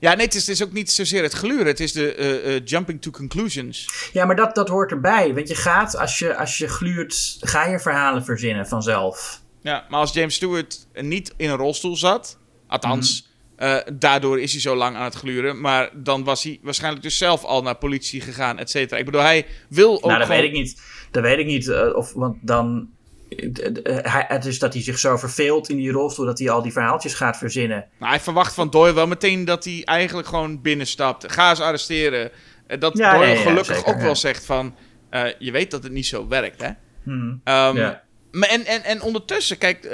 Ja, 0.00 0.14
nee, 0.14 0.26
het 0.26 0.34
is, 0.34 0.46
het 0.46 0.56
is 0.56 0.64
ook 0.64 0.72
niet 0.72 0.90
zozeer 0.90 1.22
het 1.22 1.32
gluren. 1.32 1.66
Het 1.66 1.80
is 1.80 1.92
de 1.92 2.14
eh, 2.14 2.56
eh, 2.56 2.62
jumping 2.64 3.02
to 3.02 3.10
conclusions. 3.10 3.88
Ja, 4.12 4.24
maar 4.24 4.36
dat, 4.36 4.54
dat 4.54 4.68
hoort 4.68 4.90
erbij. 4.90 5.34
Want 5.34 5.48
je 5.48 5.54
gaat, 5.54 5.96
als 5.96 6.18
je, 6.18 6.36
als 6.36 6.58
je 6.58 6.68
gluurt, 6.68 7.36
ga 7.40 7.66
je 7.66 7.80
verhalen 7.80 8.24
verzinnen 8.24 8.66
vanzelf. 8.66 9.42
Ja, 9.62 9.84
maar 9.88 10.00
als 10.00 10.12
James 10.12 10.34
Stewart 10.34 10.86
niet 10.94 11.34
in 11.36 11.50
een 11.50 11.56
rolstoel 11.56 11.96
zat, 11.96 12.38
althans, 12.66 13.28
eh, 13.56 13.76
daardoor 13.92 14.40
is 14.40 14.52
hij 14.52 14.60
zo 14.60 14.76
lang 14.76 14.96
aan 14.96 15.04
het 15.04 15.14
gluren, 15.14 15.60
maar 15.60 15.90
dan 15.92 16.24
was 16.24 16.42
hij 16.42 16.58
waarschijnlijk 16.62 17.02
dus 17.02 17.18
zelf 17.18 17.44
al 17.44 17.62
naar 17.62 17.76
politie 17.76 18.20
gegaan, 18.20 18.58
et 18.58 18.70
cetera. 18.70 18.98
Ik 18.98 19.04
bedoel, 19.04 19.20
hij 19.20 19.46
wil 19.68 19.94
ook 19.94 20.04
nou, 20.04 20.18
dat 20.18 20.26
gewoon... 20.26 20.42
weet 20.42 20.50
ik 20.50 20.56
niet. 20.56 20.82
Dat 21.10 21.22
weet 21.22 21.38
ik 21.38 21.46
niet. 21.46 21.70
of, 21.94 22.12
want 22.12 22.36
dan. 22.40 22.88
Eh, 23.36 24.14
het 24.28 24.44
is 24.44 24.58
dat 24.58 24.72
hij 24.72 24.82
zich 24.82 24.98
zo 24.98 25.16
verveelt 25.16 25.68
in 25.68 25.76
die 25.76 25.90
rolstoel 25.90 26.26
dat 26.26 26.38
hij 26.38 26.50
al 26.50 26.62
die 26.62 26.72
verhaaltjes 26.72 27.14
gaat 27.14 27.36
verzinnen. 27.36 27.86
Nou, 27.98 28.10
hij 28.10 28.20
verwacht 28.20 28.54
van 28.54 28.70
Doyle 28.70 28.94
wel 28.94 29.06
meteen 29.06 29.44
dat 29.44 29.64
hij 29.64 29.82
eigenlijk 29.84 30.28
gewoon 30.28 30.62
binnenstapt. 30.62 31.32
Ga 31.32 31.50
eens 31.50 31.60
arresteren. 31.60 32.30
Eh, 32.66 32.80
Dat 32.80 32.96
Ja, 32.96 33.14
Doyle 33.14 33.32
ja, 33.32 33.40
gelukkig 33.40 33.76
zeker, 33.76 33.92
ook 33.92 33.98
ja. 33.98 34.04
wel 34.04 34.16
zegt 34.16 34.44
van, 34.44 34.74
eh, 35.10 35.24
je 35.38 35.50
weet 35.50 35.70
dat 35.70 35.82
het 35.82 35.92
niet 35.92 36.06
zo 36.06 36.28
werkt, 36.28 36.62
hè? 36.62 36.70
Hmm. 37.02 37.40
Ehm, 37.44 37.76
Ja. 37.76 38.02
Maar 38.30 38.48
en, 38.48 38.66
en, 38.66 38.84
en 38.84 39.02
ondertussen, 39.02 39.58
kijk, 39.58 39.84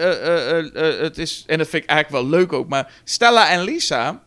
het 1.00 1.18
is, 1.18 1.44
en 1.46 1.58
dat 1.58 1.68
vind 1.68 1.82
ik 1.82 1.88
eigenlijk 1.88 2.22
wel 2.22 2.38
leuk 2.38 2.52
ook, 2.52 2.68
maar 2.68 2.92
Stella 3.04 3.50
en 3.50 3.62
Lisa 3.62 4.22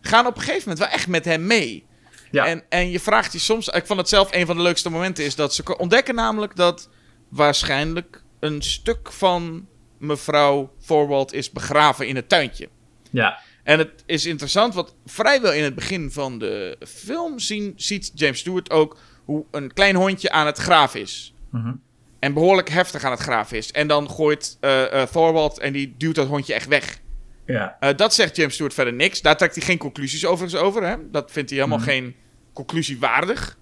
gaan 0.00 0.26
op 0.26 0.34
een 0.34 0.40
gegeven 0.40 0.68
moment 0.68 0.78
wel 0.78 0.88
echt 0.88 1.08
met 1.08 1.24
hem 1.24 1.46
mee. 1.46 1.86
Ja. 2.30 2.46
En, 2.46 2.62
en 2.68 2.90
je 2.90 3.00
vraagt 3.00 3.32
je 3.32 3.38
soms, 3.38 3.68
ik 3.68 3.86
vond 3.86 3.98
het 3.98 4.08
zelf 4.08 4.28
een 4.34 4.46
van 4.46 4.56
de 4.56 4.62
leukste 4.62 4.90
momenten, 4.90 5.24
is 5.24 5.34
dat 5.34 5.54
ze 5.54 5.78
ontdekken 5.78 6.14
namelijk 6.14 6.56
dat 6.56 6.88
waarschijnlijk 7.28 8.22
een 8.40 8.62
stuk 8.62 9.12
van 9.12 9.66
mevrouw 9.98 10.72
Thorwald 10.86 11.32
is 11.32 11.50
begraven 11.50 12.08
in 12.08 12.16
het 12.16 12.28
tuintje. 12.28 12.68
ja. 13.10 13.38
En 13.62 13.78
het 13.78 14.02
is 14.06 14.26
interessant, 14.26 14.74
want 14.74 14.94
vrijwel 15.06 15.52
in 15.52 15.62
het 15.62 15.74
begin 15.74 16.10
van 16.10 16.38
de 16.38 16.76
film 16.86 17.38
zien, 17.38 17.72
ziet 17.76 18.12
James 18.14 18.38
Stewart 18.38 18.70
ook 18.70 18.98
hoe 19.24 19.44
een 19.50 19.72
klein 19.72 19.94
hondje 19.96 20.30
aan 20.30 20.46
het 20.46 20.58
graven 20.58 21.00
is. 21.00 21.34
Mhm. 21.50 21.72
En 22.18 22.32
behoorlijk 22.34 22.68
heftig 22.68 23.04
aan 23.04 23.10
het 23.10 23.20
graven 23.20 23.56
is. 23.56 23.72
En 23.72 23.88
dan 23.88 24.10
gooit 24.10 24.56
eh 24.60 25.02
eh, 25.02 25.08
Thorwald 25.08 25.58
en 25.58 25.72
die 25.72 25.94
duwt 25.98 26.14
dat 26.14 26.26
hondje 26.26 26.54
echt 26.54 26.68
weg. 26.68 27.00
Ja. 27.46 27.76
Eh, 27.80 27.96
dat 27.96 28.14
zegt 28.14 28.36
James 28.36 28.52
Stewart 28.54 28.74
verder 28.74 28.92
niks. 28.94 29.22
Daar 29.22 29.36
trekt 29.36 29.54
hij 29.54 29.64
geen 29.64 29.78
conclusies 29.78 30.26
overigens 30.26 30.62
over. 30.62 30.86
Hè? 30.86 30.96
Dat 31.10 31.30
vindt 31.32 31.50
hij 31.50 31.58
helemaal 31.58 31.80
Mhm. 31.80 31.88
geen 31.88 32.14
conclusie 32.52 32.98
waardig. 32.98 33.58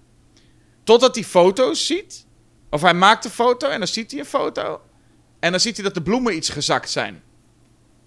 Totdat 0.83 1.15
hij 1.15 1.23
foto's 1.23 1.85
ziet. 1.85 2.24
Of 2.75 2.81
hij 2.81 2.93
maakt 2.93 3.25
een 3.25 3.31
foto 3.31 3.69
en 3.69 3.79
dan 3.79 3.87
ziet 3.87 4.11
hij 4.11 4.19
een 4.19 4.25
foto. 4.25 4.81
En 5.39 5.51
dan 5.51 5.59
ziet 5.59 5.75
hij 5.75 5.85
dat 5.85 5.93
de 5.93 6.01
bloemen 6.01 6.35
iets 6.35 6.49
gezakt 6.49 6.89
zijn. 6.89 7.23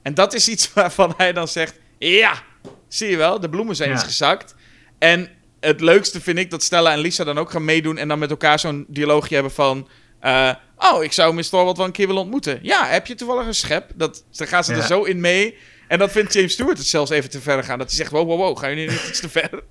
En 0.03 0.15
dat 0.15 0.35
is 0.35 0.49
iets 0.49 0.73
waarvan 0.75 1.15
hij 1.17 1.33
dan 1.33 1.49
zegt... 1.49 1.75
Ja, 1.99 2.43
zie 2.89 3.11
je 3.11 3.17
wel, 3.17 3.41
de 3.41 3.49
bloemen 3.49 3.77
zijn 3.77 3.89
Ja. 3.89 3.95
iets 3.95 4.05
gezakt. 4.05 4.55
En 4.99 5.31
het 5.61 5.81
leukste 5.81 6.21
vind 6.21 6.39
ik 6.39 6.51
dat 6.51 6.63
Stella 6.63 6.93
en 6.93 6.99
Lisa 6.99 7.25
dan 7.25 7.39
ook 7.39 7.51
gaan 7.51 7.65
meedoen... 7.65 7.99
en 7.99 8.09
dan 8.09 8.19
met 8.19 8.31
elkaar 8.31 8.59
zo'n 8.59 8.85
dialoogje 8.89 9.35
hebben 9.35 9.53
van... 9.53 9.89
eh, 10.21 10.55
oh, 10.77 11.03
ik 11.05 11.13
zou 11.13 11.35
Miss 11.35 11.49
Thorwald 11.51 11.77
wel 11.77 11.87
een 11.87 11.93
keer 11.93 12.07
willen 12.07 12.23
ontmoeten. 12.23 12.59
Ja, 12.63 12.87
heb 12.87 13.07
je 13.07 13.15
toevallig 13.15 13.47
een 13.47 13.55
schep? 13.55 13.91
Dat, 13.95 14.25
dan 14.31 14.47
gaan 14.47 14.65
ze 14.65 14.73
Ja. 14.73 14.79
er 14.79 14.85
zo 14.87 15.03
in 15.03 15.21
mee. 15.21 15.57
En 15.89 15.99
dat 15.99 16.11
vindt 16.11 16.33
James 16.33 16.53
Stewart 16.53 16.79
het 16.79 16.87
zelfs 16.87 17.11
even 17.11 17.31
te 17.31 17.41
ver 17.41 17.65
gaan. 17.65 17.79
Dat 17.79 17.87
hij 17.89 17.97
zegt, 17.97 18.11
wow, 18.11 18.27
wow, 18.27 18.39
wow, 18.39 18.59
gaan 18.59 18.69
jullie 18.71 18.91
niet 18.91 19.09
iets 19.09 19.21
te 19.21 19.29
ver? 19.29 19.63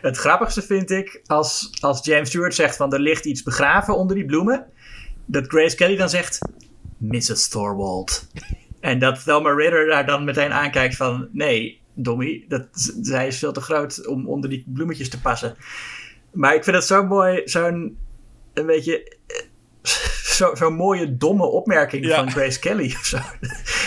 Het 0.00 0.16
grappigste 0.16 0.62
vind 0.62 0.90
ik 0.90 1.20
als, 1.26 1.70
als 1.80 2.04
James 2.04 2.28
Stewart 2.28 2.54
zegt 2.54 2.76
van 2.76 2.92
er 2.92 3.00
ligt 3.00 3.24
iets 3.24 3.42
begraven 3.42 3.96
onder 3.96 4.16
die 4.16 4.24
bloemen. 4.24 4.66
Dat 5.26 5.46
Grace 5.46 5.76
Kelly 5.76 5.96
dan 5.96 6.10
zegt 6.10 6.38
Mrs. 6.96 7.48
Thorwald. 7.48 8.26
En 8.80 8.98
dat 8.98 9.24
Thelma 9.24 9.50
Ritter 9.50 9.86
daar 9.86 10.06
dan 10.06 10.24
meteen 10.24 10.52
aankijkt 10.52 10.96
van 10.96 11.28
nee, 11.32 11.80
Dommy, 11.94 12.44
dat, 12.48 12.66
zij 13.02 13.26
is 13.26 13.38
veel 13.38 13.52
te 13.52 13.60
groot 13.60 14.06
om 14.06 14.28
onder 14.28 14.50
die 14.50 14.64
bloemetjes 14.66 15.08
te 15.08 15.20
passen. 15.20 15.56
Maar 16.32 16.54
ik 16.54 16.64
vind 16.64 16.76
het 16.76 16.84
zo 16.84 17.06
mooi, 17.06 17.42
zo'n 17.44 17.98
een 18.54 18.66
beetje 18.66 19.16
zo'n 20.22 20.56
zo 20.56 20.70
mooie 20.70 21.16
domme 21.16 21.44
opmerking 21.44 22.06
Ja. 22.06 22.16
van 22.16 22.30
Grace 22.30 22.58
Kelly 22.58 22.94
of 22.98 23.04
zo. 23.06 23.18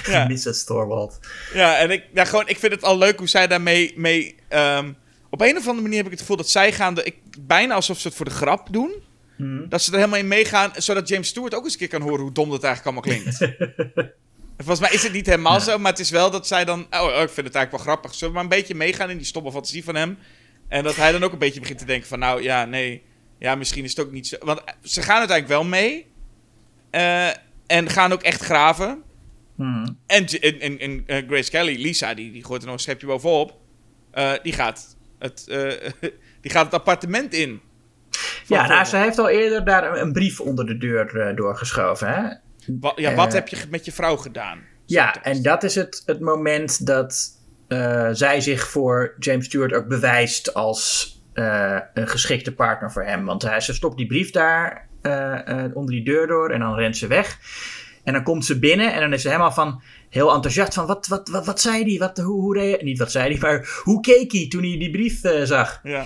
Ja. 0.06 0.28
Mrs. 0.30 0.64
Thorwald. 0.64 1.20
Ja, 1.54 1.78
en 1.78 1.92
ik, 1.92 2.06
ja, 2.14 2.26
gewoon, 2.26 2.48
ik 2.48 2.58
vind 2.60 2.72
het 2.72 2.84
al 2.84 2.98
leuk 2.98 3.18
hoe 3.18 3.28
zij 3.30 3.48
daarmee... 3.48 3.94
Mee, 3.96 4.36
ehm, 4.48 4.92
op 5.34 5.42
een 5.42 5.58
of 5.58 5.68
andere 5.68 5.82
manier 5.82 5.98
heb 5.98 6.06
ik 6.06 6.12
het 6.12 6.20
gevoel 6.20 6.38
dat 6.38 6.50
zij 6.50 6.72
gaan... 6.72 6.94
De, 6.94 7.04
ik, 7.04 7.16
bijna 7.42 7.74
alsof 7.74 8.00
ze 8.00 8.08
het 8.08 8.18
voor 8.18 8.26
de 8.26 8.32
grap 8.32 8.68
doen. 8.72 8.94
Hmm. 9.36 9.70
Dat 9.70 9.82
ze 9.82 9.92
er 9.92 9.98
helemaal 9.98 10.20
in 10.20 10.28
meegaan, 10.28 10.72
zodat 10.76 11.08
James 11.08 11.28
Stewart 11.28 11.56
ook 11.56 11.64
eens 11.64 11.74
een 11.74 11.80
keer 11.80 11.88
kan 11.88 12.02
horen 12.02 12.22
hoe 12.22 12.32
dom 12.32 12.50
dat 12.50 12.64
eigenlijk 12.64 12.98
allemaal 12.98 13.22
klinkt. 13.22 13.38
Volgens 14.58 14.80
mij 14.80 14.92
is 14.92 15.04
het 15.04 15.12
niet 15.14 15.26
helemaal 15.26 15.60
zo, 15.60 15.78
maar 15.78 15.92
het 15.92 16.00
is 16.00 16.10
wel 16.10 16.32
dat 16.32 16.48
zij 16.48 16.66
dan... 16.66 16.88
Oh, 16.92 17.02
oh, 17.02 17.08
ik 17.08 17.30
vind 17.30 17.48
het 17.48 17.56
eigenlijk 17.56 17.72
wel 17.72 17.80
grappig. 17.80 18.14
Zullen 18.14 18.28
we 18.28 18.34
maar 18.34 18.44
een 18.44 18.58
beetje 18.60 18.76
meegaan 18.76 19.10
in 19.10 19.18
die 19.18 19.26
stomme 19.26 19.52
fantasie 19.52 19.84
van 19.84 19.96
hem? 19.96 20.18
En 20.68 20.84
dat 20.84 20.96
hij 20.96 21.12
dan 21.12 21.24
ook 21.24 21.32
een 21.32 21.38
beetje 21.38 21.60
begint 21.60 21.80
te 21.80 21.86
denken 21.86 22.08
van... 22.08 22.20
Nou, 22.20 22.42
ja, 22.42 22.66
nee. 22.66 23.04
Ja, 23.40 23.56
misschien 23.56 23.84
is 23.84 23.96
het 23.96 24.06
ook 24.06 24.12
niet 24.12 24.28
zo... 24.28 24.38
Want 24.40 24.62
ze 24.82 25.02
gaan 25.02 25.18
uiteindelijk 25.18 25.60
wel 25.60 25.64
mee. 25.64 26.06
eh, 26.90 27.28
en 27.68 27.90
gaan 27.90 28.12
ook 28.12 28.24
echt 28.24 28.42
graven. 28.42 29.04
Hmm. 29.56 29.98
En, 30.06 30.26
en, 30.26 30.60
en, 30.60 30.80
en, 30.80 31.04
eh, 31.06 31.28
Grace 31.28 31.50
Kelly, 31.50 31.82
Lisa, 31.82 32.14
die, 32.14 32.32
die 32.32 32.44
gooit 32.46 32.62
er 32.62 32.68
nog 32.68 32.76
een 32.76 32.82
schepje 32.82 33.08
bovenop. 33.08 33.58
Eh, 34.12 34.34
die, 34.44 34.54
gaat 34.54 34.93
het, 35.24 35.48
eh, 35.48 36.10
die 36.42 36.52
gaat 36.52 36.66
het 36.66 36.74
appartement 36.74 37.34
in. 37.34 37.62
Ja, 38.48 38.68
nou, 38.68 38.86
ze 38.86 38.98
heeft 38.98 39.20
al 39.20 39.30
eerder 39.30 39.66
daar 39.66 39.98
een, 39.98 40.14
brief 40.14 40.40
onder 40.40 40.66
de 40.66 40.78
deur 40.78 41.20
eh, 41.20 41.36
doorgeschoven. 41.36 42.08
Hè? 42.08 42.22
Ja, 42.96 43.16
wat 43.16 43.28
Eh, 43.28 43.34
heb 43.34 43.48
je 43.48 43.58
met 43.70 43.86
je 43.86 43.92
vrouw 43.92 44.16
gedaan? 44.16 44.60
Ja, 44.86 45.24
en 45.24 45.42
dat 45.42 45.64
is 45.64 45.76
het, 45.76 46.04
het 46.06 46.20
moment 46.20 46.86
dat 46.86 47.42
zij 48.12 48.42
zich 48.42 48.68
voor 48.68 49.16
James 49.20 49.46
Stewart 49.46 49.74
ook 49.74 49.88
bewijst 49.88 50.54
als 50.54 51.12
een 51.94 52.08
geschikte 52.08 52.54
partner 52.54 52.92
voor 52.92 53.04
hem. 53.04 53.26
Want 53.26 53.42
hij, 53.42 53.60
ze 53.62 53.74
stopt 53.74 53.98
die 53.98 54.08
brief 54.08 54.32
daar 54.32 54.88
onder 55.74 55.92
die 55.92 56.04
deur 56.04 56.28
door 56.28 56.50
en 56.50 56.60
dan 56.60 56.76
rent 56.76 56.98
ze 56.98 57.08
weg. 57.08 57.40
En 58.04 58.14
dan 58.14 58.24
komt 58.24 58.46
ze 58.46 58.60
binnen 58.60 58.94
en 58.94 59.00
dan 59.00 59.14
is 59.14 59.22
ze 59.22 59.28
helemaal 59.28 59.52
van 59.52 59.82
heel 60.14 60.34
enthousiast 60.34 60.74
van 60.74 60.86
wat, 60.86 61.08
wat, 61.08 61.28
wat, 61.30 61.46
wat 61.46 61.62
zei 61.62 61.84
hij? 61.84 61.98
Wat, 61.98 62.18
hoe, 62.18 62.42
hoe 62.42 62.78
Niet 62.82 63.00
wat 63.00 63.12
zei 63.12 63.30
hij, 63.32 63.40
maar 63.40 63.82
hoe 63.84 64.02
keek 64.02 64.32
hij 64.32 64.48
toen 64.48 64.62
hij 64.64 64.78
die 64.78 64.92
brief 64.92 65.24
eh, 65.24 65.44
zag? 65.44 65.80
Ja. 65.84 66.06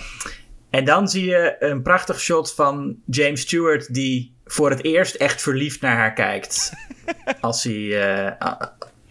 En 0.70 0.84
dan 0.84 1.08
zie 1.08 1.24
je 1.24 1.56
een 1.58 1.82
prachtig 1.82 2.20
shot 2.20 2.54
van 2.54 2.96
James 3.06 3.40
Stewart 3.40 3.94
die 3.94 4.34
voor 4.44 4.70
het 4.70 4.84
eerst 4.84 5.14
echt 5.14 5.42
verliefd 5.42 5.80
naar 5.80 5.96
haar 5.96 6.12
kijkt. 6.12 6.72
als, 7.40 7.64
hij, 7.64 8.00
eh, 8.28 8.48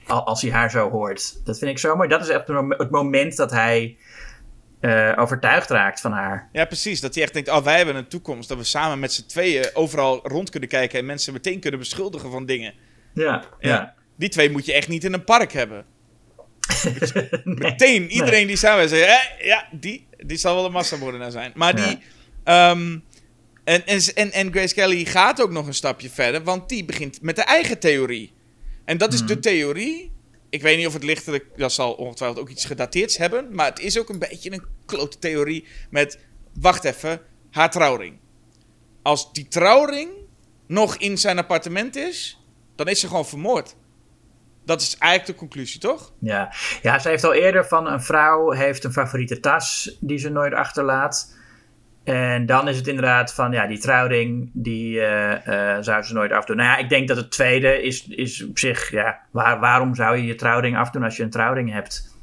als 0.06 0.42
hij 0.42 0.52
haar 0.52 0.72
zo 0.72 0.90
hoort. 0.90 1.46
Dat 1.46 1.58
vind 1.58 1.72
ik 1.72 1.78
zo 1.78 1.96
mooi. 1.96 2.10
Dat 2.10 2.22
is 2.22 2.28
echt 2.30 2.48
het 2.48 2.56
mom- 2.56 2.72
het 2.72 2.90
moment 2.92 3.36
dat 3.36 3.52
hij 3.52 3.98
eh, 4.80 5.14
overtuigd 5.16 5.70
raakt 5.70 6.02
van 6.02 6.12
haar. 6.12 6.50
ja, 6.52 6.66
precies. 6.66 7.02
Dat 7.02 7.14
hij 7.14 7.24
echt 7.24 7.34
denkt, 7.34 7.50
oh, 7.50 7.64
wij 7.64 7.78
hebben 7.78 7.96
een 7.96 8.08
toekomst. 8.08 8.50
Dat 8.50 8.58
we 8.58 8.64
samen 8.64 9.00
met 9.00 9.14
z'n 9.14 9.26
tweeën 9.28 9.70
overal 9.74 10.28
rond 10.28 10.50
kunnen 10.50 10.70
kijken... 10.70 11.00
en 11.00 11.06
mensen 11.06 11.34
meteen 11.34 11.60
kunnen 11.60 11.80
beschuldigen 11.80 12.32
van 12.32 12.46
dingen. 12.46 12.74
Ja, 13.14 13.24
Ja. 13.60 13.70
ja. 13.70 13.96
Die 14.18 14.30
twee 14.30 14.50
moet 14.50 14.66
je 14.66 14.74
echt 14.74 14.88
niet 14.88 15.04
in 15.04 15.14
een 15.14 15.24
park 15.24 15.54
hebben. 15.54 15.86
Nee. 17.44 17.56
Meteen, 17.58 18.12
iedereen 18.12 18.48
die 18.48 18.56
samen 18.56 18.90
zegt, 18.90 19.08
eh, 19.08 19.46
ja, 19.48 19.68
die, 19.72 20.08
die 20.18 20.38
zal 20.38 20.56
wel 20.56 20.66
een 20.66 20.72
massamoordenaar 20.72 21.32
zijn. 21.32 21.52
Maar 21.56 21.76
die... 21.76 22.00
ehm, 22.44 22.98
en, 23.64 23.86
en, 23.86 24.02
en, 24.14 24.32
en 24.32 24.52
Grace 24.52 24.74
Kelly 24.74 25.06
gaat 25.06 25.42
ook 25.42 25.52
nog 25.52 25.68
een 25.68 25.74
stapje 25.74 26.10
verder, 26.10 26.44
want 26.44 26.70
die 26.70 26.86
begint 26.86 27.22
met 27.22 27.36
de 27.36 27.42
eigen 27.42 27.80
theorie. 27.80 28.34
En 28.86 28.98
dat 28.98 29.14
is 29.14 29.22
de 29.22 29.40
theorie. 29.40 30.12
Ik 30.50 30.62
weet 30.62 30.78
niet 30.78 30.88
of 30.88 30.94
het 30.94 31.04
lichtelijk, 31.04 31.46
dat 31.56 31.72
zal 31.72 31.94
ongetwijfeld 31.94 32.40
ook 32.40 32.50
iets 32.50 32.66
gedateerds 32.66 33.18
hebben, 33.18 33.56
maar 33.56 33.66
het 33.66 33.80
is 33.80 34.00
ook 34.00 34.10
een 34.10 34.20
beetje 34.20 34.52
een 34.52 34.64
klote 34.86 35.20
theorie 35.20 35.66
met, 35.90 36.20
wacht 36.60 36.84
even, 36.84 37.22
haar 37.52 37.72
trouwring. 37.72 38.18
Als 39.02 39.34
die 39.34 39.48
trouwring 39.48 40.10
nog 40.68 40.98
in 40.98 41.18
zijn 41.18 41.38
appartement 41.38 41.96
is, 41.96 42.40
dan 42.76 42.88
is 42.88 43.00
ze 43.00 43.08
gewoon 43.08 43.28
vermoord. 43.28 43.76
Dat 44.68 44.82
is 44.82 44.98
eigenlijk 44.98 45.32
de 45.32 45.46
conclusie, 45.46 45.80
toch? 45.80 46.12
Ja. 46.20 46.54
ja, 46.82 47.00
ze 47.00 47.10
heeft 47.10 47.24
al 47.24 47.34
eerder 47.34 47.68
van 47.68 47.88
een 47.88 48.02
vrouw 48.02 48.52
heeft 48.52 48.84
een 48.84 48.92
favoriete 48.92 49.40
tas 49.40 49.98
die 50.00 50.18
ze 50.18 50.30
nooit 50.30 50.54
achterlaat. 50.54 51.36
En 52.04 52.46
dan 52.46 52.68
is 52.68 52.78
het 52.78 52.88
inderdaad 52.88 53.34
van, 53.34 53.52
ja, 53.52 53.68
die 53.68 53.80
trouwring, 53.80 54.50
die 54.54 55.02
eh, 55.02 55.78
zou 55.82 56.04
ze 56.04 56.14
nooit 56.14 56.32
afdoen. 56.32 56.56
Nou 56.56 56.70
ja, 56.70 56.78
ik 56.78 56.90
denk 56.90 57.08
dat 57.08 57.18
het 57.18 57.32
tweede 57.32 57.82
is, 57.84 58.08
is 58.08 58.46
op 58.46 58.60
zich, 58.60 58.92
ja, 58.92 59.20
waar, 59.32 59.60
waarom 59.60 59.96
zou 59.96 60.18
je 60.18 60.26
je 60.26 60.36
trouwring 60.36 60.78
afdoen 60.78 61.04
als 61.04 61.18
je 61.18 61.24
een 61.24 61.30
trouwring 61.30 61.72
hebt? 61.74 62.16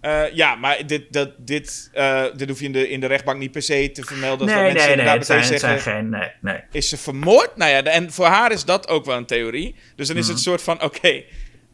Eh, 0.00 0.32
ja, 0.34 0.54
maar 0.54 0.86
dit, 0.86 1.12
dat, 1.12 1.30
dit, 1.38 1.90
dit 2.36 2.48
hoef 2.48 2.58
je 2.58 2.64
in 2.64 2.72
de, 2.72 2.88
in 2.88 3.00
de 3.00 3.06
rechtbank 3.06 3.38
niet 3.38 3.52
per 3.52 3.62
se 3.62 3.90
te 3.92 4.02
vermelden. 4.02 4.46
Dat 4.46 4.56
nee, 4.56 4.72
mensen 4.72 4.96
nee, 4.96 5.06
nee, 5.06 5.14
het 5.14 5.26
zijn, 5.26 5.44
het 5.44 5.60
zijn 5.60 5.78
geen, 5.80 6.08
nee, 6.08 6.30
nee. 6.40 6.60
is 6.70 6.88
ze 6.88 6.96
vermoord? 6.96 7.56
Nou 7.56 7.70
ja, 7.70 7.82
en 7.82 8.12
voor 8.12 8.26
haar 8.26 8.52
is 8.52 8.64
dat 8.64 8.88
ook 8.88 9.04
wel 9.04 9.16
een 9.16 9.26
theorie. 9.26 9.74
Dus 9.96 10.08
dan 10.08 10.16
is 10.16 10.22
Mhm. 10.22 10.30
het 10.30 10.44
een 10.44 10.50
soort 10.50 10.62
van, 10.62 10.82
oké, 10.82 11.22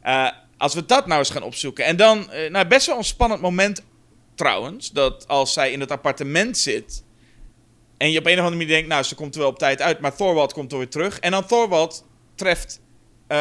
eh, 0.09 0.29
als 0.59 0.75
we 0.75 0.85
dat 0.85 1.07
nou 1.07 1.19
eens 1.19 1.31
gaan 1.31 1.43
opzoeken. 1.43 1.85
En 1.85 1.97
dan, 1.97 2.31
eh, 2.31 2.51
nou 2.51 2.67
best 2.67 2.87
wel 2.87 2.97
een 2.97 3.05
spannend 3.05 3.41
moment 3.41 3.85
trouwens, 4.35 4.91
dat 4.91 5.29
als 5.29 5.53
zij 5.53 5.73
in 5.73 5.81
het 5.81 5.91
appartement 5.91 6.59
zit... 6.59 7.05
en 7.97 8.11
je 8.11 8.19
op 8.19 8.27
een 8.27 8.33
of 8.33 8.39
andere 8.39 8.57
manier 8.57 8.75
denkt, 8.75 8.89
nou, 8.89 9.03
ze 9.03 9.15
komt 9.15 9.35
er 9.35 9.41
wel 9.41 9.51
op 9.51 9.59
tijd 9.59 9.83
uit... 9.83 10.01
maar 10.01 10.17
Thorwald 10.17 10.53
komt 10.53 10.73
er 10.73 10.79
weer 10.79 10.89
terug. 10.89 11.19
En 11.19 11.31
dan 11.31 11.47
Thorwald 11.47 12.07
treft 12.35 12.81
eh, 13.27 13.39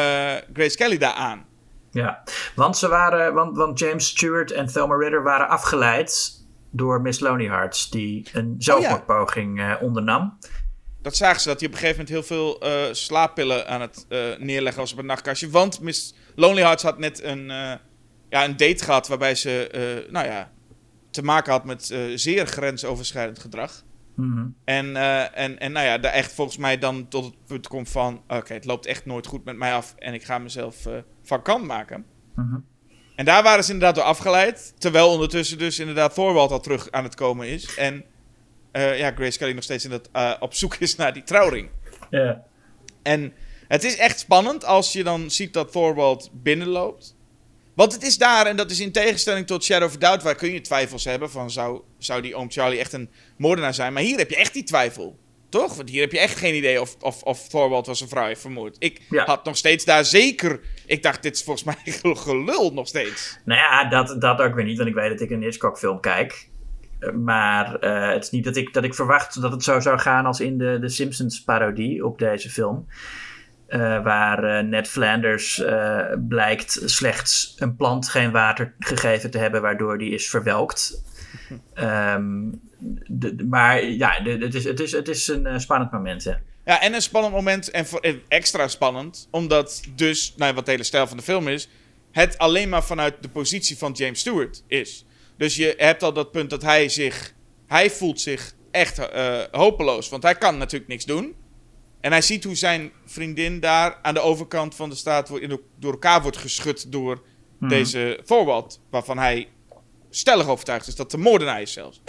Grace 0.52 0.76
Kelly 0.76 0.98
daar 0.98 1.12
aan. 1.12 1.46
Ja, 1.90 2.22
want, 2.54 2.76
ze 2.76 2.88
waren, 2.88 3.34
want, 3.34 3.56
want 3.56 3.78
James 3.78 4.06
Stewart 4.06 4.50
en 4.50 4.66
Thelma 4.66 4.96
Ritter 4.96 5.22
waren 5.22 5.48
afgeleid 5.48 6.32
door 6.70 7.00
Miss 7.00 7.20
Lonely 7.20 7.46
Hearts, 7.46 7.90
die 7.90 8.28
een 8.32 8.54
zelfmoordpoging 8.58 9.60
eh, 9.60 9.74
ondernam. 9.80 10.38
Dat 11.02 11.16
zagen 11.16 11.40
ze 11.40 11.48
dat 11.48 11.60
hij 11.60 11.68
op 11.68 11.74
een 11.74 11.80
gegeven 11.80 12.04
moment 12.04 12.28
heel 12.28 12.36
veel 12.36 12.62
slaappillen 12.94 13.68
aan 13.68 13.80
het 13.80 14.06
neerleggen 14.38 14.80
was 14.80 14.90
op 14.90 14.96
het 14.96 15.06
nachtkastje. 15.06 15.50
Want 15.50 15.80
Miss 15.80 16.14
Lonely 16.38 16.62
Hearts 16.62 16.82
had 16.82 16.98
net 16.98 17.22
een, 17.22 17.50
eh, 17.50 17.72
ja, 18.28 18.44
een 18.44 18.56
date 18.56 18.84
gehad 18.84 19.08
waarbij 19.08 19.34
ze 19.34 19.68
eh, 19.68 20.12
nou 20.12 20.26
ja, 20.26 20.50
te 21.10 21.22
maken 21.22 21.52
had 21.52 21.64
met 21.64 21.90
eh, 21.90 22.00
zeer 22.14 22.46
grensoverschrijdend 22.46 23.38
gedrag. 23.38 23.84
Mhm. 24.14 24.46
En, 24.64 24.96
en, 25.34 25.58
en 25.58 25.72
nou 25.72 25.86
ja, 25.86 25.98
daar 25.98 26.12
echt 26.12 26.32
volgens 26.32 26.56
mij 26.56 26.78
dan 26.78 27.08
tot 27.08 27.24
het 27.24 27.46
punt 27.46 27.68
komt 27.68 27.90
van... 27.90 28.22
Oké, 28.28 28.52
het 28.52 28.64
loopt 28.64 28.86
echt 28.86 29.06
nooit 29.06 29.26
goed 29.26 29.44
met 29.44 29.56
mij 29.56 29.72
af 29.72 29.94
en 29.98 30.14
ik 30.14 30.24
ga 30.24 30.38
mezelf 30.38 30.76
van 31.22 31.42
kant 31.42 31.64
maken. 31.64 32.04
Mhm. 32.34 32.58
En 33.16 33.24
daar 33.24 33.42
waren 33.42 33.64
ze 33.64 33.72
inderdaad 33.72 33.94
door 33.94 34.04
afgeleid. 34.04 34.74
Terwijl 34.78 35.08
ondertussen 35.08 35.58
dus 35.58 35.78
inderdaad 35.78 36.14
Thorwald 36.14 36.50
al 36.50 36.60
terug 36.60 36.90
aan 36.90 37.04
het 37.04 37.14
komen 37.14 37.48
is. 37.48 37.76
En 37.76 38.04
ja, 38.72 39.12
Grace 39.12 39.38
Kelly 39.38 39.52
nog 39.52 39.64
steeds 39.64 39.84
in 39.84 39.90
dat, 39.90 40.10
op 40.40 40.54
zoek 40.54 40.74
is 40.74 40.96
naar 40.96 41.12
die 41.12 41.22
trouwring. 41.24 41.70
Ja. 42.10 42.44
En 43.02 43.32
het 43.68 43.84
is 43.84 43.96
echt 43.96 44.18
spannend 44.18 44.64
als 44.64 44.92
je 44.92 45.04
dan 45.04 45.30
ziet 45.30 45.52
dat 45.52 45.72
Thorwald 45.72 46.30
binnenloopt. 46.32 47.16
Want 47.74 47.92
het 47.92 48.02
is 48.02 48.18
daar, 48.18 48.46
en 48.46 48.56
dat 48.56 48.70
is 48.70 48.80
in 48.80 48.92
tegenstelling 48.92 49.46
tot 49.46 49.64
Shadow 49.64 49.88
of 49.88 49.96
Doubt, 49.96 50.22
waar 50.22 50.34
kun 50.34 50.52
je 50.52 50.60
twijfels 50.60 51.04
hebben 51.04 51.30
van 51.30 51.50
zou, 51.50 51.80
zou 51.98 52.22
die 52.22 52.34
oom 52.34 52.50
Charlie 52.50 52.78
echt 52.78 52.92
een 52.92 53.10
moordenaar 53.36 53.74
zijn. 53.74 53.92
Maar 53.92 54.02
hier 54.02 54.18
heb 54.18 54.30
je 54.30 54.36
echt 54.36 54.52
die 54.52 54.62
twijfel. 54.64 55.18
Toch? 55.48 55.74
Want 55.76 55.88
hier 55.90 56.00
heb 56.00 56.12
je 56.12 56.18
echt 56.18 56.36
geen 56.38 56.54
idee 56.54 56.80
of, 56.80 56.96
of, 57.00 57.22
of 57.22 57.48
Thorwald 57.48 57.86
was 57.86 58.00
een 58.00 58.08
vrouw 58.08 58.26
heeft 58.26 58.40
vermoord. 58.40 58.76
Ik 58.78 59.00
Ja. 59.10 59.24
had 59.24 59.44
nog 59.44 59.56
steeds 59.56 59.84
daar 59.84 60.04
zeker... 60.04 60.60
Ik 60.86 61.02
dacht, 61.02 61.22
dit 61.22 61.34
is 61.36 61.42
volgens 61.42 61.64
mij 61.64 61.92
gelul 62.24 62.72
nog 62.72 62.86
steeds. 62.88 63.38
Nou 63.44 63.60
ja, 63.60 63.88
dat, 63.88 64.20
dat 64.20 64.38
ook 64.40 64.54
weer 64.54 64.64
niet, 64.64 64.76
want 64.76 64.88
ik 64.88 64.94
weet 64.94 65.10
dat 65.10 65.20
ik 65.20 65.30
een 65.30 65.42
Hitchcock 65.42 65.78
film 65.78 66.00
kijk. 66.00 66.48
Eh, 66.98 67.10
Maar 67.12 67.74
eh, 67.74 68.12
het 68.14 68.24
is 68.24 68.30
niet 68.30 68.44
dat 68.44 68.56
ik, 68.56 68.72
dat 68.72 68.84
ik 68.84 68.94
verwacht 68.94 69.40
dat 69.40 69.52
het 69.52 69.64
zo 69.64 69.80
zou 69.80 69.98
gaan 69.98 70.26
als 70.26 70.40
in 70.40 70.58
de, 70.58 70.78
de 70.80 70.88
Simpsons 70.88 71.42
parodie 71.42 72.04
op 72.06 72.18
deze 72.18 72.50
film. 72.50 72.86
Eh, 73.68 74.02
waar 74.02 74.44
eh, 74.44 74.64
Ned 74.64 74.88
Flanders 74.88 75.60
eh, 75.62 76.04
blijkt 76.28 76.80
slechts 76.84 77.54
een 77.58 77.76
plant 77.76 78.08
geen 78.08 78.30
water 78.30 78.74
gegeven 78.78 79.30
te 79.30 79.38
hebben, 79.38 79.62
waardoor 79.62 79.98
die 79.98 80.10
is 80.10 80.28
verwelkt. 80.30 81.02
Ehm, 81.74 82.50
de, 83.08 83.34
de- 83.34 83.44
maar 83.44 83.84
ja, 83.84 84.20
de- 84.20 84.30
het, 84.30 84.54
is, 84.54 84.64
het, 84.64 84.80
is, 84.80 84.92
het 84.92 85.08
is 85.08 85.28
een 85.28 85.60
spannend 85.60 85.92
moment. 85.92 86.22
Ja. 86.22 86.40
Ja, 86.64 86.80
en 86.80 86.94
een 86.94 87.02
spannend 87.02 87.34
moment. 87.34 87.70
En 87.70 87.86
voor, 87.86 88.06
extra 88.28 88.68
spannend. 88.68 89.28
Omdat 89.30 89.82
dus, 89.94 90.34
nou, 90.36 90.54
wat 90.54 90.64
de 90.64 90.70
hele 90.70 90.82
stijl 90.82 91.06
van 91.06 91.16
de 91.16 91.22
film 91.22 91.48
is. 91.48 91.68
Het 92.12 92.38
alleen 92.38 92.68
maar 92.68 92.84
vanuit 92.84 93.14
de 93.20 93.28
positie 93.28 93.78
van 93.78 93.92
James 93.92 94.20
Stewart 94.20 94.64
is. 94.66 95.06
Dus 95.36 95.56
je 95.56 95.74
hebt 95.76 96.02
al 96.02 96.12
dat 96.12 96.30
punt 96.30 96.50
dat 96.50 96.62
hij 96.62 96.88
zich. 96.88 97.32
Hij 97.66 97.90
voelt 97.90 98.20
zich 98.20 98.52
echt 98.70 98.98
hopeloos. 99.50 100.08
Want 100.08 100.22
hij 100.22 100.34
kan 100.34 100.58
natuurlijk 100.58 100.90
niks 100.90 101.04
doen. 101.04 101.34
En 102.00 102.10
hij 102.10 102.22
ziet 102.22 102.44
hoe 102.44 102.54
zijn 102.54 102.92
vriendin 103.04 103.60
daar 103.60 103.98
aan 104.02 104.14
de 104.14 104.20
overkant 104.20 104.74
van 104.74 104.88
de 104.88 104.94
straat 104.94 105.28
door 105.78 105.92
elkaar 105.92 106.22
wordt 106.22 106.36
geschud 106.36 106.92
door 106.92 107.22
deze 107.60 108.20
Thorwald. 108.24 108.80
Waarvan 108.90 109.18
hij 109.18 109.48
stellig 110.10 110.48
overtuigd 110.48 110.86
is 110.86 110.94
dat 110.94 111.10
de 111.10 111.18
moordenaar 111.18 111.62
is 111.62 111.72
zelfs. 111.72 112.02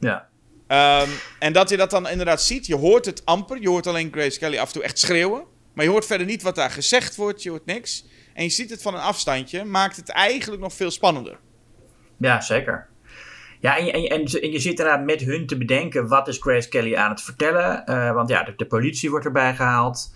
Ja. 0.00 0.28
Ehm, 0.66 1.08
en 1.38 1.52
dat 1.52 1.68
je 1.68 1.76
dat 1.76 1.90
dan 1.90 2.08
inderdaad 2.08 2.42
ziet. 2.42 2.66
Je 2.66 2.76
hoort 2.76 3.04
het 3.04 3.24
amper. 3.24 3.60
Je 3.60 3.68
hoort 3.68 3.86
alleen 3.86 4.12
Grace 4.12 4.38
Kelly 4.38 4.58
af 4.58 4.66
en 4.66 4.72
toe 4.72 4.82
echt 4.82 4.98
schreeuwen. 4.98 5.44
Maar 5.72 5.84
je 5.84 5.90
hoort 5.90 6.06
verder 6.06 6.26
niet 6.26 6.42
wat 6.42 6.54
daar 6.54 6.70
gezegd 6.70 7.16
wordt. 7.16 7.42
Je 7.42 7.50
hoort 7.50 7.66
niks. 7.66 8.04
En 8.34 8.42
je 8.42 8.50
ziet 8.50 8.70
het 8.70 8.82
van 8.82 8.94
een 8.94 9.00
afstandje. 9.00 9.64
Maakt 9.64 9.96
het 9.96 10.08
eigenlijk 10.08 10.62
nog 10.62 10.72
veel 10.72 10.90
spannender. 10.90 11.38
Ja, 12.18 12.40
zeker. 12.40 12.88
Ja, 13.60 13.76
en 13.76 13.84
je, 13.84 13.92
en, 13.92 14.22
je, 14.24 14.40
en 14.40 14.52
je 14.52 14.58
zit 14.58 14.78
inderdaad 14.78 15.04
met 15.04 15.20
hun 15.20 15.46
te 15.46 15.56
bedenken 15.58 16.08
wat 16.08 16.28
is 16.28 16.38
Grace 16.38 16.68
Kelly 16.68 16.94
aan 16.94 17.10
het 17.10 17.22
vertellen. 17.22 17.82
Uh, 17.90 18.12
want 18.12 18.28
ja, 18.28 18.42
de, 18.42 18.52
de, 18.56 18.66
politie 18.66 19.10
wordt 19.10 19.24
erbij 19.24 19.54
gehaald. 19.54 20.14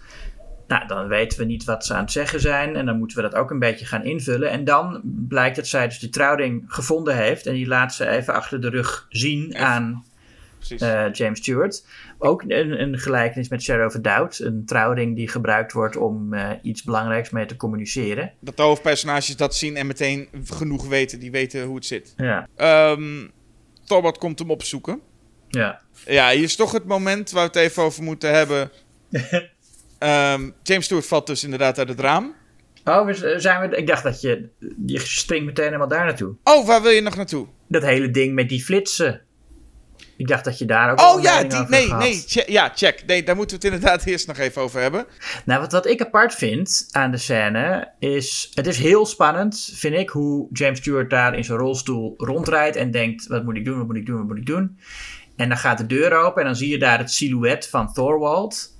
Nou, 0.66 0.86
dan 0.86 1.08
weten 1.08 1.38
we 1.38 1.44
niet 1.44 1.64
wat 1.64 1.86
ze 1.86 1.94
aan 1.94 2.02
het 2.02 2.12
zeggen 2.12 2.40
zijn. 2.40 2.76
En 2.76 2.86
dan 2.86 2.98
moeten 2.98 3.16
we 3.16 3.22
dat 3.22 3.34
ook 3.34 3.50
een 3.50 3.58
beetje 3.58 3.86
gaan 3.86 4.04
invullen. 4.04 4.50
En 4.50 4.64
dan 4.64 5.00
blijkt 5.04 5.56
dat 5.56 5.66
zij 5.66 5.88
dus 5.88 5.98
die 5.98 6.08
trouwring 6.08 6.64
gevonden 6.66 7.16
heeft. 7.16 7.46
En 7.46 7.54
die 7.54 7.66
laat 7.66 7.94
ze 7.94 8.08
even 8.08 8.34
achter 8.34 8.60
de 8.60 8.68
rug 8.68 9.06
zien 9.08 9.56
aan 9.56 10.04
uh, 10.68 11.12
James 11.12 11.38
Stewart. 11.38 11.86
Ook 12.22 12.42
een, 12.42 12.82
een, 12.82 12.98
gelijkenis 12.98 13.48
met 13.48 13.62
Shadow 13.62 13.86
of 13.86 13.94
a 13.94 13.98
Doubt. 13.98 14.38
Een 14.38 14.64
trouwring 14.66 15.16
die 15.16 15.28
gebruikt 15.28 15.72
wordt 15.72 15.96
om 15.96 16.34
uh, 16.34 16.50
iets 16.62 16.82
belangrijks 16.82 17.30
mee 17.30 17.46
te 17.46 17.56
communiceren. 17.56 18.32
Dat 18.40 18.56
de 18.56 18.62
hoofdpersonages 18.62 19.36
dat 19.36 19.54
zien 19.54 19.76
en 19.76 19.86
meteen 19.86 20.28
genoeg 20.44 20.88
weten. 20.88 21.20
Die 21.20 21.30
weten 21.30 21.64
hoe 21.64 21.74
het 21.74 21.86
zit. 21.86 22.14
Ja. 22.16 22.48
Um, 22.92 23.30
Thorbot 23.84 24.18
komt 24.18 24.38
hem 24.38 24.50
opzoeken. 24.50 25.00
Ja. 25.48 25.80
Ja, 26.06 26.30
hier 26.30 26.42
is 26.42 26.56
toch 26.56 26.72
het 26.72 26.84
moment 26.84 27.30
waar 27.30 27.42
we 27.42 27.58
het 27.58 27.70
even 27.70 27.82
over 27.82 28.02
moeten 28.02 28.32
hebben. 28.32 28.70
um, 29.98 30.54
James 30.62 30.84
Stewart 30.84 31.06
valt 31.06 31.26
dus 31.26 31.44
inderdaad 31.44 31.78
uit 31.78 31.88
het 31.88 32.00
raam. 32.00 32.34
Oh, 32.84 33.08
zijn 33.36 33.70
we, 33.70 33.76
ik 33.76 33.86
dacht 33.86 34.02
dat 34.02 34.20
je, 34.20 34.48
je 34.86 34.98
springt 34.98 35.46
meteen 35.46 35.64
helemaal 35.64 35.88
daar 35.88 36.04
naartoe. 36.04 36.34
Oh, 36.44 36.66
waar 36.66 36.82
wil 36.82 36.90
je 36.90 37.00
nog 37.00 37.16
naartoe? 37.16 37.46
Dat 37.68 37.82
hele 37.82 38.10
ding 38.10 38.34
met 38.34 38.48
die 38.48 38.62
flitsen. 38.64 39.22
Ik 40.20 40.26
dacht 40.26 40.44
dat 40.44 40.58
je 40.58 40.64
daar 40.64 40.90
ook. 40.90 41.00
Oh 41.00 41.22
ja, 41.22 41.42
die, 41.42 41.64
nee, 41.68 41.92
nee, 41.92 42.24
check, 42.26 42.48
ja, 42.48 42.72
check. 42.74 43.02
Nee, 43.06 43.22
daar 43.22 43.36
moeten 43.36 43.60
we 43.60 43.66
het 43.66 43.74
inderdaad 43.74 44.04
eerst 44.06 44.26
nog 44.26 44.38
even 44.38 44.62
over 44.62 44.80
hebben. 44.80 45.06
Nou, 45.44 45.60
wat, 45.60 45.72
wat 45.72 45.86
ik 45.86 46.00
apart 46.00 46.34
vind 46.34 46.88
aan 46.90 47.10
de 47.10 47.16
scène 47.16 47.90
is. 47.98 48.50
Het 48.54 48.66
is 48.66 48.78
heel 48.78 49.06
spannend, 49.06 49.70
vind 49.74 49.94
ik, 49.94 50.08
hoe 50.08 50.48
James 50.52 50.78
Stewart 50.78 51.10
daar 51.10 51.34
in 51.34 51.44
zijn 51.44 51.58
rolstoel 51.58 52.14
rondrijdt 52.16 52.76
en 52.76 52.90
denkt: 52.90 53.26
wat 53.26 53.44
moet 53.44 53.56
ik 53.56 53.64
doen, 53.64 53.78
wat 53.78 53.86
moet 53.86 53.96
ik 53.96 54.06
doen, 54.06 54.16
wat 54.16 54.26
moet 54.26 54.36
ik 54.36 54.46
doen? 54.46 54.78
En 55.36 55.48
dan 55.48 55.58
gaat 55.58 55.78
de 55.78 55.86
deur 55.86 56.12
open 56.12 56.40
en 56.40 56.46
dan 56.46 56.56
zie 56.56 56.70
je 56.70 56.78
daar 56.78 56.98
het 56.98 57.10
silhouet 57.10 57.68
van 57.68 57.92
Thorwald. 57.92 58.76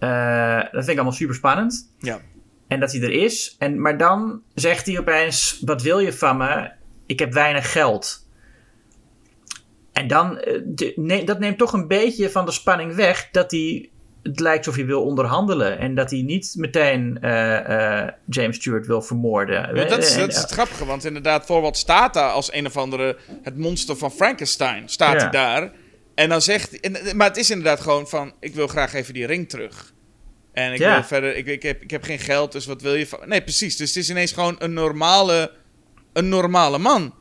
Uh, 0.00 0.56
dat 0.56 0.70
vind 0.70 0.88
ik 0.88 0.94
allemaal 0.94 1.12
super 1.12 1.34
spannend. 1.34 1.94
Ja. 1.98 2.20
En 2.68 2.80
dat 2.80 2.92
hij 2.92 3.02
er 3.02 3.12
is. 3.12 3.56
En, 3.58 3.80
maar 3.80 3.96
dan 3.96 4.42
zegt 4.54 4.86
hij 4.86 4.98
opeens: 4.98 5.60
Wat 5.64 5.82
wil 5.82 5.98
je 5.98 6.12
van 6.12 6.36
me? 6.36 6.70
Ik 7.06 7.18
heb 7.18 7.32
weinig 7.32 7.72
geld. 7.72 8.23
En 9.94 10.06
dan, 10.06 10.44
uh, 10.96 11.26
dat 11.26 11.38
neemt 11.38 11.58
toch 11.58 11.72
een 11.72 11.88
beetje 11.88 12.30
van 12.30 12.44
de 12.44 12.52
spanning 12.52 12.94
weg 12.94 13.28
dat 13.30 13.50
hij, 13.50 13.90
het 14.22 14.40
lijkt 14.40 14.58
alsof 14.58 14.74
hij 14.74 14.86
wil 14.86 15.02
onderhandelen. 15.02 15.78
En 15.78 15.94
dat 15.94 16.10
hij 16.10 16.22
niet 16.22 16.54
meteen 16.56 17.18
uh, 17.20 17.30
uh, 17.68 18.08
James 18.26 18.56
Stewart 18.56 18.86
wil 18.86 19.02
vermoorden. 19.02 19.76
Ja, 19.76 19.84
dat 19.84 20.02
is, 20.02 20.16
dat 20.16 20.28
is 20.28 20.36
het 20.36 20.50
grappige, 20.50 20.84
want 20.84 21.04
inderdaad, 21.04 21.46
Thorwald 21.46 21.76
staat 21.76 22.14
daar 22.14 22.30
als 22.30 22.52
een 22.52 22.66
of 22.66 22.76
andere, 22.76 23.16
het 23.42 23.58
monster 23.58 23.96
van 23.96 24.10
Frankenstein, 24.10 24.88
staat 24.88 25.14
ja. 25.14 25.20
hij 25.20 25.30
daar. 25.30 25.72
En 26.14 26.28
dan 26.28 26.42
zegt 26.42 26.80
en, 26.80 27.16
maar 27.16 27.28
het 27.28 27.36
is 27.36 27.50
inderdaad 27.50 27.80
gewoon 27.80 28.08
van, 28.08 28.32
ik 28.40 28.54
wil 28.54 28.66
graag 28.66 28.94
even 28.94 29.14
die 29.14 29.26
ring 29.26 29.48
terug. 29.48 29.92
En 30.52 30.72
ik 30.72 30.78
ja. 30.78 30.94
wil 30.94 31.04
verder, 31.04 31.36
ik, 31.36 31.46
ik, 31.46 31.62
heb, 31.62 31.82
ik 31.82 31.90
heb 31.90 32.02
geen 32.02 32.18
geld, 32.18 32.52
dus 32.52 32.66
wat 32.66 32.82
wil 32.82 32.94
je 32.94 33.06
van... 33.06 33.18
Nee, 33.26 33.42
precies, 33.42 33.76
dus 33.76 33.88
het 33.88 33.96
is 33.96 34.10
ineens 34.10 34.32
gewoon 34.32 34.56
een 34.58 34.72
normale, 34.72 35.52
een 36.12 36.28
normale 36.28 36.78
man. 36.78 37.14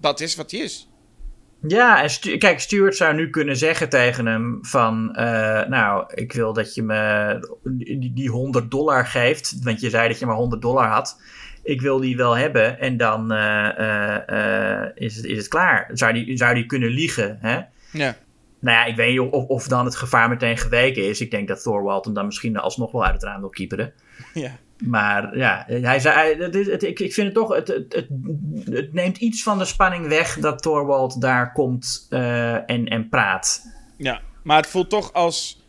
Dat 0.00 0.20
is 0.20 0.36
wat 0.36 0.50
hij 0.50 0.60
is. 0.60 0.88
Ja, 1.60 2.02
en 2.02 2.38
kijk, 2.38 2.60
Stuart 2.60 2.96
zou 2.96 3.14
nu 3.14 3.30
kunnen 3.30 3.56
zeggen 3.56 3.88
tegen 3.88 4.26
hem 4.26 4.58
van... 4.62 5.08
Uh, 5.18 5.66
nou, 5.66 6.04
ik 6.14 6.32
wil 6.32 6.52
dat 6.52 6.74
je 6.74 6.82
me 6.82 7.38
die, 7.64 8.12
die 8.14 8.28
100 8.30 8.70
dollar 8.70 9.06
geeft. 9.06 9.58
Want 9.62 9.80
je 9.80 9.90
zei 9.90 10.08
dat 10.08 10.18
je 10.18 10.26
maar 10.26 10.34
100 10.34 10.62
dollar 10.62 10.86
had. 10.86 11.20
Ik 11.62 11.80
wil 11.80 12.00
die 12.00 12.16
wel 12.16 12.36
hebben 12.36 12.80
en 12.80 12.96
dan 12.96 13.32
uh, 13.32 13.68
uh, 14.30 14.84
is, 14.94 15.16
het, 15.16 15.24
is 15.24 15.36
het 15.36 15.48
klaar. 15.48 15.90
Zou 15.92 16.12
die, 16.12 16.36
zou 16.36 16.54
die 16.54 16.66
kunnen 16.66 16.90
liegen, 16.90 17.38
hè? 17.40 17.60
Ja. 17.90 18.16
Nou 18.60 18.76
ja, 18.76 18.84
ik 18.84 18.96
weet 18.96 19.10
niet 19.10 19.30
of, 19.30 19.44
of 19.44 19.68
dan 19.68 19.84
het 19.84 19.96
gevaar 19.96 20.28
meteen 20.28 20.56
geweken 20.56 21.08
is. 21.08 21.20
Ik 21.20 21.30
denk 21.30 21.48
dat 21.48 21.62
Thorwald 21.62 22.04
hem 22.04 22.14
dan 22.14 22.26
misschien 22.26 22.56
alsnog 22.56 22.92
wel 22.92 23.04
uit 23.04 23.14
het 23.14 23.22
raam 23.22 23.40
wil 23.40 23.48
kieperen. 23.48 23.92
Ja. 24.34 24.58
Maar 24.84 25.38
ja, 25.38 25.64
hij 25.66 26.00
zei, 26.00 26.42
het, 26.42 26.54
het, 26.54 26.82
ik, 26.82 27.00
ik 27.00 27.14
vind 27.14 27.26
het 27.26 27.34
toch, 27.34 27.54
het, 27.54 27.68
het, 27.68 28.08
het, 28.70 28.92
neemt 28.92 29.16
iets 29.16 29.42
van 29.42 29.58
de 29.58 29.64
spanning 29.64 30.08
weg 30.08 30.38
dat 30.38 30.62
Thorwald 30.62 31.20
daar 31.20 31.52
komt 31.52 32.06
uh, 32.10 32.70
en, 32.70 32.86
en 32.86 33.08
praat. 33.08 33.62
Ja, 33.96 34.20
maar 34.42 34.56
het 34.56 34.66
voelt 34.66 34.90
toch 34.90 35.12
als, 35.12 35.66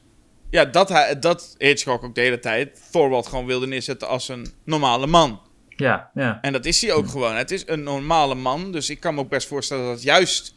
ja, 0.49 0.65
dat, 0.65 0.89
hij, 0.89 1.19
dat 1.19 1.55
Hitchcock 1.57 2.03
ook 2.03 2.15
de 2.15 2.21
hele 2.21 2.39
tijd 2.39 2.91
Thorwald 2.91 3.27
gewoon 3.27 3.45
wilde 3.45 3.67
neerzetten 3.67 4.07
als 4.07 4.29
een 4.29 4.47
normale 4.63 5.07
man. 5.07 5.39
Ja, 5.69 6.09
ja. 6.13 6.41
En 6.41 6.53
dat 6.53 6.65
is 6.65 6.81
hij 6.81 6.93
ook 6.93 7.05
ja. 7.05 7.11
gewoon. 7.11 7.35
Het 7.35 7.51
is 7.51 7.63
een 7.67 7.83
normale 7.83 8.35
man, 8.35 8.71
dus 8.71 8.89
ik 8.89 8.99
kan 8.99 9.15
me 9.15 9.19
ook 9.19 9.29
best 9.29 9.47
voorstellen 9.47 9.83
dat 9.83 9.93
het 9.93 10.03
juist 10.03 10.55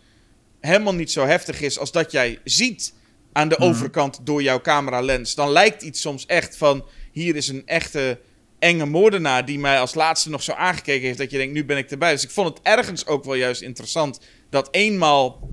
helemaal 0.60 0.94
niet 0.94 1.10
zo 1.12 1.24
heftig 1.26 1.60
is 1.60 1.78
als 1.78 1.92
dat 1.92 2.12
jij 2.12 2.38
ziet 2.44 2.94
aan 3.32 3.48
de 3.48 3.56
Mhm. 3.58 3.68
overkant 3.68 4.20
door 4.26 4.42
jouw 4.42 4.60
cameralens. 4.60 5.34
Dan 5.34 5.50
lijkt 5.50 5.82
iets 5.82 6.00
soms 6.00 6.26
echt 6.26 6.56
van, 6.56 6.84
hier 7.12 7.36
is 7.36 7.48
een 7.48 7.62
echte 7.66 8.20
enge 8.58 8.86
moordenaar 8.86 9.44
die 9.44 9.58
mij 9.58 9.80
als 9.80 9.94
laatste 9.94 10.30
nog 10.30 10.42
zo 10.42 10.52
aangekeken 10.52 11.06
heeft 11.06 11.18
dat 11.18 11.30
je 11.30 11.36
denkt, 11.36 11.54
nu 11.54 11.64
ben 11.64 11.76
ik 11.76 11.90
erbij. 11.90 12.12
Dus 12.12 12.24
ik 12.24 12.30
vond 12.30 12.48
het 12.48 12.58
ergens 12.62 13.06
ook 13.06 13.24
wel 13.24 13.34
juist 13.34 13.62
interessant 13.62 14.20
dat 14.50 14.68
eenmaal, 14.70 15.50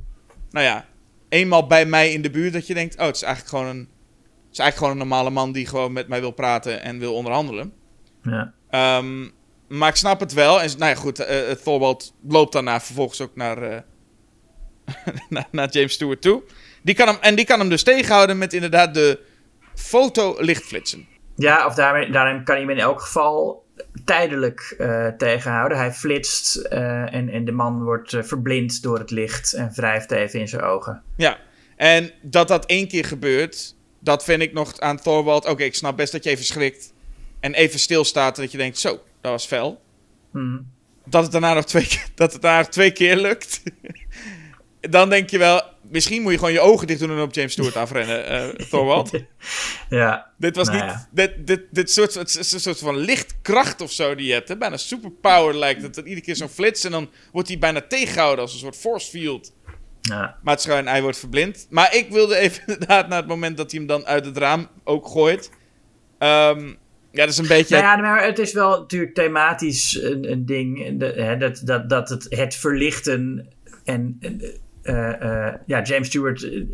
nou 0.49 0.65
ja, 0.65 0.85
eenmaal 1.29 1.67
bij 1.67 1.85
mij 1.85 2.11
in 2.11 2.21
de 2.21 2.29
buurt 2.29 2.53
dat 2.53 2.67
je 2.67 2.73
denkt, 2.73 2.97
oh, 2.99 3.05
het 3.05 3.15
is 3.15 3.21
eigenlijk 3.21 3.55
gewoon 3.55 3.75
een, 3.75 3.79
het 3.79 4.51
is 4.51 4.59
eigenlijk 4.59 4.77
gewoon 4.77 4.91
een 4.91 4.97
normale 4.97 5.29
man 5.29 5.51
die 5.51 5.65
gewoon 5.65 5.93
met 5.93 6.07
mij 6.07 6.19
wil 6.19 6.31
praten 6.31 6.81
en 6.81 6.99
wil 6.99 7.13
onderhandelen. 7.13 7.73
Ja. 8.23 8.53
Um, 8.99 9.31
maar 9.67 9.89
ik 9.89 9.95
snap 9.95 10.19
het 10.19 10.33
wel. 10.33 10.61
En 10.61 10.69
nou 10.77 10.91
ja, 10.91 10.95
goed, 10.95 11.19
uh, 11.19 11.51
Thorwald 11.63 12.13
loopt 12.27 12.53
daarna 12.53 12.81
vervolgens 12.81 13.21
ook 13.21 13.35
naar, 13.35 13.71
uh, 13.71 13.77
naar, 15.29 15.47
naar 15.51 15.69
James 15.69 15.93
Stewart 15.93 16.21
toe. 16.21 16.43
Die 16.81 16.95
kan 16.95 17.07
hem, 17.07 17.17
en 17.21 17.35
die 17.35 17.45
kan 17.45 17.59
hem 17.59 17.69
dus 17.69 17.83
tegenhouden 17.83 18.37
met 18.37 18.53
inderdaad 18.53 18.93
de 18.93 19.19
fotolichtflitsen. 19.75 21.07
Ja, 21.35 21.65
of 21.65 21.73
daarmee, 21.73 22.11
daarin 22.11 22.43
kan 22.43 22.55
hij 22.55 22.63
hem 22.63 22.73
in 22.73 22.79
elk 22.79 23.01
geval 23.01 23.65
tijdelijk 24.05 24.75
uh, 24.77 25.07
tegenhouden. 25.07 25.77
Hij 25.77 25.93
flitst 25.93 26.55
uh, 26.57 27.13
en, 27.13 27.29
en 27.29 27.45
de 27.45 27.51
man 27.51 27.83
wordt 27.83 28.13
uh, 28.13 28.23
verblind 28.23 28.81
door 28.81 28.99
het 28.99 29.11
licht 29.11 29.53
en 29.53 29.71
wrijft 29.75 30.11
even 30.11 30.39
in 30.39 30.47
zijn 30.47 30.61
ogen. 30.61 31.03
Ja, 31.15 31.37
en 31.75 32.11
dat 32.21 32.47
dat 32.47 32.65
één 32.65 32.87
keer 32.87 33.05
gebeurt, 33.05 33.75
dat 33.99 34.23
vind 34.23 34.41
ik 34.41 34.53
nog 34.53 34.79
aan 34.79 35.01
Thorwald. 35.01 35.43
Oké, 35.43 35.51
okay, 35.51 35.65
ik 35.65 35.75
snap 35.75 35.97
best 35.97 36.11
dat 36.11 36.23
je 36.23 36.29
even 36.29 36.45
schrikt 36.45 36.93
en 37.39 37.53
even 37.53 37.79
stilstaat 37.79 38.35
en 38.35 38.41
dat 38.41 38.51
je 38.51 38.57
denkt, 38.57 38.77
zo, 38.77 38.99
dat 39.21 39.31
was 39.31 39.45
fel. 39.45 39.81
Hmm. 40.31 40.71
Dat 41.05 41.23
het 41.23 41.31
daarna 41.31 41.53
nog 41.53 41.65
twee, 41.65 41.87
dat 42.15 42.33
het 42.33 42.41
daarna 42.41 42.59
nog 42.59 42.69
twee 42.69 42.91
keer 42.91 43.15
lukt. 43.15 43.61
Dan 44.79 45.09
denk 45.09 45.29
je 45.29 45.37
wel, 45.37 45.61
misschien 45.81 46.21
moet 46.21 46.31
je 46.31 46.37
gewoon 46.37 46.53
je 46.53 46.59
ogen 46.59 46.87
dicht 46.87 46.99
doen 46.99 47.09
en 47.09 47.21
op 47.21 47.33
James 47.33 47.51
Stewart 47.51 47.75
afrennen, 47.75 48.31
uh, 48.31 48.65
Thorwald. 48.69 49.11
ja. 49.89 50.31
Dit 50.37 50.55
was 50.55 50.67
nou 50.67 50.81
niet, 50.81 50.91
ja. 50.91 51.07
dit, 51.11 51.47
dit, 51.47 51.61
dit 51.71 51.91
soort, 51.91 52.13
het 52.13 52.51
een 52.53 52.59
soort 52.59 52.79
van 52.79 52.97
lichtkracht 52.97 53.81
of 53.81 53.91
zo 53.91 54.15
die 54.15 54.27
je 54.27 54.33
hebt. 54.33 54.47
Hè? 54.47 54.57
Bijna 54.57 54.77
superpower 54.77 55.55
lijkt 55.55 55.81
het. 55.81 55.95
Dat 55.95 56.05
iedere 56.05 56.25
keer 56.25 56.35
zo'n 56.35 56.49
flits 56.49 56.83
en 56.83 56.91
dan 56.91 57.09
wordt 57.31 57.47
hij 57.47 57.57
bijna 57.57 57.81
tegengehouden 57.81 58.43
als 58.43 58.53
een 58.53 58.59
soort 58.59 58.75
force 58.75 59.09
field. 59.09 59.53
Ja. 60.01 60.37
Maar 60.43 60.53
het 60.53 60.63
gewoon, 60.63 60.87
hij 60.87 61.01
wordt 61.01 61.17
verblind. 61.17 61.67
Maar 61.69 61.95
ik 61.95 62.09
wilde 62.09 62.35
even 62.35 62.63
inderdaad 62.67 63.07
naar 63.07 63.17
het 63.17 63.27
moment 63.27 63.57
dat 63.57 63.71
hij 63.71 63.79
hem 63.79 63.89
dan 63.89 64.05
uit 64.05 64.25
het 64.25 64.37
raam 64.37 64.67
ook 64.83 65.07
gooit. 65.07 65.49
Um, 66.19 66.77
ja, 67.11 67.23
dat 67.23 67.29
is 67.29 67.37
een 67.37 67.47
beetje... 67.47 67.75
Nou 67.75 67.87
ja, 67.87 68.01
maar 68.01 68.25
het 68.25 68.39
is 68.39 68.53
wel 68.53 68.79
natuurlijk 68.79 69.13
thematisch 69.13 70.01
een, 70.01 70.31
een 70.31 70.45
ding. 70.45 70.99
De, 70.99 71.05
hè, 71.05 71.37
dat, 71.37 71.61
dat, 71.63 71.89
dat 71.89 72.09
het, 72.09 72.25
het 72.29 72.55
verlichten 72.55 73.47
en... 73.83 74.17
Uh, 74.19 74.49
ja, 75.65 75.81
James 75.83 76.07
Stewart 76.07 76.43
uh, 76.43 76.65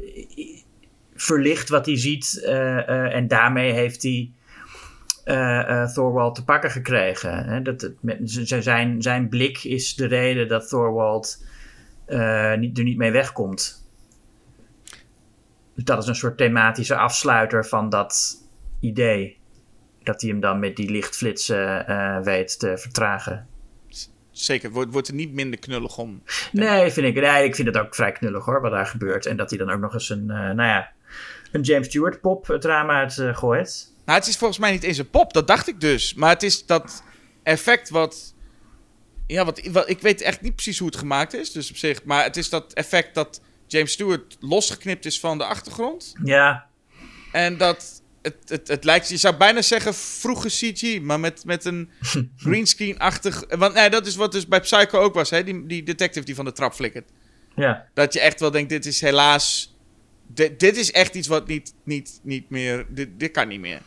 verlicht 1.15 1.69
wat 1.69 1.85
hij 1.85 1.98
ziet 1.98 2.41
uh, 2.44 3.15
en 3.15 3.27
daarmee 3.27 3.72
heeft 3.72 4.03
hij 4.03 4.31
Thorwald 5.94 6.35
te 6.35 6.44
pakken 6.44 6.72
gekregen. 6.72 7.45
Hè? 7.45 7.61
Dat 7.61 7.91
met, 7.99 8.19
zijn, 8.23 9.02
zijn 9.02 9.30
blik 9.30 9.64
is 9.64 9.95
de 9.95 10.06
reden 10.06 10.48
dat 10.48 10.68
Thorwald 10.69 11.45
er 12.06 12.57
niet 12.57 12.98
mee 12.98 13.11
wegkomt. 13.11 13.88
Dus 15.76 15.84
dat 15.84 16.03
is 16.03 16.07
een 16.07 16.15
soort 16.15 16.38
thematische 16.38 16.95
afsluiter 16.95 17.65
van 17.65 17.90
dat 17.90 18.44
idee. 18.80 19.38
Dat 20.03 20.22
hij 20.22 20.30
hem 20.30 20.40
dan 20.40 20.60
met 20.60 20.76
die 20.76 20.91
lichtflitsen 20.91 21.85
weet 22.23 22.60
te 22.60 22.77
vertragen. 22.77 23.48
Zeker, 24.34 24.72
wordt, 24.72 24.91
wordt 24.91 25.07
er 25.07 25.14
niet 25.14 25.34
minder 25.34 25.60
knullig 25.60 25.97
om. 25.97 26.23
Nee, 26.51 26.91
vind 26.91 27.07
ik, 27.07 27.23
nee, 27.23 27.43
ik 27.43 27.55
vind 27.55 27.68
het 27.68 27.77
ook 27.77 27.95
vrij 27.95 28.11
knullig 28.11 28.45
hoor, 28.45 28.61
wat 28.61 28.72
daar 28.72 28.85
gebeurt. 28.85 29.26
En 29.26 29.38
dat 29.38 29.49
hij 29.49 29.60
dan 29.60 29.69
ook 29.69 29.80
nog 29.80 29.93
eens 29.93 30.10
een, 30.10 30.23
uh, 30.27 30.35
nou 30.35 30.55
ja, 30.55 30.91
een 31.51 31.61
James 31.61 31.88
Stewart 31.88 32.22
pop 32.22 32.47
het 32.47 32.65
raam 32.65 32.89
uit 32.89 33.18
uh, 33.18 33.35
gooit. 33.38 33.91
Nou, 34.05 34.19
het 34.19 34.27
is 34.27 34.38
volgens 34.38 34.60
mij 34.60 34.72
niet 34.72 34.84
eens 34.84 34.97
een 34.97 35.10
pop, 35.10 35.34
dat 35.34 35.47
dacht 35.47 35.68
ik 35.68 35.81
dus. 35.81 36.14
Maar 36.14 36.30
het 36.30 36.43
is 36.43 36.65
dat 36.65 37.03
effect 37.43 37.89
wat... 37.89 38.34
Ja, 39.27 39.45
wat, 39.45 39.68
wat, 39.68 39.89
ik 39.89 39.99
weet 39.99 40.22
echt 40.22 40.41
niet 40.41 40.55
precies 40.55 40.80
hoe 40.80 40.88
het 40.88 40.97
gemaakt 40.97 41.34
is, 41.34 41.51
dus 41.51 41.69
op 41.69 41.76
zich. 41.76 42.03
Maar 42.03 42.23
het 42.23 42.38
is 42.38 42.49
dat 42.49 42.73
effect 42.73 43.15
dat 43.15 43.41
James 43.68 43.91
Stewart 43.91 44.38
losgeknipt 44.39 45.05
is 45.05 45.19
van 45.19 45.38
de 45.38 45.45
achtergrond. 45.45 46.14
Ja, 46.23 46.68
En 47.31 47.57
dat 47.57 48.02
het, 48.23 48.35
het, 48.45 48.67
het 48.67 48.83
lijkt, 48.83 49.09
je 49.09 49.17
zou 49.17 49.35
bijna 49.35 49.61
zeggen 49.61 49.93
vroege 49.93 50.47
CG, 50.47 51.01
maar 51.01 51.19
met, 51.19 51.45
met 51.45 51.65
een 51.65 51.89
greenscreen-achtig... 52.43 53.43
Want 53.49 53.73
nee, 53.73 53.89
dat 53.89 54.07
is 54.07 54.15
wat 54.15 54.31
dus 54.31 54.47
bij 54.47 54.59
Psycho 54.59 54.99
ook 54.99 55.13
was, 55.13 55.29
hè? 55.29 55.43
Die, 55.43 55.65
die 55.65 55.83
detective 55.83 56.25
die 56.25 56.35
van 56.35 56.45
de 56.45 56.51
trap 56.51 56.73
flikkert. 56.73 57.09
ja. 57.55 57.87
Dat 57.93 58.13
je 58.13 58.19
echt 58.19 58.39
wel 58.39 58.51
denkt, 58.51 58.69
dit 58.69 58.85
is 58.85 59.01
helaas... 59.01 59.75
Dit, 60.27 60.59
dit 60.59 60.77
is 60.77 60.91
echt 60.91 61.15
iets 61.15 61.27
wat 61.27 61.47
niet, 61.47 61.73
niet, 61.83 62.19
niet 62.23 62.49
meer... 62.49 62.85
Dit, 62.89 63.09
dit 63.17 63.31
kan 63.31 63.47
niet 63.47 63.59
meer. 63.59 63.81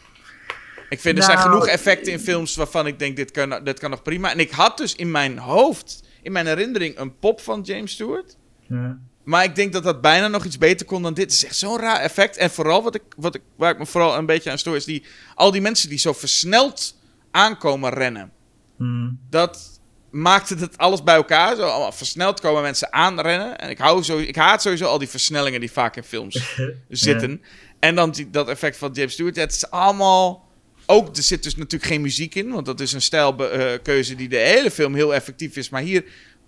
Ik 0.88 1.00
vind, 1.00 1.18
er 1.18 1.24
zijn 1.24 1.38
Nou, 1.38 1.50
genoeg 1.50 1.66
effecten 1.66 2.12
in 2.12 2.18
films 2.18 2.56
waarvan 2.56 2.86
ik 2.86 2.98
denk, 2.98 3.16
dit 3.16 3.30
kan, 3.30 3.64
dit 3.64 3.78
kan 3.78 3.90
nog 3.90 4.02
prima. 4.02 4.30
En 4.30 4.38
ik 4.38 4.50
had 4.50 4.76
dus 4.76 4.94
in 4.94 5.10
mijn 5.10 5.38
hoofd, 5.38 6.02
in 6.22 6.32
mijn 6.32 6.46
herinnering, 6.46 6.98
een 6.98 7.18
pop 7.18 7.40
van 7.40 7.60
James 7.60 7.92
Stewart. 7.92 8.36
ja. 8.68 8.98
Maar 9.26 9.44
ik 9.44 9.54
denk 9.54 9.72
dat 9.72 9.82
dat 9.82 10.00
bijna 10.00 10.28
nog 10.28 10.44
iets 10.44 10.58
beter 10.58 10.86
kon 10.86 11.02
dan 11.02 11.14
dit. 11.14 11.24
Het 11.24 11.32
is 11.32 11.44
echt 11.44 11.56
zo'n 11.56 11.78
raar 11.78 12.00
effect. 12.00 12.36
En 12.36 12.50
vooral 12.50 12.82
wat 12.82 12.94
ik, 12.94 13.02
wat 13.16 13.34
ik, 13.34 13.42
waar 13.56 13.70
ik 13.70 13.78
me 13.78 13.86
vooral 13.86 14.16
een 14.16 14.26
beetje 14.26 14.50
aan 14.50 14.58
stoor, 14.58 14.76
is 14.76 14.84
die, 14.84 15.04
al 15.34 15.50
die 15.50 15.60
mensen 15.60 15.88
die 15.88 15.98
zo 15.98 16.12
versneld 16.12 16.96
aankomen 17.30 17.90
rennen. 17.90 18.32
Hmm. 18.76 19.18
Dat 19.30 19.80
maakte 20.10 20.54
het 20.54 20.78
alles 20.78 21.02
bij 21.02 21.14
elkaar. 21.14 21.56
Zo 21.56 21.90
versneld 21.90 22.40
komen 22.40 22.62
mensen 22.62 22.92
aanrennen. 22.92 23.58
En 23.58 23.70
ik, 23.70 23.78
hou 23.78 24.02
zo, 24.02 24.18
ik 24.18 24.36
haat 24.36 24.62
sowieso 24.62 24.84
al 24.84 24.98
die 24.98 25.08
versnellingen 25.08 25.60
die 25.60 25.72
vaak 25.72 25.96
in 25.96 26.02
films 26.02 26.56
zitten. 26.88 27.42
En 27.78 27.94
dan 27.94 28.10
die, 28.10 28.30
dat 28.30 28.48
effect 28.48 28.76
van 28.76 28.92
James 28.92 29.12
Stewart. 29.12 29.36
Het 29.36 29.52
is 29.52 29.70
allemaal... 29.70 30.44
Ook, 30.88 31.16
er 31.16 31.22
zit 31.22 31.42
dus 31.42 31.56
natuurlijk 31.56 31.90
geen 31.90 32.00
muziek 32.00 32.34
in. 32.34 32.50
Want 32.50 32.66
dat 32.66 32.80
is 32.80 32.92
een 32.92 33.02
stijlkeuze 33.02 34.14
die 34.14 34.28
de 34.28 34.36
hele 34.36 34.70
film 34.70 34.94
heel 34.94 35.14
effectief 35.14 35.56
is. 35.56 35.68
Maar 35.68 35.82
hier, 35.82 36.04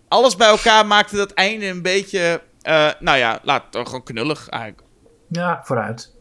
alles 0.09 0.37
bij 0.37 0.49
elkaar 0.49 0.87
maakte 0.87 1.17
dat 1.17 1.33
einde 1.33 1.67
een 1.67 1.83
beetje... 1.83 2.47
eh, 2.63 2.91
nou 3.01 3.19
ja, 3.19 3.39
laat 3.43 3.65
het 3.75 3.87
gewoon 3.87 4.03
knullig 4.03 4.49
eigenlijk. 4.49 4.83
Ja, 5.29 5.61
vooruit. 5.65 6.17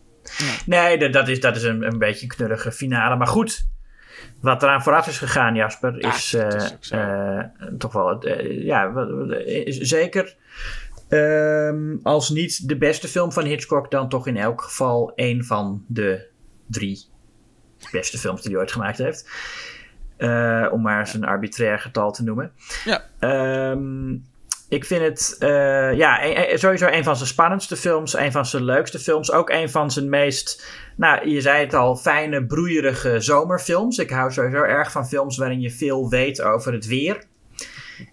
Nee, 0.65 0.97
dat- 0.97 1.13
dat 1.13 1.27
is, 1.27 1.39
dat 1.39 1.55
is 1.55 1.63
een, 1.63 1.83
een 1.83 1.97
beetje 1.97 2.21
een 2.21 2.27
knullige 2.35 2.71
finale. 2.71 3.15
Maar 3.15 3.27
goed, 3.27 3.67
wat 4.41 4.63
eraan 4.63 4.83
vooraf 4.83 5.07
is 5.07 5.17
gegaan, 5.17 5.55
Jasper, 5.55 6.01
Ja, 6.01 6.13
is, 6.15 6.29
dat 6.29 6.53
is 6.81 6.89
eh, 6.91 7.37
eh, 7.39 7.45
toch 7.77 7.93
wel... 7.93 8.21
eh, 8.21 8.63
ja, 8.65 8.93
is 9.35 9.77
zeker... 9.77 10.35
ehm, 11.09 11.95
als 12.03 12.29
niet 12.29 12.67
de 12.67 12.77
beste 12.77 13.07
film 13.07 13.31
van 13.31 13.45
Hitchcock, 13.45 13.91
dan 13.91 14.09
toch 14.09 14.27
in 14.27 14.37
elk 14.37 14.61
geval 14.61 15.11
een 15.15 15.43
van 15.45 15.83
de 15.87 16.27
drie 16.65 17.05
beste 17.91 18.17
films 18.17 18.41
die 18.41 18.51
hij 18.51 18.59
ooit 18.59 18.71
gemaakt 18.71 18.97
heeft. 18.97 19.29
Om 20.71 20.81
maar 20.81 20.99
eens 20.99 21.13
een 21.13 21.25
arbitrair 21.25 21.79
getal 21.79 22.11
te 22.11 22.23
noemen. 22.23 22.51
Ja. 22.85 23.03
Ehm, 23.19 24.15
ik 24.69 24.85
vind 24.85 25.01
het 25.01 25.35
eh, 25.39 25.93
ja, 25.93 26.23
e- 26.23 26.53
e- 26.53 26.57
sowieso 26.57 26.87
een 26.87 27.03
van 27.03 27.15
zijn 27.15 27.29
spannendste 27.29 27.75
films, 27.75 28.17
een 28.17 28.31
van 28.31 28.45
zijn 28.45 28.63
leukste 28.63 28.99
films. 28.99 29.31
Ook 29.31 29.49
een 29.49 29.69
van 29.69 29.91
zijn 29.91 30.09
meest, 30.09 30.71
nou, 30.95 31.29
je 31.29 31.41
zei 31.41 31.63
het 31.63 31.73
al, 31.73 31.95
fijne, 31.95 32.45
broeierige 32.45 33.19
zomerfilms. 33.19 33.97
Ik 33.97 34.09
hou 34.09 34.31
sowieso 34.31 34.61
erg 34.61 34.91
van 34.91 35.07
films 35.07 35.37
waarin 35.37 35.61
je 35.61 35.71
veel 35.71 36.09
weet 36.09 36.41
over 36.41 36.73
het 36.73 36.85
weer. 36.85 37.23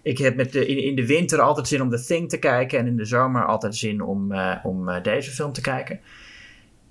Ik 0.03 0.17
heb 0.17 0.35
met 0.35 0.51
de, 0.51 0.65
in, 0.65 0.83
in 0.83 0.95
de 0.95 1.05
winter 1.05 1.41
altijd 1.41 1.67
zin 1.67 1.81
om 1.81 1.89
The 1.89 2.03
Thing 2.03 2.29
te 2.29 2.39
kijken 2.39 2.79
en 2.79 2.87
in 2.87 2.97
de 2.97 3.05
zomer 3.05 3.45
altijd 3.45 3.75
zin 3.75 4.01
om, 4.01 4.31
eh, 4.31 4.55
om 4.63 4.89
eh, 4.89 5.03
deze 5.03 5.31
film 5.31 5.53
te 5.53 5.61
kijken. 5.61 5.99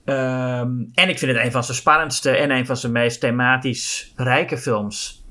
Ehm, 0.05 0.73
en 0.95 1.09
ik 1.09 1.19
vind 1.19 1.33
het 1.33 1.45
een 1.45 1.53
van 1.53 1.65
zijn 1.65 1.77
spannendste 1.77 2.31
en 2.31 2.51
een 2.51 2.67
van 2.67 2.77
zijn 2.77 2.93
meest 2.93 3.21
thematisch 3.21 4.13
rijke 4.17 4.59
films. 4.59 5.25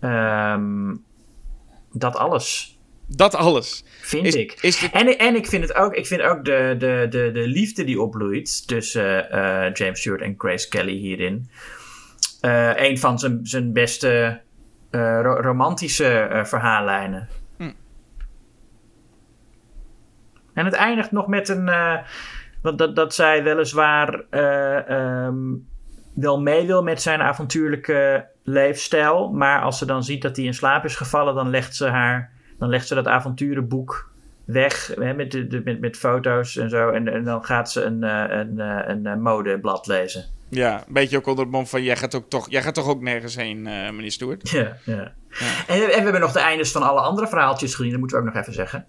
Ehm, 0.00 0.94
dat 1.92 2.16
alles, 2.16 2.71
Dat 3.16 3.34
alles. 3.34 3.84
vind 4.00 4.26
Is, 4.26 4.34
ik. 4.34 4.52
is 4.60 4.80
dit, 4.80 4.90
En, 4.92 5.18
en 5.18 5.34
ik 5.34 5.46
vind 5.46 5.62
het 5.62 5.74
ook, 5.74 5.94
ik 5.94 6.06
vind 6.06 6.22
ook 6.22 6.44
de, 6.44 6.74
de, 6.78 7.06
de, 7.10 7.30
de 7.32 7.46
liefde 7.46 7.84
die 7.84 8.00
opbloeit 8.00 8.66
tussen 8.68 9.30
eh, 9.30 9.72
James 9.72 10.00
Stewart 10.00 10.22
en 10.22 10.34
Grace 10.38 10.68
Kelly 10.68 10.96
hierin. 10.96 11.50
eh, 12.40 12.70
een 12.76 12.98
van 12.98 13.18
zijn, 13.18 13.40
zijn 13.42 13.72
beste 13.72 14.40
eh, 14.90 15.18
ro- 15.22 15.40
romantische 15.40 16.08
eh, 16.18 16.44
verhaallijnen. 16.44 17.28
Hm. 17.56 17.70
En 20.54 20.64
het 20.64 20.74
eindigt 20.74 21.12
nog 21.12 21.26
met 21.26 21.48
een. 21.48 21.68
eh, 21.68 21.98
want 22.62 22.78
dat, 22.78 22.96
dat 22.96 23.14
zij 23.14 23.42
weliswaar 23.42 24.24
eh, 24.30 24.88
ehm, 24.90 25.36
wel 26.14 26.40
mee 26.40 26.66
wil 26.66 26.82
met 26.82 27.02
zijn 27.02 27.20
avontuurlijke 27.22 28.26
leefstijl. 28.44 29.30
Maar 29.32 29.60
als 29.62 29.78
ze 29.78 29.86
dan 29.86 30.04
ziet 30.04 30.22
dat 30.22 30.36
hij 30.36 30.44
in 30.44 30.54
slaap 30.54 30.84
is 30.84 30.96
gevallen, 30.96 31.34
dan 31.34 31.50
legt 31.50 31.76
ze 31.76 31.86
haar. 31.86 32.31
Dan 32.62 32.70
legt 32.70 32.86
ze 32.86 32.94
dat 32.94 33.06
avonturenboek 33.06 34.10
weg 34.44 34.92
hè, 34.98 35.14
met, 35.14 35.30
de, 35.30 35.46
de- 35.46 35.60
met, 35.64 35.80
met 35.80 35.96
foto's 35.96 36.56
en 36.56 36.70
zo. 36.70 36.88
En, 36.90 37.08
en 37.08 37.24
dan 37.24 37.44
gaat 37.44 37.70
ze 37.72 37.82
een, 37.82 38.02
eh, 38.04 38.24
een, 38.38 38.60
eh, 38.60 38.78
een, 38.86 39.06
eh, 39.06 39.14
modeblad 39.16 39.86
lezen. 39.86 40.24
ja, 40.48 40.76
een 40.86 40.92
beetje 40.92 41.16
ook 41.16 41.26
onder 41.26 41.44
het 41.44 41.52
mom 41.52 41.66
van... 41.66 41.82
Jij 41.82 41.96
gaat, 41.96 42.14
ook 42.14 42.28
toch, 42.28 42.50
jij 42.50 42.62
gaat 42.62 42.74
toch 42.74 42.88
ook 42.88 43.00
nergens 43.00 43.36
heen, 43.36 43.66
eh, 43.66 43.90
meneer 43.90 44.10
Stewart? 44.12 44.50
Ja, 44.50 44.76
ja. 44.84 45.12
En, 45.66 45.80
en 45.82 45.86
we 45.86 45.92
hebben 46.02 46.20
nog 46.20 46.32
de 46.32 46.40
eindes 46.40 46.72
van 46.72 46.82
alle 46.82 47.00
andere 47.00 47.28
verhaaltjes 47.28 47.74
gezien. 47.74 47.90
Dat 47.90 48.00
moeten 48.00 48.18
we 48.18 48.24
ook 48.26 48.32
nog 48.32 48.42
even 48.42 48.54
zeggen. 48.54 48.86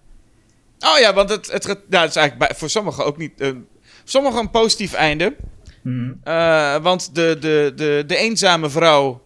Oh 0.78 0.98
ja, 0.98 1.12
want 1.14 1.30
het, 1.30 1.52
het, 1.52 1.64
nou, 1.66 1.76
het 2.02 2.10
is 2.10 2.16
eigenlijk 2.16 2.38
bij, 2.38 2.50
voor 2.56 2.68
sommigen 2.70 3.04
ook 3.04 3.16
niet... 3.16 3.40
eh, 3.40 3.50
sommigen 4.04 4.40
een 4.40 4.50
positief 4.50 4.92
einde. 4.92 5.36
Mhm. 5.82 6.82
Want 6.82 7.14
de, 7.14 7.36
de, 7.40 7.72
de, 7.76 8.04
de 8.06 8.16
eenzame 8.16 8.70
vrouw 8.70 9.22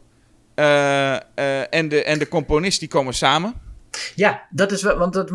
en, 0.55 1.89
de, 1.89 2.03
en 2.05 2.19
de 2.19 2.29
componist 2.29 2.81
die 2.81 2.89
komen 2.89 3.15
samen. 3.15 3.66
Ja, 4.15 4.47
dat 4.51 4.73
is 4.73 4.83
wel, 4.83 4.99
want 4.99 5.12
dat, 5.12 5.33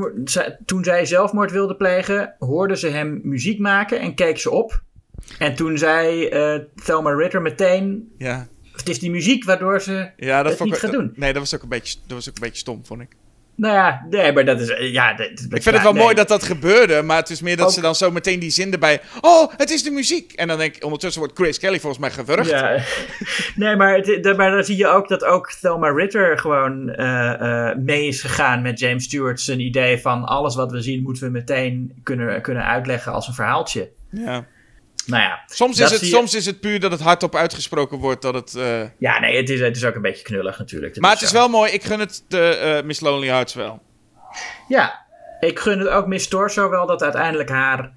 toen 0.65 0.83
zij 0.83 1.05
zelfmoord 1.05 1.51
wilde 1.51 1.75
plegen, 1.75 2.35
hoorde 2.39 2.77
ze 2.77 2.87
hem 2.87 3.19
muziek 3.23 3.59
maken 3.59 3.99
en 3.99 4.15
keek 4.15 4.37
ze 4.37 4.49
op. 4.51 4.81
En 5.37 5.55
toen 5.55 5.77
zei 5.77 6.25
eh 6.27 6.55
Thelma 6.83 7.11
Ritter 7.15 7.41
meteen: 7.41 8.11
Ja, 8.17 8.47
Het 8.71 8.89
is 8.89 8.99
die 8.99 9.11
muziek 9.11 9.43
waardoor 9.43 9.81
ze. 9.81 10.09
ja 10.17 10.43
dat 10.43 10.51
Het 10.51 10.63
niet 10.63 10.73
ik, 10.73 10.79
gaat 10.79 10.91
doen. 10.91 11.13
Nee, 11.15 11.33
dat 11.33 11.41
was, 11.41 11.55
ook 11.55 11.63
een 11.63 11.69
beetje, 11.69 11.97
dat 12.07 12.17
was 12.17 12.29
ook 12.29 12.35
een 12.35 12.41
beetje 12.41 12.57
stom, 12.57 12.85
vond 12.85 13.01
ik. 13.01 13.15
Nou 13.55 13.73
ja, 13.75 14.05
nee, 14.09 14.31
maar 14.33 14.45
dat 14.45 14.59
is. 14.59 14.69
eh, 14.69 14.91
Ja, 14.91 15.13
dat- 15.13 15.27
Ik 15.29 15.61
vind 15.63 15.65
het 15.65 15.81
wel 15.83 15.93
nee. 15.93 16.01
mooi 16.03 16.15
dat 16.15 16.27
dat 16.27 16.43
gebeurde, 16.43 17.01
maar 17.01 17.17
het 17.17 17.29
is 17.29 17.41
meer 17.41 17.57
dat 17.57 17.65
Ook- 17.67 17.71
ze 17.73 17.81
dan 17.81 17.95
zo 17.95 18.11
meteen 18.11 18.39
die 18.39 18.49
zin 18.49 18.71
erbij... 18.73 19.01
Oh, 19.21 19.53
het 19.57 19.69
is 19.71 19.83
de 19.83 19.91
muziek! 19.91 20.33
En 20.33 20.47
dan 20.47 20.57
denk 20.57 20.75
ik, 20.75 20.83
ondertussen 20.83 21.21
wordt 21.21 21.37
Grace 21.37 21.59
Kelly 21.59 21.79
volgens 21.79 22.01
mij 22.01 22.11
gewurgd. 22.11 22.49
Ja. 22.49 22.77
nee, 23.65 23.75
maar, 23.75 23.95
het, 23.95 24.37
maar 24.37 24.51
dan 24.51 24.63
zie 24.63 24.77
je 24.77 24.87
ook 24.87 25.07
dat 25.07 25.23
ook 25.23 25.51
Thelma 25.51 25.89
Ritter 25.89 26.37
gewoon 26.39 26.89
eh, 26.89 27.69
eh, 27.69 27.77
mee 27.77 28.07
is 28.07 28.21
gegaan 28.21 28.61
met 28.61 28.79
James 28.79 29.03
Stewart 29.03 29.41
zijn 29.41 29.59
idee 29.59 29.99
van 30.01 30.25
alles 30.25 30.55
wat 30.55 30.71
we 30.71 30.81
zien 30.81 31.01
moeten 31.03 31.23
we 31.23 31.29
meteen 31.29 31.93
kunnen, 32.03 32.41
kunnen 32.41 32.65
uitleggen 32.65 33.11
als 33.13 33.27
een 33.27 33.33
verhaaltje. 33.33 33.89
Ja. 34.09 34.45
Nou 35.05 35.21
ja, 35.23 35.43
Soms, 35.45 35.79
is 35.79 35.91
het, 35.91 35.99
je- 35.99 36.05
soms 36.05 36.33
is 36.33 36.45
het 36.45 36.59
puur 36.59 36.79
dat 36.79 36.91
het 36.91 37.01
hardop 37.01 37.35
uitgesproken 37.35 37.97
wordt. 37.97 38.21
Dat 38.21 38.33
het, 38.33 38.55
eh, 38.55 38.81
ja 38.97 39.19
nee, 39.19 39.37
het 39.37 39.49
is, 39.49 39.59
het 39.59 39.75
is 39.75 39.85
ook 39.85 39.95
een 39.95 40.01
beetje 40.01 40.23
knullig 40.23 40.59
natuurlijk. 40.59 40.93
Dat 40.93 41.03
Maar 41.03 41.11
het 41.11 41.21
is 41.21 41.31
wel 41.31 41.49
mooi. 41.49 41.71
Ik 41.71 41.83
gun 41.83 41.99
het 41.99 42.23
de 42.27 42.47
eh, 42.55 42.83
Miss 42.83 42.99
Lonely 42.99 43.27
Hearts 43.27 43.53
wel. 43.53 43.81
Ja, 44.67 45.05
ik 45.39 45.59
gun 45.59 45.79
het 45.79 45.87
ook 45.87 46.07
Miss 46.07 46.27
Torso 46.27 46.69
wel 46.69 46.85
dat 46.87 47.03
uiteindelijk 47.03 47.49
haar, 47.49 47.91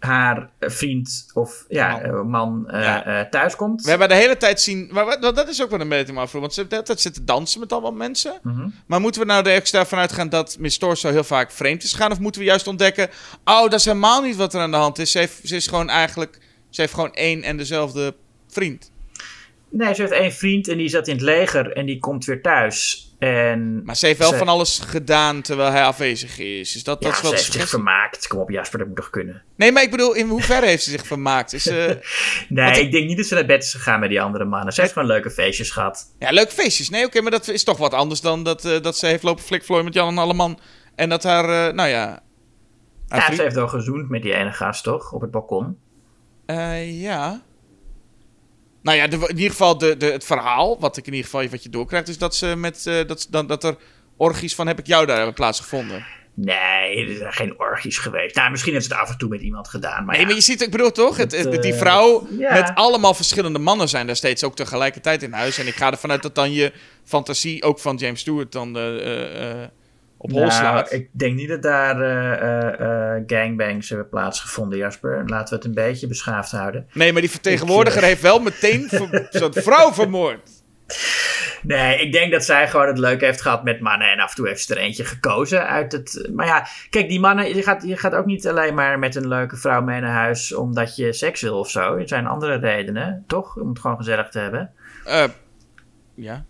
haar 0.00 0.50
eh, 0.58 0.70
vriend 0.70 1.30
of 1.34 1.64
ja, 1.68 2.00
Man. 2.06 2.12
man, 2.12 2.28
man 2.30 2.68
eh, 2.68 3.20
eh, 3.20 3.28
thuiskomt. 3.28 3.82
We 3.82 3.90
hebben 3.90 4.08
de 4.08 4.14
hele 4.14 4.36
tijd 4.36 4.60
zien... 4.60 4.88
Maar 4.92 5.20
dat 5.20 5.48
is 5.48 5.62
ook 5.62 5.70
wel 5.70 5.80
een 5.80 5.88
beetje 5.88 6.12
me 6.12 6.20
afvroeg. 6.20 6.40
Want 6.40 6.54
ze 6.54 6.60
hebben 6.60 6.78
de 6.78 6.84
hele 6.84 6.96
tijd 6.96 7.14
zitten 7.14 7.36
dansen 7.36 7.60
met 7.60 7.72
allemaal 7.72 7.92
mensen. 7.92 8.38
Mhm. 8.42 8.68
Maar 8.86 9.00
moeten 9.00 9.20
we 9.20 9.26
nou 9.26 9.46
er 9.46 9.54
extra 9.54 9.86
vanuit 9.86 10.12
gaan 10.12 10.28
dat 10.28 10.56
Miss 10.58 10.78
Torso 10.78 11.10
heel 11.10 11.24
vaak 11.24 11.50
vreemd 11.50 11.82
is 11.82 11.92
gegaan? 11.92 12.12
Of 12.12 12.20
moeten 12.20 12.40
we 12.40 12.46
juist 12.46 12.66
ontdekken... 12.66 13.08
Oh, 13.44 13.62
dat 13.62 13.72
is 13.72 13.84
helemaal 13.84 14.22
niet 14.22 14.36
wat 14.36 14.54
er 14.54 14.60
aan 14.60 14.70
de 14.70 14.76
hand 14.76 14.98
is. 14.98 15.10
Ze, 15.10 15.18
heeft, 15.18 15.40
ze 15.44 15.56
is 15.56 15.66
gewoon 15.66 15.88
eigenlijk... 15.88 16.38
Ze 16.70 16.80
heeft 16.80 16.94
gewoon 16.94 17.14
één 17.14 17.42
en 17.42 17.56
dezelfde 17.56 18.14
vriend. 18.48 18.90
Nee, 19.70 19.94
ze 19.94 20.00
heeft 20.00 20.12
één 20.14 20.32
vriend 20.32 20.68
en 20.68 20.76
die 20.78 20.88
zat 20.88 21.08
in 21.08 21.14
het 21.14 21.22
leger 21.22 21.72
en 21.72 21.86
die 21.86 21.98
komt 21.98 22.24
weer 22.24 22.42
thuis. 22.42 23.04
En 23.18 23.84
Maar 23.84 23.96
ze 23.96 24.06
heeft 24.06 24.18
wel 24.18 24.28
Ze- 24.30 24.36
van 24.36 24.48
alles 24.48 24.78
gedaan 24.78 25.42
terwijl 25.42 25.70
hij 25.70 25.84
afwezig 25.84 26.38
is. 26.38 26.72
Dus 26.72 26.84
dat, 26.84 26.96
ja, 27.02 27.06
dat 27.08 27.16
is 27.16 27.22
wel 27.22 27.30
ze 27.30 27.36
heeft 27.36 27.52
zich 27.52 27.68
vermaakt. 27.68 28.26
Kom 28.26 28.38
op 28.40 28.50
Jasper, 28.50 28.78
dat 28.78 28.88
moet 28.88 28.96
toch 28.96 29.10
kunnen. 29.10 29.42
Nee, 29.56 29.72
maar 29.72 29.82
ik 29.82 29.90
bedoel, 29.90 30.14
in 30.14 30.28
hoeverre 30.28 30.66
heeft 30.66 30.82
ze 30.82 30.90
zich 30.90 31.06
vermaakt? 31.06 31.52
Is, 31.52 31.66
eh, 31.66 31.90
Nee, 32.48 32.80
ik- 32.82 32.92
denk 32.92 33.06
niet 33.08 33.16
dat 33.16 33.26
ze 33.26 33.34
naar 33.34 33.46
bed 33.46 33.62
is 33.62 33.72
gegaan 33.72 34.00
met 34.00 34.08
die 34.08 34.20
andere 34.22 34.44
mannen. 34.44 34.72
Ze 34.72 34.80
heeft 34.80 34.92
gewoon 34.92 35.08
leuke 35.08 35.30
feestjes 35.30 35.70
gehad. 35.70 36.14
Ja, 36.18 36.30
leuke 36.30 36.52
feestjes. 36.52 36.90
Nee, 36.90 37.04
oké, 37.04 37.20
maar 37.20 37.30
dat 37.30 37.48
is 37.48 37.64
toch 37.64 37.78
wat 37.78 37.94
anders 37.94 38.20
dan 38.20 38.42
dat, 38.42 38.64
eh, 38.64 38.80
dat 38.80 38.96
ze 38.98 39.06
heeft 39.06 39.22
lopen 39.22 39.44
flikvlooien 39.44 39.84
met 39.84 39.94
Jan 39.94 40.08
en 40.08 40.18
Alleman. 40.18 40.58
En 40.94 41.08
dat 41.08 41.22
haar, 41.22 41.68
eh, 41.68 41.74
nou 41.74 41.88
ja... 41.88 42.22
Ja, 43.08 43.20
vriend- 43.20 43.36
ze 43.36 43.42
heeft 43.42 43.54
wel 43.54 43.68
gezoend 43.68 44.08
met 44.08 44.22
die 44.22 44.34
ene 44.34 44.52
gast, 44.52 44.82
toch? 44.84 45.12
Op 45.12 45.20
het 45.20 45.30
balkon. 45.30 45.76
Ja. 46.86 47.42
Nou 48.82 48.96
ja, 48.96 49.06
de, 49.06 49.16
in 49.16 49.36
ieder 49.36 49.50
geval 49.50 49.78
de, 49.78 49.96
de, 49.96 50.06
het 50.06 50.24
verhaal, 50.24 50.80
wat 50.80 50.96
ik 50.96 51.06
in 51.06 51.12
ieder 51.12 51.30
geval 51.30 51.48
wat 51.48 51.62
je 51.62 51.68
doorkrijgt, 51.68 52.08
is 52.08 52.18
dat 52.18 52.36
ze 52.36 52.56
met 52.56 52.86
eh, 52.86 53.06
dat, 53.06 53.26
dat, 53.30 53.48
dat 53.48 53.64
er 53.64 53.76
orgies 54.16 54.54
van 54.54 54.66
heb 54.66 54.78
ik 54.78 54.86
jou 54.86 55.06
daar 55.06 55.16
hebben 55.16 55.34
plaatsgevonden. 55.34 56.06
Nee, 56.34 57.06
er 57.06 57.16
zijn 57.16 57.32
geen 57.32 57.58
orgies 57.58 57.98
geweest. 57.98 58.34
Nou, 58.34 58.50
misschien 58.50 58.72
heeft 58.72 58.84
ze 58.84 58.92
het 58.92 59.02
af 59.02 59.10
en 59.10 59.18
toe 59.18 59.28
met 59.28 59.40
iemand 59.40 59.68
gedaan. 59.68 60.04
Maar 60.04 60.12
Nee, 60.12 60.20
ja. 60.20 60.26
maar 60.26 60.36
je 60.36 60.42
ziet, 60.42 60.62
ik 60.62 60.70
bedoel 60.70 60.92
toch, 60.92 61.16
het, 61.16 61.30
die 61.30 61.72
eh, 61.72 61.78
vrouw 61.78 62.26
ja. 62.38 62.52
met 62.52 62.70
allemaal 62.74 63.14
verschillende 63.14 63.58
mannen 63.58 63.88
zijn 63.88 64.06
daar 64.06 64.16
steeds 64.16 64.44
ook 64.44 64.56
tegelijkertijd 64.56 65.22
in 65.22 65.32
huis. 65.32 65.58
En 65.58 65.66
ik 65.66 65.74
ga 65.74 65.90
ervan 65.90 66.10
uit 66.10 66.22
dat 66.22 66.34
dan 66.34 66.52
je 66.52 66.72
fantasie 67.04 67.62
ook 67.62 67.78
van 67.78 67.96
James 67.96 68.20
Stewart 68.20 68.52
dan 68.52 68.78
eh, 68.78 69.62
op 70.22 70.30
hol 70.30 70.50
slaat. 70.50 70.90
Nou, 70.90 71.02
ik 71.02 71.08
denk 71.12 71.34
niet 71.34 71.48
dat 71.48 71.62
daar 71.62 72.00
eh, 72.00 72.32
eh, 72.32 73.16
eh, 73.16 73.22
gangbangs 73.26 73.88
hebben 73.88 74.08
plaatsgevonden, 74.08 74.78
Jasper. 74.78 75.22
Laten 75.26 75.48
we 75.48 75.54
het 75.54 75.64
een 75.64 75.84
beetje 75.84 76.06
beschaafd 76.06 76.50
houden. 76.50 76.86
Nee, 76.92 77.12
maar 77.12 77.20
die 77.20 77.30
vertegenwoordiger 77.30 78.02
Ik, 78.02 78.08
heeft 78.08 78.22
wel 78.22 78.38
meteen 78.38 78.88
zo'n 79.30 79.52
vrouw 79.52 79.92
vermoord. 79.92 80.50
Nee, 81.62 82.00
ik 82.00 82.12
denk 82.12 82.32
dat 82.32 82.44
zij 82.44 82.68
gewoon 82.68 82.86
het 82.86 82.98
leuk 82.98 83.20
heeft 83.20 83.40
gehad 83.40 83.64
met 83.64 83.80
mannen. 83.80 84.10
En 84.10 84.18
af 84.18 84.30
en 84.30 84.36
toe 84.36 84.48
heeft 84.48 84.64
ze 84.64 84.74
er 84.74 84.80
eentje 84.80 85.04
gekozen 85.04 85.66
uit 85.66 85.92
het. 85.92 86.28
Maar 86.34 86.46
ja, 86.46 86.66
kijk, 86.90 87.08
die 87.08 87.20
mannen. 87.20 87.56
Je 87.56 87.62
gaat, 87.62 87.82
je 87.82 87.96
gaat 87.96 88.14
ook 88.14 88.26
niet 88.26 88.48
alleen 88.48 88.74
maar 88.74 88.98
met 88.98 89.14
een 89.14 89.28
leuke 89.28 89.56
vrouw 89.56 89.82
mee 89.82 90.00
naar 90.00 90.14
huis. 90.14 90.54
omdat 90.54 90.96
je 90.96 91.12
seks 91.12 91.40
wil 91.40 91.58
of 91.58 91.70
zo. 91.70 91.96
Er 91.96 92.08
zijn 92.08 92.26
andere 92.26 92.56
redenen, 92.56 93.24
toch? 93.26 93.56
Om 93.56 93.68
het 93.68 93.78
gewoon 93.78 93.96
gezellig 93.96 94.28
te 94.28 94.38
hebben. 94.38 94.72
Ja. 96.14 96.44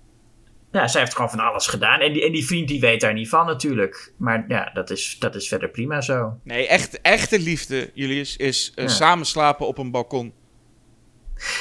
Ja, 0.72 0.88
zij 0.88 1.00
heeft 1.00 1.14
gewoon 1.14 1.30
van 1.30 1.40
alles 1.40 1.66
gedaan. 1.66 2.00
En 2.00 2.12
die, 2.12 2.24
en 2.26 2.32
die 2.32 2.46
vriend 2.46 2.68
die 2.68 2.80
weet 2.80 3.00
daar 3.00 3.12
niet 3.12 3.28
van 3.28 3.46
natuurlijk. 3.46 4.12
Maar 4.16 4.44
ja, 4.48 4.70
dat 4.74 4.90
is, 4.90 5.16
dat 5.18 5.34
is 5.34 5.48
verder 5.48 5.68
prima 5.68 6.00
zo. 6.00 6.38
Nee, 6.44 6.66
echt, 6.68 7.00
echte 7.00 7.38
liefde, 7.38 7.90
Julius, 7.94 8.36
is 8.36 8.72
Ja. 8.74 8.88
samen 8.88 9.26
slapen 9.26 9.66
op 9.66 9.78
een 9.78 9.90
balkon. 9.90 10.32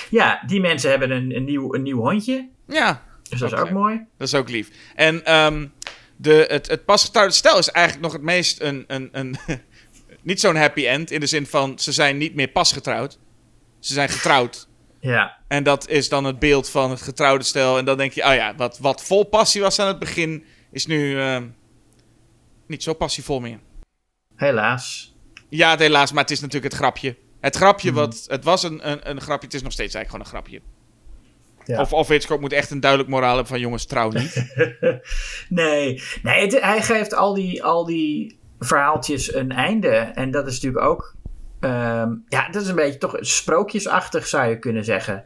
Ja, 0.09 0.43
die 0.47 0.59
mensen 0.61 0.89
hebben 0.89 1.11
een, 1.11 1.35
een, 1.35 1.43
nieuw, 1.43 1.73
een 1.73 1.81
nieuw 1.83 1.99
hondje. 1.99 2.49
Ja, 2.67 3.03
Dus 3.29 3.39
dat 3.39 3.51
is 3.53 3.59
ook 3.59 3.71
mooi. 3.71 4.05
dat 4.17 4.27
is 4.27 4.35
ook 4.35 4.49
lief. 4.49 4.69
En 4.95 5.25
ehm, 5.25 5.67
de, 6.15 6.45
het, 6.49 6.67
het 6.67 6.85
pasgetrouwde 6.85 7.33
stel 7.33 7.57
is 7.57 7.69
eigenlijk 7.69 8.05
nog 8.05 8.13
het 8.13 8.21
meest 8.21 8.61
een... 8.61 8.83
een, 8.87 9.09
een 9.11 9.37
niet 10.21 10.39
zo'n 10.39 10.55
happy 10.55 10.87
end, 10.87 11.11
in 11.11 11.19
de 11.19 11.25
zin 11.25 11.45
van 11.45 11.79
ze 11.79 11.91
zijn 11.91 12.17
niet 12.17 12.35
meer 12.35 12.47
pasgetrouwd. 12.47 13.19
Ze 13.79 13.93
zijn 13.93 14.09
getrouwd. 14.09 14.67
Ja, 15.01 15.37
En 15.47 15.63
dat 15.63 15.87
is 15.89 16.09
dan 16.09 16.23
het 16.23 16.39
beeld 16.39 16.69
van 16.69 16.89
het 16.89 17.01
getrouwde 17.01 17.43
stel. 17.43 17.77
En 17.77 17.85
dan 17.85 17.97
denk 17.97 18.11
je, 18.11 18.23
oh 18.25 18.33
ja, 18.33 18.55
wat, 18.55 18.77
wat 18.79 19.03
vol 19.03 19.23
passie 19.23 19.61
was 19.61 19.79
aan 19.79 19.87
het 19.87 19.99
begin, 19.99 20.43
is 20.71 20.85
nu 20.85 21.19
ehm, 21.19 21.47
niet 22.67 22.83
zo 22.83 22.93
passievol 22.93 23.39
meer. 23.39 23.59
helaas. 24.35 25.15
Ja, 25.49 25.77
helaas, 25.77 26.11
maar 26.11 26.21
het 26.23 26.31
is 26.31 26.39
natuurlijk 26.39 26.71
het 26.73 26.81
grapje. 26.81 27.15
Het 27.39 27.55
grapje, 27.55 27.91
Mhm. 27.91 27.99
wat, 27.99 28.25
het 28.27 28.43
was 28.43 28.63
een, 28.63 28.89
een, 28.89 29.09
een 29.09 29.21
grapje, 29.21 29.45
het 29.45 29.53
is 29.55 29.61
nog 29.61 29.71
steeds 29.71 29.93
eigenlijk 29.93 30.25
gewoon 30.25 30.43
een 30.43 30.49
grapje. 30.51 30.61
Ja. 31.65 31.81
Of, 31.81 31.93
of 31.93 32.07
Hitchcock 32.07 32.39
moet 32.39 32.53
echt 32.53 32.71
een 32.71 32.79
duidelijk 32.79 33.09
moraal 33.09 33.29
hebben 33.33 33.47
van 33.47 33.59
jongens, 33.59 33.85
trouw 33.85 34.09
niet. 34.11 34.53
nee, 35.49 36.01
nee 36.23 36.41
het- 36.41 36.61
hij 36.61 36.81
geeft 36.81 37.13
al 37.13 37.33
die, 37.33 37.63
al 37.63 37.85
die 37.85 38.39
verhaaltjes 38.59 39.33
een 39.33 39.51
einde. 39.51 39.89
En 39.95 40.31
dat 40.31 40.47
is 40.47 40.53
natuurlijk 40.53 40.83
ook. 40.85 41.15
Ehm, 41.59 42.11
ja, 42.27 42.49
dat 42.51 42.61
is 42.61 42.67
een 42.67 42.75
beetje 42.75 42.97
toch 42.99 43.17
sprookjesachtig, 43.19 44.27
zou 44.27 44.49
je 44.49 44.59
kunnen 44.59 44.83
zeggen. 44.85 45.23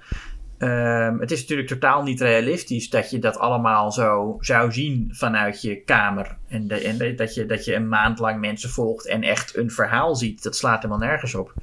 Ehm, 0.57 1.17
het 1.19 1.31
is 1.31 1.39
natuurlijk 1.41 1.67
totaal 1.67 2.03
niet 2.03 2.21
realistisch 2.21 2.89
dat 2.89 3.09
je 3.09 3.19
dat 3.19 3.37
allemaal 3.37 3.91
zo 3.91 4.37
zou 4.39 4.71
zien 4.71 5.09
vanuit 5.11 5.61
je 5.61 5.83
kamer. 5.83 6.37
En, 6.47 6.67
de- 6.67 6.79
en 6.79 6.97
de- 6.97 7.15
dat, 7.15 7.33
je, 7.33 7.45
dat 7.45 7.65
je 7.65 7.75
een 7.75 7.87
maand 7.87 8.19
lang 8.19 8.39
mensen 8.39 8.69
volgt 8.69 9.07
en 9.07 9.21
echt 9.23 9.57
een 9.57 9.71
verhaal 9.71 10.15
ziet. 10.15 10.43
Dat 10.43 10.55
slaat 10.55 10.75
helemaal 10.83 11.07
nergens 11.07 11.35
op. 11.35 11.53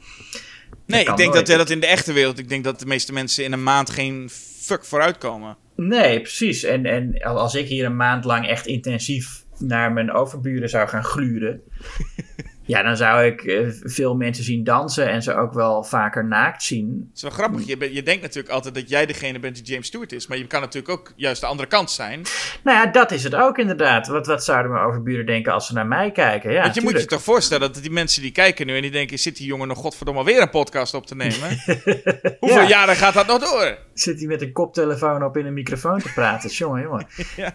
Nee, 0.87 1.01
ik 1.01 1.07
denk 1.07 1.19
nooit. 1.19 1.33
dat, 1.33 1.47
ja, 1.49 1.57
dat 1.57 1.71
in 1.71 1.81
de 1.81 1.87
echte 1.87 2.13
wereld, 2.13 2.39
ik 2.39 2.49
denk 2.49 2.65
dat 2.65 2.81
de 2.81 2.87
meeste 2.87 3.13
mensen 3.13 3.45
in 3.45 3.53
een 3.53 3.63
maand 3.63 3.91
geen 3.91 4.29
fuck 4.61 4.85
vooruitkomen. 4.85 5.57
Nee, 5.77 6.21
precies. 6.21 6.63
En, 6.63 6.87
en 6.87 7.23
als 7.23 7.55
ik 7.55 7.67
hier 7.69 7.85
een 7.85 7.97
maand 7.97 8.25
lang 8.25 8.47
echt 8.49 8.67
intensief 8.67 9.45
naar 9.59 9.93
mijn 9.93 10.13
overburen 10.13 10.69
zou 10.69 10.89
gaan 10.89 11.05
gluren. 11.05 11.61
ja, 12.71 12.83
dan 12.83 12.97
zou 12.97 13.25
ik 13.25 13.43
eh, 13.43 13.59
veel 13.83 14.15
mensen 14.17 14.45
zien 14.45 14.65
dansen 14.65 15.09
en 15.11 15.23
ze 15.23 15.35
ook 15.35 15.53
wel 15.53 15.85
vaker 15.85 16.25
naakt 16.25 16.63
zien. 16.63 17.05
Het 17.09 17.17
is 17.17 17.23
wel 17.23 17.31
grappig, 17.31 17.67
je, 17.67 17.77
bent- 17.77 17.95
je 17.95 18.03
denkt 18.03 18.23
natuurlijk 18.23 18.55
altijd 18.55 18.75
dat 18.75 18.89
jij 18.89 19.07
degene 19.07 19.39
bent 19.39 19.55
die 19.55 19.65
James 19.65 19.87
Stewart 19.87 20.13
is. 20.13 20.27
Maar 20.27 20.39
je 20.39 20.47
kan 20.47 20.61
natuurlijk 20.61 20.99
ook 20.99 21.13
juist 21.17 21.41
de 21.41 21.47
andere 21.47 21.69
kant 21.69 21.91
zijn. 21.91 22.23
Nou 22.65 22.79
ja, 22.79 22.87
dat 22.93 23.11
is 23.11 23.25
het 23.25 23.35
ook 23.35 23.59
inderdaad. 23.59 24.07
Wat, 24.07 24.27
wat 24.27 24.45
zouden 24.45 24.73
mijn 24.73 24.85
overburen 24.85 25.27
denken 25.27 25.53
als 25.53 25.67
ze 25.67 25.73
naar 25.73 25.87
mij 25.87 26.11
kijken? 26.13 26.53
Ja, 26.53 26.63
Want 26.63 26.75
je 26.75 26.81
moet 26.83 27.01
je 27.01 27.05
toch 27.05 27.23
voorstellen 27.23 27.73
dat 27.73 27.83
die 27.83 27.91
mensen 27.91 28.23
die 28.23 28.33
kijken 28.33 28.67
nu 28.67 28.77
en 28.77 28.83
die 28.83 28.91
denken... 28.91 29.19
zit 29.19 29.37
die 29.37 29.47
jongen 29.47 29.69
nog 29.69 29.79
godverdomme 29.79 30.25
weer 30.25 30.43
een 30.43 30.51
podcast 30.51 30.95
op 30.95 31.07
te 31.07 31.17
nemen? 31.17 31.49
Hoeveel 32.41 32.63
Ja. 32.63 32.69
jaren 32.69 32.97
gaat 32.97 33.15
dat 33.15 33.27
nog 33.27 33.39
door? 33.39 33.79
Zit 33.95 34.19
hij 34.19 34.27
met 34.29 34.43
een 34.43 34.53
koptelefoon 34.53 35.25
op 35.25 35.37
in 35.37 35.47
een 35.47 35.55
microfoon 35.55 35.99
te 35.99 36.13
praten? 36.13 36.51
jongen, 36.61 36.83
jongen. 36.83 37.07
Ja. 37.37 37.55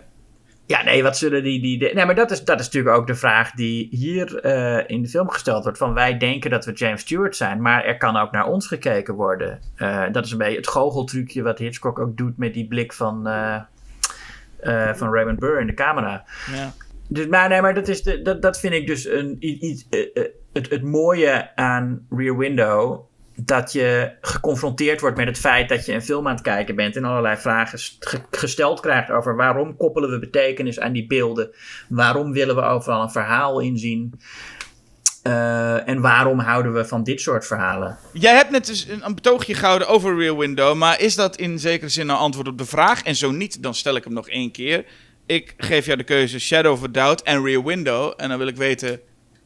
Ja, 0.68 0.84
nee, 0.84 1.04
wat 1.04 1.18
zullen 1.18 1.44
die... 1.44 1.62
die 1.62 1.94
nee, 1.94 2.06
maar 2.06 2.16
dat 2.16 2.32
is, 2.32 2.44
dat 2.44 2.60
is 2.60 2.66
natuurlijk 2.66 2.96
ook 2.96 3.08
de 3.08 3.16
vraag 3.16 3.52
die 3.52 3.88
hier 3.92 4.40
eh, 4.40 4.84
in 4.88 5.02
de 5.02 5.10
film 5.10 5.30
gesteld 5.30 5.64
wordt. 5.64 5.78
Van 5.78 5.94
wij 5.94 6.18
denken 6.18 6.50
dat 6.50 6.66
we 6.66 6.72
James 6.72 7.02
Stewart 7.02 7.36
zijn, 7.36 7.62
maar 7.62 7.84
er 7.84 7.98
kan 7.98 8.18
ook 8.18 8.32
naar 8.32 8.48
ons 8.48 8.68
gekeken 8.68 9.14
worden. 9.14 9.60
Eh, 9.76 10.04
dat 10.12 10.26
is 10.26 10.32
een 10.32 10.38
beetje 10.38 10.58
het 10.58 10.68
goocheltrucje 10.68 11.42
wat 11.42 11.60
Hitchcock 11.60 12.00
ook 12.00 12.18
doet 12.18 12.38
met 12.38 12.54
die 12.54 12.68
blik 12.68 12.94
van, 12.94 13.28
eh, 13.28 13.62
van 14.94 15.14
Raymond 15.14 15.40
Burr 15.40 15.60
in 15.60 15.68
de 15.68 15.74
camera. 15.74 16.26
Ja. 16.54 16.74
Dus, 17.08 17.28
maar 17.28 17.50
nee, 17.50 17.62
maar 17.62 17.74
dat, 17.74 17.88
is 17.88 18.04
de, 18.04 18.22
dat, 18.22 18.42
dat 18.42 18.60
vind 18.60 18.74
ik 18.74 18.88
dus 18.88 19.08
een, 19.08 19.38
iets 19.40 19.86
het, 20.54 20.70
het 20.70 20.84
mooie 20.84 21.56
aan 21.56 22.06
Rear 22.10 22.38
Window. 22.38 23.06
Dat 23.36 23.72
je 23.72 24.12
geconfronteerd 24.22 25.02
wordt 25.02 25.18
met 25.18 25.28
het 25.28 25.38
feit 25.38 25.70
dat 25.70 25.86
je 25.86 25.94
een 25.94 26.02
film 26.02 26.28
aan 26.28 26.34
het 26.34 26.44
kijken 26.44 26.76
bent. 26.76 26.96
En 26.96 27.04
allerlei 27.04 27.38
vragen 27.38 27.80
st- 27.80 28.06
ge- 28.08 28.22
gesteld 28.32 28.80
krijgt 28.80 29.12
over 29.12 29.36
waarom 29.36 29.78
koppelen 29.78 30.10
we 30.10 30.20
betekenis 30.20 30.80
aan 30.80 30.92
die 30.92 31.08
beelden. 31.08 31.50
Waarom 31.90 32.32
willen 32.32 32.56
we 32.56 32.62
overal 32.62 33.02
een 33.02 33.12
verhaal 33.12 33.60
inzien. 33.60 34.20
Eh, 35.24 35.88
en 35.88 36.02
waarom 36.02 36.40
houden 36.40 36.74
we 36.74 36.86
van 36.86 37.04
dit 37.04 37.22
soort 37.22 37.48
verhalen? 37.48 37.98
Jij 38.14 38.36
hebt 38.36 38.52
net 38.52 38.88
een, 39.02 39.16
betoogje 39.16 39.54
gehouden 39.54 39.88
over 39.88 40.18
Real 40.18 40.38
Window, 40.38 40.76
maar 40.76 41.02
is 41.02 41.16
dat 41.16 41.36
in 41.36 41.60
zekere 41.60 41.90
zin 41.90 42.10
een 42.10 42.16
antwoord 42.16 42.48
op 42.48 42.58
de 42.58 42.66
vraag? 42.66 43.04
En 43.04 43.16
zo 43.16 43.32
niet, 43.32 43.64
dan 43.64 43.74
stel 43.76 43.96
ik 43.96 44.04
hem 44.04 44.14
nog 44.14 44.30
één 44.30 44.52
keer. 44.52 44.86
Ik 45.26 45.54
geef 45.58 45.86
jou 45.86 45.98
de 45.98 46.04
keuze 46.04 46.40
Shadow 46.40 46.72
of 46.72 46.82
Doubt 46.82 47.22
en 47.22 47.44
Rear 47.44 47.64
Window. 47.64 48.14
En 48.18 48.30
dan 48.30 48.38
wil 48.38 48.48
ik 48.48 48.56
weten... 48.56 49.00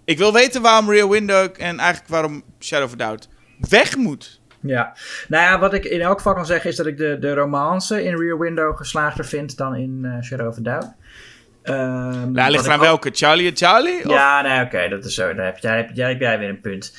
Ik 0.05 0.17
wil 0.17 0.33
weten 0.33 0.61
waarom 0.61 0.89
Rear 0.89 1.09
Window 1.09 1.47
en 1.57 1.79
eigenlijk 1.79 2.09
waarom 2.09 2.43
Shadow 2.59 2.85
of 2.85 2.95
Doubt 2.95 3.29
weg 3.69 3.95
moet. 3.95 4.41
Ja, 4.61 4.93
nou 5.27 5.43
ja, 5.43 5.59
wat 5.59 5.73
ik 5.73 5.85
in 5.85 6.01
elk 6.01 6.17
geval 6.17 6.33
kan 6.33 6.45
zeggen 6.45 6.69
is 6.69 6.75
dat 6.75 6.85
ik 6.85 6.97
de, 6.97 7.17
de 7.19 7.33
romance 7.33 8.03
in 8.03 8.17
Rear 8.17 8.39
Window 8.39 8.77
geslaagder 8.77 9.25
vind 9.25 9.57
dan 9.57 9.75
in 9.75 9.99
eh, 10.05 10.21
Shadow 10.23 10.47
of 10.47 10.57
a 10.57 10.61
Doubt. 10.61 10.91
Ehm, 11.63 12.31
Nou, 12.31 12.51
ligt 12.51 12.69
ook- 12.71 12.79
welke? 12.79 13.09
Charlie 13.13 13.49
en 13.49 13.57
Charlie? 13.57 14.05
Of- 14.05 14.11
Ja, 14.11 14.41
nee, 14.41 14.65
oké, 14.65 14.89
dat 14.89 15.05
is 15.05 15.13
zo. 15.13 15.33
Daar 15.33 15.45
heb, 15.45 15.57
jij, 15.57 15.77
heb, 15.77 15.89
jij, 15.93 16.09
heb 16.09 16.19
jij 16.19 16.39
weer 16.39 16.49
een 16.49 16.61
punt. 16.61 16.97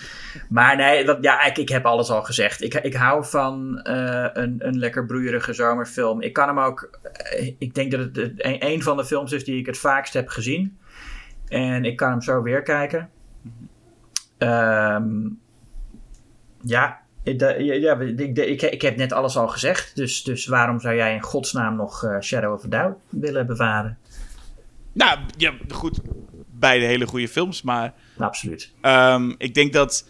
Maar 0.48 0.76
nee, 0.76 1.06
wat, 1.06 1.18
ja, 1.20 1.44
ik, 1.44 1.58
ik 1.58 1.68
heb 1.68 1.84
alles 1.86 2.10
al 2.10 2.22
gezegd. 2.22 2.62
Ik, 2.62 2.74
ik 2.74 2.94
hou 2.94 3.24
van 3.24 3.78
eh, 3.82 4.26
een, 4.32 4.54
een 4.58 4.78
lekker 4.78 5.06
broeierige 5.06 5.52
zomerfilm. 5.52 6.22
Ik 6.22 6.32
kan 6.32 6.48
hem 6.48 6.58
ook... 6.58 6.98
eh, 7.12 7.52
ik 7.58 7.74
denk 7.74 7.90
dat 7.90 8.00
het 8.00 8.16
een, 8.16 8.66
een 8.66 8.82
van 8.82 8.96
de 8.96 9.04
films 9.04 9.32
is 9.32 9.44
die 9.44 9.58
ik 9.58 9.66
het 9.66 9.78
vaakst 9.78 10.12
heb 10.14 10.28
gezien. 10.28 10.78
En 11.48 11.84
ik 11.84 11.96
kan 11.96 12.10
hem 12.10 12.22
zo 12.22 12.42
weer 12.42 12.62
kijken. 12.62 13.10
Ehm, 14.38 15.04
ja, 16.62 17.00
ik, 17.22 17.38
da- 17.38 17.58
ja, 17.58 17.74
ja, 17.74 18.00
ik, 18.00 18.38
ik, 18.38 18.62
ik 18.62 18.82
heb 18.82 18.96
net 18.96 19.12
alles 19.12 19.36
al 19.36 19.48
gezegd. 19.48 19.96
Dus, 19.96 20.22
dus 20.22 20.46
waarom 20.46 20.80
zou 20.80 20.94
jij 20.94 21.14
in 21.14 21.22
godsnaam 21.22 21.76
nog 21.76 22.04
eh, 22.04 22.20
Shadow 22.20 22.52
of 22.52 22.64
a 22.64 22.68
Doubt 22.68 22.98
willen 23.08 23.46
bewaren? 23.46 23.98
Nou, 24.92 25.18
ja, 25.36 25.52
goed. 25.68 25.98
Beide 26.50 26.84
hele 26.84 27.06
goede 27.06 27.28
films, 27.28 27.62
maar... 27.62 27.94
Absoluut. 28.18 28.72
Ehm, 28.80 29.32
ik 29.38 29.54
denk 29.54 29.72
dat 29.72 30.08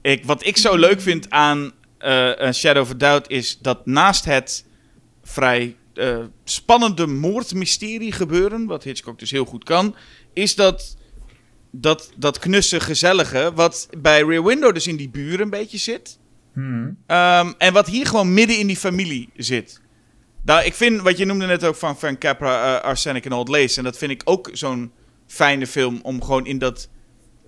ik, 0.00 0.24
wat 0.24 0.46
ik 0.46 0.56
zo 0.56 0.76
leuk 0.76 1.00
vind 1.00 1.30
aan 1.30 1.72
eh, 1.98 2.52
Shadow 2.52 2.82
of 2.82 2.90
a 2.90 2.94
Doubt 2.94 3.30
is 3.30 3.58
dat 3.58 3.86
naast 3.86 4.24
het 4.24 4.66
vrij 5.22 5.76
eh, 5.94 6.18
spannende 6.44 7.06
moordmysterie 7.06 8.12
gebeuren, 8.12 8.66
wat 8.66 8.84
Hitchcock 8.84 9.18
dus 9.18 9.30
heel 9.30 9.44
goed 9.44 9.64
kan, 9.64 9.94
is 10.32 10.54
dat 10.54 10.96
dat, 11.72 12.12
dat 12.16 12.38
knusse 12.38 12.80
gezellige, 12.80 13.52
wat 13.54 13.88
bij 13.98 14.22
Rear 14.22 14.44
Window 14.44 14.74
dus 14.74 14.86
in 14.86 14.96
die 14.96 15.08
buren 15.08 15.40
een 15.40 15.50
beetje 15.50 15.78
zit. 15.78 16.18
Hmm. 16.52 16.96
Ehm, 17.06 17.52
en 17.58 17.72
wat 17.72 17.86
hier 17.86 18.06
gewoon 18.06 18.34
midden 18.34 18.58
in 18.58 18.66
die 18.66 18.76
familie 18.76 19.28
zit. 19.36 19.80
Nou, 20.44 20.64
ik 20.64 20.74
vind, 20.74 21.00
wat 21.00 21.18
je 21.18 21.24
noemde 21.24 21.46
net 21.46 21.64
ook 21.64 21.76
van 21.76 21.98
Frank 21.98 22.18
Capra, 22.18 22.78
eh, 22.78 22.84
Arsenic 22.84 23.24
en 23.24 23.32
Old 23.32 23.48
Lace. 23.48 23.78
En 23.78 23.84
dat 23.84 23.98
vind 23.98 24.10
ik 24.10 24.22
ook 24.24 24.50
zo'n 24.52 24.92
fijne 25.26 25.66
film 25.66 26.00
om 26.02 26.22
gewoon 26.22 26.46
in 26.46 26.58
dat 26.58 26.88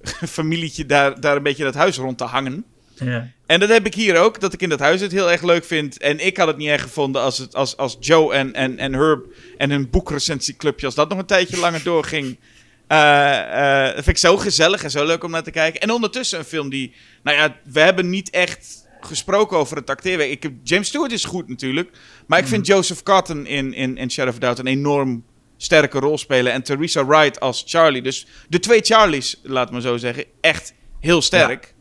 familietje 0.38 0.86
daar, 0.86 1.20
daar 1.20 1.36
een 1.36 1.42
beetje 1.42 1.64
dat 1.64 1.74
huis 1.74 1.96
rond 1.96 2.18
te 2.18 2.24
hangen. 2.24 2.64
Ja. 2.94 3.30
En 3.46 3.60
dat 3.60 3.68
heb 3.68 3.86
ik 3.86 3.94
hier 3.94 4.16
ook, 4.16 4.40
dat 4.40 4.52
ik 4.52 4.62
in 4.62 4.68
dat 4.68 4.78
huis 4.78 5.00
het 5.00 5.12
heel 5.12 5.30
erg 5.30 5.42
leuk 5.42 5.64
vind. 5.64 5.98
En 5.98 6.26
ik 6.26 6.36
had 6.36 6.46
het 6.46 6.56
niet 6.56 6.68
erg 6.68 6.82
gevonden 6.82 7.22
als, 7.22 7.38
het, 7.38 7.54
als, 7.54 7.76
als 7.76 7.96
Joe 8.00 8.34
en, 8.34 8.54
en, 8.54 8.78
en 8.78 8.92
Herb 8.92 9.26
en 9.56 9.70
hun 9.70 9.90
boekrecensieclubje, 9.90 10.86
als 10.86 10.94
dat 10.94 11.08
nog 11.08 11.18
een 11.18 11.26
tijdje 11.26 11.58
langer 11.58 11.82
doorging. 11.82 12.38
Dat 12.86 13.94
vind 13.94 14.08
ik 14.08 14.18
zo 14.18 14.36
gezellig 14.36 14.82
en 14.82 14.90
zo 14.90 15.04
leuk 15.04 15.24
om 15.24 15.30
naar 15.30 15.42
te 15.42 15.50
kijken. 15.50 15.80
En 15.80 15.90
ondertussen 15.90 16.38
een 16.38 16.44
film 16.44 16.70
die, 16.70 16.94
nou 17.22 17.36
ja, 17.36 17.56
we 17.64 17.80
hebben 17.80 18.10
niet 18.10 18.30
echt 18.30 18.88
gesproken 19.00 19.56
over 19.56 19.76
het 19.76 19.90
acteerwerk. 19.90 20.30
Ik 20.30 20.42
heb, 20.42 20.52
James 20.62 20.88
Stewart 20.88 21.12
is 21.12 21.24
goed 21.24 21.48
natuurlijk, 21.48 21.90
maar 22.26 22.38
ik 22.38 22.46
vind 22.46 22.66
Joseph 22.66 23.02
Cotton 23.02 23.46
in, 23.46 23.74
in, 23.74 23.96
in 23.96 24.10
a 24.18 24.32
Doubt 24.38 24.58
een 24.58 24.66
enorm 24.66 25.24
sterke 25.56 25.98
rol 25.98 26.18
spelen. 26.18 26.52
En 26.52 26.62
Theresa 26.62 27.06
Wright 27.06 27.40
als 27.40 27.64
Charlie. 27.66 28.02
Dus 28.02 28.26
de 28.48 28.58
twee 28.58 28.80
Charlies, 28.80 29.40
laat 29.42 29.70
maar 29.70 29.80
zo 29.80 29.96
zeggen, 29.96 30.24
echt 30.40 30.74
heel 31.00 31.22
sterk. 31.22 31.74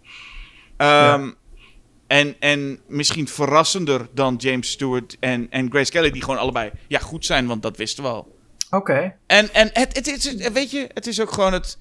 Ehm, 0.78 1.32
en, 2.08 2.36
en 2.40 2.80
misschien 2.88 3.28
verrassender 3.28 4.08
dan 4.14 4.36
James 4.36 4.72
Stewart 4.72 5.18
en, 5.20 5.48
en 5.50 5.70
Grace 5.70 5.92
Kelly, 5.92 6.12
die 6.12 6.22
gewoon 6.22 6.40
allebei 6.40 6.72
ja, 6.88 7.00
goed 7.00 7.26
zijn, 7.26 7.48
want 7.48 7.62
dat 7.62 7.78
wisten 7.78 8.04
we 8.04 8.10
al. 8.10 8.36
Oké. 8.76 9.14
En, 9.28 9.54
en 9.54 9.70
het, 9.74 9.96
het, 9.96 10.08
is, 10.08 10.48
weet 10.50 10.72
je, 10.72 10.88
het 10.94 11.08
is 11.08 11.22
ook 11.22 11.32
gewoon 11.32 11.54
het... 11.54 11.78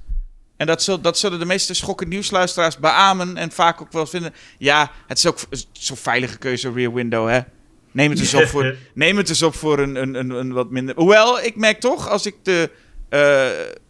En 0.56 0.66
dat, 0.66 0.82
zul, 0.82 1.00
dat 1.00 1.18
zullen 1.18 1.38
de 1.38 1.44
meeste 1.44 1.74
schokkend 1.74 2.08
nieuwsluisteraars 2.10 2.78
beamen 2.78 3.36
en 3.36 3.50
vaak 3.52 3.80
ook 3.80 3.92
wel 3.92 4.06
vinden. 4.06 4.34
Ja, 4.58 4.90
het 5.06 5.18
is 5.18 5.26
ook 5.26 5.38
zo'n 5.72 5.96
veilige 5.96 6.38
keuze, 6.38 6.72
Rear 6.72 6.92
Window, 6.94 7.28
hè. 7.28 7.40
Neem 7.92 8.10
het 8.10 8.18
eens 8.18 8.34
op 8.34 8.46
voor, 8.46 8.74
neem 8.94 9.16
het 9.16 9.28
eens 9.28 9.42
op 9.42 9.54
voor 9.54 9.78
een, 9.78 9.94
een, 9.96 10.14
een, 10.14 10.30
een 10.30 10.52
wat 10.52 10.70
minder... 10.70 10.94
Hoewel, 10.94 11.40
ik 11.40 11.56
merk 11.56 11.80
toch, 11.80 12.08
als 12.08 12.26
ik 12.26 12.34
de... 12.42 12.70
eh, 13.08 13.46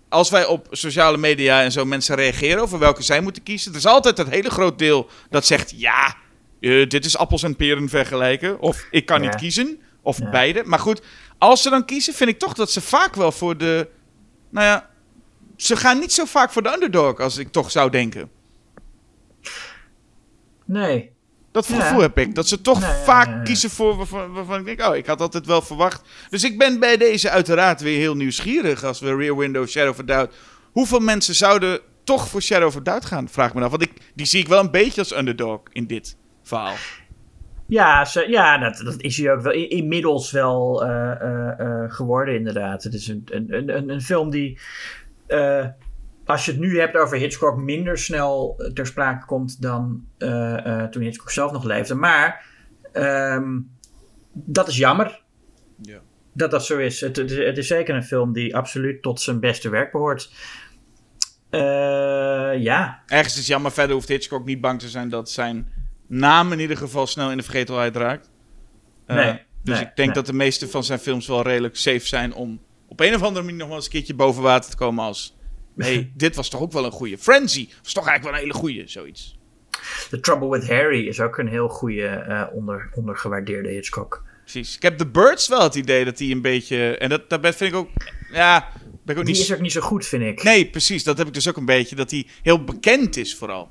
als 0.09 0.31
wij 0.31 0.47
op 0.47 0.66
sociale 0.70 1.16
media 1.19 1.62
en 1.62 1.73
zo 1.73 1.85
mensen 1.85 2.16
reageren 2.16 2.62
over 2.62 2.79
welke 2.79 3.03
zij 3.03 3.20
moeten 3.20 3.43
kiezen... 3.43 3.73
Er 3.73 3.79
is 3.79 3.87
altijd 3.87 4.16
dat 4.16 4.29
hele 4.29 4.51
groot 4.51 4.79
deel 4.79 5.09
dat 5.31 5.47
zegt... 5.47 5.73
Ja, 5.77 6.16
eh, 6.61 6.89
dit 6.89 7.05
is 7.05 7.16
appels 7.16 7.43
en 7.43 7.57
peren 7.57 7.89
vergelijken. 7.89 8.61
Of 8.61 8.87
ik 8.91 9.07
kan 9.07 9.23
Ja. 9.23 9.29
niet 9.29 9.39
kiezen. 9.41 9.81
Of 10.03 10.19
Ja. 10.19 10.31
beide. 10.31 10.62
Maar 10.65 10.79
goed, 10.79 11.03
als 11.43 11.62
ze 11.62 11.70
dan 11.70 11.85
kiezen, 11.85 12.14
vind 12.14 12.31
ik 12.31 12.39
toch 12.39 12.52
dat 12.52 12.70
ze 12.70 12.81
vaak 12.81 13.14
wel 13.14 13.32
voor 13.32 13.56
de... 13.56 13.89
Nou 14.51 14.66
ja, 14.66 14.90
ze 15.56 15.77
gaan 15.77 15.98
niet 15.98 16.12
zo 16.12 16.24
vaak 16.24 16.52
voor 16.52 16.62
de 16.62 16.73
underdog 16.73 17.20
als 17.20 17.36
ik 17.36 17.52
toch 17.52 17.70
zou 17.70 17.90
denken. 17.90 18.31
Nee. 20.64 21.10
Dat 21.52 21.66
Ja. 21.66 21.81
gevoel 21.81 22.01
heb 22.01 22.19
ik. 22.19 22.35
Dat 22.35 22.48
ze 22.48 22.60
toch 22.60 22.81
Nee, 22.81 22.90
vaak 23.05 23.27
ja, 23.27 23.35
ja. 23.35 23.43
kiezen 23.43 23.70
voor 23.70 23.97
waarvan, 23.97 24.32
waarvan 24.32 24.59
ik 24.59 24.64
denk... 24.64 24.90
Oh, 24.90 24.97
ik 24.97 25.06
had 25.06 25.20
altijd 25.20 25.47
wel 25.47 25.62
verwacht. 25.62 26.02
Dus 26.31 26.44
ik 26.44 26.59
ben 26.59 26.78
bij 26.81 26.97
deze 26.97 27.31
uiteraard 27.31 27.81
weer 27.81 27.98
heel 27.98 28.14
nieuwsgierig... 28.16 28.85
als 28.85 29.01
we 29.01 29.16
Rear 29.16 29.36
Window, 29.36 29.66
Shadow 29.69 29.90
of 29.90 29.97
Doubt... 30.05 30.35
Hoeveel 30.73 31.01
mensen 31.01 31.35
zouden 31.35 31.81
toch 32.05 32.28
voor 32.28 32.43
Shadow 32.43 32.66
of 32.66 32.74
Doubt 32.74 33.05
gaan? 33.05 33.28
Vraag 33.28 33.55
me 33.55 33.64
af. 33.64 33.70
Want 33.70 33.82
ik, 33.82 33.93
die 34.14 34.27
zie 34.27 34.40
ik 34.40 34.48
wel 34.48 34.60
een 34.60 34.70
beetje 34.70 35.01
als 35.01 35.16
underdog 35.16 35.60
in 35.73 35.86
dit 35.86 36.16
verhaal. 36.43 36.74
Ja, 37.73 38.05
ze, 38.05 38.28
ja 38.28 38.59
dat, 38.59 38.81
dat 38.85 39.01
is 39.01 39.16
hij 39.16 39.32
ook 39.32 39.40
wel 39.40 39.53
inmiddels 39.53 40.31
wel 40.31 40.85
eh, 40.85 41.11
eh, 41.20 41.61
eh, 41.61 41.90
geworden, 41.93 42.35
inderdaad. 42.35 42.82
Het 42.82 42.94
is 42.94 43.09
een, 43.09 43.23
een, 43.31 43.77
een, 43.77 43.89
een 43.90 44.01
film 44.03 44.31
die, 44.31 44.59
als 46.24 46.44
je 46.44 46.51
het 46.51 46.61
nu 46.61 46.78
hebt 46.78 46.97
over 46.97 47.16
Hitchcock, 47.19 47.57
minder 47.57 47.99
snel 47.99 48.62
ter 48.74 48.86
sprake 48.86 49.27
komt 49.27 49.62
dan 49.62 50.05
toen 50.90 51.03
Hitchcock 51.03 51.31
zelf 51.31 51.53
nog 51.53 51.65
leefde. 51.65 51.94
Maar 51.94 52.44
ehm, 52.93 53.61
dat 54.32 54.69
is 54.69 54.77
jammer 54.77 55.23
Ja. 55.82 55.99
dat 56.32 56.51
dat 56.51 56.65
zo 56.65 56.78
is. 56.78 57.01
Het, 57.01 57.16
het, 57.16 57.31
is- 57.31 57.47
het 57.47 57.59
is 57.59 57.66
zeker 57.66 57.94
een 57.94 58.05
film 58.05 58.32
die 58.32 58.57
absoluut 58.57 59.03
tot 59.03 59.20
zijn 59.20 59.40
beste 59.40 59.69
werk 59.69 59.93
behoort. 59.93 60.32
Eh, 61.51 61.61
ja, 62.62 63.03
Ergens 63.07 63.39
is 63.39 63.47
jammer. 63.47 63.70
Verder 63.73 63.94
hoeft 63.94 64.09
Hitchcock 64.09 64.44
niet 64.44 64.61
bang 64.61 64.81
te 64.81 64.89
zijn 64.89 65.09
dat 65.09 65.31
zijn 65.31 65.73
naam 66.13 66.53
in 66.53 66.61
ieder 66.61 66.77
geval 66.77 67.07
snel 67.07 67.31
in 67.31 67.37
de 67.37 67.43
vergetelheid 67.43 67.97
raakt. 67.97 68.31
Eh, 69.07 69.17
Nee, 69.17 69.41
dus 69.63 69.75
nee, 69.75 69.87
ik 69.87 69.97
denk 69.97 70.09
nee. 70.09 70.17
dat 70.17 70.27
de 70.27 70.33
meeste 70.33 70.69
van 70.69 70.85
zijn 70.85 70.99
films 70.99 71.27
wel 71.27 71.43
redelijk 71.43 71.77
safe 71.77 72.07
zijn 72.07 72.35
om 72.35 72.61
op 72.89 73.01
een 73.01 73.15
of 73.15 73.23
andere 73.23 73.45
manier 73.45 73.59
nog 73.59 73.69
wel 73.69 73.77
eens 73.77 73.85
een 73.85 73.93
keertje 73.93 74.15
boven 74.15 74.43
water 74.43 74.71
te 74.71 74.77
komen 74.77 75.05
als... 75.05 75.37
hey, 75.77 76.13
dit 76.17 76.37
was 76.37 76.49
toch 76.49 76.61
ook 76.61 76.73
wel 76.73 76.85
een 76.85 76.91
goeie. 76.91 77.19
Frenzy 77.19 77.69
was 77.83 77.93
toch 77.93 78.07
eigenlijk 78.07 78.23
wel 78.23 78.33
een 78.33 78.39
hele 78.39 78.67
goeie, 78.67 78.89
zoiets. 78.89 79.39
The 80.11 80.21
Trouble 80.21 80.49
with 80.49 80.69
Harry 80.69 81.07
is 81.09 81.21
ook 81.21 81.39
een 81.39 81.49
heel 81.49 81.69
goede 81.69 82.07
eh, 82.07 82.47
onder, 82.53 82.91
ondergewaardeerde 82.95 83.69
Hitchcock. 83.69 84.23
Precies. 84.41 84.77
Ik 84.77 84.83
heb 84.83 84.99
The 84.99 85.07
Birds 85.07 85.49
wel 85.49 85.63
het 85.63 85.75
idee 85.75 86.05
dat 86.05 86.17
die 86.17 86.35
een 86.35 86.43
beetje... 86.43 86.97
En 86.99 87.09
dat, 87.09 87.31
dat 87.31 87.41
vind 87.57 87.73
ik 87.73 87.75
ook... 87.75 87.89
Ja, 88.33 88.69
ben 89.05 89.15
ik 89.15 89.21
ook 89.21 89.27
Die 89.27 89.35
niet... 89.35 89.45
is 89.45 89.53
ook 89.53 89.61
niet 89.61 89.73
zo 89.73 89.81
goed, 89.81 90.07
vind 90.07 90.23
ik. 90.23 90.43
Nee, 90.43 90.71
precies. 90.71 91.05
Dat 91.05 91.19
heb 91.19 91.27
ik 91.27 91.35
dus 91.35 91.49
ook 91.49 91.57
een 91.57 91.65
beetje. 91.65 91.97
Dat 91.97 92.11
hij 92.11 92.27
heel 92.43 92.65
bekend 92.65 93.17
is 93.17 93.37
vooral. 93.37 93.71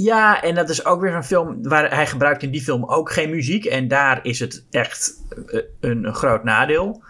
Ja, 0.00 0.42
en 0.42 0.54
dat 0.54 0.68
is 0.68 0.84
ook 0.84 1.00
weer 1.00 1.12
zo'n 1.12 1.22
film 1.22 1.62
waar 1.62 1.94
hij 1.94 2.06
gebruikt 2.06 2.42
in 2.42 2.50
die 2.50 2.62
film 2.62 2.84
ook 2.84 3.12
geen 3.12 3.30
muziek. 3.30 3.64
En 3.64 3.88
daar 3.88 4.20
is 4.22 4.38
het 4.38 4.66
echt 4.70 5.14
eh, 5.46 5.60
een, 5.80 6.04
een 6.04 6.14
groot 6.14 6.44
nadeel. 6.44 7.02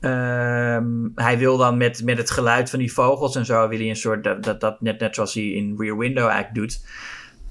Ehm, 0.00 0.86
hij 1.14 1.38
wil 1.38 1.56
dan 1.56 1.76
met, 1.76 2.02
met 2.04 2.18
het 2.18 2.30
geluid 2.30 2.70
van 2.70 2.78
die 2.78 2.92
vogels 2.92 3.36
en 3.36 3.44
zo, 3.44 3.68
wil 3.68 3.78
hij 3.78 3.88
een 3.88 3.96
soort, 3.96 4.24
dat, 4.24 4.60
dat, 4.60 4.80
net, 4.80 5.00
net 5.00 5.14
zoals 5.14 5.34
hij 5.34 5.42
in 5.42 5.74
Rear 5.78 5.98
Window 5.98 6.24
eigenlijk 6.24 6.54
doet. 6.54 6.80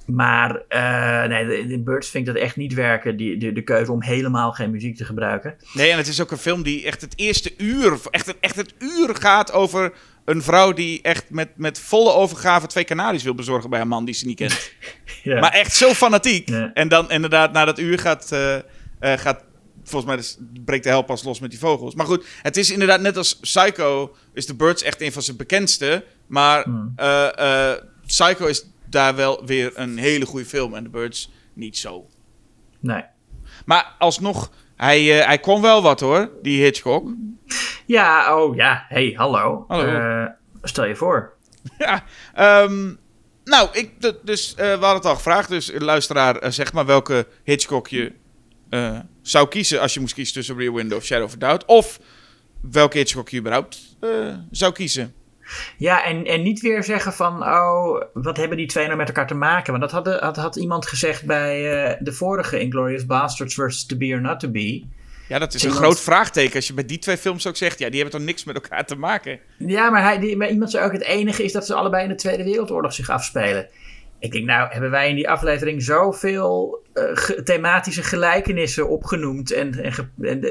Maar 0.06 0.62
eh, 0.68 1.24
nee, 1.30 1.68
in 1.68 1.84
Birds 1.84 2.10
vind 2.10 2.28
ik 2.28 2.34
dat 2.34 2.44
echt 2.44 2.56
niet 2.56 2.74
werken, 2.74 3.18
die, 3.18 3.38
de, 3.38 3.52
de 3.52 3.64
keuze 3.64 3.92
om 3.92 4.04
helemaal 4.04 4.52
geen 4.52 4.72
muziek 4.72 4.96
te 4.96 5.06
gebruiken. 5.06 5.56
Nee, 5.74 5.92
en 5.92 5.98
het 5.98 6.08
is 6.08 6.22
ook 6.22 6.32
een 6.32 6.38
film 6.38 6.64
die 6.64 6.86
echt 6.86 7.02
het 7.02 7.14
eerste 7.16 7.54
uur, 7.58 7.98
echt 8.12 8.40
echt 8.40 8.56
het 8.56 8.74
uur 8.80 9.16
gaat 9.16 9.52
over 9.52 9.94
een 10.26 10.42
vrouw 10.42 10.74
die 10.74 11.02
echt 11.02 11.30
met, 11.30 11.50
met 11.58 11.80
volle 11.80 12.14
overgave 12.14 12.68
twee 12.68 12.84
kanaries 12.84 13.24
wil 13.24 13.36
bezorgen 13.36 13.70
bij 13.70 13.82
een 13.82 13.88
man 13.88 14.06
die 14.06 14.14
ze 14.14 14.26
niet 14.26 14.38
kent. 14.38 14.72
Ja. 15.24 15.40
Maar 15.40 15.52
echt 15.52 15.76
zo 15.76 15.94
fanatiek. 15.94 16.50
Ja. 16.50 16.72
En 16.74 16.88
dan 16.88 17.12
inderdaad, 17.12 17.52
na 17.52 17.66
dat 17.66 17.80
uur 17.80 18.00
gaat, 18.00 18.32
eh, 18.32 18.56
eh, 18.56 18.64
gaat 19.00 19.44
volgens 19.84 20.06
mij 20.06 20.16
dus, 20.16 20.38
breekt 20.66 20.84
de 20.84 20.90
hel 20.90 21.02
pas 21.02 21.24
los 21.24 21.40
met 21.40 21.50
die 21.50 21.60
vogels. 21.60 21.96
Maar 21.96 22.06
goed, 22.06 22.26
het 22.42 22.58
is 22.58 22.72
inderdaad 22.72 23.02
net 23.02 23.18
als 23.18 23.40
Psycho, 23.40 24.16
is 24.34 24.46
The 24.46 24.56
Birds 24.56 24.82
echt 24.82 25.02
een 25.02 25.12
van 25.12 25.22
zijn 25.22 25.38
bekendste. 25.38 26.06
Maar 26.28 26.66
eh, 26.96 27.72
Psycho 28.06 28.46
is 28.46 28.66
daar 28.90 29.16
wel 29.16 29.46
weer 29.46 29.72
een 29.76 29.98
hele 29.98 30.26
goede 30.26 30.46
film 30.46 30.76
en 30.76 30.84
The 30.84 30.90
Birds 30.90 31.32
niet 31.54 31.78
zo. 31.78 32.08
nee. 32.80 33.04
Maar 33.66 33.96
alsnog, 34.00 34.52
hij, 34.84 35.20
eh, 35.20 35.26
hij 35.26 35.40
kon 35.40 35.62
wel 35.62 35.82
wat 35.82 36.00
hoor, 36.00 36.30
die 36.42 36.64
Hitchcock. 36.64 37.14
Ja, 37.86 38.38
oh 38.38 38.56
ja, 38.56 38.86
hey, 38.88 39.14
hallo. 39.18 39.66
Hallo. 39.68 39.86
Eh, 39.86 40.26
stel 40.62 40.86
je 40.86 40.96
voor. 40.96 41.32
Ja, 41.78 42.04
ehm, 42.34 42.94
nou, 43.44 43.70
ik, 43.72 43.92
dus, 44.24 44.56
eh, 44.56 44.66
we 44.66 44.70
hadden 44.70 44.96
het 44.96 45.06
al 45.06 45.16
gevraagd. 45.16 45.50
Dus 45.50 45.72
luisteraar, 45.78 46.54
zeg 46.54 46.74
maar 46.74 46.86
welke 46.86 47.28
Hitchcock 47.44 47.88
je 47.88 48.12
zou 49.22 49.48
kiezen 49.48 49.82
als 49.82 49.94
je 49.94 50.00
moest 50.00 50.14
kiezen 50.14 50.34
tussen 50.34 50.58
Rear 50.58 50.74
Window 50.74 50.98
of 50.98 51.06
Shadow 51.06 51.26
of 51.26 51.36
Doubt. 51.36 51.66
Of 51.66 52.00
welke 52.62 52.98
Hitchcock 52.98 53.30
je 53.30 53.38
überhaupt 53.38 53.98
zou 54.52 54.74
kiezen. 54.74 55.14
Ja, 55.78 56.06
en, 56.06 56.26
en 56.26 56.44
niet 56.44 56.62
weer 56.62 56.84
zeggen 56.84 57.14
van, 57.14 57.44
oh, 57.44 58.02
wat 58.14 58.38
hebben 58.38 58.58
die 58.58 58.68
twee 58.68 58.86
nou 58.86 58.98
met 58.98 59.08
elkaar 59.08 59.28
te 59.28 59.34
maken? 59.34 59.80
Want 59.80 59.92
dat 59.92 60.06
had, 60.06 60.20
had, 60.20 60.36
had 60.36 60.56
iemand 60.56 60.88
gezegd 60.88 61.26
bij 61.26 61.84
eh, 61.84 61.98
de 62.00 62.14
vorige 62.14 62.60
Inglourious 62.60 63.06
Basterds 63.06 63.54
versus 63.54 63.86
To 63.86 63.98
Be 63.98 64.14
or 64.14 64.22
Not 64.22 64.40
To 64.40 64.50
Be. 64.50 64.84
Ja, 65.28 65.40
dat 65.40 65.54
is 65.54 65.64
een 65.64 65.72
groot 65.72 66.00
vraagteken 66.00 66.56
als 66.56 66.68
je 66.68 66.74
bij 66.74 66.86
die 66.86 67.00
twee 67.00 67.18
films 67.18 67.48
ook 67.48 67.56
zegt. 67.56 67.80
Ja, 67.80 67.90
die 67.90 68.02
hebben 68.02 68.20
toch 68.20 68.28
niks 68.28 68.44
met 68.44 68.56
elkaar 68.56 68.86
te 68.86 68.96
maken. 68.96 69.40
Ja, 69.58 69.90
maar, 69.90 70.04
hij, 70.04 70.20
die, 70.20 70.38
maar 70.38 70.50
iemand 70.50 70.72
zei 70.72 70.86
ook, 70.86 70.92
het 70.92 71.04
enige 71.04 71.44
is 71.44 71.52
dat 71.52 71.66
ze 71.66 71.74
allebei 71.74 72.04
in 72.04 72.10
de 72.10 72.16
Tweede 72.16 72.44
Wereldoorlog 72.44 72.94
zich 72.94 73.10
afspelen. 73.10 73.68
Ik 74.24 74.32
denk, 74.32 74.46
nou, 74.46 74.72
hebben 74.72 74.90
wij 74.92 75.10
in 75.10 75.16
die 75.16 75.30
aflevering 75.30 75.84
zoveel 75.84 76.82
ge- 76.94 77.44
thematische 77.44 78.04
gelijkenissen 78.04 78.90
opgenoemd. 78.90 79.52
En, 79.52 79.84
en, 79.84 79.94
ge- 79.94 80.08
en, 80.22 80.44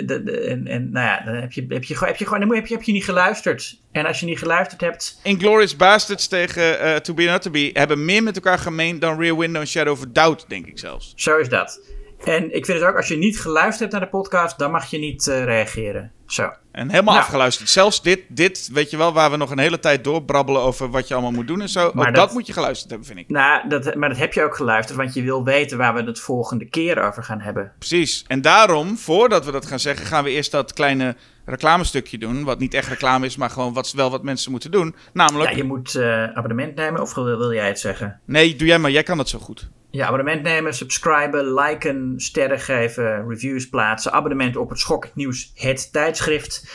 en, 0.46 0.66
en 0.66 0.90
nou 0.90 1.06
ja, 1.06 1.22
dan 1.24 1.34
heb 1.34 1.52
je, 1.52 1.64
heb 1.68 1.84
je, 1.84 1.96
heb 1.98 2.16
je 2.16 2.24
gewoon, 2.24 2.38
dan 2.38 2.48
moet- 2.48 2.56
heb 2.56 2.66
je, 2.66 2.74
heb 2.74 2.82
je 2.82 2.92
niet 2.92 3.04
geluisterd. 3.04 3.80
En 3.92 4.06
als 4.06 4.20
je 4.20 4.26
niet 4.26 4.38
geluisterd 4.38 4.80
hebt, 4.80 5.20
Inglourious 5.22 5.76
Bastards 5.76 6.26
tegen 6.28 6.80
eh, 6.80 6.96
To 6.96 7.14
Be 7.14 7.24
Not 7.24 7.42
To 7.42 7.50
Be 7.50 7.70
hebben 7.72 8.04
meer 8.04 8.22
met 8.22 8.34
elkaar 8.36 8.58
gemeen 8.58 8.98
dan 8.98 9.20
Rear 9.20 9.36
Window 9.38 9.60
en 9.60 9.66
Shadow 9.68 9.92
of 9.92 10.04
Doubt, 10.08 10.44
denk 10.48 10.66
ik 10.66 10.78
zelfs. 10.78 11.12
Zo 11.16 11.36
is 11.38 11.48
dat. 11.48 11.80
En 12.24 12.54
ik 12.54 12.66
vind 12.66 12.80
het 12.80 12.88
ook, 12.88 12.96
als 12.96 13.08
je 13.08 13.16
niet 13.16 13.40
geluisterd 13.40 13.78
hebt 13.80 13.92
naar 13.92 14.00
de 14.00 14.18
podcast, 14.18 14.58
dan 14.58 14.70
mag 14.70 14.90
je 14.90 14.98
niet 14.98 15.26
eh, 15.28 15.44
reageren. 15.44 16.12
Zo. 16.26 16.50
En 16.72 16.90
helemaal 16.90 17.14
Nou. 17.14 17.26
afgeluisterd. 17.26 17.68
Zelfs 17.68 18.02
dit, 18.02 18.20
dit, 18.28 18.68
weet 18.72 18.90
je 18.90 18.96
wel, 18.96 19.12
waar 19.12 19.30
we 19.30 19.36
nog 19.36 19.50
een 19.50 19.58
hele 19.58 19.78
tijd 19.78 20.04
doorbrabbelen 20.04 20.62
over 20.62 20.90
wat 20.90 21.08
je 21.08 21.14
allemaal 21.14 21.32
moet 21.32 21.46
doen 21.46 21.60
en 21.60 21.68
zo. 21.68 21.86
Ook 21.86 21.94
Maar 21.94 22.04
dat, 22.12 22.14
dat- 22.14 22.32
moet 22.32 22.46
je 22.46 22.52
geluisterd 22.52 22.90
hebben, 22.90 23.08
vind 23.08 23.18
ik. 23.18 23.28
Nou, 23.28 23.68
dat, 23.68 23.94
maar 23.94 24.08
dat 24.08 24.18
heb 24.18 24.32
je 24.32 24.42
ook 24.42 24.56
geluisterd, 24.56 24.98
want 24.98 25.14
je 25.14 25.22
wil 25.22 25.44
weten 25.44 25.78
waar 25.78 25.94
we 25.94 26.02
het 26.02 26.20
volgende 26.20 26.64
keer 26.64 27.02
over 27.02 27.22
gaan 27.24 27.40
hebben. 27.40 27.72
Precies. 27.78 28.24
En 28.26 28.40
daarom, 28.40 28.96
voordat 28.96 29.44
we 29.44 29.52
dat 29.52 29.66
gaan 29.66 29.78
zeggen, 29.80 30.06
gaan 30.06 30.24
we 30.24 30.30
eerst 30.30 30.50
dat 30.50 30.72
kleine 30.72 31.16
reclamestukje 31.44 32.18
doen. 32.18 32.44
Wat 32.44 32.58
niet 32.58 32.74
echt 32.74 32.88
reclame 32.88 33.26
is, 33.26 33.36
maar 33.36 33.50
gewoon 33.50 33.72
wat, 33.72 33.92
wel 33.92 34.10
wat 34.10 34.22
mensen 34.22 34.50
moeten 34.50 34.70
doen. 34.70 34.94
Namelijk, 35.12 35.50
Ja, 35.50 35.56
je 35.56 35.64
moet 35.64 35.94
eh, 35.94 36.24
abonnement 36.24 36.74
nemen, 36.74 37.00
of 37.00 37.14
wil, 37.14 37.24
wil 37.24 37.52
jij 37.52 37.66
het 37.66 37.80
zeggen? 37.80 38.20
nee, 38.24 38.56
doe 38.56 38.66
jij 38.66 38.78
maar, 38.78 38.90
jij 38.90 39.02
kan 39.02 39.16
dat 39.16 39.28
zo 39.28 39.38
goed. 39.38 39.68
Ja, 39.92 40.06
abonnement 40.06 40.42
nemen, 40.42 40.74
subscriben, 40.74 41.54
liken, 41.54 42.14
sterren 42.16 42.60
geven, 42.60 43.28
reviews 43.28 43.68
plaatsen, 43.68 44.12
abonnement 44.12 44.56
op 44.56 44.68
het 44.68 44.78
Schokkend 44.78 45.14
Nieuws, 45.14 45.52
het 45.54 45.92
tijdschrift. 45.92 46.72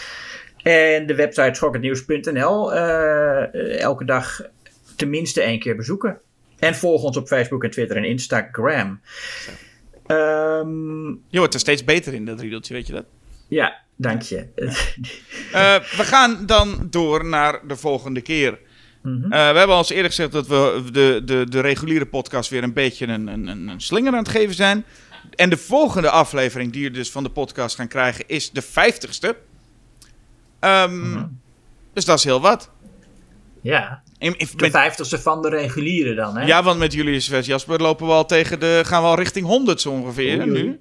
En 0.63 1.05
de 1.05 1.15
website 1.15 1.53
schokkendnieuws.nl 1.53 2.73
eh, 2.73 3.79
elke 3.81 4.05
dag 4.05 4.41
tenminste 4.95 5.41
één 5.41 5.59
keer 5.59 5.75
bezoeken. 5.75 6.19
En 6.59 6.75
volg 6.75 7.03
ons 7.03 7.17
op 7.17 7.27
Facebook 7.27 7.63
en 7.63 7.69
Twitter 7.69 7.97
en 7.97 8.03
Instagram. 8.03 9.01
Ehm, 10.07 11.07
Je 11.09 11.37
wordt 11.37 11.53
er 11.53 11.59
steeds 11.59 11.83
beter 11.83 12.13
in, 12.13 12.25
dat 12.25 12.39
riedeltje, 12.39 12.73
weet 12.73 12.87
je 12.87 12.93
dat? 12.93 13.05
ja, 13.47 13.75
dank 13.95 14.21
je. 14.21 14.47
Eh, 15.51 15.75
we 15.75 16.03
gaan 16.03 16.45
dan 16.45 16.87
door 16.89 17.25
naar 17.25 17.67
de 17.67 17.75
volgende 17.75 18.21
keer. 18.21 18.59
Mhm. 19.01 19.23
Eh, 19.23 19.29
we 19.29 19.35
hebben 19.57 19.67
al 19.69 19.77
eens 19.77 19.89
eerder 19.89 20.09
gezegd 20.09 20.31
dat 20.31 20.47
we 20.47 20.83
de, 20.91 21.21
de, 21.25 21.45
de 21.49 21.59
reguliere 21.59 22.05
podcast 22.05 22.49
weer 22.49 22.63
een 22.63 22.73
beetje 22.73 23.07
een, 23.07 23.27
een, 23.27 23.47
een 23.47 23.81
slinger 23.81 24.11
aan 24.11 24.17
het 24.17 24.29
geven 24.29 24.55
zijn. 24.55 24.85
En 25.35 25.49
de 25.49 25.57
volgende 25.57 26.09
aflevering 26.09 26.71
die 26.73 26.81
je 26.83 26.91
dus 26.91 27.11
van 27.11 27.23
de 27.23 27.29
podcast 27.29 27.75
gaan 27.75 27.87
krijgen 27.87 28.23
is 28.27 28.51
de 28.51 28.61
vijftigste. 28.61 29.35
Ehm, 30.59 31.09
Mhm. 31.11 31.25
Dus 31.93 32.05
dat 32.05 32.17
is 32.17 32.23
heel 32.23 32.41
wat. 32.41 32.69
ja, 33.61 34.01
In, 34.17 34.37
in- 34.37 34.47
de 34.55 34.69
vijftigste 34.69 35.19
van 35.19 35.41
de 35.41 35.49
reguliere 35.49 36.13
dan, 36.15 36.37
hè? 36.37 36.45
ja, 36.45 36.63
want 36.63 36.79
met 36.79 36.93
Julius 36.93 37.27
Vers 37.27 37.45
Jasper 37.47 37.81
lopen 37.81 38.07
we 38.07 38.11
al 38.13 38.25
tegen 38.25 38.59
de... 38.59 38.81
gaan 38.85 39.01
we 39.01 39.07
al 39.07 39.15
richting 39.15 39.45
100 39.45 39.81
zo 39.81 39.89
ongeveer 39.91 40.39
Oei, 40.39 40.49
oei. 40.51 40.63
nu. 40.63 40.79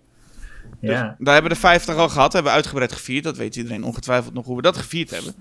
Dus 0.81 0.91
Ja. 0.91 1.17
daar 1.19 1.33
hebben 1.35 1.51
we 1.51 1.57
de 1.61 1.61
50 1.67 1.97
al 1.97 2.09
gehad, 2.09 2.33
hebben 2.33 2.51
we 2.53 2.57
uitgebreid 2.59 2.93
gevierd. 2.93 3.25
Dat 3.25 3.37
weet 3.37 3.57
iedereen 3.57 3.85
ongetwijfeld 3.85 4.35
nog 4.35 4.45
hoe 4.45 4.57
we 4.57 4.63
dat 4.63 4.77
gevierd 4.77 5.11
hebben. 5.11 5.35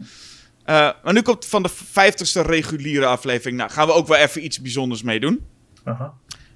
Eh, 0.65 0.89
maar 1.03 1.13
nu 1.13 1.21
komt 1.21 1.45
van 1.45 1.63
de 1.63 1.69
50ste 1.69 2.41
reguliere 2.45 3.05
aflevering. 3.05 3.57
Nou, 3.57 3.71
gaan 3.71 3.87
we 3.87 3.93
ook 3.93 4.07
wel 4.07 4.17
even 4.17 4.43
iets 4.45 4.61
bijzonders 4.61 5.01
mee 5.03 5.19
doen. 5.19 5.45
Aha. 5.83 6.13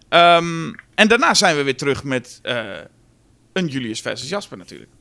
Ehm, 0.10 0.74
en 0.96 1.08
daarna 1.08 1.34
zijn 1.34 1.56
we 1.56 1.64
weer 1.64 1.78
terug 1.78 2.04
met 2.04 2.40
eh, 2.42 2.66
een 3.54 3.68
Julius 3.68 4.02
versus 4.02 4.30
Jasper 4.30 4.58
natuurlijk. 4.58 4.92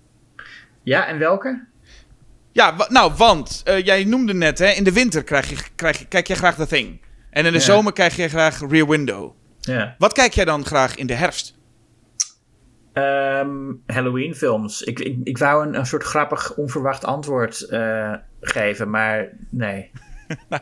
Ja, 0.83 1.07
en 1.07 1.19
welke? 1.19 1.67
Ja, 2.53 2.75
nou, 2.89 3.13
want 3.17 3.61
eh, 3.65 3.85
jij 3.85 4.05
noemde 4.05 4.35
net, 4.35 4.59
hè, 4.59 4.69
in 4.69 4.85
de 4.85 4.93
winter 4.93 5.25
krijg 5.25 5.51
je, 5.51 5.57
krijg 5.75 5.99
je, 5.99 6.05
kijk 6.07 6.27
jij 6.27 6.37
graag 6.37 6.55
The 6.55 6.67
Thing. 6.67 7.01
En 7.31 7.47
in 7.47 7.53
de 7.53 7.59
Ja. 7.59 7.65
zomer 7.65 7.93
krijg 7.93 8.17
je 8.17 8.29
graag 8.29 8.61
Rear 8.69 8.89
Window. 8.89 9.33
Ja. 9.61 9.95
Wat 9.99 10.13
kijk 10.13 10.33
jij 10.33 10.45
dan 10.45 10.65
graag 10.65 10.95
in 10.95 11.07
de 11.07 11.15
herfst? 11.15 11.57
Ehm, 12.93 13.73
Halloween 13.87 14.35
films. 14.35 14.83
Ik, 14.83 15.01
ik, 15.01 15.17
ik 15.25 15.39
wou 15.39 15.67
een, 15.67 15.75
een 15.75 15.87
soort 15.87 16.03
grappig 16.05 16.55
onverwacht 16.57 17.05
antwoord 17.05 17.61
eh, 17.63 18.15
geven, 18.41 18.91
maar 18.91 19.29
nee. 19.51 19.91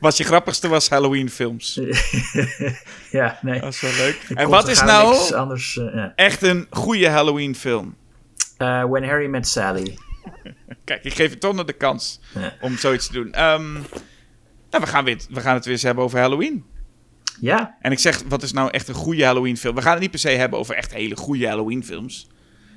Wat 0.00 0.16
je 0.16 0.24
grappigste 0.24 0.68
was 0.68 0.88
Halloween 0.88 1.30
films. 1.30 1.80
ja, 3.10 3.38
nee. 3.42 3.60
Dat 3.60 3.72
is 3.72 3.80
wel 3.80 3.92
leuk. 3.92 4.26
En 4.34 4.48
wat 4.48 4.68
is 4.68 4.82
nou 4.82 5.34
anders, 5.34 5.78
eh, 5.78 5.94
ja. 5.94 6.12
echt 6.16 6.42
een 6.42 6.66
goede 6.70 7.08
Halloween 7.08 7.54
film? 7.54 7.96
Eh, 8.56 8.84
When 8.84 9.04
Harry 9.04 9.26
Met 9.26 9.48
Sally. 9.48 9.98
Kijk, 10.84 11.04
ik 11.04 11.14
geef 11.14 11.30
je 11.30 11.38
toch 11.38 11.54
nog 11.54 11.64
de 11.66 11.72
kans 11.72 12.20
Ja. 12.34 12.52
om 12.60 12.76
zoiets 12.76 13.06
te 13.06 13.12
doen. 13.12 13.32
Ehm, 13.32 13.72
nou, 13.72 14.84
we 14.84 14.86
gaan, 14.86 15.04
weer, 15.04 15.18
we 15.30 15.40
gaan 15.40 15.54
het 15.54 15.64
weer 15.64 15.74
eens 15.74 15.82
hebben 15.82 16.04
over 16.04 16.18
Halloween. 16.18 16.64
Ja, 17.40 17.76
En 17.80 17.92
ik 17.92 17.98
zeg, 17.98 18.22
wat 18.28 18.42
is 18.42 18.52
nou 18.52 18.70
echt 18.70 18.88
een 18.88 18.94
goede 18.94 19.24
Halloween 19.24 19.56
film? 19.56 19.74
We 19.74 19.82
gaan 19.82 19.92
het 19.92 20.00
niet 20.00 20.10
per 20.10 20.18
se 20.20 20.28
hebben 20.28 20.58
over 20.58 20.74
echt 20.74 20.94
hele 20.94 21.16
goede 21.16 21.46
Halloween 21.48 21.84
films. 21.84 22.28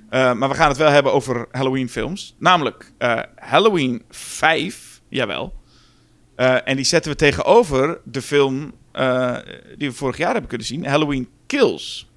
Eh, 0.10 0.34
maar 0.34 0.50
we 0.50 0.56
gaan 0.56 0.68
het 0.68 0.78
wel 0.78 0.90
hebben 0.90 1.14
over 1.14 1.48
Halloween 1.52 1.90
films. 1.90 2.36
Namelijk 2.38 2.92
eh, 2.98 3.20
Halloween 3.36 4.04
5, 4.10 5.02
jawel. 5.10 5.54
Eh, 6.36 6.68
en 6.68 6.76
die 6.76 6.86
zetten 6.86 7.12
we 7.12 7.18
tegenover 7.18 8.00
de 8.04 8.22
film 8.22 8.78
die 9.78 9.90
we 9.90 9.96
vorig 9.96 10.18
jaar 10.18 10.32
hebben 10.32 10.50
kunnen 10.50 10.68
zien, 10.68 10.86
Halloween 10.86 11.30
Kills. 11.48 12.10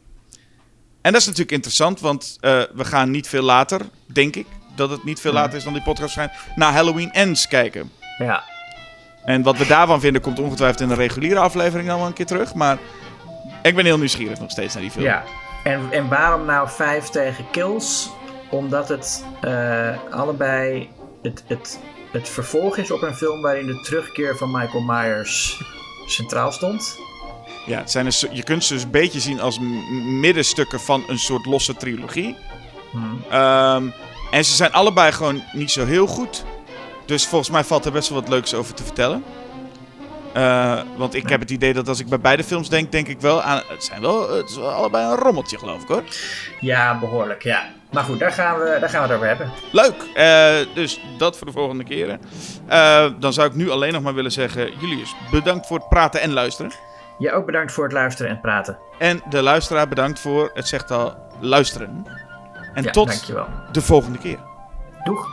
En 1.01 1.13
dat 1.13 1.21
is 1.21 1.27
natuurlijk 1.27 1.53
interessant, 1.53 2.01
want 2.01 2.39
we 2.41 2.85
gaan 2.85 3.11
niet 3.11 3.29
veel 3.29 3.43
later, 3.43 3.81
denk 4.07 4.37
ik, 4.37 4.47
dat 4.75 4.91
het 4.91 5.05
niet 5.05 5.21
veel 5.21 5.33
later 5.33 5.57
is 5.57 5.65
dan 5.65 5.73
die 5.73 5.83
podcast 5.83 6.13
schijnt, 6.13 6.33
naar 6.55 6.73
Halloween 6.73 7.13
Ends 7.13 7.49
kijken. 7.49 7.91
ja. 8.19 8.45
En 9.25 9.43
wat 9.43 9.57
we 9.57 9.67
daarvan 9.67 10.01
vinden 10.01 10.23
komt 10.23 10.39
ongetwijfeld 10.39 10.81
in 10.81 10.89
de 10.89 10.95
reguliere 10.95 11.39
aflevering 11.39 11.91
al 11.91 12.07
een 12.07 12.13
keer 12.13 12.27
terug. 12.27 12.55
Maar 12.55 12.79
ik 13.63 13.75
ben 13.75 13.85
heel 13.85 13.99
nieuwsgierig 13.99 14.41
nog 14.41 14.51
steeds 14.51 14.75
naar 14.75 14.83
die 14.83 14.93
film. 14.93 15.05
ja. 15.05 15.25
En, 15.65 15.89
en 15.91 16.09
waarom 16.09 16.45
nou 16.45 16.69
5 16.69 17.05
tegen 17.09 17.51
Kills? 17.51 18.11
Omdat 18.51 18.89
het 18.89 19.25
eh, 19.41 19.97
allebei 20.11 20.89
het, 21.23 21.45
het, 21.47 21.81
het 22.13 22.29
vervolg 22.29 22.77
is 22.77 22.91
op 22.91 23.03
een 23.03 23.15
film 23.15 23.43
waarin 23.43 23.67
de 23.67 23.81
terugkeer 23.81 24.37
van 24.37 24.51
Michael 24.51 24.83
Myers 24.83 25.63
centraal 26.07 26.53
stond. 26.53 26.99
Ja, 27.67 27.79
het 27.79 27.91
zijn 27.91 28.07
een, 28.07 28.13
so- 28.13 28.29
je 28.31 28.43
kunt 28.43 28.65
ze 28.65 28.75
dus 28.75 28.83
een 28.83 28.91
beetje 28.91 29.21
zien 29.21 29.41
als 29.41 29.59
middenstukken 30.21 30.81
van 30.81 31.05
een 31.09 31.19
soort 31.19 31.47
losse 31.47 31.77
trilogie. 31.77 32.37
Hmm. 32.91 33.25
Ehm, 33.31 33.89
en 34.31 34.45
ze 34.45 34.53
zijn 34.55 34.73
allebei 34.73 35.13
gewoon 35.13 35.43
niet 35.53 35.71
zo 35.71 35.85
heel 35.85 36.07
goed. 36.07 36.45
Dus 37.07 37.27
volgens 37.27 37.51
mij 37.51 37.65
valt 37.65 37.85
er 37.85 37.93
best 37.93 38.09
wel 38.09 38.21
wat 38.21 38.29
leuks 38.29 38.55
over 38.55 38.75
te 38.75 38.83
vertellen. 38.85 39.25
Eh, 40.33 40.81
want 40.97 41.15
ik 41.15 41.29
heb 41.29 41.41
het 41.41 41.51
idee 41.51 41.73
dat 41.73 41.89
als 41.89 42.01
ik 42.01 42.09
bij 42.09 42.21
beide 42.21 42.45
films 42.45 42.69
denk, 42.69 42.93
denk 42.93 43.09
ik 43.09 43.21
wel 43.21 43.43
aan... 43.43 43.63
Het 43.69 43.85
zijn 43.85 44.01
wel, 44.01 44.31
het 44.31 44.49
is 44.51 44.57
wel 44.57 44.71
allebei 44.71 45.05
een 45.13 45.19
rommeltje, 45.19 45.59
geloof 45.59 45.83
ik 45.83 45.89
hoor. 45.89 46.03
Ja, 46.61 46.99
behoorlijk, 46.99 47.43
ja. 47.43 47.63
Maar 47.91 48.05
goed, 48.05 48.19
daar 48.19 48.33
gaan 48.33 48.59
we, 48.59 48.77
daar 48.81 48.89
gaan 48.89 49.03
we 49.03 49.07
het 49.07 49.17
over 49.17 49.29
hebben. 49.29 49.51
Leuk. 49.73 49.95
Eh, 50.15 50.75
dus 50.75 51.01
dat 51.19 51.37
voor 51.39 51.47
de 51.47 51.53
volgende 51.53 51.85
keren. 51.85 52.21
Eh, 52.67 53.07
dan 53.19 53.33
zou 53.33 53.49
ik 53.49 53.55
nu 53.55 53.71
alleen 53.71 53.93
nog 53.93 54.03
maar 54.03 54.15
willen 54.15 54.33
zeggen... 54.33 54.71
Julius, 54.81 55.15
bedankt 55.31 55.67
voor 55.67 55.79
het 55.79 55.89
praten 55.89 56.21
en 56.21 56.33
luisteren. 56.33 56.73
Jij 57.19 57.33
ook 57.33 57.47
bedankt 57.47 57.73
voor 57.73 57.85
het 57.85 57.93
luisteren 57.93 58.31
en 58.31 58.41
praten. 58.41 58.79
En 58.99 59.23
de 59.29 59.43
luisteraar 59.43 59.89
bedankt 59.89 60.21
voor, 60.21 60.51
het 60.55 60.69
zegt 60.69 60.91
al, 60.91 61.15
luisteren. 61.41 62.07
En 62.75 62.83
Ja, 62.83 62.91
tot 62.91 63.07
dankjewel. 63.09 63.47
de 63.73 63.81
volgende 63.83 64.19
keer. 64.19 64.39
Doeg. 65.05 65.29